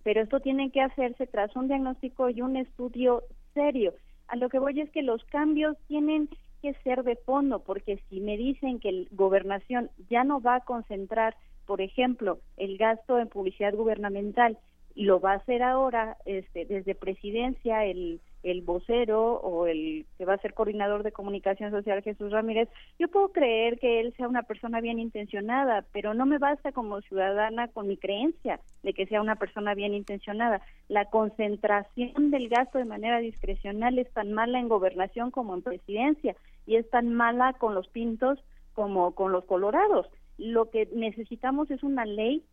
pero 0.03 0.21
esto 0.21 0.39
tiene 0.39 0.71
que 0.71 0.81
hacerse 0.81 1.27
tras 1.27 1.55
un 1.55 1.67
diagnóstico 1.67 2.29
y 2.29 2.41
un 2.41 2.57
estudio 2.57 3.23
serio. 3.53 3.93
A 4.27 4.35
lo 4.35 4.49
que 4.49 4.59
voy 4.59 4.81
es 4.81 4.89
que 4.91 5.03
los 5.03 5.23
cambios 5.25 5.77
tienen 5.87 6.29
que 6.61 6.73
ser 6.83 7.03
de 7.03 7.15
fondo, 7.15 7.59
porque 7.59 8.01
si 8.09 8.19
me 8.19 8.37
dicen 8.37 8.79
que 8.79 8.91
la 8.91 9.07
gobernación 9.11 9.91
ya 10.09 10.23
no 10.23 10.41
va 10.41 10.55
a 10.55 10.61
concentrar 10.61 11.35
por 11.65 11.81
ejemplo, 11.81 12.39
el 12.57 12.77
gasto 12.77 13.19
en 13.19 13.27
publicidad 13.27 13.73
gubernamental 13.73 14.57
y 14.93 15.03
lo 15.03 15.19
va 15.19 15.33
a 15.33 15.37
hacer 15.37 15.63
ahora 15.63 16.17
este, 16.25 16.65
desde 16.65 16.95
presidencia 16.95 17.85
el, 17.85 18.21
el 18.45 18.61
vocero 18.61 19.39
o 19.41 19.65
el 19.65 20.05
que 20.17 20.25
va 20.25 20.35
a 20.35 20.37
ser 20.37 20.53
coordinador 20.53 21.01
de 21.01 21.11
comunicación 21.11 21.71
social 21.71 22.03
Jesús 22.03 22.31
Ramírez, 22.31 22.69
yo 22.99 23.07
puedo 23.07 23.29
creer 23.29 23.79
que 23.79 23.99
él 23.99 24.13
sea 24.15 24.27
una 24.27 24.43
persona 24.43 24.81
bien 24.81 24.99
intencionada, 24.99 25.83
pero 25.91 26.13
no 26.13 26.27
me 26.27 26.37
basta 26.37 26.71
como 26.71 27.01
ciudadana 27.01 27.67
con 27.69 27.87
mi 27.87 27.97
creencia 27.97 28.59
de 28.83 28.93
que 28.93 29.07
sea 29.07 29.19
una 29.19 29.35
persona 29.35 29.73
bien 29.73 29.95
intencionada. 29.95 30.61
La 30.89 31.05
concentración 31.05 32.29
del 32.29 32.47
gasto 32.47 32.77
de 32.77 32.85
manera 32.85 33.17
discrecional 33.17 33.97
es 33.97 34.11
tan 34.13 34.31
mala 34.31 34.59
en 34.59 34.69
gobernación 34.69 35.31
como 35.31 35.55
en 35.55 35.63
presidencia 35.63 36.35
y 36.67 36.75
es 36.75 36.87
tan 36.91 37.13
mala 37.15 37.53
con 37.53 37.73
los 37.73 37.87
pintos 37.87 38.39
como 38.73 39.15
con 39.15 39.31
los 39.31 39.45
colorados. 39.45 40.07
Lo 40.37 40.69
que 40.69 40.87
necesitamos 40.93 41.71
es 41.71 41.81
una 41.81 42.05
ley 42.05 42.43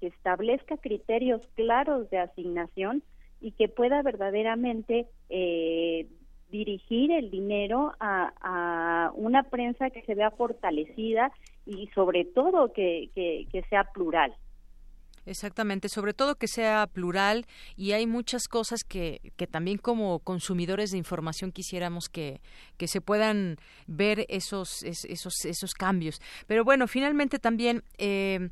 que 0.00 0.08
establezca 0.08 0.76
criterios 0.78 1.40
claros 1.54 2.10
de 2.10 2.18
asignación 2.18 3.04
y 3.40 3.52
que 3.52 3.68
pueda 3.68 4.02
verdaderamente 4.02 5.06
eh, 5.28 6.06
dirigir 6.50 7.10
el 7.12 7.30
dinero 7.30 7.92
a, 8.00 8.32
a, 8.40 9.12
una 9.14 9.44
prensa 9.44 9.90
que 9.90 10.02
se 10.02 10.14
vea 10.14 10.30
fortalecida 10.30 11.32
y 11.66 11.88
sobre 11.94 12.24
todo 12.24 12.72
que, 12.72 13.10
que, 13.14 13.62
sea 13.68 13.84
plural. 13.84 14.34
Exactamente, 15.26 15.88
sobre 15.88 16.14
todo 16.14 16.34
que 16.34 16.48
sea 16.48 16.86
plural 16.86 17.44
y 17.76 17.92
hay 17.92 18.06
muchas 18.06 18.48
cosas 18.48 18.82
que, 18.82 19.20
que 19.36 19.46
también 19.46 19.78
como 19.78 20.18
consumidores 20.20 20.90
de 20.90 20.98
información 20.98 21.52
quisiéramos 21.52 22.08
que, 22.08 22.40
que 22.78 22.88
se 22.88 23.00
puedan 23.00 23.56
ver 23.86 24.24
esos, 24.28 24.82
esos, 24.82 25.44
esos 25.44 25.74
cambios. 25.74 26.20
Pero 26.46 26.64
bueno, 26.64 26.88
finalmente 26.88 27.38
también... 27.38 27.82
Eh, 27.98 28.50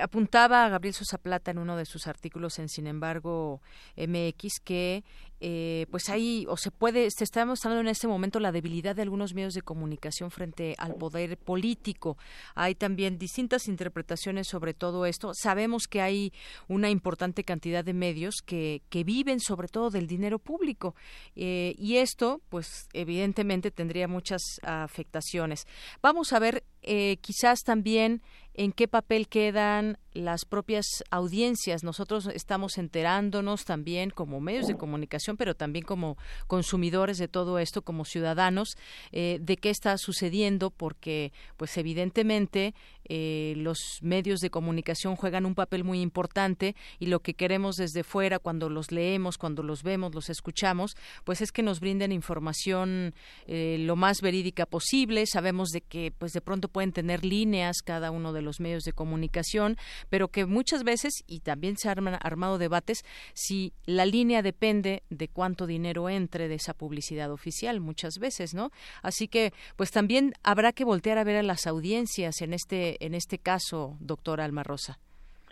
apuntaba 0.00 0.64
a 0.64 0.68
Gabriel 0.68 0.94
Sosa 0.94 1.18
Plata 1.18 1.50
en 1.50 1.58
uno 1.58 1.76
de 1.76 1.86
sus 1.86 2.06
artículos 2.06 2.58
en 2.58 2.68
Sin 2.68 2.86
embargo 2.86 3.60
MX 3.96 4.60
que 4.62 5.04
eh, 5.44 5.86
pues 5.90 6.08
ahí 6.08 6.46
o 6.48 6.56
se 6.56 6.70
puede 6.70 7.10
se 7.10 7.24
está 7.24 7.44
mostrando 7.44 7.80
en 7.80 7.88
este 7.88 8.06
momento 8.06 8.38
la 8.38 8.52
debilidad 8.52 8.94
de 8.94 9.02
algunos 9.02 9.34
medios 9.34 9.54
de 9.54 9.62
comunicación 9.62 10.30
frente 10.30 10.76
al 10.78 10.94
poder 10.94 11.36
político. 11.36 12.16
Hay 12.54 12.76
también 12.76 13.18
distintas 13.18 13.66
interpretaciones 13.66 14.46
sobre 14.46 14.72
todo 14.72 15.04
esto. 15.04 15.32
Sabemos 15.34 15.88
que 15.88 16.00
hay 16.00 16.32
una 16.68 16.90
importante 16.90 17.42
cantidad 17.42 17.84
de 17.84 17.92
medios 17.92 18.36
que, 18.44 18.82
que 18.88 19.02
viven 19.02 19.40
sobre 19.40 19.66
todo 19.66 19.90
del 19.90 20.06
dinero 20.06 20.38
público 20.38 20.94
eh, 21.34 21.74
y 21.76 21.96
esto 21.96 22.40
pues 22.48 22.88
evidentemente 22.92 23.72
tendría 23.72 24.06
muchas 24.06 24.42
afectaciones. 24.62 25.66
Vamos 26.02 26.32
a 26.32 26.38
ver 26.38 26.62
eh, 26.82 27.16
quizás 27.20 27.62
también 27.64 28.22
en 28.54 28.72
qué 28.72 28.88
papel 28.88 29.28
quedan 29.28 29.98
las 30.14 30.44
propias 30.44 30.86
audiencias. 31.10 31.84
Nosotros 31.84 32.28
estamos 32.34 32.78
enterándonos 32.78 33.64
también 33.64 34.10
como 34.10 34.40
medios 34.40 34.66
de 34.66 34.76
comunicación, 34.76 35.36
pero 35.36 35.54
también 35.54 35.84
como 35.84 36.16
consumidores 36.46 37.18
de 37.18 37.28
todo 37.28 37.58
esto, 37.58 37.82
como 37.82 38.04
ciudadanos, 38.04 38.76
eh, 39.12 39.38
de 39.40 39.56
qué 39.56 39.70
está 39.70 39.96
sucediendo, 39.98 40.70
porque, 40.70 41.32
pues, 41.56 41.76
evidentemente, 41.76 42.74
eh, 43.08 43.54
los 43.56 43.98
medios 44.00 44.40
de 44.40 44.50
comunicación 44.50 45.16
juegan 45.16 45.44
un 45.44 45.54
papel 45.54 45.84
muy 45.84 46.00
importante 46.00 46.76
y 46.98 47.06
lo 47.06 47.20
que 47.20 47.34
queremos 47.34 47.76
desde 47.76 48.04
fuera, 48.04 48.38
cuando 48.38 48.68
los 48.68 48.92
leemos, 48.92 49.38
cuando 49.38 49.62
los 49.62 49.82
vemos, 49.82 50.14
los 50.14 50.30
escuchamos, 50.30 50.96
pues 51.24 51.40
es 51.40 51.52
que 51.52 51.62
nos 51.62 51.80
brinden 51.80 52.12
información 52.12 53.14
eh, 53.46 53.76
lo 53.80 53.96
más 53.96 54.20
verídica 54.20 54.66
posible. 54.66 55.26
Sabemos 55.26 55.70
de 55.70 55.80
que, 55.80 56.12
pues, 56.16 56.32
de 56.32 56.40
pronto 56.40 56.68
pueden 56.68 56.92
tener 56.92 57.24
líneas 57.24 57.82
cada 57.84 58.10
uno 58.10 58.32
de 58.32 58.42
los 58.42 58.60
medios 58.60 58.84
de 58.84 58.92
comunicación, 58.92 59.76
pero 60.08 60.28
que 60.28 60.46
muchas 60.46 60.84
veces, 60.84 61.24
y 61.26 61.40
también 61.40 61.76
se 61.76 61.88
han 61.88 62.06
armado 62.08 62.58
debates, 62.58 63.04
si 63.34 63.72
la 63.86 64.06
línea 64.06 64.42
depende 64.42 65.02
de 65.10 65.28
cuánto 65.28 65.66
dinero 65.66 66.08
entre 66.08 66.48
de 66.48 66.54
esa 66.54 66.74
publicidad 66.74 67.30
oficial, 67.30 67.80
muchas 67.80 68.18
veces, 68.18 68.54
¿no? 68.54 68.70
Así 69.02 69.28
que, 69.28 69.52
pues 69.76 69.90
también 69.90 70.32
habrá 70.42 70.72
que 70.72 70.84
voltear 70.84 71.18
a 71.18 71.24
ver 71.24 71.36
a 71.36 71.42
las 71.42 71.66
audiencias 71.66 72.40
en 72.42 72.54
este, 72.54 73.04
en 73.04 73.14
este 73.14 73.38
caso, 73.38 73.96
doctora 74.00 74.44
Alma 74.44 74.62
Rosa. 74.62 74.98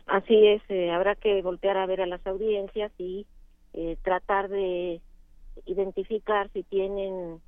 Así 0.07 0.47
es, 0.47 0.63
eh, 0.69 0.91
habrá 0.91 1.15
que 1.15 1.41
voltear 1.43 1.77
a 1.77 1.87
ver 1.87 2.01
a 2.01 2.07
las 2.07 2.27
audiencias 2.27 2.91
y 2.99 3.27
eh, 3.75 3.97
tratar 4.03 4.49
de 4.49 5.01
identificar 5.67 6.51
si 6.53 6.65
tienen 6.65 7.41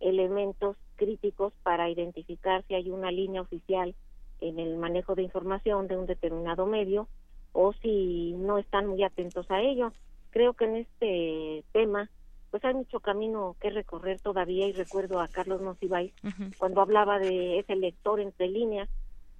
elementos 0.00 0.76
críticos 0.96 1.52
para 1.62 1.88
identificar 1.88 2.62
si 2.68 2.74
hay 2.74 2.90
una 2.90 3.10
línea 3.10 3.40
oficial 3.40 3.94
en 4.40 4.58
el 4.58 4.76
manejo 4.76 5.14
de 5.14 5.22
información 5.22 5.88
de 5.88 5.96
un 5.96 6.06
determinado 6.06 6.66
medio 6.66 7.08
o 7.52 7.72
si 7.72 8.32
no 8.38 8.58
están 8.58 8.86
muy 8.86 9.02
atentos 9.02 9.50
a 9.50 9.60
ello. 9.60 9.92
Creo 10.30 10.54
que 10.54 10.64
en 10.64 10.76
este 10.76 11.64
tema 11.72 12.10
pues 12.50 12.64
hay 12.64 12.74
mucho 12.74 13.00
camino 13.00 13.56
que 13.60 13.70
recorrer 13.70 14.20
todavía 14.20 14.66
y 14.66 14.72
recuerdo 14.72 15.20
a 15.20 15.28
Carlos 15.28 15.62
Monsiváis 15.62 16.12
cuando 16.58 16.80
hablaba 16.80 17.18
de 17.18 17.60
ese 17.60 17.76
lector 17.76 18.20
entre 18.20 18.48
líneas 18.48 18.88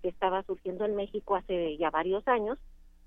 que 0.01 0.09
estaba 0.09 0.43
surgiendo 0.45 0.85
en 0.85 0.95
México 0.95 1.35
hace 1.35 1.77
ya 1.77 1.91
varios 1.91 2.27
años 2.29 2.59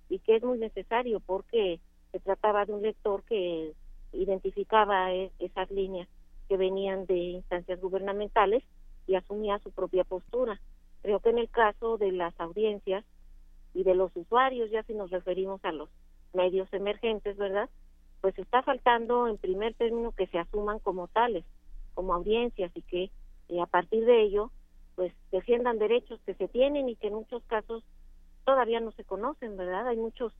y 0.09 0.19
que 0.19 0.35
es 0.35 0.43
muy 0.43 0.59
necesario 0.59 1.21
porque 1.21 1.79
se 2.11 2.19
trataba 2.19 2.65
de 2.65 2.73
un 2.73 2.81
lector 2.81 3.23
que 3.23 3.73
identificaba 4.11 5.13
e, 5.13 5.31
esas 5.39 5.71
líneas 5.71 6.07
que 6.47 6.57
venían 6.57 7.05
de 7.05 7.15
instancias 7.15 7.79
gubernamentales 7.79 8.63
y 9.07 9.15
asumía 9.15 9.59
su 9.59 9.71
propia 9.71 10.03
postura. 10.03 10.59
Creo 11.03 11.19
que 11.19 11.29
en 11.29 11.37
el 11.37 11.49
caso 11.49 11.97
de 11.97 12.11
las 12.11 12.33
audiencias 12.39 13.05
y 13.73 13.83
de 13.83 13.93
los 13.93 14.15
usuarios, 14.15 14.71
ya 14.71 14.83
si 14.83 14.93
nos 14.93 15.11
referimos 15.11 15.63
a 15.63 15.71
los 15.71 15.89
medios 16.33 16.71
emergentes, 16.73 17.37
¿verdad? 17.37 17.69
Pues 18.21 18.37
está 18.39 18.63
faltando 18.63 19.27
en 19.27 19.37
primer 19.37 19.73
término 19.75 20.13
que 20.13 20.27
se 20.27 20.39
asuman 20.39 20.79
como 20.79 21.09
tales, 21.09 21.43
como 21.93 22.13
audiencias 22.13 22.71
y 22.73 22.81
que 22.83 23.11
eh, 23.49 23.61
a 23.61 23.65
partir 23.65 24.05
de 24.05 24.23
ello 24.23 24.49
pues 24.95 25.13
defiendan 25.31 25.77
derechos 25.77 26.19
que 26.25 26.35
se 26.35 26.47
tienen 26.47 26.87
y 26.87 26.95
que 26.95 27.07
en 27.07 27.15
muchos 27.15 27.43
casos 27.43 27.83
todavía 28.45 28.79
no 28.79 28.91
se 28.93 29.03
conocen, 29.03 29.57
¿verdad? 29.57 29.87
Hay 29.87 29.97
muchos 29.97 30.33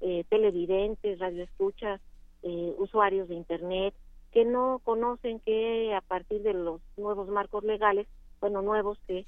eh, 0.00 0.24
televidentes, 0.28 1.18
radioescuchas, 1.18 2.00
eh, 2.42 2.74
usuarios 2.78 3.28
de 3.28 3.34
Internet 3.34 3.94
que 4.32 4.44
no 4.44 4.80
conocen 4.84 5.40
que 5.40 5.94
a 5.94 6.00
partir 6.00 6.42
de 6.42 6.54
los 6.54 6.80
nuevos 6.96 7.28
marcos 7.28 7.64
legales, 7.64 8.06
bueno, 8.40 8.62
nuevos 8.62 8.98
que 9.06 9.26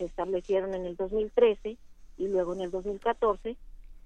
se 0.00 0.06
establecieron 0.06 0.72
en 0.74 0.86
el 0.86 0.96
2013 0.96 1.76
y 2.16 2.28
luego 2.28 2.54
en 2.54 2.62
el 2.62 2.70
2014, 2.70 3.56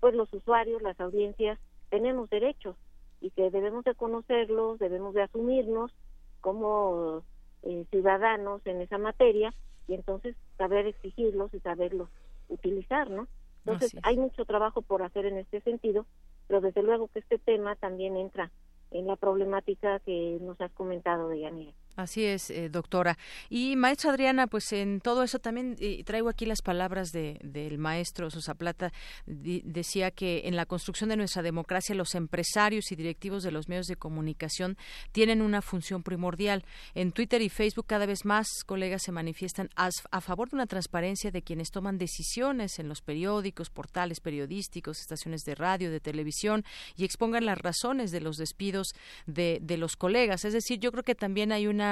pues 0.01 0.15
los 0.15 0.33
usuarios, 0.33 0.83
las 0.83 0.99
audiencias, 0.99 1.61
tenemos 1.89 2.29
derechos 2.31 2.75
y 3.21 3.31
que 3.31 3.49
debemos 3.51 3.85
de 3.85 3.95
conocerlos, 3.95 4.81
debemos 4.81 5.15
de 5.15 5.23
asumirnos 5.23 5.93
como 6.41 7.23
eh, 7.63 7.85
ciudadanos 7.93 8.61
en 8.67 8.81
esa 8.81 8.99
materia 8.99 9.55
y 9.87 9.95
entonces 9.95 10.35
saber 10.59 10.87
exigirlos 10.87 11.55
y 11.55 11.61
saberlos 11.61 12.09
utilizar, 12.49 13.09
¿no? 13.09 13.29
Entonces 13.65 13.95
hay 14.03 14.17
mucho 14.17 14.45
trabajo 14.45 14.83
por 14.83 15.03
hacer 15.03 15.27
en 15.27 15.39
este 15.39 15.61
sentido, 15.61 16.07
pero 16.49 16.61
desde 16.61 16.83
luego 16.83 17.07
que 17.07 17.21
este 17.21 17.39
tema 17.39 17.77
también 17.77 18.17
entra 18.17 18.51
en 18.91 19.07
la 19.07 19.15
problemática 19.15 20.01
que 20.01 20.39
nos 20.41 20.61
has 20.61 20.73
comentado, 20.73 21.29
Deyanira. 21.29 21.73
Así 21.97 22.25
es, 22.25 22.51
eh, 22.51 22.69
doctora. 22.69 23.17
Y 23.49 23.77
maestra 23.77 24.11
Adriana, 24.11 24.49
pues 24.49 24.73
en 24.73 25.01
todo 25.01 25.23
eso 25.23 25.39
también 25.39 25.77
traigo 26.05 26.29
aquí 26.29 26.45
las 26.45 26.61
palabras 26.61 27.13
de, 27.13 27.39
del 27.43 27.79
maestro 27.79 28.31
Sosa 28.31 28.55
Plata. 28.55 28.93
decía 29.27 30.11
que 30.11 30.43
en 30.47 30.57
la 30.57 30.67
construcción 30.67 31.11
de 31.11 31.17
nuestra 31.17 31.43
democracia 31.43 31.95
los 31.95 32.17
empresarios 32.17 32.91
y 32.91 32.97
directivos 32.97 33.45
de 33.45 33.53
los 33.53 33.69
medios 33.69 33.87
de 33.87 33.95
comunicación 33.95 34.77
tienen 35.13 35.41
una 35.41 35.63
función 35.63 36.03
primordial. 36.03 36.65
En 36.95 37.13
Twitter 37.13 37.41
y 37.43 37.49
Facebook 37.49 37.87
cada 37.87 38.07
vez 38.07 38.25
más 38.25 38.49
colegas 38.67 39.03
se 39.03 39.13
manifiestan 39.13 39.71
a, 39.77 39.91
a 40.11 40.21
favor 40.21 40.51
de 40.51 40.57
una 40.57 40.67
transparencia 40.67 41.31
de 41.31 41.43
quienes 41.43 41.71
toman 41.71 41.99
decisiones 41.99 42.81
en 42.81 42.89
los 42.89 43.03
periódicos, 43.03 43.71
portales 43.71 44.19
periodísticos, 44.19 44.99
estaciones 44.99 45.45
de 45.45 45.55
radio, 45.55 45.93
de 45.93 46.01
televisión 46.01 46.65
y 46.97 47.05
expongan 47.05 47.47
las 47.47 47.59
razones 47.59 48.11
de 48.11 48.21
los 48.21 48.37
despidos 48.37 48.95
de, 49.27 49.59
de 49.63 49.77
los 49.77 49.97
colegas. 49.97 50.45
Es 50.45 50.53
decir, 50.55 50.81
yo 50.81 50.91
creo 50.91 51.05
que 51.05 51.15
también 51.15 51.53
hay 51.53 51.69
una 51.69 51.84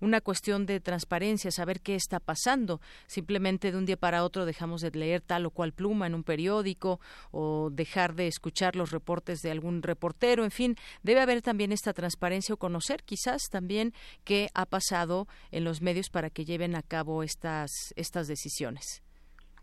una, 0.00 0.20
cuestión 0.20 0.66
de 0.66 0.80
transparencia, 0.80 1.50
saber 1.50 1.80
qué 1.80 1.94
está 1.94 2.20
pasando. 2.20 2.80
Simplemente 3.06 3.72
de 3.72 3.78
un 3.78 3.86
día 3.86 3.96
para 3.96 4.24
otro 4.24 4.44
dejamos 4.44 4.80
de 4.80 4.90
leer 4.90 5.20
tal 5.20 5.46
o 5.46 5.50
cual 5.50 5.72
pluma 5.72 6.06
en 6.06 6.14
un 6.14 6.24
periódico 6.24 7.00
o 7.30 7.70
dejar 7.70 8.14
de 8.14 8.26
escuchar 8.26 8.76
los 8.76 8.90
reportes 8.90 9.40
de 9.42 9.50
algún 9.50 9.82
reportero. 9.82 10.44
En 10.44 10.50
fin, 10.50 10.76
debe 11.02 11.20
haber 11.20 11.42
también 11.42 11.72
esta 11.72 11.92
transparencia 11.92 12.54
o 12.54 12.58
conocer 12.58 13.02
quizás 13.04 13.42
también 13.50 13.92
qué 14.24 14.48
ha 14.54 14.66
pasado 14.66 15.26
en 15.50 15.64
los 15.64 15.82
medios 15.82 16.10
para 16.10 16.30
que 16.30 16.44
lleven 16.44 16.74
a 16.74 16.82
cabo 16.82 17.22
estas, 17.22 17.70
estas 17.96 18.28
decisiones. 18.28 19.02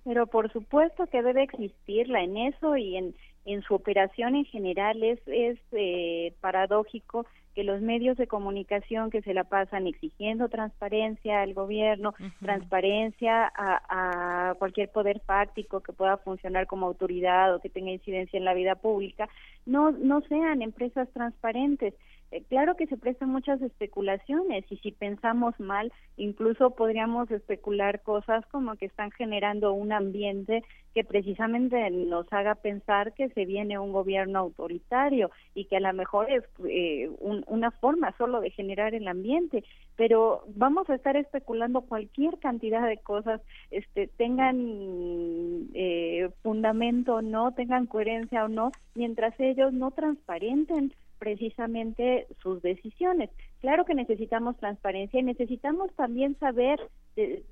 Pero 0.03 0.27
por 0.27 0.51
supuesto 0.53 1.07
que 1.07 1.23
debe 1.23 1.43
existirla 1.43 2.21
en 2.21 2.37
eso 2.37 2.77
y 2.77 2.95
en, 2.95 3.15
en 3.45 3.61
su 3.63 3.73
operación 3.73 4.35
en 4.35 4.45
general 4.45 5.01
es, 5.03 5.19
es 5.27 5.59
eh, 5.71 6.33
paradójico 6.41 7.25
que 7.55 7.63
los 7.63 7.81
medios 7.81 8.17
de 8.17 8.27
comunicación 8.27 9.09
que 9.09 9.21
se 9.21 9.33
la 9.33 9.45
pasan 9.45 9.87
exigiendo 9.87 10.49
transparencia 10.49 11.41
al 11.41 11.53
gobierno, 11.53 12.13
transparencia 12.41 13.45
a, 13.45 14.49
a, 14.49 14.55
cualquier 14.55 14.89
poder 14.89 15.21
fáctico 15.21 15.79
que 15.79 15.93
pueda 15.93 16.17
funcionar 16.17 16.67
como 16.67 16.85
autoridad 16.85 17.55
o 17.55 17.61
que 17.61 17.69
tenga 17.69 17.91
incidencia 17.91 18.37
en 18.37 18.45
la 18.45 18.53
vida 18.53 18.75
pública, 18.75 19.29
no, 19.65 19.91
no 19.91 20.21
sean 20.27 20.61
empresas 20.61 21.07
transparentes. 21.13 21.93
Eh, 22.31 22.43
claro 22.49 22.75
que 22.75 22.87
se 22.87 22.97
prestan 22.97 23.29
muchas 23.29 23.61
especulaciones 23.61 24.65
y 24.69 24.77
si 24.77 24.91
pensamos 24.91 25.59
mal, 25.59 25.91
incluso 26.17 26.71
podríamos 26.71 27.29
especular 27.31 28.01
cosas 28.01 28.45
como 28.47 28.75
que 28.75 28.87
están 28.87 29.11
generando 29.11 29.73
un 29.73 29.91
ambiente 29.91 30.63
que 30.93 31.03
precisamente 31.03 31.89
nos 31.91 32.31
haga 32.31 32.55
pensar 32.55 33.13
que 33.13 33.29
se 33.29 33.45
viene 33.45 33.77
un 33.77 33.91
gobierno 33.91 34.39
autoritario 34.39 35.29
y 35.53 35.65
que 35.65 35.77
a 35.77 35.81
lo 35.81 35.93
mejor 35.93 36.31
es 36.31 36.43
eh, 36.67 37.09
una 37.19 37.71
forma 37.71 38.15
solo 38.17 38.39
de 38.39 38.49
generar 38.49 38.95
el 38.95 39.07
ambiente, 39.07 39.65
pero 39.97 40.43
vamos 40.55 40.89
a 40.89 40.95
estar 40.95 41.17
especulando 41.17 41.81
cualquier 41.81 42.39
cantidad 42.39 42.87
de 42.87 42.97
cosas, 42.97 43.41
este, 43.71 44.07
tengan 44.07 45.67
eh, 45.73 46.29
fundamento 46.41 47.15
o 47.15 47.21
no, 47.21 47.53
tengan 47.53 47.87
coherencia 47.87 48.45
o 48.45 48.47
no, 48.47 48.71
mientras 48.95 49.37
ellos 49.39 49.73
no 49.73 49.91
transparenten 49.91 50.93
precisamente 51.17 52.27
sus 52.41 52.61
decisiones. 52.61 53.29
Claro 53.61 53.85
que 53.85 53.95
necesitamos 53.95 54.57
transparencia 54.57 55.19
y 55.19 55.23
necesitamos 55.23 55.93
también 55.95 56.37
saber 56.39 56.79
de, 57.15 57.43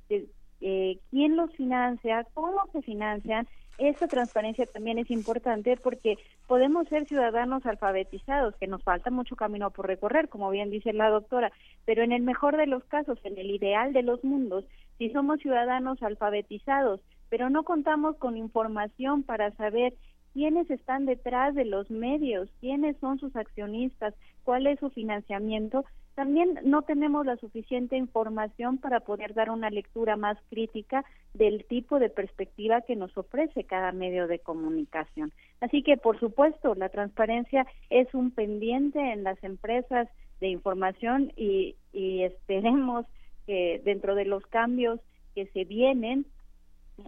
eh, 0.62 1.00
quién 1.10 1.36
los 1.36 1.52
financia, 1.56 2.26
cómo 2.34 2.62
se 2.72 2.82
financian. 2.82 3.48
Esa 3.80 4.08
transparencia 4.08 4.68
también 4.68 5.00
es 5.00 5.10
importante 5.10 5.78
porque 5.78 6.18
podemos 6.48 6.88
ser 6.90 7.08
ciudadanos 7.08 7.66
alfabetizados, 7.66 8.56
que 8.58 8.68
nos 8.68 8.84
falta 8.84 9.10
mucho 9.10 9.36
camino 9.36 9.72
por 9.72 9.88
recorrer, 9.88 10.30
como 10.30 10.52
bien 10.52 10.70
dice 10.70 10.94
la 10.94 11.10
doctora, 11.10 11.52
pero 11.86 12.04
en 12.04 12.12
el 12.12 12.22
mejor 12.22 12.56
de 12.56 12.68
los 12.68 12.84
casos, 12.84 13.18
en 13.24 13.38
el 13.38 13.50
ideal 13.50 13.92
de 13.94 14.04
los 14.04 14.24
mundos, 14.24 14.66
si 15.00 15.10
somos 15.10 15.40
ciudadanos 15.40 16.04
alfabetizados, 16.04 17.02
pero 17.30 17.50
no 17.50 17.64
contamos 17.64 18.16
con 18.18 18.38
información 18.38 19.24
para 19.24 19.52
saber 19.54 19.96
quiénes 20.34 20.70
están 20.70 21.06
detrás 21.06 21.56
de 21.56 21.66
los 21.66 21.90
medios, 21.90 22.50
quiénes 22.60 22.98
son 22.98 23.20
sus 23.20 23.36
accionistas, 23.36 24.14
cuál 24.44 24.68
es 24.68 24.80
su 24.80 24.90
financiamiento, 24.90 25.86
también 26.16 26.60
no 26.64 26.84
tenemos 26.84 27.26
la 27.26 27.38
suficiente 27.38 27.98
información 27.98 28.78
para 28.78 29.00
poder 29.00 29.34
dar 29.34 29.50
una 29.50 29.72
lectura 29.72 30.16
más 30.16 30.38
crítica 30.50 31.04
del 31.34 31.66
tipo 31.66 31.98
de 31.98 32.10
perspectiva 32.10 32.82
que 32.82 32.96
nos 32.96 33.18
ofrece 33.18 33.64
cada 33.64 33.92
medio 33.92 34.28
de 34.28 34.38
comunicación. 34.38 35.32
Así 35.60 35.82
que, 35.82 35.98
por 35.98 36.20
supuesto, 36.20 36.76
la 36.76 36.90
transparencia 36.90 37.66
es 37.90 38.14
un 38.14 38.30
pendiente 38.30 39.00
en 39.00 39.24
las 39.24 39.44
empresas 39.44 40.08
de 40.40 40.50
información 40.50 41.32
y, 41.36 41.76
esperemos 41.94 43.06
que 43.46 43.82
dentro 43.84 44.16
de 44.16 44.26
los 44.26 44.46
cambios 44.48 45.00
que 45.36 45.46
se 45.48 45.64
vienen 45.64 46.26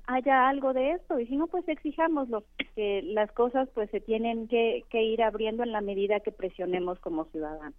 haya 0.08 0.48
algo 0.48 0.74
de 0.74 0.92
esto 0.92 1.20
y 1.20 1.28
si 1.28 1.36
no 1.36 1.48
pues 1.48 1.68
exijámoslo 1.68 2.44
que 2.76 3.02
las 3.04 3.32
cosas 3.32 3.70
pues 3.74 3.90
se 3.92 4.02
tienen 4.02 4.48
que, 4.48 4.84
que 4.90 5.04
ir 5.04 5.22
abriendo 5.22 5.64
en 5.64 5.72
la 5.72 5.82
medida 5.82 6.20
que 6.20 6.32
presionemos 6.32 7.00
como 7.00 7.26
ciudadanos 7.26 7.76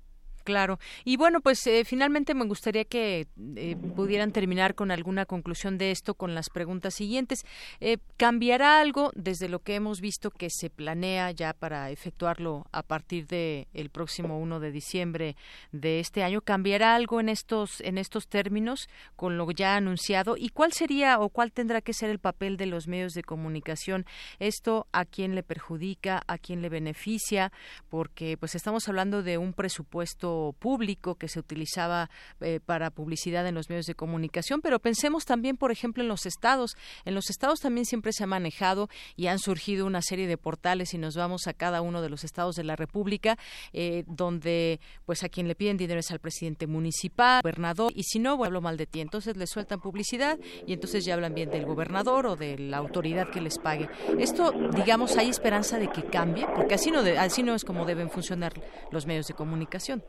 Claro. 0.47 0.79
Y 1.05 1.17
bueno, 1.17 1.41
pues 1.41 1.67
eh, 1.67 1.85
finalmente 1.85 2.33
me 2.33 2.45
gustaría 2.45 2.85
que 2.85 3.27
eh, 3.57 3.77
pudieran 3.97 4.31
terminar 4.31 4.77
con 4.77 4.93
alguna 4.93 5.27
conclusión 5.27 5.77
de 5.77 5.91
esto 5.91 6.15
con 6.15 6.37
las 6.37 6.51
preguntas 6.51 6.95
siguientes. 6.95 7.45
Eh, 7.81 7.99
¿Cambiará 8.17 8.79
algo 8.79 9.11
desde 9.17 9.49
lo 9.49 9.59
que 9.59 9.75
hemos 9.75 10.01
visto 10.01 10.31
que 10.31 10.49
se 10.49 10.71
planea 10.71 11.33
ya 11.33 11.53
para 11.53 11.91
efectuarlo 11.91 12.65
a 12.71 12.85
partir 12.85 13.27
del 13.27 13.67
el 13.75 13.91
próximo 13.91 14.39
1 14.39 14.61
de 14.61 14.71
diciembre 14.71 15.37
de 15.73 15.99
este 15.99 16.23
año? 16.23 16.43
¿Cambiará 16.43 16.95
algo 16.95 17.19
en 17.19 17.29
estos, 17.29 17.81
en 17.81 17.99
estos 17.99 18.29
términos 18.29 18.89
con 19.17 19.39
lo 19.39 19.51
ya 19.51 19.75
anunciado? 19.75 20.37
¿Y 20.37 20.51
cuál 20.51 20.73
sería 20.73 21.19
o 21.19 21.29
cuál 21.29 21.51
tendrá 21.51 21.81
que 21.81 21.93
ser 21.93 22.09
el 22.09 22.21
papel 22.21 22.57
de 22.57 22.67
los 22.67 22.87
medios 22.87 23.15
de 23.15 23.25
comunicación? 23.25 24.07
¿Esto 24.39 24.87
a 24.93 25.07
quién 25.07 25.35
le 25.35 25.43
perjudica, 25.43 26.23
a 26.29 26.39
quién 26.39 26.63
le 26.63 26.69
beneficia? 26.69 27.51
Porque 27.89 28.37
pues 28.37 28.55
estamos 28.55 28.87
hablando 28.89 29.25
de 29.25 29.39
un 29.39 29.53
presupuesto 29.53 30.36
público 30.59 31.17
que 31.17 31.29
se 31.29 31.39
utilizaba 31.39 32.11
eh, 32.41 32.61
para 32.65 32.91
publicidad 32.91 33.47
en 33.47 33.55
los 33.55 33.69
medios 33.69 33.87
de 33.87 33.95
comunicación, 33.95 34.61
pero 34.61 34.79
pensemos 34.79 35.25
también, 35.25 35.57
por 35.57 35.71
ejemplo, 35.71 36.03
en 36.03 36.09
los 36.09 36.27
estados. 36.27 36.77
En 37.05 37.15
los 37.15 37.31
estados 37.31 37.61
también 37.61 37.87
siempre 37.87 38.13
se 38.13 38.25
ha 38.25 38.27
manejado 38.27 38.89
y 39.17 39.27
han 39.27 39.39
surgido 39.39 39.87
una 39.87 40.03
serie 40.03 40.27
de 40.27 40.37
portales 40.37 40.95
y 40.95 40.99
nos 40.99 41.17
vamos 41.17 41.47
a 41.47 41.55
cada 41.55 41.81
uno 41.81 42.03
de 42.03 42.11
los 42.11 42.25
estados 42.25 42.57
de 42.57 42.65
la 42.65 42.77
República, 42.77 43.39
eh, 43.73 44.05
donde 44.07 44.81
pues 45.05 45.23
a 45.23 45.29
quien 45.29 45.49
le 45.49 45.55
piden 45.55 45.77
dinero 45.77 46.01
es 46.01 46.11
al 46.11 46.21
presidente 46.21 46.67
municipal, 46.67 47.43
gobernador, 47.43 47.93
y 47.95 48.05
si 48.05 48.19
no, 48.19 48.43
hablo 48.45 48.61
mal 48.61 48.77
de 48.77 48.87
ti, 48.87 49.01
entonces 49.01 49.37
le 49.37 49.47
sueltan 49.47 49.81
publicidad 49.81 50.39
y 50.67 50.73
entonces 50.73 51.05
ya 51.05 51.15
hablan 51.15 51.35
bien 51.35 51.51
del 51.51 51.65
gobernador 51.65 52.27
o 52.27 52.37
de 52.37 52.59
la 52.59 52.79
autoridad 52.79 53.31
que 53.31 53.41
les 53.41 53.59
pague. 53.59 53.89
Esto, 54.19 54.53
digamos, 54.75 55.17
hay 55.17 55.29
esperanza 55.29 55.79
de 55.79 55.89
que 55.89 56.05
cambie, 56.05 56.47
porque 56.55 56.75
así 56.75 56.91
no, 56.91 57.01
así 57.19 57.43
no 57.43 57.55
es 57.55 57.65
como 57.65 57.85
deben 57.85 58.11
funcionar 58.11 58.53
los 58.91 59.07
medios 59.07 59.27
de 59.27 59.35
comunicación. 59.35 60.03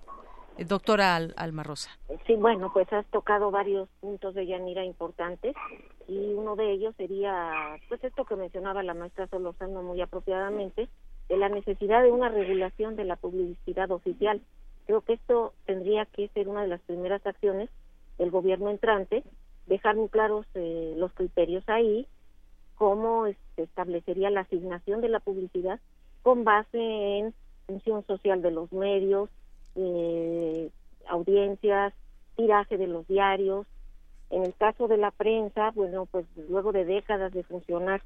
Doctora 0.66 1.16
Alma 1.16 1.64
Rosa. 1.64 1.92
Sí, 2.26 2.36
bueno, 2.36 2.72
pues 2.74 2.92
has 2.92 3.06
tocado 3.08 3.52
varios 3.52 3.90
puntos 4.00 4.34
de 4.34 4.48
Yanira 4.48 4.84
importantes 4.84 5.56
y 6.08 6.34
uno 6.34 6.56
de 6.56 6.72
ellos 6.72 6.96
sería, 6.96 7.78
pues 7.90 8.04
esto 8.04 8.26
que 8.26 8.36
mencionaba 8.36 8.84
la 8.84 8.94
maestra 8.94 9.28
Solozano 9.28 9.84
muy 9.84 10.02
apropiadamente, 10.02 10.90
de 11.30 11.38
la 11.38 11.50
necesidad 11.50 12.02
de 12.02 12.12
una 12.12 12.30
regulación 12.30 12.96
de 12.96 13.04
la 13.04 13.18
publicidad 13.18 13.92
oficial. 13.92 14.42
Creo 14.86 15.02
que 15.02 15.14
esto 15.14 15.54
tendría 15.66 16.06
que 16.06 16.30
ser 16.30 16.48
una 16.48 16.62
de 16.62 16.70
las 16.70 16.82
primeras 16.82 17.26
acciones 17.26 17.70
del 18.18 18.32
gobierno 18.32 18.70
entrante, 18.70 19.24
dejar 19.68 19.96
muy 19.96 20.10
claros 20.10 20.46
eh, 20.56 20.94
los 20.96 21.14
criterios 21.14 21.68
ahí, 21.68 22.08
cómo 22.76 23.26
este, 23.26 23.64
establecería 23.64 24.30
la 24.30 24.42
asignación 24.42 25.02
de 25.02 25.10
la 25.10 25.20
publicidad 25.20 25.80
con 26.24 26.44
base 26.44 26.78
en 27.20 27.34
función 27.66 28.06
social 28.06 28.42
de 28.42 28.52
los 28.52 28.72
medios, 28.72 29.30
eh, 29.78 30.70
audiencias, 31.08 31.94
tiraje 32.36 32.78
de 32.78 32.88
los 32.88 33.08
diarios. 33.08 33.66
En 34.30 34.44
el 34.44 34.54
caso 34.56 34.88
de 34.90 34.98
la 34.98 35.12
prensa, 35.12 35.72
bueno, 35.72 36.06
pues 36.06 36.26
luego 36.50 36.74
de 36.74 36.84
décadas 36.84 37.32
de 37.32 37.44
funcionar 37.44 38.02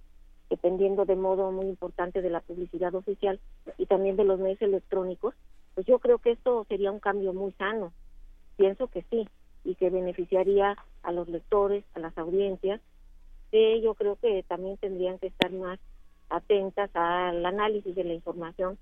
dependiendo 0.49 1.06
de 1.06 1.15
modo 1.15 1.49
muy 1.52 1.65
importante 1.68 2.22
de 2.22 2.30
la 2.30 2.41
publicidad 2.41 2.93
oficial 2.93 3.39
y 3.77 3.85
también 3.85 4.18
de 4.18 4.26
los 4.26 4.38
medios 4.38 4.61
electrónicos, 4.61 5.34
pues 5.73 5.88
yo 5.88 5.99
creo 5.99 6.19
que 6.19 6.31
esto 6.31 6.65
sería 6.68 6.91
un 6.91 6.99
cambio 6.99 7.34
muy 7.34 7.53
sano. 7.53 7.93
Pienso 8.57 8.88
que 8.88 9.06
sí, 9.10 9.30
y 9.64 9.76
que 9.76 9.89
beneficiaría 9.89 10.76
a 11.03 11.11
los 11.11 11.27
lectores, 11.30 11.84
a 11.93 11.99
las 11.99 12.18
audiencias, 12.18 12.81
que 13.52 13.81
yo 13.81 13.93
creo 13.95 14.15
que 14.15 14.43
también 14.43 14.77
tendrían 14.77 15.19
que 15.19 15.27
estar 15.27 15.52
más 15.52 15.80
atentas 16.30 16.89
al 16.95 17.45
análisis 17.45 17.95
de 17.95 18.03
la 18.03 18.14
información 18.14 18.77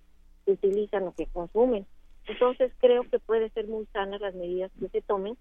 que 0.46 0.54
utilizan 0.54 1.08
o 1.08 1.14
que 1.14 1.28
consumen. 1.28 1.86
Entonces 2.30 2.72
creo 2.80 3.04
que 3.10 3.18
puede 3.18 3.50
ser 3.50 3.68
muy 3.68 3.88
sanas 3.88 4.22
las 4.22 4.36
medidas 4.36 4.72
que 4.80 4.88
se 4.90 5.02
tomen 5.02 5.36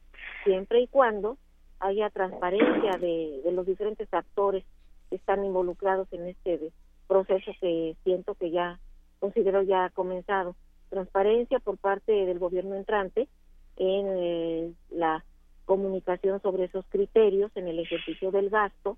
siempre 0.45 0.81
y 0.81 0.87
cuando 0.87 1.37
haya 1.81 2.09
transparencia 2.09 2.97
de, 2.99 3.43
los 3.53 3.67
diferentes 3.67 4.09
actores 4.13 4.65
que 5.11 5.17
están 5.17 5.45
involucrados 5.45 6.11
en 6.13 6.29
este 6.29 6.73
proceso 7.07 7.53
que 7.61 7.95
siento 8.05 8.35
que 8.35 8.51
ya 8.51 8.81
considero 9.21 9.63
ya 9.63 9.91
comenzado. 9.91 10.57
Transparencia 10.89 11.59
por 11.59 11.77
parte 11.77 12.11
del 12.11 12.39
gobierno 12.39 12.75
entrante 12.75 13.29
en 13.77 14.07
eh, 14.17 14.73
la 14.89 15.25
comunicación 15.67 16.41
sobre 16.41 16.65
esos 16.65 16.87
criterios, 16.89 17.53
en 17.55 17.69
el 17.69 17.79
ejercicio 17.81 18.31
del 18.31 18.49
gasto 18.49 18.97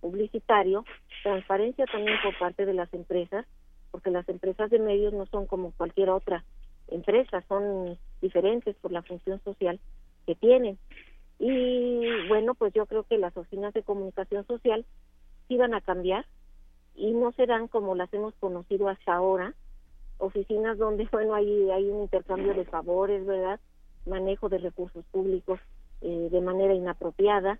publicitario, 0.00 0.84
transparencia 1.22 1.86
también 1.86 2.18
por 2.22 2.38
parte 2.38 2.66
de 2.66 2.74
las 2.74 2.92
empresas, 2.92 3.46
porque 3.90 4.10
las 4.10 4.28
empresas 4.28 4.68
de 4.68 4.78
medios 4.78 5.14
no 5.14 5.24
son 5.26 5.46
como 5.46 5.72
cualquier 5.72 6.10
otra 6.10 6.44
empresa, 6.94 7.42
son 7.48 7.98
diferentes 8.20 8.76
por 8.76 8.92
la 8.92 9.02
función 9.02 9.40
social 9.44 9.80
que 10.26 10.34
tienen. 10.34 10.78
Y 11.38 12.28
bueno, 12.28 12.54
pues 12.54 12.72
yo 12.72 12.86
creo 12.86 13.02
que 13.04 13.18
las 13.18 13.36
oficinas 13.36 13.74
de 13.74 13.82
comunicación 13.82 14.46
social 14.46 14.84
sí 15.48 15.56
van 15.56 15.74
a 15.74 15.80
cambiar 15.80 16.26
y 16.94 17.12
no 17.12 17.32
serán 17.32 17.68
como 17.68 17.94
las 17.94 18.12
hemos 18.12 18.34
conocido 18.34 18.88
hasta 18.88 19.14
ahora, 19.14 19.54
oficinas 20.18 20.78
donde, 20.78 21.08
bueno, 21.12 21.34
hay, 21.34 21.70
hay 21.70 21.84
un 21.90 22.02
intercambio 22.02 22.54
de 22.54 22.64
favores, 22.64 23.26
¿verdad? 23.26 23.60
Manejo 24.06 24.48
de 24.48 24.58
recursos 24.58 25.04
públicos 25.06 25.60
eh, 26.00 26.28
de 26.30 26.40
manera 26.40 26.74
inapropiada. 26.74 27.58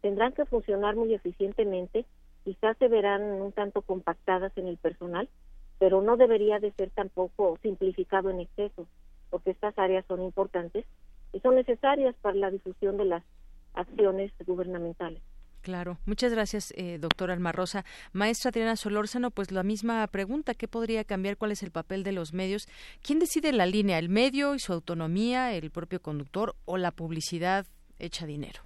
Tendrán 0.00 0.32
que 0.32 0.46
funcionar 0.46 0.96
muy 0.96 1.12
eficientemente, 1.14 2.06
quizás 2.44 2.76
se 2.78 2.88
verán 2.88 3.22
un 3.22 3.52
tanto 3.52 3.82
compactadas 3.82 4.56
en 4.56 4.66
el 4.66 4.78
personal, 4.78 5.28
pero 5.80 6.02
no 6.02 6.18
debería 6.18 6.60
de 6.60 6.70
ser 6.72 6.90
tampoco 6.90 7.58
simplificado 7.62 8.28
en 8.28 8.40
exceso, 8.40 8.86
porque 9.30 9.50
estas 9.50 9.76
áreas 9.78 10.04
son 10.06 10.22
importantes 10.22 10.84
y 11.32 11.40
son 11.40 11.54
necesarias 11.54 12.14
para 12.20 12.36
la 12.36 12.50
difusión 12.50 12.98
de 12.98 13.06
las 13.06 13.24
acciones 13.72 14.30
gubernamentales. 14.46 15.22
Claro, 15.62 15.96
muchas 16.04 16.32
gracias, 16.32 16.72
eh, 16.76 16.98
doctora 16.98 17.32
Alma 17.32 17.52
Rosa. 17.52 17.84
Maestra 18.12 18.50
Adriana 18.50 18.76
Solórzano, 18.76 19.30
pues 19.30 19.52
la 19.52 19.62
misma 19.62 20.06
pregunta, 20.06 20.52
¿qué 20.52 20.68
podría 20.68 21.04
cambiar? 21.04 21.38
¿Cuál 21.38 21.52
es 21.52 21.62
el 21.62 21.70
papel 21.70 22.02
de 22.02 22.12
los 22.12 22.34
medios? 22.34 22.68
¿Quién 23.02 23.18
decide 23.18 23.52
la 23.52 23.64
línea, 23.64 23.98
el 23.98 24.10
medio 24.10 24.54
y 24.54 24.58
su 24.58 24.74
autonomía, 24.74 25.54
el 25.54 25.70
propio 25.70 26.00
conductor 26.00 26.56
o 26.66 26.76
la 26.76 26.90
publicidad 26.90 27.66
hecha 27.98 28.26
dinero? 28.26 28.60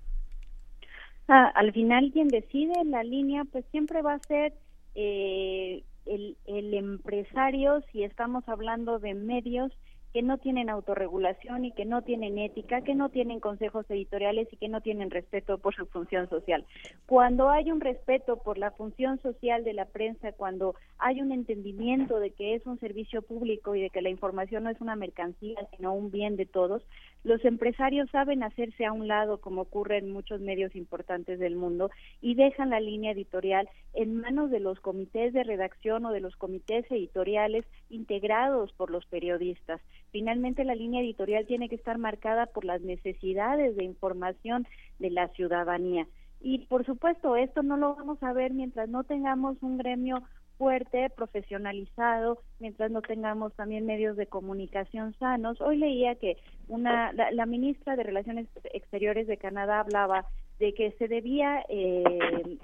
Ah, 1.29 1.53
al 1.55 1.73
final, 1.73 2.11
quien 2.13 2.27
decide 2.27 2.73
la 2.85 3.05
línea, 3.05 3.45
pues 3.45 3.65
siempre 3.71 4.03
va 4.03 4.15
a 4.15 4.19
ser 4.21 4.53
eh, 4.97 5.83
el, 6.07 6.37
el 6.47 6.75
empresario, 6.75 7.83
si 7.93 8.05
estamos 8.05 8.49
hablando 8.49 8.99
de 8.99 9.15
medios, 9.15 9.73
que 10.15 10.23
no 10.23 10.39
tienen 10.39 10.71
autorregulación 10.71 11.65
y 11.65 11.73
que 11.73 11.85
no 11.85 12.03
tienen 12.03 12.39
ética, 12.39 12.83
que 12.83 12.95
no 12.95 13.09
tienen 13.09 13.41
consejos 13.41 13.85
editoriales 13.91 14.47
y 14.53 14.57
que 14.57 14.69
no 14.69 14.81
tienen 14.81 15.11
respeto 15.11 15.59
por 15.59 15.75
su 15.75 15.87
función 15.87 16.29
social. 16.29 16.65
Cuando 17.07 17.51
hay 17.51 17.73
un 17.73 17.81
respeto 17.81 18.37
por 18.37 18.57
la 18.57 18.71
función 18.71 19.21
social 19.23 19.65
de 19.65 19.73
la 19.73 19.87
prensa, 19.87 20.31
cuando 20.31 20.77
hay 20.99 21.21
un 21.21 21.33
entendimiento 21.33 22.21
de 22.21 22.31
que 22.31 22.55
es 22.55 22.65
un 22.65 22.79
servicio 22.79 23.23
público 23.23 23.75
y 23.75 23.83
de 23.83 23.91
que 23.91 24.03
la 24.03 24.09
información 24.09 24.63
no 24.63 24.71
es 24.71 24.81
una 24.81 24.95
mercancía, 24.95 25.59
sino 25.77 25.93
un 25.93 26.13
bien 26.13 26.37
de 26.37 26.47
todos, 26.47 26.87
los 27.25 27.43
empresarios 27.45 28.11
saben 28.11 28.43
hacerse 28.43 28.85
a 28.85 28.93
un 28.93 29.09
lado, 29.09 29.41
como 29.41 29.63
ocurre 29.63 29.99
en 29.99 30.11
muchos 30.11 30.41
medios 30.41 30.77
importantes 30.77 31.39
del 31.39 31.57
mundo, 31.57 31.91
y 32.21 32.35
dejan 32.35 32.71
la 32.71 32.81
línea 32.81 33.13
editorial 33.13 33.69
en 33.95 34.21
manos 34.21 34.51
de 34.51 34.61
los 34.61 34.79
comités 34.81 35.33
de 35.33 35.43
redacción 35.43 36.05
o 36.05 36.13
de 36.13 36.21
los 36.21 36.37
comités 36.37 36.85
editoriales 36.91 37.65
integrados 37.89 38.73
por 38.75 38.91
los 38.91 39.07
periodistas. 39.07 39.81
Finalmente, 40.13 40.65
la 40.65 40.75
línea 40.75 41.01
editorial 41.01 41.47
tiene 41.47 41.71
que 41.71 41.77
estar 41.77 41.97
marcada 41.97 42.47
por 42.47 42.67
las 42.67 42.83
necesidades 42.83 43.75
de 43.75 43.85
información 43.85 44.67
de 44.99 45.11
la 45.11 45.29
ciudadanía. 45.29 46.07
Y 46.43 46.67
por 46.67 46.85
supuesto, 46.85 47.37
esto 47.37 47.63
no 47.63 47.79
lo 47.79 47.95
vamos 47.95 48.23
a 48.23 48.35
ver 48.35 48.53
mientras 48.53 48.91
no 48.91 49.03
tengamos 49.03 49.57
un 49.63 49.79
gremio 49.79 50.23
fuerte, 50.59 51.11
profesionalizado, 51.11 52.39
mientras 52.59 52.91
no 52.91 53.03
tengamos 53.03 53.53
también 53.55 53.87
medios 53.87 54.17
de 54.17 54.27
comunicación 54.27 55.15
sanos. 55.19 55.61
Hoy 55.61 55.79
leía 55.79 56.15
que 56.15 56.37
una 56.69 57.13
la, 57.13 57.47
ministra 57.47 57.97
de 57.97 58.03
Relaciones 58.03 58.49
Exteriores 58.73 59.27
de 59.27 59.37
Canadá 59.37 59.81
hablaba 59.81 60.27
de 60.59 60.73
que 60.75 60.93
se 60.93 61.09
debía 61.09 61.65
eh, 61.69 62.05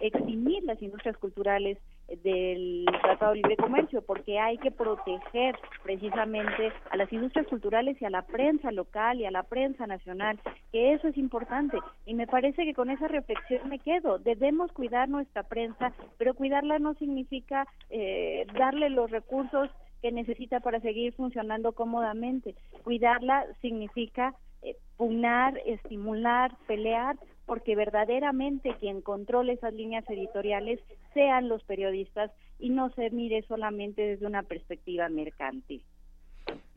eximir 0.01 0.63
las 0.65 0.81
industrias 0.81 1.17
culturales 1.19 1.79
del 2.23 2.85
Tratado 3.03 3.33
de 3.33 3.39
Libre 3.39 3.57
Comercio, 3.57 4.03
porque 4.03 4.39
hay 4.39 4.59
que 4.59 4.71
proteger 4.71 5.57
precisamente 5.83 6.73
a 6.91 6.97
las 6.97 7.13
industrias 7.13 7.47
culturales 7.47 8.01
y 8.01 8.05
a 8.05 8.11
la 8.11 8.23
prensa 8.23 8.73
local 8.73 9.21
y 9.21 9.27
a 9.27 9.31
la 9.31 9.45
prensa 9.45 9.87
nacional, 9.87 10.39
que 10.73 10.93
eso 10.93 11.09
es 11.09 11.17
importante. 11.17 11.79
Y 12.07 12.15
me 12.15 12.27
parece 12.27 12.65
que 12.65 12.75
con 12.75 12.91
esa 12.91 13.09
reflexión 13.09 13.69
me 13.69 13.79
quedo. 13.79 14.19
Debemos 14.19 14.73
cuidar 14.73 15.09
nuestra 15.09 15.45
prensa, 15.45 15.93
pero 16.19 16.35
cuidarla 16.35 16.79
no 16.79 16.95
significa 16.95 17.67
eh, 17.91 18.47
darle 18.59 18.91
los 18.91 19.11
recursos 19.11 19.71
que 20.03 20.13
necesita 20.13 20.61
para 20.61 20.81
seguir 20.81 21.13
funcionando 21.13 21.73
cómodamente. 21.73 22.55
Cuidarla 22.83 23.47
significa 23.61 24.35
eh, 24.63 24.77
pugnar, 24.97 25.59
estimular, 25.67 26.53
pelear 26.67 27.17
porque 27.51 27.75
verdaderamente 27.75 28.77
quien 28.79 29.01
controle 29.01 29.55
esas 29.55 29.75
líneas 29.75 30.09
editoriales 30.09 30.79
sean 31.15 31.49
los 31.49 31.65
periodistas 31.65 32.31
y 32.61 32.71
no 32.71 32.91
se 32.91 33.11
mire 33.11 33.43
solamente 33.49 34.03
desde 34.03 34.25
una 34.25 34.45
perspectiva 34.45 35.09
mercantil. 35.09 35.83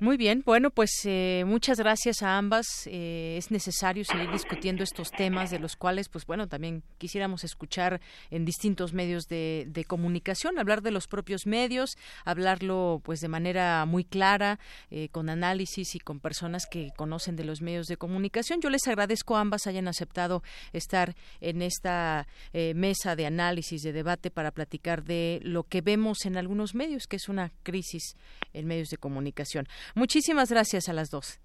Muy 0.04 0.18
bien, 0.18 0.44
bueno, 0.46 0.70
pues 0.70 0.90
eh, 1.06 1.46
muchas 1.48 1.78
gracias 1.78 2.24
a 2.24 2.38
ambas. 2.38 2.66
Eh, 2.88 3.38
es 3.38 3.52
necesario 3.52 4.04
seguir 4.04 4.30
discutiendo 4.32 4.84
estos 4.84 5.12
temas 5.12 5.50
de 5.50 5.60
los 5.60 5.78
cuales, 5.78 6.10
pues 6.10 6.26
bueno, 6.26 6.50
también 6.50 6.84
quisiéramos 6.98 7.46
escuchar 7.46 8.02
en 8.30 8.44
distintos 8.44 8.92
medios 8.92 9.30
de, 9.30 9.86
comunicación, 9.88 10.60
hablar 10.60 10.82
de 10.82 10.92
los 10.92 11.08
propios 11.08 11.48
medios, 11.48 11.96
hablarlo 12.26 13.00
pues 13.06 13.22
de 13.22 13.30
manera 13.30 13.86
muy 13.86 14.04
clara, 14.04 14.60
eh, 14.92 15.08
con 15.08 15.30
análisis 15.30 15.96
y 15.96 16.00
con 16.00 16.20
personas 16.20 16.66
que 16.66 16.92
conocen 16.98 17.38
de 17.38 17.46
los 17.46 17.62
medios 17.62 17.88
de 17.88 17.96
comunicación. 17.96 18.60
Yo 18.60 18.70
les 18.70 18.86
agradezco 18.90 19.38
a 19.38 19.40
ambas 19.40 19.68
hayan 19.68 19.88
aceptado 19.88 20.44
estar 20.74 21.16
en 21.40 21.62
esta 21.62 22.28
mesa 22.76 23.16
de 23.16 23.26
análisis, 23.26 23.84
de 23.84 23.94
debate 23.94 24.32
para 24.32 24.52
platicar 24.52 25.06
de 25.06 25.40
lo 25.44 25.64
que 25.64 25.80
vemos 25.80 26.26
en 26.26 26.36
algunos 26.36 26.76
medios, 26.76 27.08
que 27.08 27.16
es 27.16 27.30
una 27.30 27.54
crisis 27.64 28.18
en 28.52 28.68
medios 28.68 28.90
de 28.90 28.98
comunicación. 28.98 29.66
Muchísimas 29.96 30.52
gracias 30.52 30.90
a 30.90 30.94
las 30.94 31.10
dos. 31.10 31.40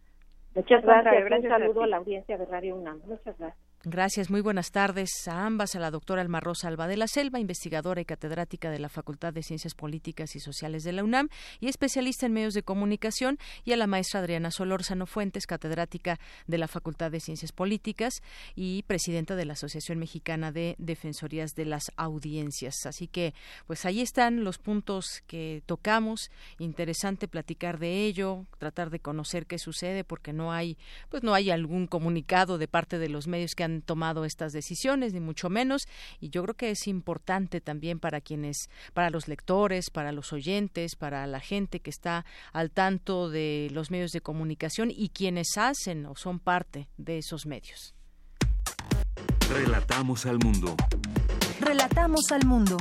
Muchas 0.54 0.82
gracias. 0.82 1.24
Un 1.30 1.48
saludo 1.48 1.82
a, 1.82 1.86
la 1.86 1.96
audiencia 1.98 2.36
de 2.38 2.46
Radio 2.46 2.76
UNAM. 2.76 3.00
Muchas 3.06 3.38
gracias. 3.38 3.67
Gracias, 3.84 4.28
muy 4.28 4.40
buenas 4.40 4.72
tardes 4.72 5.28
a 5.28 5.46
ambas, 5.46 5.76
a 5.76 5.78
la 5.78 5.92
doctora 5.92 6.20
Alma 6.20 6.40
Rosa 6.40 6.66
Alba 6.66 6.88
de 6.88 6.96
la 6.96 7.06
Selva, 7.06 7.38
investigadora 7.38 8.00
y 8.00 8.04
catedrática 8.04 8.72
de 8.72 8.80
la 8.80 8.88
Facultad 8.88 9.32
de 9.32 9.44
Ciencias 9.44 9.74
Políticas 9.74 10.34
y 10.34 10.40
Sociales 10.40 10.82
de 10.82 10.90
la 10.90 11.04
UNAM 11.04 11.28
y 11.60 11.68
especialista 11.68 12.26
en 12.26 12.32
medios 12.32 12.54
de 12.54 12.64
comunicación, 12.64 13.38
y 13.64 13.70
a 13.70 13.76
la 13.76 13.86
maestra 13.86 14.18
Adriana 14.18 14.50
Solórzano 14.50 15.06
Fuentes, 15.06 15.46
catedrática 15.46 16.18
de 16.48 16.58
la 16.58 16.66
Facultad 16.66 17.12
de 17.12 17.20
Ciencias 17.20 17.52
Políticas 17.52 18.20
y 18.56 18.82
presidenta 18.88 19.36
de 19.36 19.44
la 19.44 19.52
Asociación 19.52 20.00
Mexicana 20.00 20.50
de 20.50 20.74
Defensorías 20.78 21.54
de 21.54 21.66
las 21.66 21.92
Audiencias. 21.96 22.84
Así 22.84 23.06
que, 23.06 23.32
pues 23.68 23.86
ahí 23.86 24.00
están 24.00 24.42
los 24.42 24.58
puntos 24.58 25.22
que 25.28 25.62
tocamos, 25.66 26.32
interesante 26.58 27.28
platicar 27.28 27.78
de 27.78 28.06
ello, 28.06 28.44
tratar 28.58 28.90
de 28.90 28.98
conocer 28.98 29.46
qué 29.46 29.60
sucede, 29.60 30.02
porque 30.02 30.32
no 30.32 30.52
hay, 30.52 30.76
pues 31.10 31.22
no 31.22 31.32
hay 31.32 31.50
algún 31.52 31.86
comunicado 31.86 32.58
de 32.58 32.66
parte 32.66 32.98
de 32.98 33.08
los 33.08 33.28
medios 33.28 33.54
que 33.54 33.62
han 33.62 33.67
tomado 33.82 34.24
estas 34.24 34.52
decisiones, 34.52 35.12
ni 35.12 35.20
mucho 35.20 35.48
menos. 35.48 35.82
Y 36.20 36.30
yo 36.30 36.42
creo 36.42 36.54
que 36.54 36.70
es 36.70 36.86
importante 36.86 37.60
también 37.60 38.00
para 38.00 38.20
quienes, 38.20 38.68
para 38.94 39.10
los 39.10 39.28
lectores, 39.28 39.90
para 39.90 40.12
los 40.12 40.32
oyentes, 40.32 40.96
para 40.96 41.26
la 41.26 41.40
gente 41.40 41.80
que 41.80 41.90
está 41.90 42.24
al 42.52 42.70
tanto 42.70 43.30
de 43.30 43.68
los 43.72 43.90
medios 43.90 44.12
de 44.12 44.20
comunicación 44.20 44.90
y 44.90 45.10
quienes 45.10 45.56
hacen 45.56 46.06
o 46.06 46.16
son 46.16 46.38
parte 46.38 46.88
de 46.96 47.18
esos 47.18 47.46
medios. 47.46 47.94
Relatamos 49.50 50.26
al 50.26 50.38
mundo. 50.38 50.76
Relatamos 51.60 52.30
al 52.30 52.44
mundo. 52.46 52.76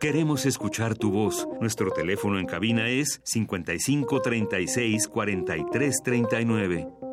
Queremos 0.00 0.44
escuchar 0.44 0.94
tu 0.94 1.10
voz. 1.10 1.48
Nuestro 1.60 1.90
teléfono 1.90 2.38
en 2.38 2.46
cabina 2.46 2.88
es 2.88 3.20
55 3.24 4.20
36 4.20 5.08
43 5.08 6.02
39. 6.02 7.05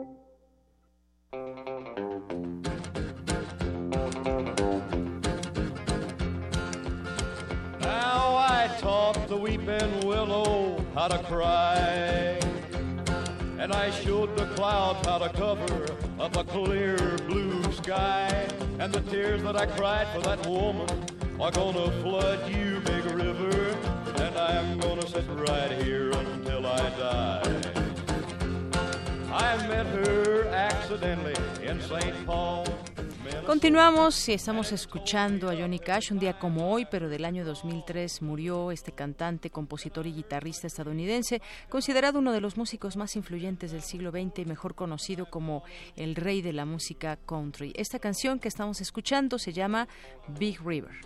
How 11.03 11.09
to 11.09 11.23
cry. 11.23 12.39
And 13.59 13.73
I 13.73 13.91
showed 13.91 14.37
the 14.37 14.45
clouds 14.55 15.05
how 15.05 15.17
to 15.17 15.27
cover 15.33 15.85
up 16.17 16.37
a 16.37 16.45
clear 16.45 16.95
blue 17.27 17.69
sky. 17.73 18.47
And 18.79 18.93
the 18.93 19.01
tears 19.11 19.43
that 19.43 19.57
I 19.57 19.65
cried 19.65 20.07
for 20.13 20.21
that 20.21 20.47
woman 20.47 20.87
are 21.41 21.51
gonna 21.51 21.91
flood 22.01 22.49
you, 22.49 22.79
big 22.85 23.03
river. 23.03 23.77
And 24.15 24.37
I'm 24.37 24.79
gonna 24.79 25.05
sit 25.05 25.25
right 25.27 25.73
here 25.83 26.09
until 26.11 26.65
I 26.65 26.89
die. 26.91 27.61
I 29.33 29.57
met 29.67 29.87
her 29.87 30.47
accidentally 30.47 31.35
in 31.61 31.81
St. 31.81 32.15
Paul. 32.25 32.65
Continuamos 33.45 34.29
y 34.29 34.33
estamos 34.33 34.71
escuchando 34.71 35.49
a 35.49 35.55
Johnny 35.55 35.77
Cash 35.77 36.13
un 36.13 36.19
día 36.19 36.39
como 36.39 36.71
hoy, 36.71 36.87
pero 36.89 37.09
del 37.09 37.25
año 37.25 37.43
2003 37.43 38.21
murió 38.21 38.71
este 38.71 38.93
cantante, 38.93 39.49
compositor 39.49 40.07
y 40.07 40.13
guitarrista 40.13 40.67
estadounidense, 40.67 41.41
considerado 41.67 42.19
uno 42.19 42.31
de 42.31 42.39
los 42.39 42.55
músicos 42.55 42.95
más 42.95 43.17
influyentes 43.17 43.73
del 43.73 43.81
siglo 43.81 44.11
XX 44.11 44.39
y 44.39 44.45
mejor 44.45 44.75
conocido 44.75 45.29
como 45.29 45.63
el 45.97 46.15
rey 46.15 46.41
de 46.41 46.53
la 46.53 46.65
música 46.65 47.17
country. 47.17 47.73
Esta 47.75 47.99
canción 47.99 48.39
que 48.39 48.47
estamos 48.47 48.79
escuchando 48.79 49.37
se 49.37 49.51
llama 49.51 49.89
Big 50.39 50.61
River. 50.63 51.01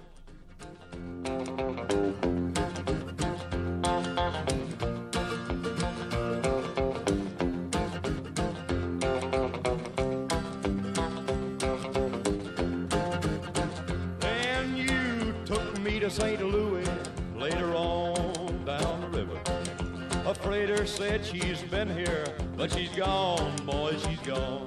To 16.10 16.14
St. 16.14 16.42
Louis, 16.42 16.88
later 17.36 17.76
on 17.76 18.64
down 18.64 19.02
the 19.02 19.10
river. 19.10 19.38
A 20.26 20.34
freighter 20.34 20.86
said 20.86 21.26
she's 21.26 21.62
been 21.64 21.90
here, 21.90 22.26
but 22.56 22.72
she's 22.72 22.92
gone, 22.92 23.54
boy, 23.66 23.94
she's 23.98 24.20
gone. 24.20 24.66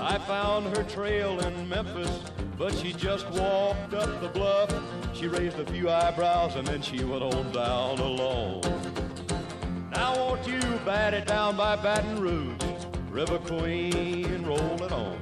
I 0.00 0.18
found 0.18 0.76
her 0.76 0.82
trail 0.82 1.38
in 1.38 1.68
Memphis, 1.68 2.10
but 2.58 2.74
she 2.74 2.92
just 2.92 3.30
walked 3.30 3.94
up 3.94 4.20
the 4.20 4.28
bluff. 4.28 4.74
She 5.14 5.28
raised 5.28 5.60
a 5.60 5.66
few 5.66 5.88
eyebrows 5.88 6.56
and 6.56 6.66
then 6.66 6.82
she 6.82 7.04
went 7.04 7.22
on 7.22 7.52
down 7.52 8.00
alone. 8.00 8.62
Now 9.92 10.16
won't 10.16 10.44
you 10.48 10.58
bat 10.84 11.14
it 11.14 11.28
down 11.28 11.56
by 11.56 11.76
Baton 11.76 12.20
Rouge, 12.20 12.60
River 13.08 13.38
Queen, 13.38 14.44
roll 14.44 14.82
it 14.82 14.90
on. 14.90 15.16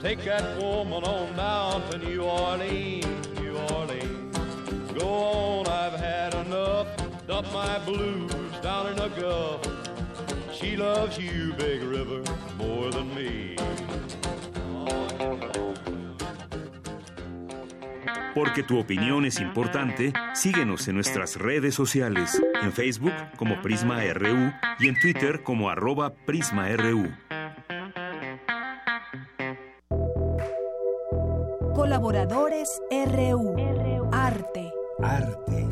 Take 0.00 0.24
that 0.24 0.58
woman 0.58 1.04
on 1.04 1.36
down 1.36 1.90
to 1.90 1.98
New 1.98 2.22
Orleans, 2.22 3.28
New 3.38 3.58
Orleans. 3.58 4.23
Go 4.98 5.08
on, 5.08 5.66
I've 5.66 5.98
had 5.98 6.34
enough. 6.34 6.86
Dump 7.26 7.46
my 7.52 7.78
blues 7.84 8.30
down 8.62 8.88
in 8.88 8.96
the 8.96 9.08
Gulf. 9.20 9.60
She 10.52 10.76
loves 10.76 11.18
you, 11.18 11.52
Big 11.58 11.82
River, 11.82 12.22
more 12.58 12.90
than 12.90 13.14
me. 13.14 13.56
Porque 18.34 18.64
tu 18.64 18.78
opinión 18.78 19.24
es 19.24 19.40
importante, 19.40 20.12
síguenos 20.34 20.88
en 20.88 20.96
nuestras 20.96 21.36
redes 21.36 21.74
sociales, 21.74 22.42
en 22.62 22.72
Facebook 22.72 23.12
como 23.36 23.62
Prisma 23.62 24.00
RU 24.12 24.52
y 24.80 24.88
en 24.88 24.98
Twitter 25.00 25.42
como 25.44 25.70
arroba 25.70 26.12
PrismaRU. 26.26 27.12
Colaboradores 31.74 32.80
RU. 32.90 33.54
Arte. 34.12 34.63
Arte. 35.04 35.68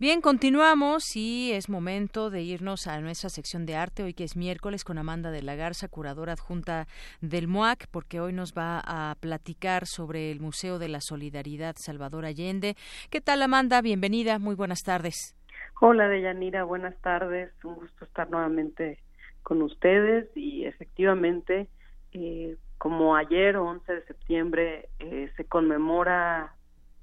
Bien, 0.00 0.20
continuamos 0.20 1.14
y 1.14 1.52
es 1.52 1.68
momento 1.68 2.28
de 2.28 2.42
irnos 2.42 2.88
a 2.88 3.00
nuestra 3.00 3.30
sección 3.30 3.64
de 3.64 3.76
arte, 3.76 4.02
hoy 4.02 4.12
que 4.12 4.24
es 4.24 4.36
miércoles 4.36 4.82
con 4.82 4.98
Amanda 4.98 5.30
de 5.30 5.42
la 5.42 5.54
Garza, 5.54 5.86
curadora 5.88 6.32
adjunta 6.32 6.88
del 7.20 7.46
MOAC, 7.46 7.86
porque 7.90 8.20
hoy 8.20 8.32
nos 8.32 8.52
va 8.52 8.82
a 8.84 9.14
platicar 9.20 9.86
sobre 9.86 10.32
el 10.32 10.40
Museo 10.40 10.80
de 10.80 10.88
la 10.88 11.00
Solidaridad 11.00 11.76
Salvador 11.78 12.24
Allende. 12.24 12.74
¿Qué 13.08 13.20
tal, 13.20 13.40
Amanda? 13.40 13.80
Bienvenida, 13.80 14.40
muy 14.40 14.56
buenas 14.56 14.82
tardes. 14.82 15.36
Hola, 15.80 16.08
Deyanira, 16.08 16.64
buenas 16.64 17.00
tardes. 17.00 17.52
Un 17.62 17.76
gusto 17.76 18.04
estar 18.04 18.28
nuevamente 18.28 18.98
con 19.44 19.62
ustedes 19.62 20.28
y 20.34 20.64
efectivamente 20.64 21.68
eh, 22.12 22.56
como 22.78 23.16
ayer, 23.16 23.56
11 23.56 23.92
de 23.92 24.04
septiembre, 24.04 24.88
eh, 24.98 25.32
se 25.36 25.44
conmemora 25.44 26.54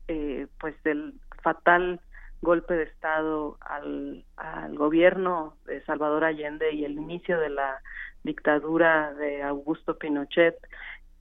eh, 0.08 0.48
pues 0.60 0.76
el 0.86 1.14
fatal 1.42 2.00
golpe 2.42 2.74
de 2.74 2.84
Estado 2.84 3.58
al, 3.62 4.26
al 4.36 4.78
gobierno 4.78 5.58
de 5.66 5.84
Salvador 5.86 6.24
Allende 6.24 6.72
y 6.74 6.86
el 6.86 6.94
inicio 6.94 7.40
de 7.40 7.50
la 7.50 7.82
dictadura 8.24 9.14
de 9.14 9.44
Augusto 9.44 9.98
Pinochet, 9.98 10.56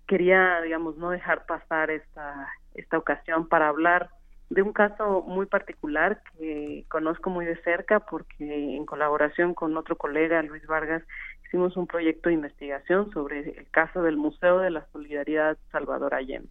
quería, 0.07 0.61
digamos, 0.63 0.97
no 0.97 1.11
dejar 1.11 1.47
pasar 1.47 1.91
esta, 1.91 2.49
esta 2.75 2.99
ocasión 2.99 3.49
para 3.49 3.69
hablar 3.69 4.11
de 4.51 4.63
un 4.63 4.73
caso 4.73 5.23
muy 5.23 5.47
particular 5.47 6.21
que 6.37 6.85
conozco 6.89 7.31
muy 7.31 7.47
de 7.47 7.57
cerca 7.63 8.01
porque 8.01 8.77
en 8.77 8.85
colaboración 8.85 9.55
con 9.55 9.77
otro 9.77 9.97
colega, 9.97 10.43
Luis 10.43 10.67
Vargas, 10.67 11.05
hicimos 11.47 11.77
un 11.77 11.87
proyecto 11.87 12.29
de 12.29 12.35
investigación 12.35 13.13
sobre 13.13 13.41
el 13.41 13.71
caso 13.71 14.03
del 14.03 14.17
Museo 14.17 14.59
de 14.59 14.71
la 14.71 14.87
Solidaridad 14.93 15.57
Salvador 15.71 16.15
Allende. 16.15 16.49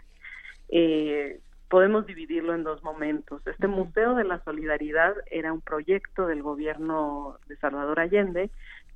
Eh, 0.69 1.41
podemos 1.67 2.05
dividirlo 2.07 2.55
en 2.55 2.63
dos 2.63 2.81
momentos. 2.83 3.45
Este 3.45 3.67
Museo 3.67 4.15
de 4.15 4.23
la 4.23 4.41
Solidaridad 4.45 5.13
era 5.29 5.51
un 5.51 5.61
proyecto 5.61 6.25
del 6.25 6.41
gobierno 6.41 7.37
de 7.47 7.57
Salvador 7.57 7.99
Allende 7.99 8.49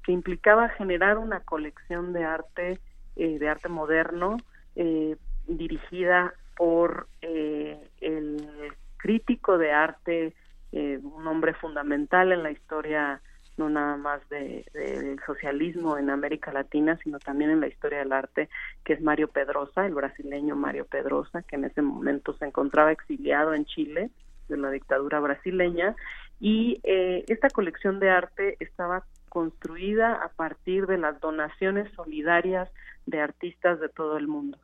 que 0.03 0.13
implicaba 0.13 0.69
generar 0.69 1.17
una 1.17 1.41
colección 1.41 2.13
de 2.13 2.23
arte, 2.23 2.79
eh, 3.17 3.37
de 3.37 3.49
arte 3.49 3.67
moderno, 3.67 4.37
eh, 4.77 5.17
dirigida 5.45 6.33
por 6.55 7.07
el 7.21 8.73
crítico 9.03 9.57
de 9.57 9.73
arte, 9.73 10.33
un 10.71 11.27
hombre 11.27 11.53
fundamental 11.53 12.31
en 12.31 12.41
la 12.41 12.51
historia 12.51 13.21
no 13.57 13.69
nada 13.69 13.97
más 13.97 14.27
del 14.29 14.65
de, 14.73 15.17
socialismo 15.25 15.97
en 15.97 16.09
América 16.09 16.51
Latina, 16.51 16.97
sino 17.03 17.19
también 17.19 17.51
en 17.51 17.59
la 17.59 17.67
historia 17.67 17.99
del 17.99 18.11
arte, 18.11 18.49
que 18.83 18.93
es 18.93 19.01
Mario 19.01 19.27
Pedrosa, 19.27 19.85
el 19.85 19.93
brasileño 19.93 20.55
Mario 20.55 20.85
Pedrosa, 20.85 21.43
que 21.43 21.55
en 21.55 21.65
ese 21.65 21.81
momento 21.81 22.33
se 22.33 22.45
encontraba 22.45 22.91
exiliado 22.91 23.53
en 23.53 23.65
Chile 23.65 24.09
de 24.49 24.57
la 24.57 24.71
dictadura 24.71 25.19
brasileña. 25.19 25.95
Y 26.39 26.79
eh, 26.83 27.23
esta 27.27 27.49
colección 27.49 27.99
de 27.99 28.09
arte 28.09 28.57
estaba 28.59 29.03
construida 29.29 30.15
a 30.15 30.29
partir 30.29 30.87
de 30.87 30.97
las 30.97 31.19
donaciones 31.19 31.91
solidarias 31.93 32.69
de 33.05 33.19
artistas 33.21 33.79
de 33.79 33.89
todo 33.89 34.17
el 34.17 34.27
mundo. 34.27 34.57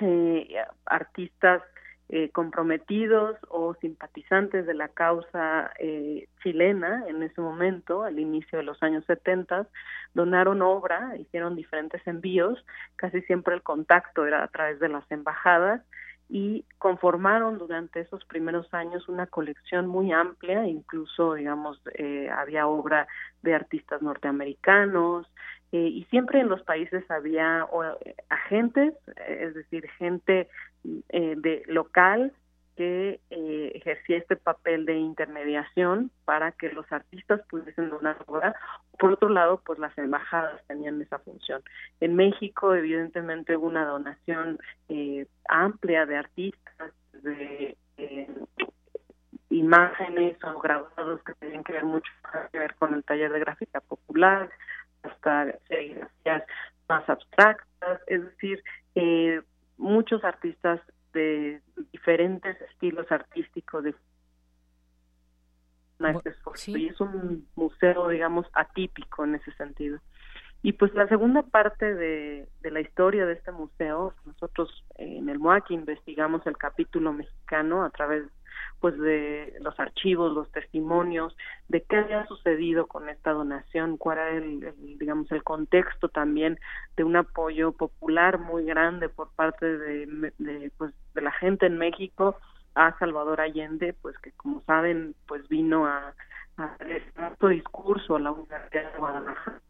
Eh, 0.00 0.56
artistas 0.84 1.62
eh, 2.08 2.30
comprometidos 2.30 3.36
o 3.48 3.74
simpatizantes 3.74 4.64
de 4.64 4.74
la 4.74 4.88
causa 4.88 5.72
eh, 5.80 6.28
chilena 6.42 7.04
en 7.08 7.22
ese 7.24 7.40
momento, 7.40 8.04
al 8.04 8.20
inicio 8.20 8.58
de 8.58 8.64
los 8.64 8.80
años 8.82 9.04
70, 9.06 9.66
donaron 10.14 10.62
obra, 10.62 11.16
hicieron 11.18 11.56
diferentes 11.56 12.06
envíos, 12.06 12.64
casi 12.94 13.22
siempre 13.22 13.56
el 13.56 13.62
contacto 13.62 14.24
era 14.24 14.44
a 14.44 14.48
través 14.48 14.78
de 14.78 14.88
las 14.88 15.04
embajadas 15.10 15.82
y 16.28 16.64
conformaron 16.78 17.58
durante 17.58 18.00
esos 18.00 18.24
primeros 18.24 18.72
años 18.72 19.08
una 19.08 19.26
colección 19.26 19.86
muy 19.86 20.12
amplia, 20.12 20.66
incluso, 20.66 21.34
digamos, 21.34 21.80
eh, 21.94 22.28
había 22.30 22.66
obra 22.66 23.06
de 23.42 23.54
artistas 23.54 24.02
norteamericanos, 24.02 25.26
y 25.76 26.04
siempre 26.10 26.40
en 26.40 26.48
los 26.48 26.62
países 26.62 27.08
había 27.10 27.66
agentes, 28.28 28.94
es 29.28 29.54
decir, 29.54 29.88
gente 29.98 30.48
eh, 31.10 31.34
de 31.36 31.62
local 31.66 32.32
que 32.76 33.20
eh, 33.30 33.72
ejercía 33.74 34.18
este 34.18 34.36
papel 34.36 34.84
de 34.84 34.96
intermediación 34.96 36.10
para 36.24 36.52
que 36.52 36.70
los 36.70 36.90
artistas 36.92 37.40
pudiesen 37.48 37.88
donar 37.88 38.18
obra. 38.26 38.54
Por 38.98 39.12
otro 39.12 39.30
lado, 39.30 39.62
pues 39.64 39.78
las 39.78 39.96
embajadas 39.96 40.62
tenían 40.66 41.00
esa 41.00 41.18
función. 41.18 41.62
En 42.00 42.14
México, 42.14 42.74
evidentemente, 42.74 43.56
hubo 43.56 43.66
una 43.66 43.86
donación 43.86 44.58
eh, 44.90 45.26
amplia 45.48 46.04
de 46.04 46.16
artistas, 46.16 46.92
de 47.22 47.76
eh, 47.96 48.28
imágenes 49.48 50.36
o 50.44 50.60
grabados 50.60 51.22
que 51.22 51.32
tenían 51.34 51.64
que 51.64 51.72
ver 51.72 51.84
mucho 51.84 52.12
que 52.52 52.58
ver 52.58 52.74
con 52.74 52.92
el 52.92 53.04
taller 53.04 53.32
de 53.32 53.40
gráfica 53.40 53.80
popular, 53.80 54.50
hasta 55.06 55.58
serigrafías 55.68 56.42
más 56.88 57.08
abstractas, 57.08 58.00
es 58.06 58.22
decir, 58.24 58.62
eh, 58.94 59.40
muchos 59.76 60.24
artistas 60.24 60.80
de 61.12 61.60
diferentes 61.92 62.60
estilos 62.60 63.10
artísticos 63.10 63.84
de 63.84 63.94
y 66.66 66.88
es 66.88 67.00
un 67.00 67.48
museo 67.54 68.08
digamos 68.08 68.46
atípico 68.52 69.24
en 69.24 69.36
ese 69.36 69.50
sentido. 69.52 69.98
Y 70.62 70.72
pues 70.72 70.92
la 70.94 71.08
segunda 71.08 71.42
parte 71.42 71.94
de, 71.94 72.48
de 72.60 72.70
la 72.70 72.80
historia 72.80 73.24
de 73.24 73.34
este 73.34 73.52
museo 73.52 74.14
nosotros 74.24 74.84
en 74.96 75.28
el 75.28 75.38
MOAC 75.38 75.70
investigamos 75.70 76.46
el 76.46 76.58
capítulo 76.58 77.12
mexicano 77.12 77.84
a 77.84 77.90
través 77.90 78.24
pues 78.80 78.98
de 78.98 79.54
los 79.60 79.78
archivos, 79.80 80.32
los 80.32 80.50
testimonios, 80.52 81.36
de 81.68 81.82
qué 81.82 81.96
había 81.96 82.26
sucedido 82.26 82.86
con 82.86 83.08
esta 83.08 83.32
donación, 83.32 83.96
cuál 83.96 84.18
era 84.18 84.30
el, 84.30 84.74
digamos 84.98 85.30
el 85.32 85.42
contexto 85.42 86.08
también 86.08 86.58
de 86.96 87.04
un 87.04 87.16
apoyo 87.16 87.72
popular 87.72 88.38
muy 88.38 88.64
grande 88.64 89.08
por 89.08 89.30
parte 89.32 89.66
de, 89.78 90.32
de, 90.38 90.70
pues 90.76 90.92
de 91.14 91.22
la 91.22 91.32
gente 91.32 91.66
en 91.66 91.78
México 91.78 92.36
a 92.74 92.96
Salvador 92.98 93.40
Allende, 93.40 93.94
pues 93.94 94.16
que 94.18 94.32
como 94.32 94.62
saben, 94.62 95.14
pues 95.26 95.48
vino 95.48 95.86
a, 95.86 96.14
a 96.58 96.76
este 96.80 97.48
discurso 97.48 98.16
a 98.16 98.20
la 98.20 98.32
Universidad 98.32 98.92
de 98.92 98.98
Guadalajara. 98.98 99.60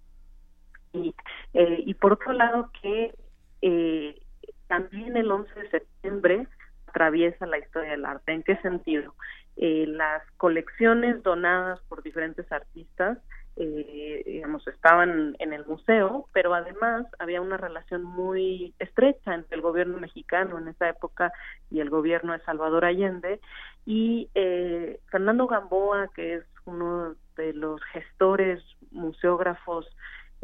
Y, 0.92 1.14
eh, 1.54 1.82
y 1.86 1.94
por 1.94 2.14
otro 2.14 2.32
lado 2.32 2.70
que 2.82 3.14
eh, 3.62 4.20
también 4.66 5.16
el 5.16 5.30
11 5.30 5.60
de 5.60 5.70
septiembre 5.70 6.48
atraviesa 6.96 7.46
la 7.46 7.58
historia 7.58 7.90
del 7.90 8.06
arte. 8.06 8.32
¿En 8.32 8.42
qué 8.42 8.56
sentido? 8.62 9.14
Eh, 9.58 9.84
las 9.86 10.22
colecciones 10.38 11.22
donadas 11.22 11.78
por 11.88 12.02
diferentes 12.02 12.50
artistas, 12.50 13.18
eh, 13.56 14.22
digamos, 14.24 14.66
estaban 14.66 15.36
en 15.38 15.52
el 15.52 15.66
museo, 15.66 16.26
pero 16.32 16.54
además 16.54 17.06
había 17.18 17.42
una 17.42 17.58
relación 17.58 18.02
muy 18.02 18.74
estrecha 18.78 19.34
entre 19.34 19.56
el 19.56 19.62
gobierno 19.62 19.98
mexicano 19.98 20.58
en 20.58 20.68
esa 20.68 20.88
época 20.88 21.32
y 21.70 21.80
el 21.80 21.90
gobierno 21.90 22.32
de 22.32 22.40
Salvador 22.44 22.86
Allende. 22.86 23.40
Y 23.84 24.30
eh, 24.34 24.98
Fernando 25.10 25.46
Gamboa, 25.46 26.08
que 26.14 26.36
es 26.36 26.44
uno 26.64 27.14
de 27.36 27.52
los 27.52 27.82
gestores, 27.92 28.62
museógrafos 28.90 29.86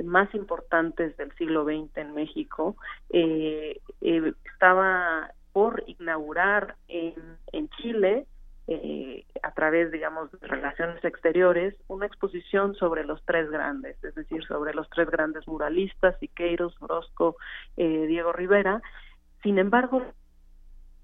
más 0.04 0.34
importantes 0.34 1.16
del 1.16 1.32
siglo 1.36 1.64
XX 1.64 1.96
en 1.96 2.14
México, 2.14 2.76
eh, 3.10 3.80
eh, 4.00 4.32
estaba 4.52 5.30
por 5.52 5.82
inaugurar 5.86 6.76
en, 6.88 7.14
en 7.52 7.68
Chile, 7.70 8.26
eh, 8.68 9.24
a 9.42 9.52
través, 9.52 9.90
digamos, 9.90 10.30
de 10.32 10.46
relaciones 10.46 11.04
exteriores, 11.04 11.74
una 11.88 12.06
exposición 12.06 12.74
sobre 12.74 13.04
los 13.04 13.24
tres 13.24 13.50
grandes, 13.50 14.02
es 14.04 14.14
decir, 14.14 14.44
sobre 14.44 14.72
los 14.72 14.88
tres 14.90 15.10
grandes 15.10 15.46
muralistas, 15.48 16.18
Siqueiros, 16.20 16.80
Orozco, 16.80 17.36
eh, 17.76 18.06
Diego 18.06 18.32
Rivera. 18.32 18.80
Sin 19.42 19.58
embargo, 19.58 20.04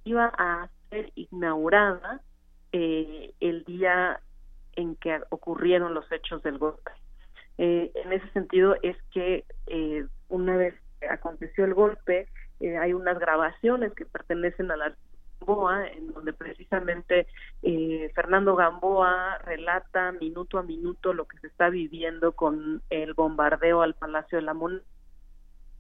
iba 0.05 0.33
a 0.39 0.69
ser 0.91 1.13
inaugurada 1.15 2.23
eh, 2.73 3.35
el 3.41 3.65
día 3.65 4.21
en 4.77 4.95
que 4.97 5.21
ocurrieron 5.31 5.95
los 5.95 6.11
hechos 6.13 6.43
del 6.43 6.59
golpe. 6.59 6.93
Eh, 7.59 7.91
en 7.95 8.13
ese 8.13 8.29
sentido 8.31 8.77
es 8.83 8.97
que 9.13 9.45
eh, 9.67 10.07
una 10.29 10.57
vez 10.57 10.75
aconteció 11.11 11.65
el 11.65 11.75
golpe, 11.75 12.29
eh, 12.61 12.77
hay 12.77 12.93
unas 12.93 13.19
grabaciones 13.19 13.93
que 13.95 14.05
pertenecen 14.05 14.71
a 14.71 14.77
la 14.77 14.95
Gamboa, 15.41 15.87
en 15.89 16.13
donde 16.13 16.33
precisamente 16.33 17.27
eh, 17.63 18.11
Fernando 18.15 18.57
Gamboa 18.57 19.39
relata 19.39 20.13
minuto 20.13 20.59
a 20.59 20.63
minuto 20.63 21.13
lo 21.13 21.27
que 21.27 21.39
se 21.39 21.47
está 21.47 21.69
viviendo 21.71 22.33
con 22.33 22.83
el 22.91 23.15
bombardeo 23.15 23.83
al 23.83 23.95
Palacio 23.95 24.39
de 24.39 24.43
la 24.43 24.55
Moneda. 24.55 24.83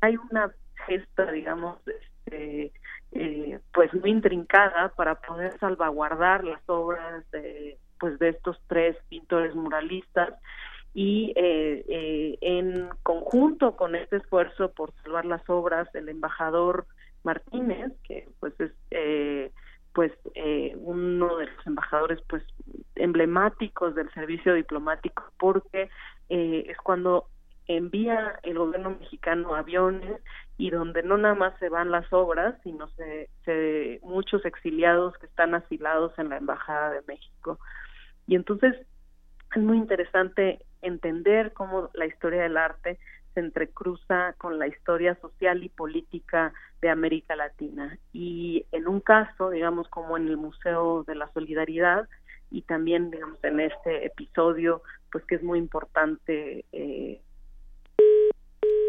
Hay 0.01 0.17
una 0.31 0.53
gesta, 0.87 1.31
digamos, 1.33 1.79
este, 1.87 2.73
eh, 3.13 3.59
pues 3.73 3.93
muy 3.95 4.11
intrincada 4.11 4.91
para 4.91 5.17
poder 5.17 5.59
salvaguardar 5.59 6.45
las 6.45 6.63
obras 6.69 7.29
de, 7.33 7.79
pues 7.99 8.19
de 8.19 8.31
estos 8.31 8.61
tres 8.69 8.97
pintores 9.09 9.55
muralistas 9.55 10.35
y 11.01 11.33
eh, 11.37 11.85
eh, 11.89 12.39
en 12.41 12.89
conjunto 13.05 13.77
con 13.77 13.95
este 13.95 14.17
esfuerzo 14.17 14.73
por 14.73 14.93
salvar 15.05 15.27
las 15.27 15.49
obras 15.49 15.89
el 15.95 16.09
embajador 16.09 16.89
Martínez 17.23 17.93
que 18.03 18.29
pues 18.41 18.53
es 18.59 18.73
eh, 18.91 19.53
pues 19.93 20.11
eh, 20.35 20.75
uno 20.81 21.37
de 21.37 21.47
los 21.47 21.67
embajadores 21.69 22.19
pues 22.29 22.43
emblemáticos 22.97 23.95
del 23.95 24.11
servicio 24.11 24.55
diplomático 24.55 25.23
porque 25.39 25.89
eh, 26.31 26.65
es 26.69 26.77
cuando 26.79 27.29
envía 27.69 28.41
el 28.43 28.59
gobierno 28.59 28.97
mexicano 28.99 29.55
aviones 29.55 30.21
y 30.57 30.71
donde 30.71 31.05
no 31.05 31.17
nada 31.17 31.37
más 31.37 31.57
se 31.61 31.69
van 31.69 31.93
las 31.93 32.13
obras 32.13 32.57
sino 32.65 32.89
se, 32.97 33.31
se 33.45 34.01
muchos 34.03 34.45
exiliados 34.45 35.17
que 35.19 35.27
están 35.27 35.55
asilados 35.55 36.13
en 36.19 36.31
la 36.31 36.39
embajada 36.39 36.91
de 36.91 37.03
México. 37.07 37.61
Y 38.27 38.35
entonces 38.35 38.75
es 39.55 39.63
muy 39.63 39.79
interesante 39.79 40.61
entender 40.83 41.53
cómo 41.53 41.91
la 41.95 42.07
historia 42.07 42.43
del 42.43 42.57
arte 42.57 42.99
se 43.35 43.41
entrecruza 43.41 44.35
con 44.39 44.59
la 44.59 44.67
historia 44.67 45.17
social 45.21 45.63
y 45.63 45.69
política 45.69 46.53
de 46.81 46.91
América 46.91 47.37
Latina. 47.37 47.99
Y 48.13 48.67
en 48.73 48.89
un 48.89 49.01
caso, 49.01 49.51
digamos, 49.51 49.89
como 49.89 50.17
en 50.17 50.29
el 50.29 50.37
Museo 50.37 51.05
de 51.05 51.15
la 51.15 51.31
Solidaridad, 51.33 52.09
y 52.51 52.63
también, 52.63 53.11
digamos, 53.11 53.39
en 53.43 53.61
este 53.61 54.07
episodio, 54.07 54.83
pues 55.13 55.25
que 55.25 55.37
es 55.37 55.43
muy 55.43 55.59
importante. 55.59 56.65
Eh... 56.73 57.21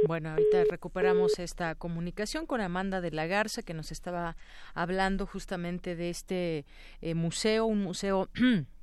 Bueno, 0.08 0.30
ahorita 0.30 0.64
recuperamos 0.70 1.40
esta 1.40 1.76
comunicación 1.76 2.46
con 2.46 2.62
Amanda 2.62 3.02
de 3.02 3.12
la 3.12 3.28
Garza, 3.28 3.64
que 3.64 3.74
nos 3.74 3.92
estaba 3.92 4.38
hablando 4.74 5.26
justamente 5.26 5.96
de 5.96 6.10
este 6.10 6.66
eh, 7.02 7.16
museo, 7.16 7.66
un 7.66 7.84
museo 7.84 8.30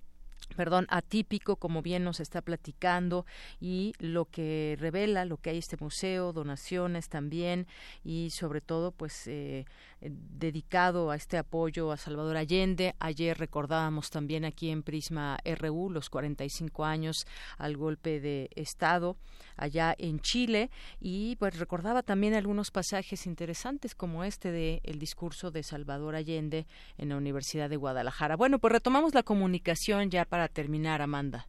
perdón, 0.56 0.86
atípico, 0.90 1.56
como 1.56 1.82
bien 1.82 2.04
nos 2.04 2.20
está 2.20 2.40
platicando, 2.40 3.26
y 3.60 3.94
lo 3.98 4.26
que 4.26 4.76
revela, 4.78 5.24
lo 5.24 5.36
que 5.36 5.50
hay 5.50 5.58
este 5.58 5.76
museo, 5.76 6.32
donaciones 6.32 7.08
también, 7.08 7.66
y 8.04 8.30
sobre 8.30 8.60
todo, 8.60 8.92
pues, 8.92 9.26
eh, 9.26 9.66
dedicado 10.00 11.10
a 11.10 11.16
este 11.16 11.38
apoyo 11.38 11.90
a 11.90 11.96
Salvador 11.96 12.36
Allende. 12.36 12.94
Ayer 13.00 13.36
recordábamos 13.38 14.10
también 14.10 14.44
aquí 14.44 14.70
en 14.70 14.82
Prisma 14.82 15.38
RU 15.44 15.90
los 15.90 16.10
45 16.10 16.84
años 16.84 17.26
al 17.58 17.76
golpe 17.76 18.20
de 18.20 18.50
Estado 18.54 19.16
allá 19.56 19.94
en 19.98 20.20
Chile, 20.20 20.70
y 21.00 21.36
pues 21.36 21.58
recordaba 21.58 22.02
también 22.02 22.34
algunos 22.34 22.70
pasajes 22.70 23.26
interesantes 23.26 23.94
como 23.94 24.22
este 24.24 24.50
de 24.50 24.80
el 24.84 24.98
discurso 24.98 25.50
de 25.50 25.62
Salvador 25.62 26.14
Allende 26.14 26.66
en 26.98 27.08
la 27.08 27.16
Universidad 27.16 27.70
de 27.70 27.76
Guadalajara. 27.76 28.36
Bueno, 28.36 28.58
pues 28.58 28.72
retomamos 28.72 29.14
la 29.14 29.22
comunicación 29.22 30.10
ya 30.10 30.24
para 30.24 30.48
terminar, 30.48 31.00
Amanda. 31.00 31.46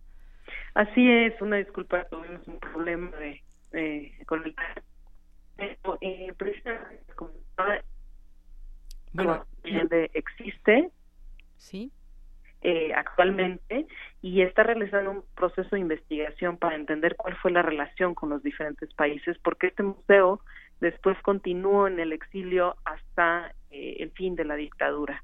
Así 0.74 1.10
es, 1.10 1.40
una 1.42 1.58
disculpa, 1.58 2.06
tuvimos 2.06 2.48
un 2.48 2.60
problema 2.60 3.12
de, 3.18 3.42
con 4.26 4.44
el 4.44 4.56
eh, 5.58 5.78
bueno, 9.24 9.46
existe. 10.14 10.90
Sí. 11.58 11.92
Eh, 12.64 12.92
actualmente 12.96 13.86
y 14.24 14.42
está 14.42 14.64
realizando 14.64 15.12
un 15.12 15.24
proceso 15.36 15.70
de 15.76 15.80
investigación 15.80 16.58
para 16.58 16.76
entender 16.76 17.16
cuál 17.16 17.36
fue 17.38 17.52
la 17.52 17.62
relación 17.62 18.16
con 18.16 18.30
los 18.30 18.42
diferentes 18.42 18.92
países 18.96 19.38
porque 19.44 19.68
este 19.68 19.84
museo 19.84 20.42
después 20.82 21.16
continuó 21.22 21.88
en 21.88 22.00
el 22.00 22.14
exilio 22.14 22.76
hasta 22.84 23.54
eh, 23.70 23.98
el 24.00 24.10
fin 24.12 24.36
de 24.36 24.46
la 24.46 24.56
dictadura. 24.56 25.24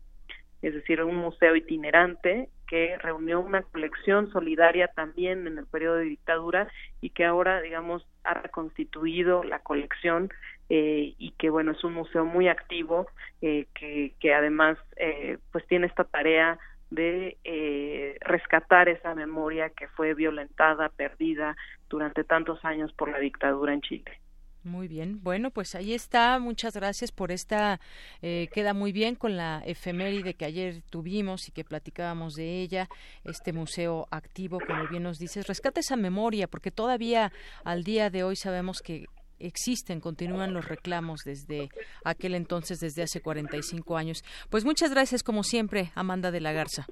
Es 0.61 0.73
decir, 0.73 1.03
un 1.03 1.15
museo 1.15 1.55
itinerante 1.55 2.49
que 2.67 2.97
reunió 2.97 3.41
una 3.41 3.63
colección 3.63 4.31
solidaria 4.31 4.87
también 4.87 5.45
en 5.45 5.57
el 5.57 5.65
periodo 5.65 5.95
de 5.95 6.05
dictadura 6.05 6.69
y 7.01 7.09
que 7.09 7.25
ahora, 7.25 7.61
digamos, 7.61 8.07
ha 8.23 8.35
reconstituido 8.35 9.43
la 9.43 9.59
colección 9.59 10.31
eh, 10.75 11.13
y 11.19 11.31
que, 11.37 11.51
bueno, 11.51 11.73
es 11.73 11.83
un 11.83 11.93
museo 11.93 12.25
muy 12.25 12.47
activo 12.47 13.05
eh, 13.43 13.67
que, 13.75 14.15
que 14.19 14.33
además, 14.33 14.75
eh, 14.95 15.37
pues 15.51 15.67
tiene 15.67 15.85
esta 15.85 16.03
tarea 16.03 16.57
de 16.89 17.37
eh, 17.43 18.17
rescatar 18.21 18.89
esa 18.89 19.13
memoria 19.13 19.69
que 19.69 19.87
fue 19.89 20.15
violentada, 20.15 20.89
perdida 20.89 21.55
durante 21.89 22.23
tantos 22.23 22.65
años 22.65 22.91
por 22.93 23.11
la 23.11 23.19
dictadura 23.19 23.71
en 23.71 23.81
Chile. 23.81 24.19
Muy 24.63 24.87
bien, 24.87 25.21
bueno, 25.21 25.51
pues 25.51 25.75
ahí 25.75 25.93
está. 25.93 26.39
Muchas 26.39 26.73
gracias 26.75 27.11
por 27.11 27.31
esta. 27.31 27.79
Eh, 28.23 28.47
queda 28.51 28.73
muy 28.73 28.91
bien 28.91 29.13
con 29.13 29.37
la 29.37 29.61
efeméride 29.67 30.33
que 30.33 30.45
ayer 30.45 30.81
tuvimos 30.89 31.49
y 31.49 31.51
que 31.51 31.63
platicábamos 31.63 32.33
de 32.33 32.61
ella. 32.61 32.87
Este 33.25 33.53
museo 33.53 34.07
activo, 34.09 34.57
como 34.65 34.87
bien 34.87 35.03
nos 35.03 35.19
dices, 35.19 35.45
rescata 35.45 35.81
esa 35.81 35.97
memoria, 35.97 36.47
porque 36.47 36.71
todavía 36.71 37.31
al 37.63 37.83
día 37.83 38.09
de 38.09 38.23
hoy 38.23 38.35
sabemos 38.35 38.81
que 38.81 39.05
existen, 39.45 39.99
continúan 39.99 40.53
los 40.53 40.67
reclamos 40.67 41.21
desde 41.25 41.69
aquel 42.03 42.35
entonces, 42.35 42.79
desde 42.79 43.03
hace 43.03 43.21
45 43.21 43.97
años. 43.97 44.23
Pues 44.49 44.65
muchas 44.65 44.91
gracias, 44.91 45.23
como 45.23 45.43
siempre, 45.43 45.91
Amanda 45.95 46.31
de 46.31 46.41
la 46.41 46.51
Garza. 46.51 46.85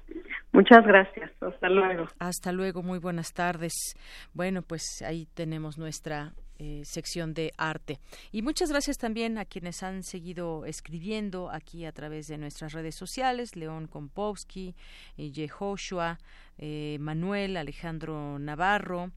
Muchas 0.52 0.84
gracias. 0.86 1.30
Hasta 1.40 1.68
luego. 1.68 2.06
Hasta 2.18 2.52
luego. 2.52 2.82
Muy 2.82 2.98
buenas 2.98 3.32
tardes. 3.32 3.72
Bueno, 4.34 4.62
pues 4.62 5.02
ahí 5.02 5.26
tenemos 5.34 5.78
nuestra 5.78 6.34
eh, 6.58 6.82
sección 6.84 7.34
de 7.34 7.52
arte. 7.56 7.98
Y 8.30 8.42
muchas 8.42 8.70
gracias 8.70 8.96
también 8.96 9.38
a 9.38 9.46
quienes 9.46 9.82
han 9.82 10.04
seguido 10.04 10.64
escribiendo 10.66 11.50
aquí 11.50 11.86
a 11.86 11.92
través 11.92 12.26
de 12.26 12.38
nuestras 12.38 12.72
redes 12.72 12.94
sociales, 12.94 13.56
León 13.56 13.88
Kompowski, 13.88 14.76
eh, 15.16 15.32
Yehoshua, 15.32 16.18
eh, 16.58 16.98
Manuel, 17.00 17.56
Alejandro 17.56 18.38
Navarro, 18.38 19.10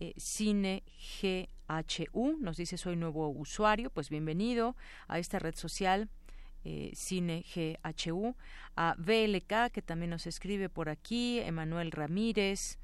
eh, 0.00 0.14
Cine 0.16 0.82
GHU, 1.22 2.38
nos 2.40 2.56
dice 2.56 2.78
soy 2.78 2.96
nuevo 2.96 3.28
usuario, 3.28 3.90
pues 3.90 4.08
bienvenido 4.08 4.74
a 5.08 5.18
esta 5.18 5.38
red 5.38 5.54
social. 5.54 6.08
Eh, 6.64 6.90
Cine 6.94 7.44
GHU, 7.54 8.34
a 8.76 8.94
VLK, 8.98 9.70
que 9.72 9.82
también 9.82 10.10
nos 10.10 10.26
escribe 10.26 10.68
por 10.68 10.88
aquí, 10.88 11.38
Emanuel 11.40 11.90
Ramírez, 11.90 12.78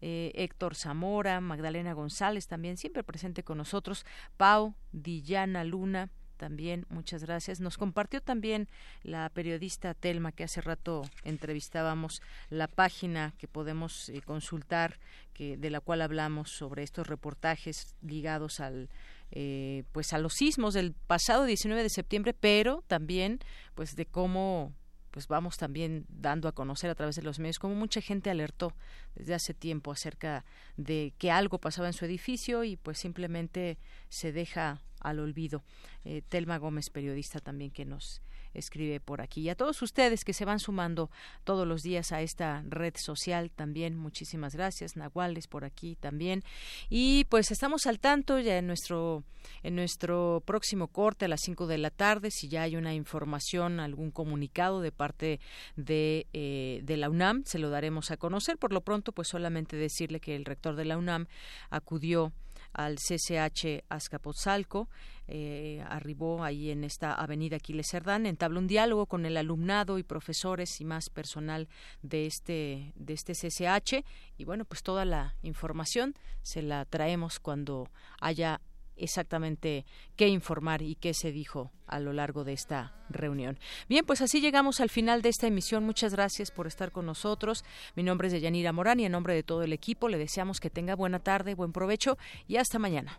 eh, 0.00 0.32
Héctor 0.34 0.74
Zamora, 0.74 1.40
Magdalena 1.40 1.92
González 1.92 2.46
también 2.46 2.76
siempre 2.76 3.02
presente 3.02 3.42
con 3.42 3.58
nosotros, 3.58 4.06
Pau, 4.36 4.74
Dillana 4.92 5.64
Luna, 5.64 6.10
también 6.38 6.86
muchas 6.88 7.24
gracias. 7.24 7.60
Nos 7.60 7.76
compartió 7.76 8.22
también 8.22 8.68
la 9.02 9.28
periodista 9.28 9.92
Telma 9.92 10.32
que 10.32 10.44
hace 10.44 10.62
rato 10.62 11.02
entrevistábamos 11.24 12.22
la 12.48 12.68
página 12.68 13.34
que 13.36 13.48
podemos 13.48 14.08
eh, 14.08 14.22
consultar 14.22 14.98
que 15.34 15.58
de 15.58 15.70
la 15.70 15.80
cual 15.80 16.00
hablamos 16.00 16.50
sobre 16.50 16.82
estos 16.82 17.06
reportajes 17.06 17.94
ligados 18.00 18.60
al 18.60 18.88
eh, 19.30 19.84
pues 19.92 20.14
a 20.14 20.18
los 20.18 20.32
sismos 20.32 20.72
del 20.72 20.94
pasado 20.94 21.44
19 21.44 21.82
de 21.82 21.90
septiembre, 21.90 22.32
pero 22.32 22.82
también 22.86 23.40
pues 23.74 23.94
de 23.94 24.06
cómo 24.06 24.72
pues 25.10 25.26
vamos 25.26 25.56
también 25.56 26.06
dando 26.08 26.48
a 26.48 26.52
conocer 26.52 26.90
a 26.90 26.94
través 26.94 27.16
de 27.16 27.22
los 27.22 27.38
medios 27.38 27.58
como 27.58 27.74
mucha 27.74 28.00
gente 28.00 28.30
alertó 28.30 28.72
desde 29.14 29.34
hace 29.34 29.54
tiempo 29.54 29.90
acerca 29.90 30.44
de 30.76 31.12
que 31.18 31.30
algo 31.30 31.58
pasaba 31.58 31.88
en 31.88 31.92
su 31.92 32.04
edificio 32.04 32.64
y 32.64 32.76
pues 32.76 32.98
simplemente 32.98 33.78
se 34.08 34.32
deja 34.32 34.80
al 35.00 35.20
olvido. 35.20 35.62
Eh, 36.04 36.22
Telma 36.28 36.58
Gómez, 36.58 36.90
periodista 36.90 37.40
también 37.40 37.70
que 37.70 37.84
nos 37.84 38.22
escribe 38.54 39.00
por 39.00 39.20
aquí. 39.20 39.42
Y 39.42 39.48
a 39.48 39.54
todos 39.54 39.80
ustedes 39.82 40.24
que 40.24 40.32
se 40.32 40.44
van 40.44 40.58
sumando 40.58 41.10
todos 41.44 41.66
los 41.66 41.82
días 41.82 42.12
a 42.12 42.22
esta 42.22 42.62
red 42.68 42.94
social 42.96 43.50
también, 43.50 43.96
muchísimas 43.96 44.54
gracias. 44.54 44.96
Nahuales 44.96 45.46
por 45.46 45.64
aquí 45.64 45.96
también. 45.96 46.42
Y 46.88 47.24
pues 47.24 47.50
estamos 47.50 47.86
al 47.86 48.00
tanto 48.00 48.38
ya 48.38 48.58
en 48.58 48.66
nuestro, 48.66 49.24
en 49.62 49.76
nuestro 49.76 50.42
próximo 50.44 50.88
corte 50.88 51.24
a 51.24 51.28
las 51.28 51.40
5 51.42 51.66
de 51.66 51.78
la 51.78 51.90
tarde, 51.90 52.30
si 52.30 52.48
ya 52.48 52.62
hay 52.62 52.76
una 52.76 52.94
información, 52.94 53.80
algún 53.80 54.10
comunicado 54.10 54.80
de 54.80 54.92
parte 54.92 55.40
de, 55.76 56.26
eh, 56.32 56.80
de 56.82 56.96
la 56.96 57.10
UNAM, 57.10 57.44
se 57.44 57.58
lo 57.58 57.70
daremos 57.70 58.10
a 58.10 58.16
conocer. 58.16 58.58
Por 58.58 58.72
lo 58.72 58.80
pronto, 58.80 59.12
pues 59.12 59.28
solamente 59.28 59.76
decirle 59.76 60.20
que 60.20 60.36
el 60.36 60.44
rector 60.44 60.76
de 60.76 60.84
la 60.84 60.98
UNAM 60.98 61.26
acudió 61.70 62.32
al 62.78 62.98
CCH 62.98 63.82
Azcapotzalco, 63.88 64.88
eh, 65.26 65.84
arribó 65.88 66.44
ahí 66.44 66.70
en 66.70 66.84
esta 66.84 67.12
avenida 67.12 67.56
Aquiles 67.56 67.88
Cerdán, 67.90 68.24
entabló 68.24 68.60
un 68.60 68.68
diálogo 68.68 69.06
con 69.06 69.26
el 69.26 69.36
alumnado 69.36 69.98
y 69.98 70.04
profesores 70.04 70.80
y 70.80 70.84
más 70.84 71.10
personal 71.10 71.68
de 72.02 72.26
este, 72.26 72.92
de 72.94 73.14
este 73.14 73.32
CCH 73.32 74.04
y 74.36 74.44
bueno, 74.44 74.64
pues 74.64 74.84
toda 74.84 75.04
la 75.04 75.34
información 75.42 76.14
se 76.42 76.62
la 76.62 76.84
traemos 76.84 77.40
cuando 77.40 77.90
haya 78.20 78.60
exactamente 78.98 79.84
qué 80.16 80.28
informar 80.28 80.82
y 80.82 80.94
qué 80.94 81.14
se 81.14 81.32
dijo 81.32 81.70
a 81.86 82.00
lo 82.00 82.12
largo 82.12 82.44
de 82.44 82.52
esta 82.52 82.92
reunión. 83.08 83.58
Bien, 83.88 84.04
pues 84.04 84.20
así 84.20 84.40
llegamos 84.40 84.80
al 84.80 84.90
final 84.90 85.22
de 85.22 85.30
esta 85.30 85.46
emisión. 85.46 85.84
Muchas 85.84 86.12
gracias 86.12 86.50
por 86.50 86.66
estar 86.66 86.92
con 86.92 87.06
nosotros. 87.06 87.64
Mi 87.96 88.02
nombre 88.02 88.28
es 88.28 88.32
Deyanira 88.32 88.72
Morán 88.72 89.00
y 89.00 89.06
en 89.06 89.12
nombre 89.12 89.34
de 89.34 89.42
todo 89.42 89.62
el 89.62 89.72
equipo 89.72 90.08
le 90.08 90.18
deseamos 90.18 90.60
que 90.60 90.70
tenga 90.70 90.94
buena 90.94 91.18
tarde, 91.18 91.54
buen 91.54 91.72
provecho 91.72 92.18
y 92.46 92.56
hasta 92.56 92.78
mañana. 92.78 93.18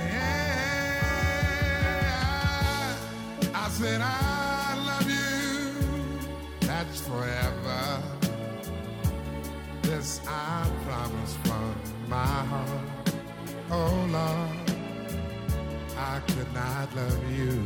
I, 2.22 3.64
I 3.64 3.68
said 3.68 4.00
I 4.00 4.76
love 4.86 5.10
you. 5.10 5.74
That's 6.60 7.00
forever. 7.00 8.02
This 9.82 10.20
I 10.26 10.70
promise 10.84 11.36
from 11.44 11.74
my 12.08 12.16
heart. 12.16 13.12
Oh 13.70 14.06
Lord, 14.10 14.70
I 15.96 16.20
could 16.28 16.52
not 16.54 16.94
love 16.96 17.32
you 17.32 17.62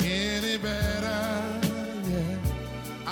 any 0.00 0.56
better. 0.58 1.65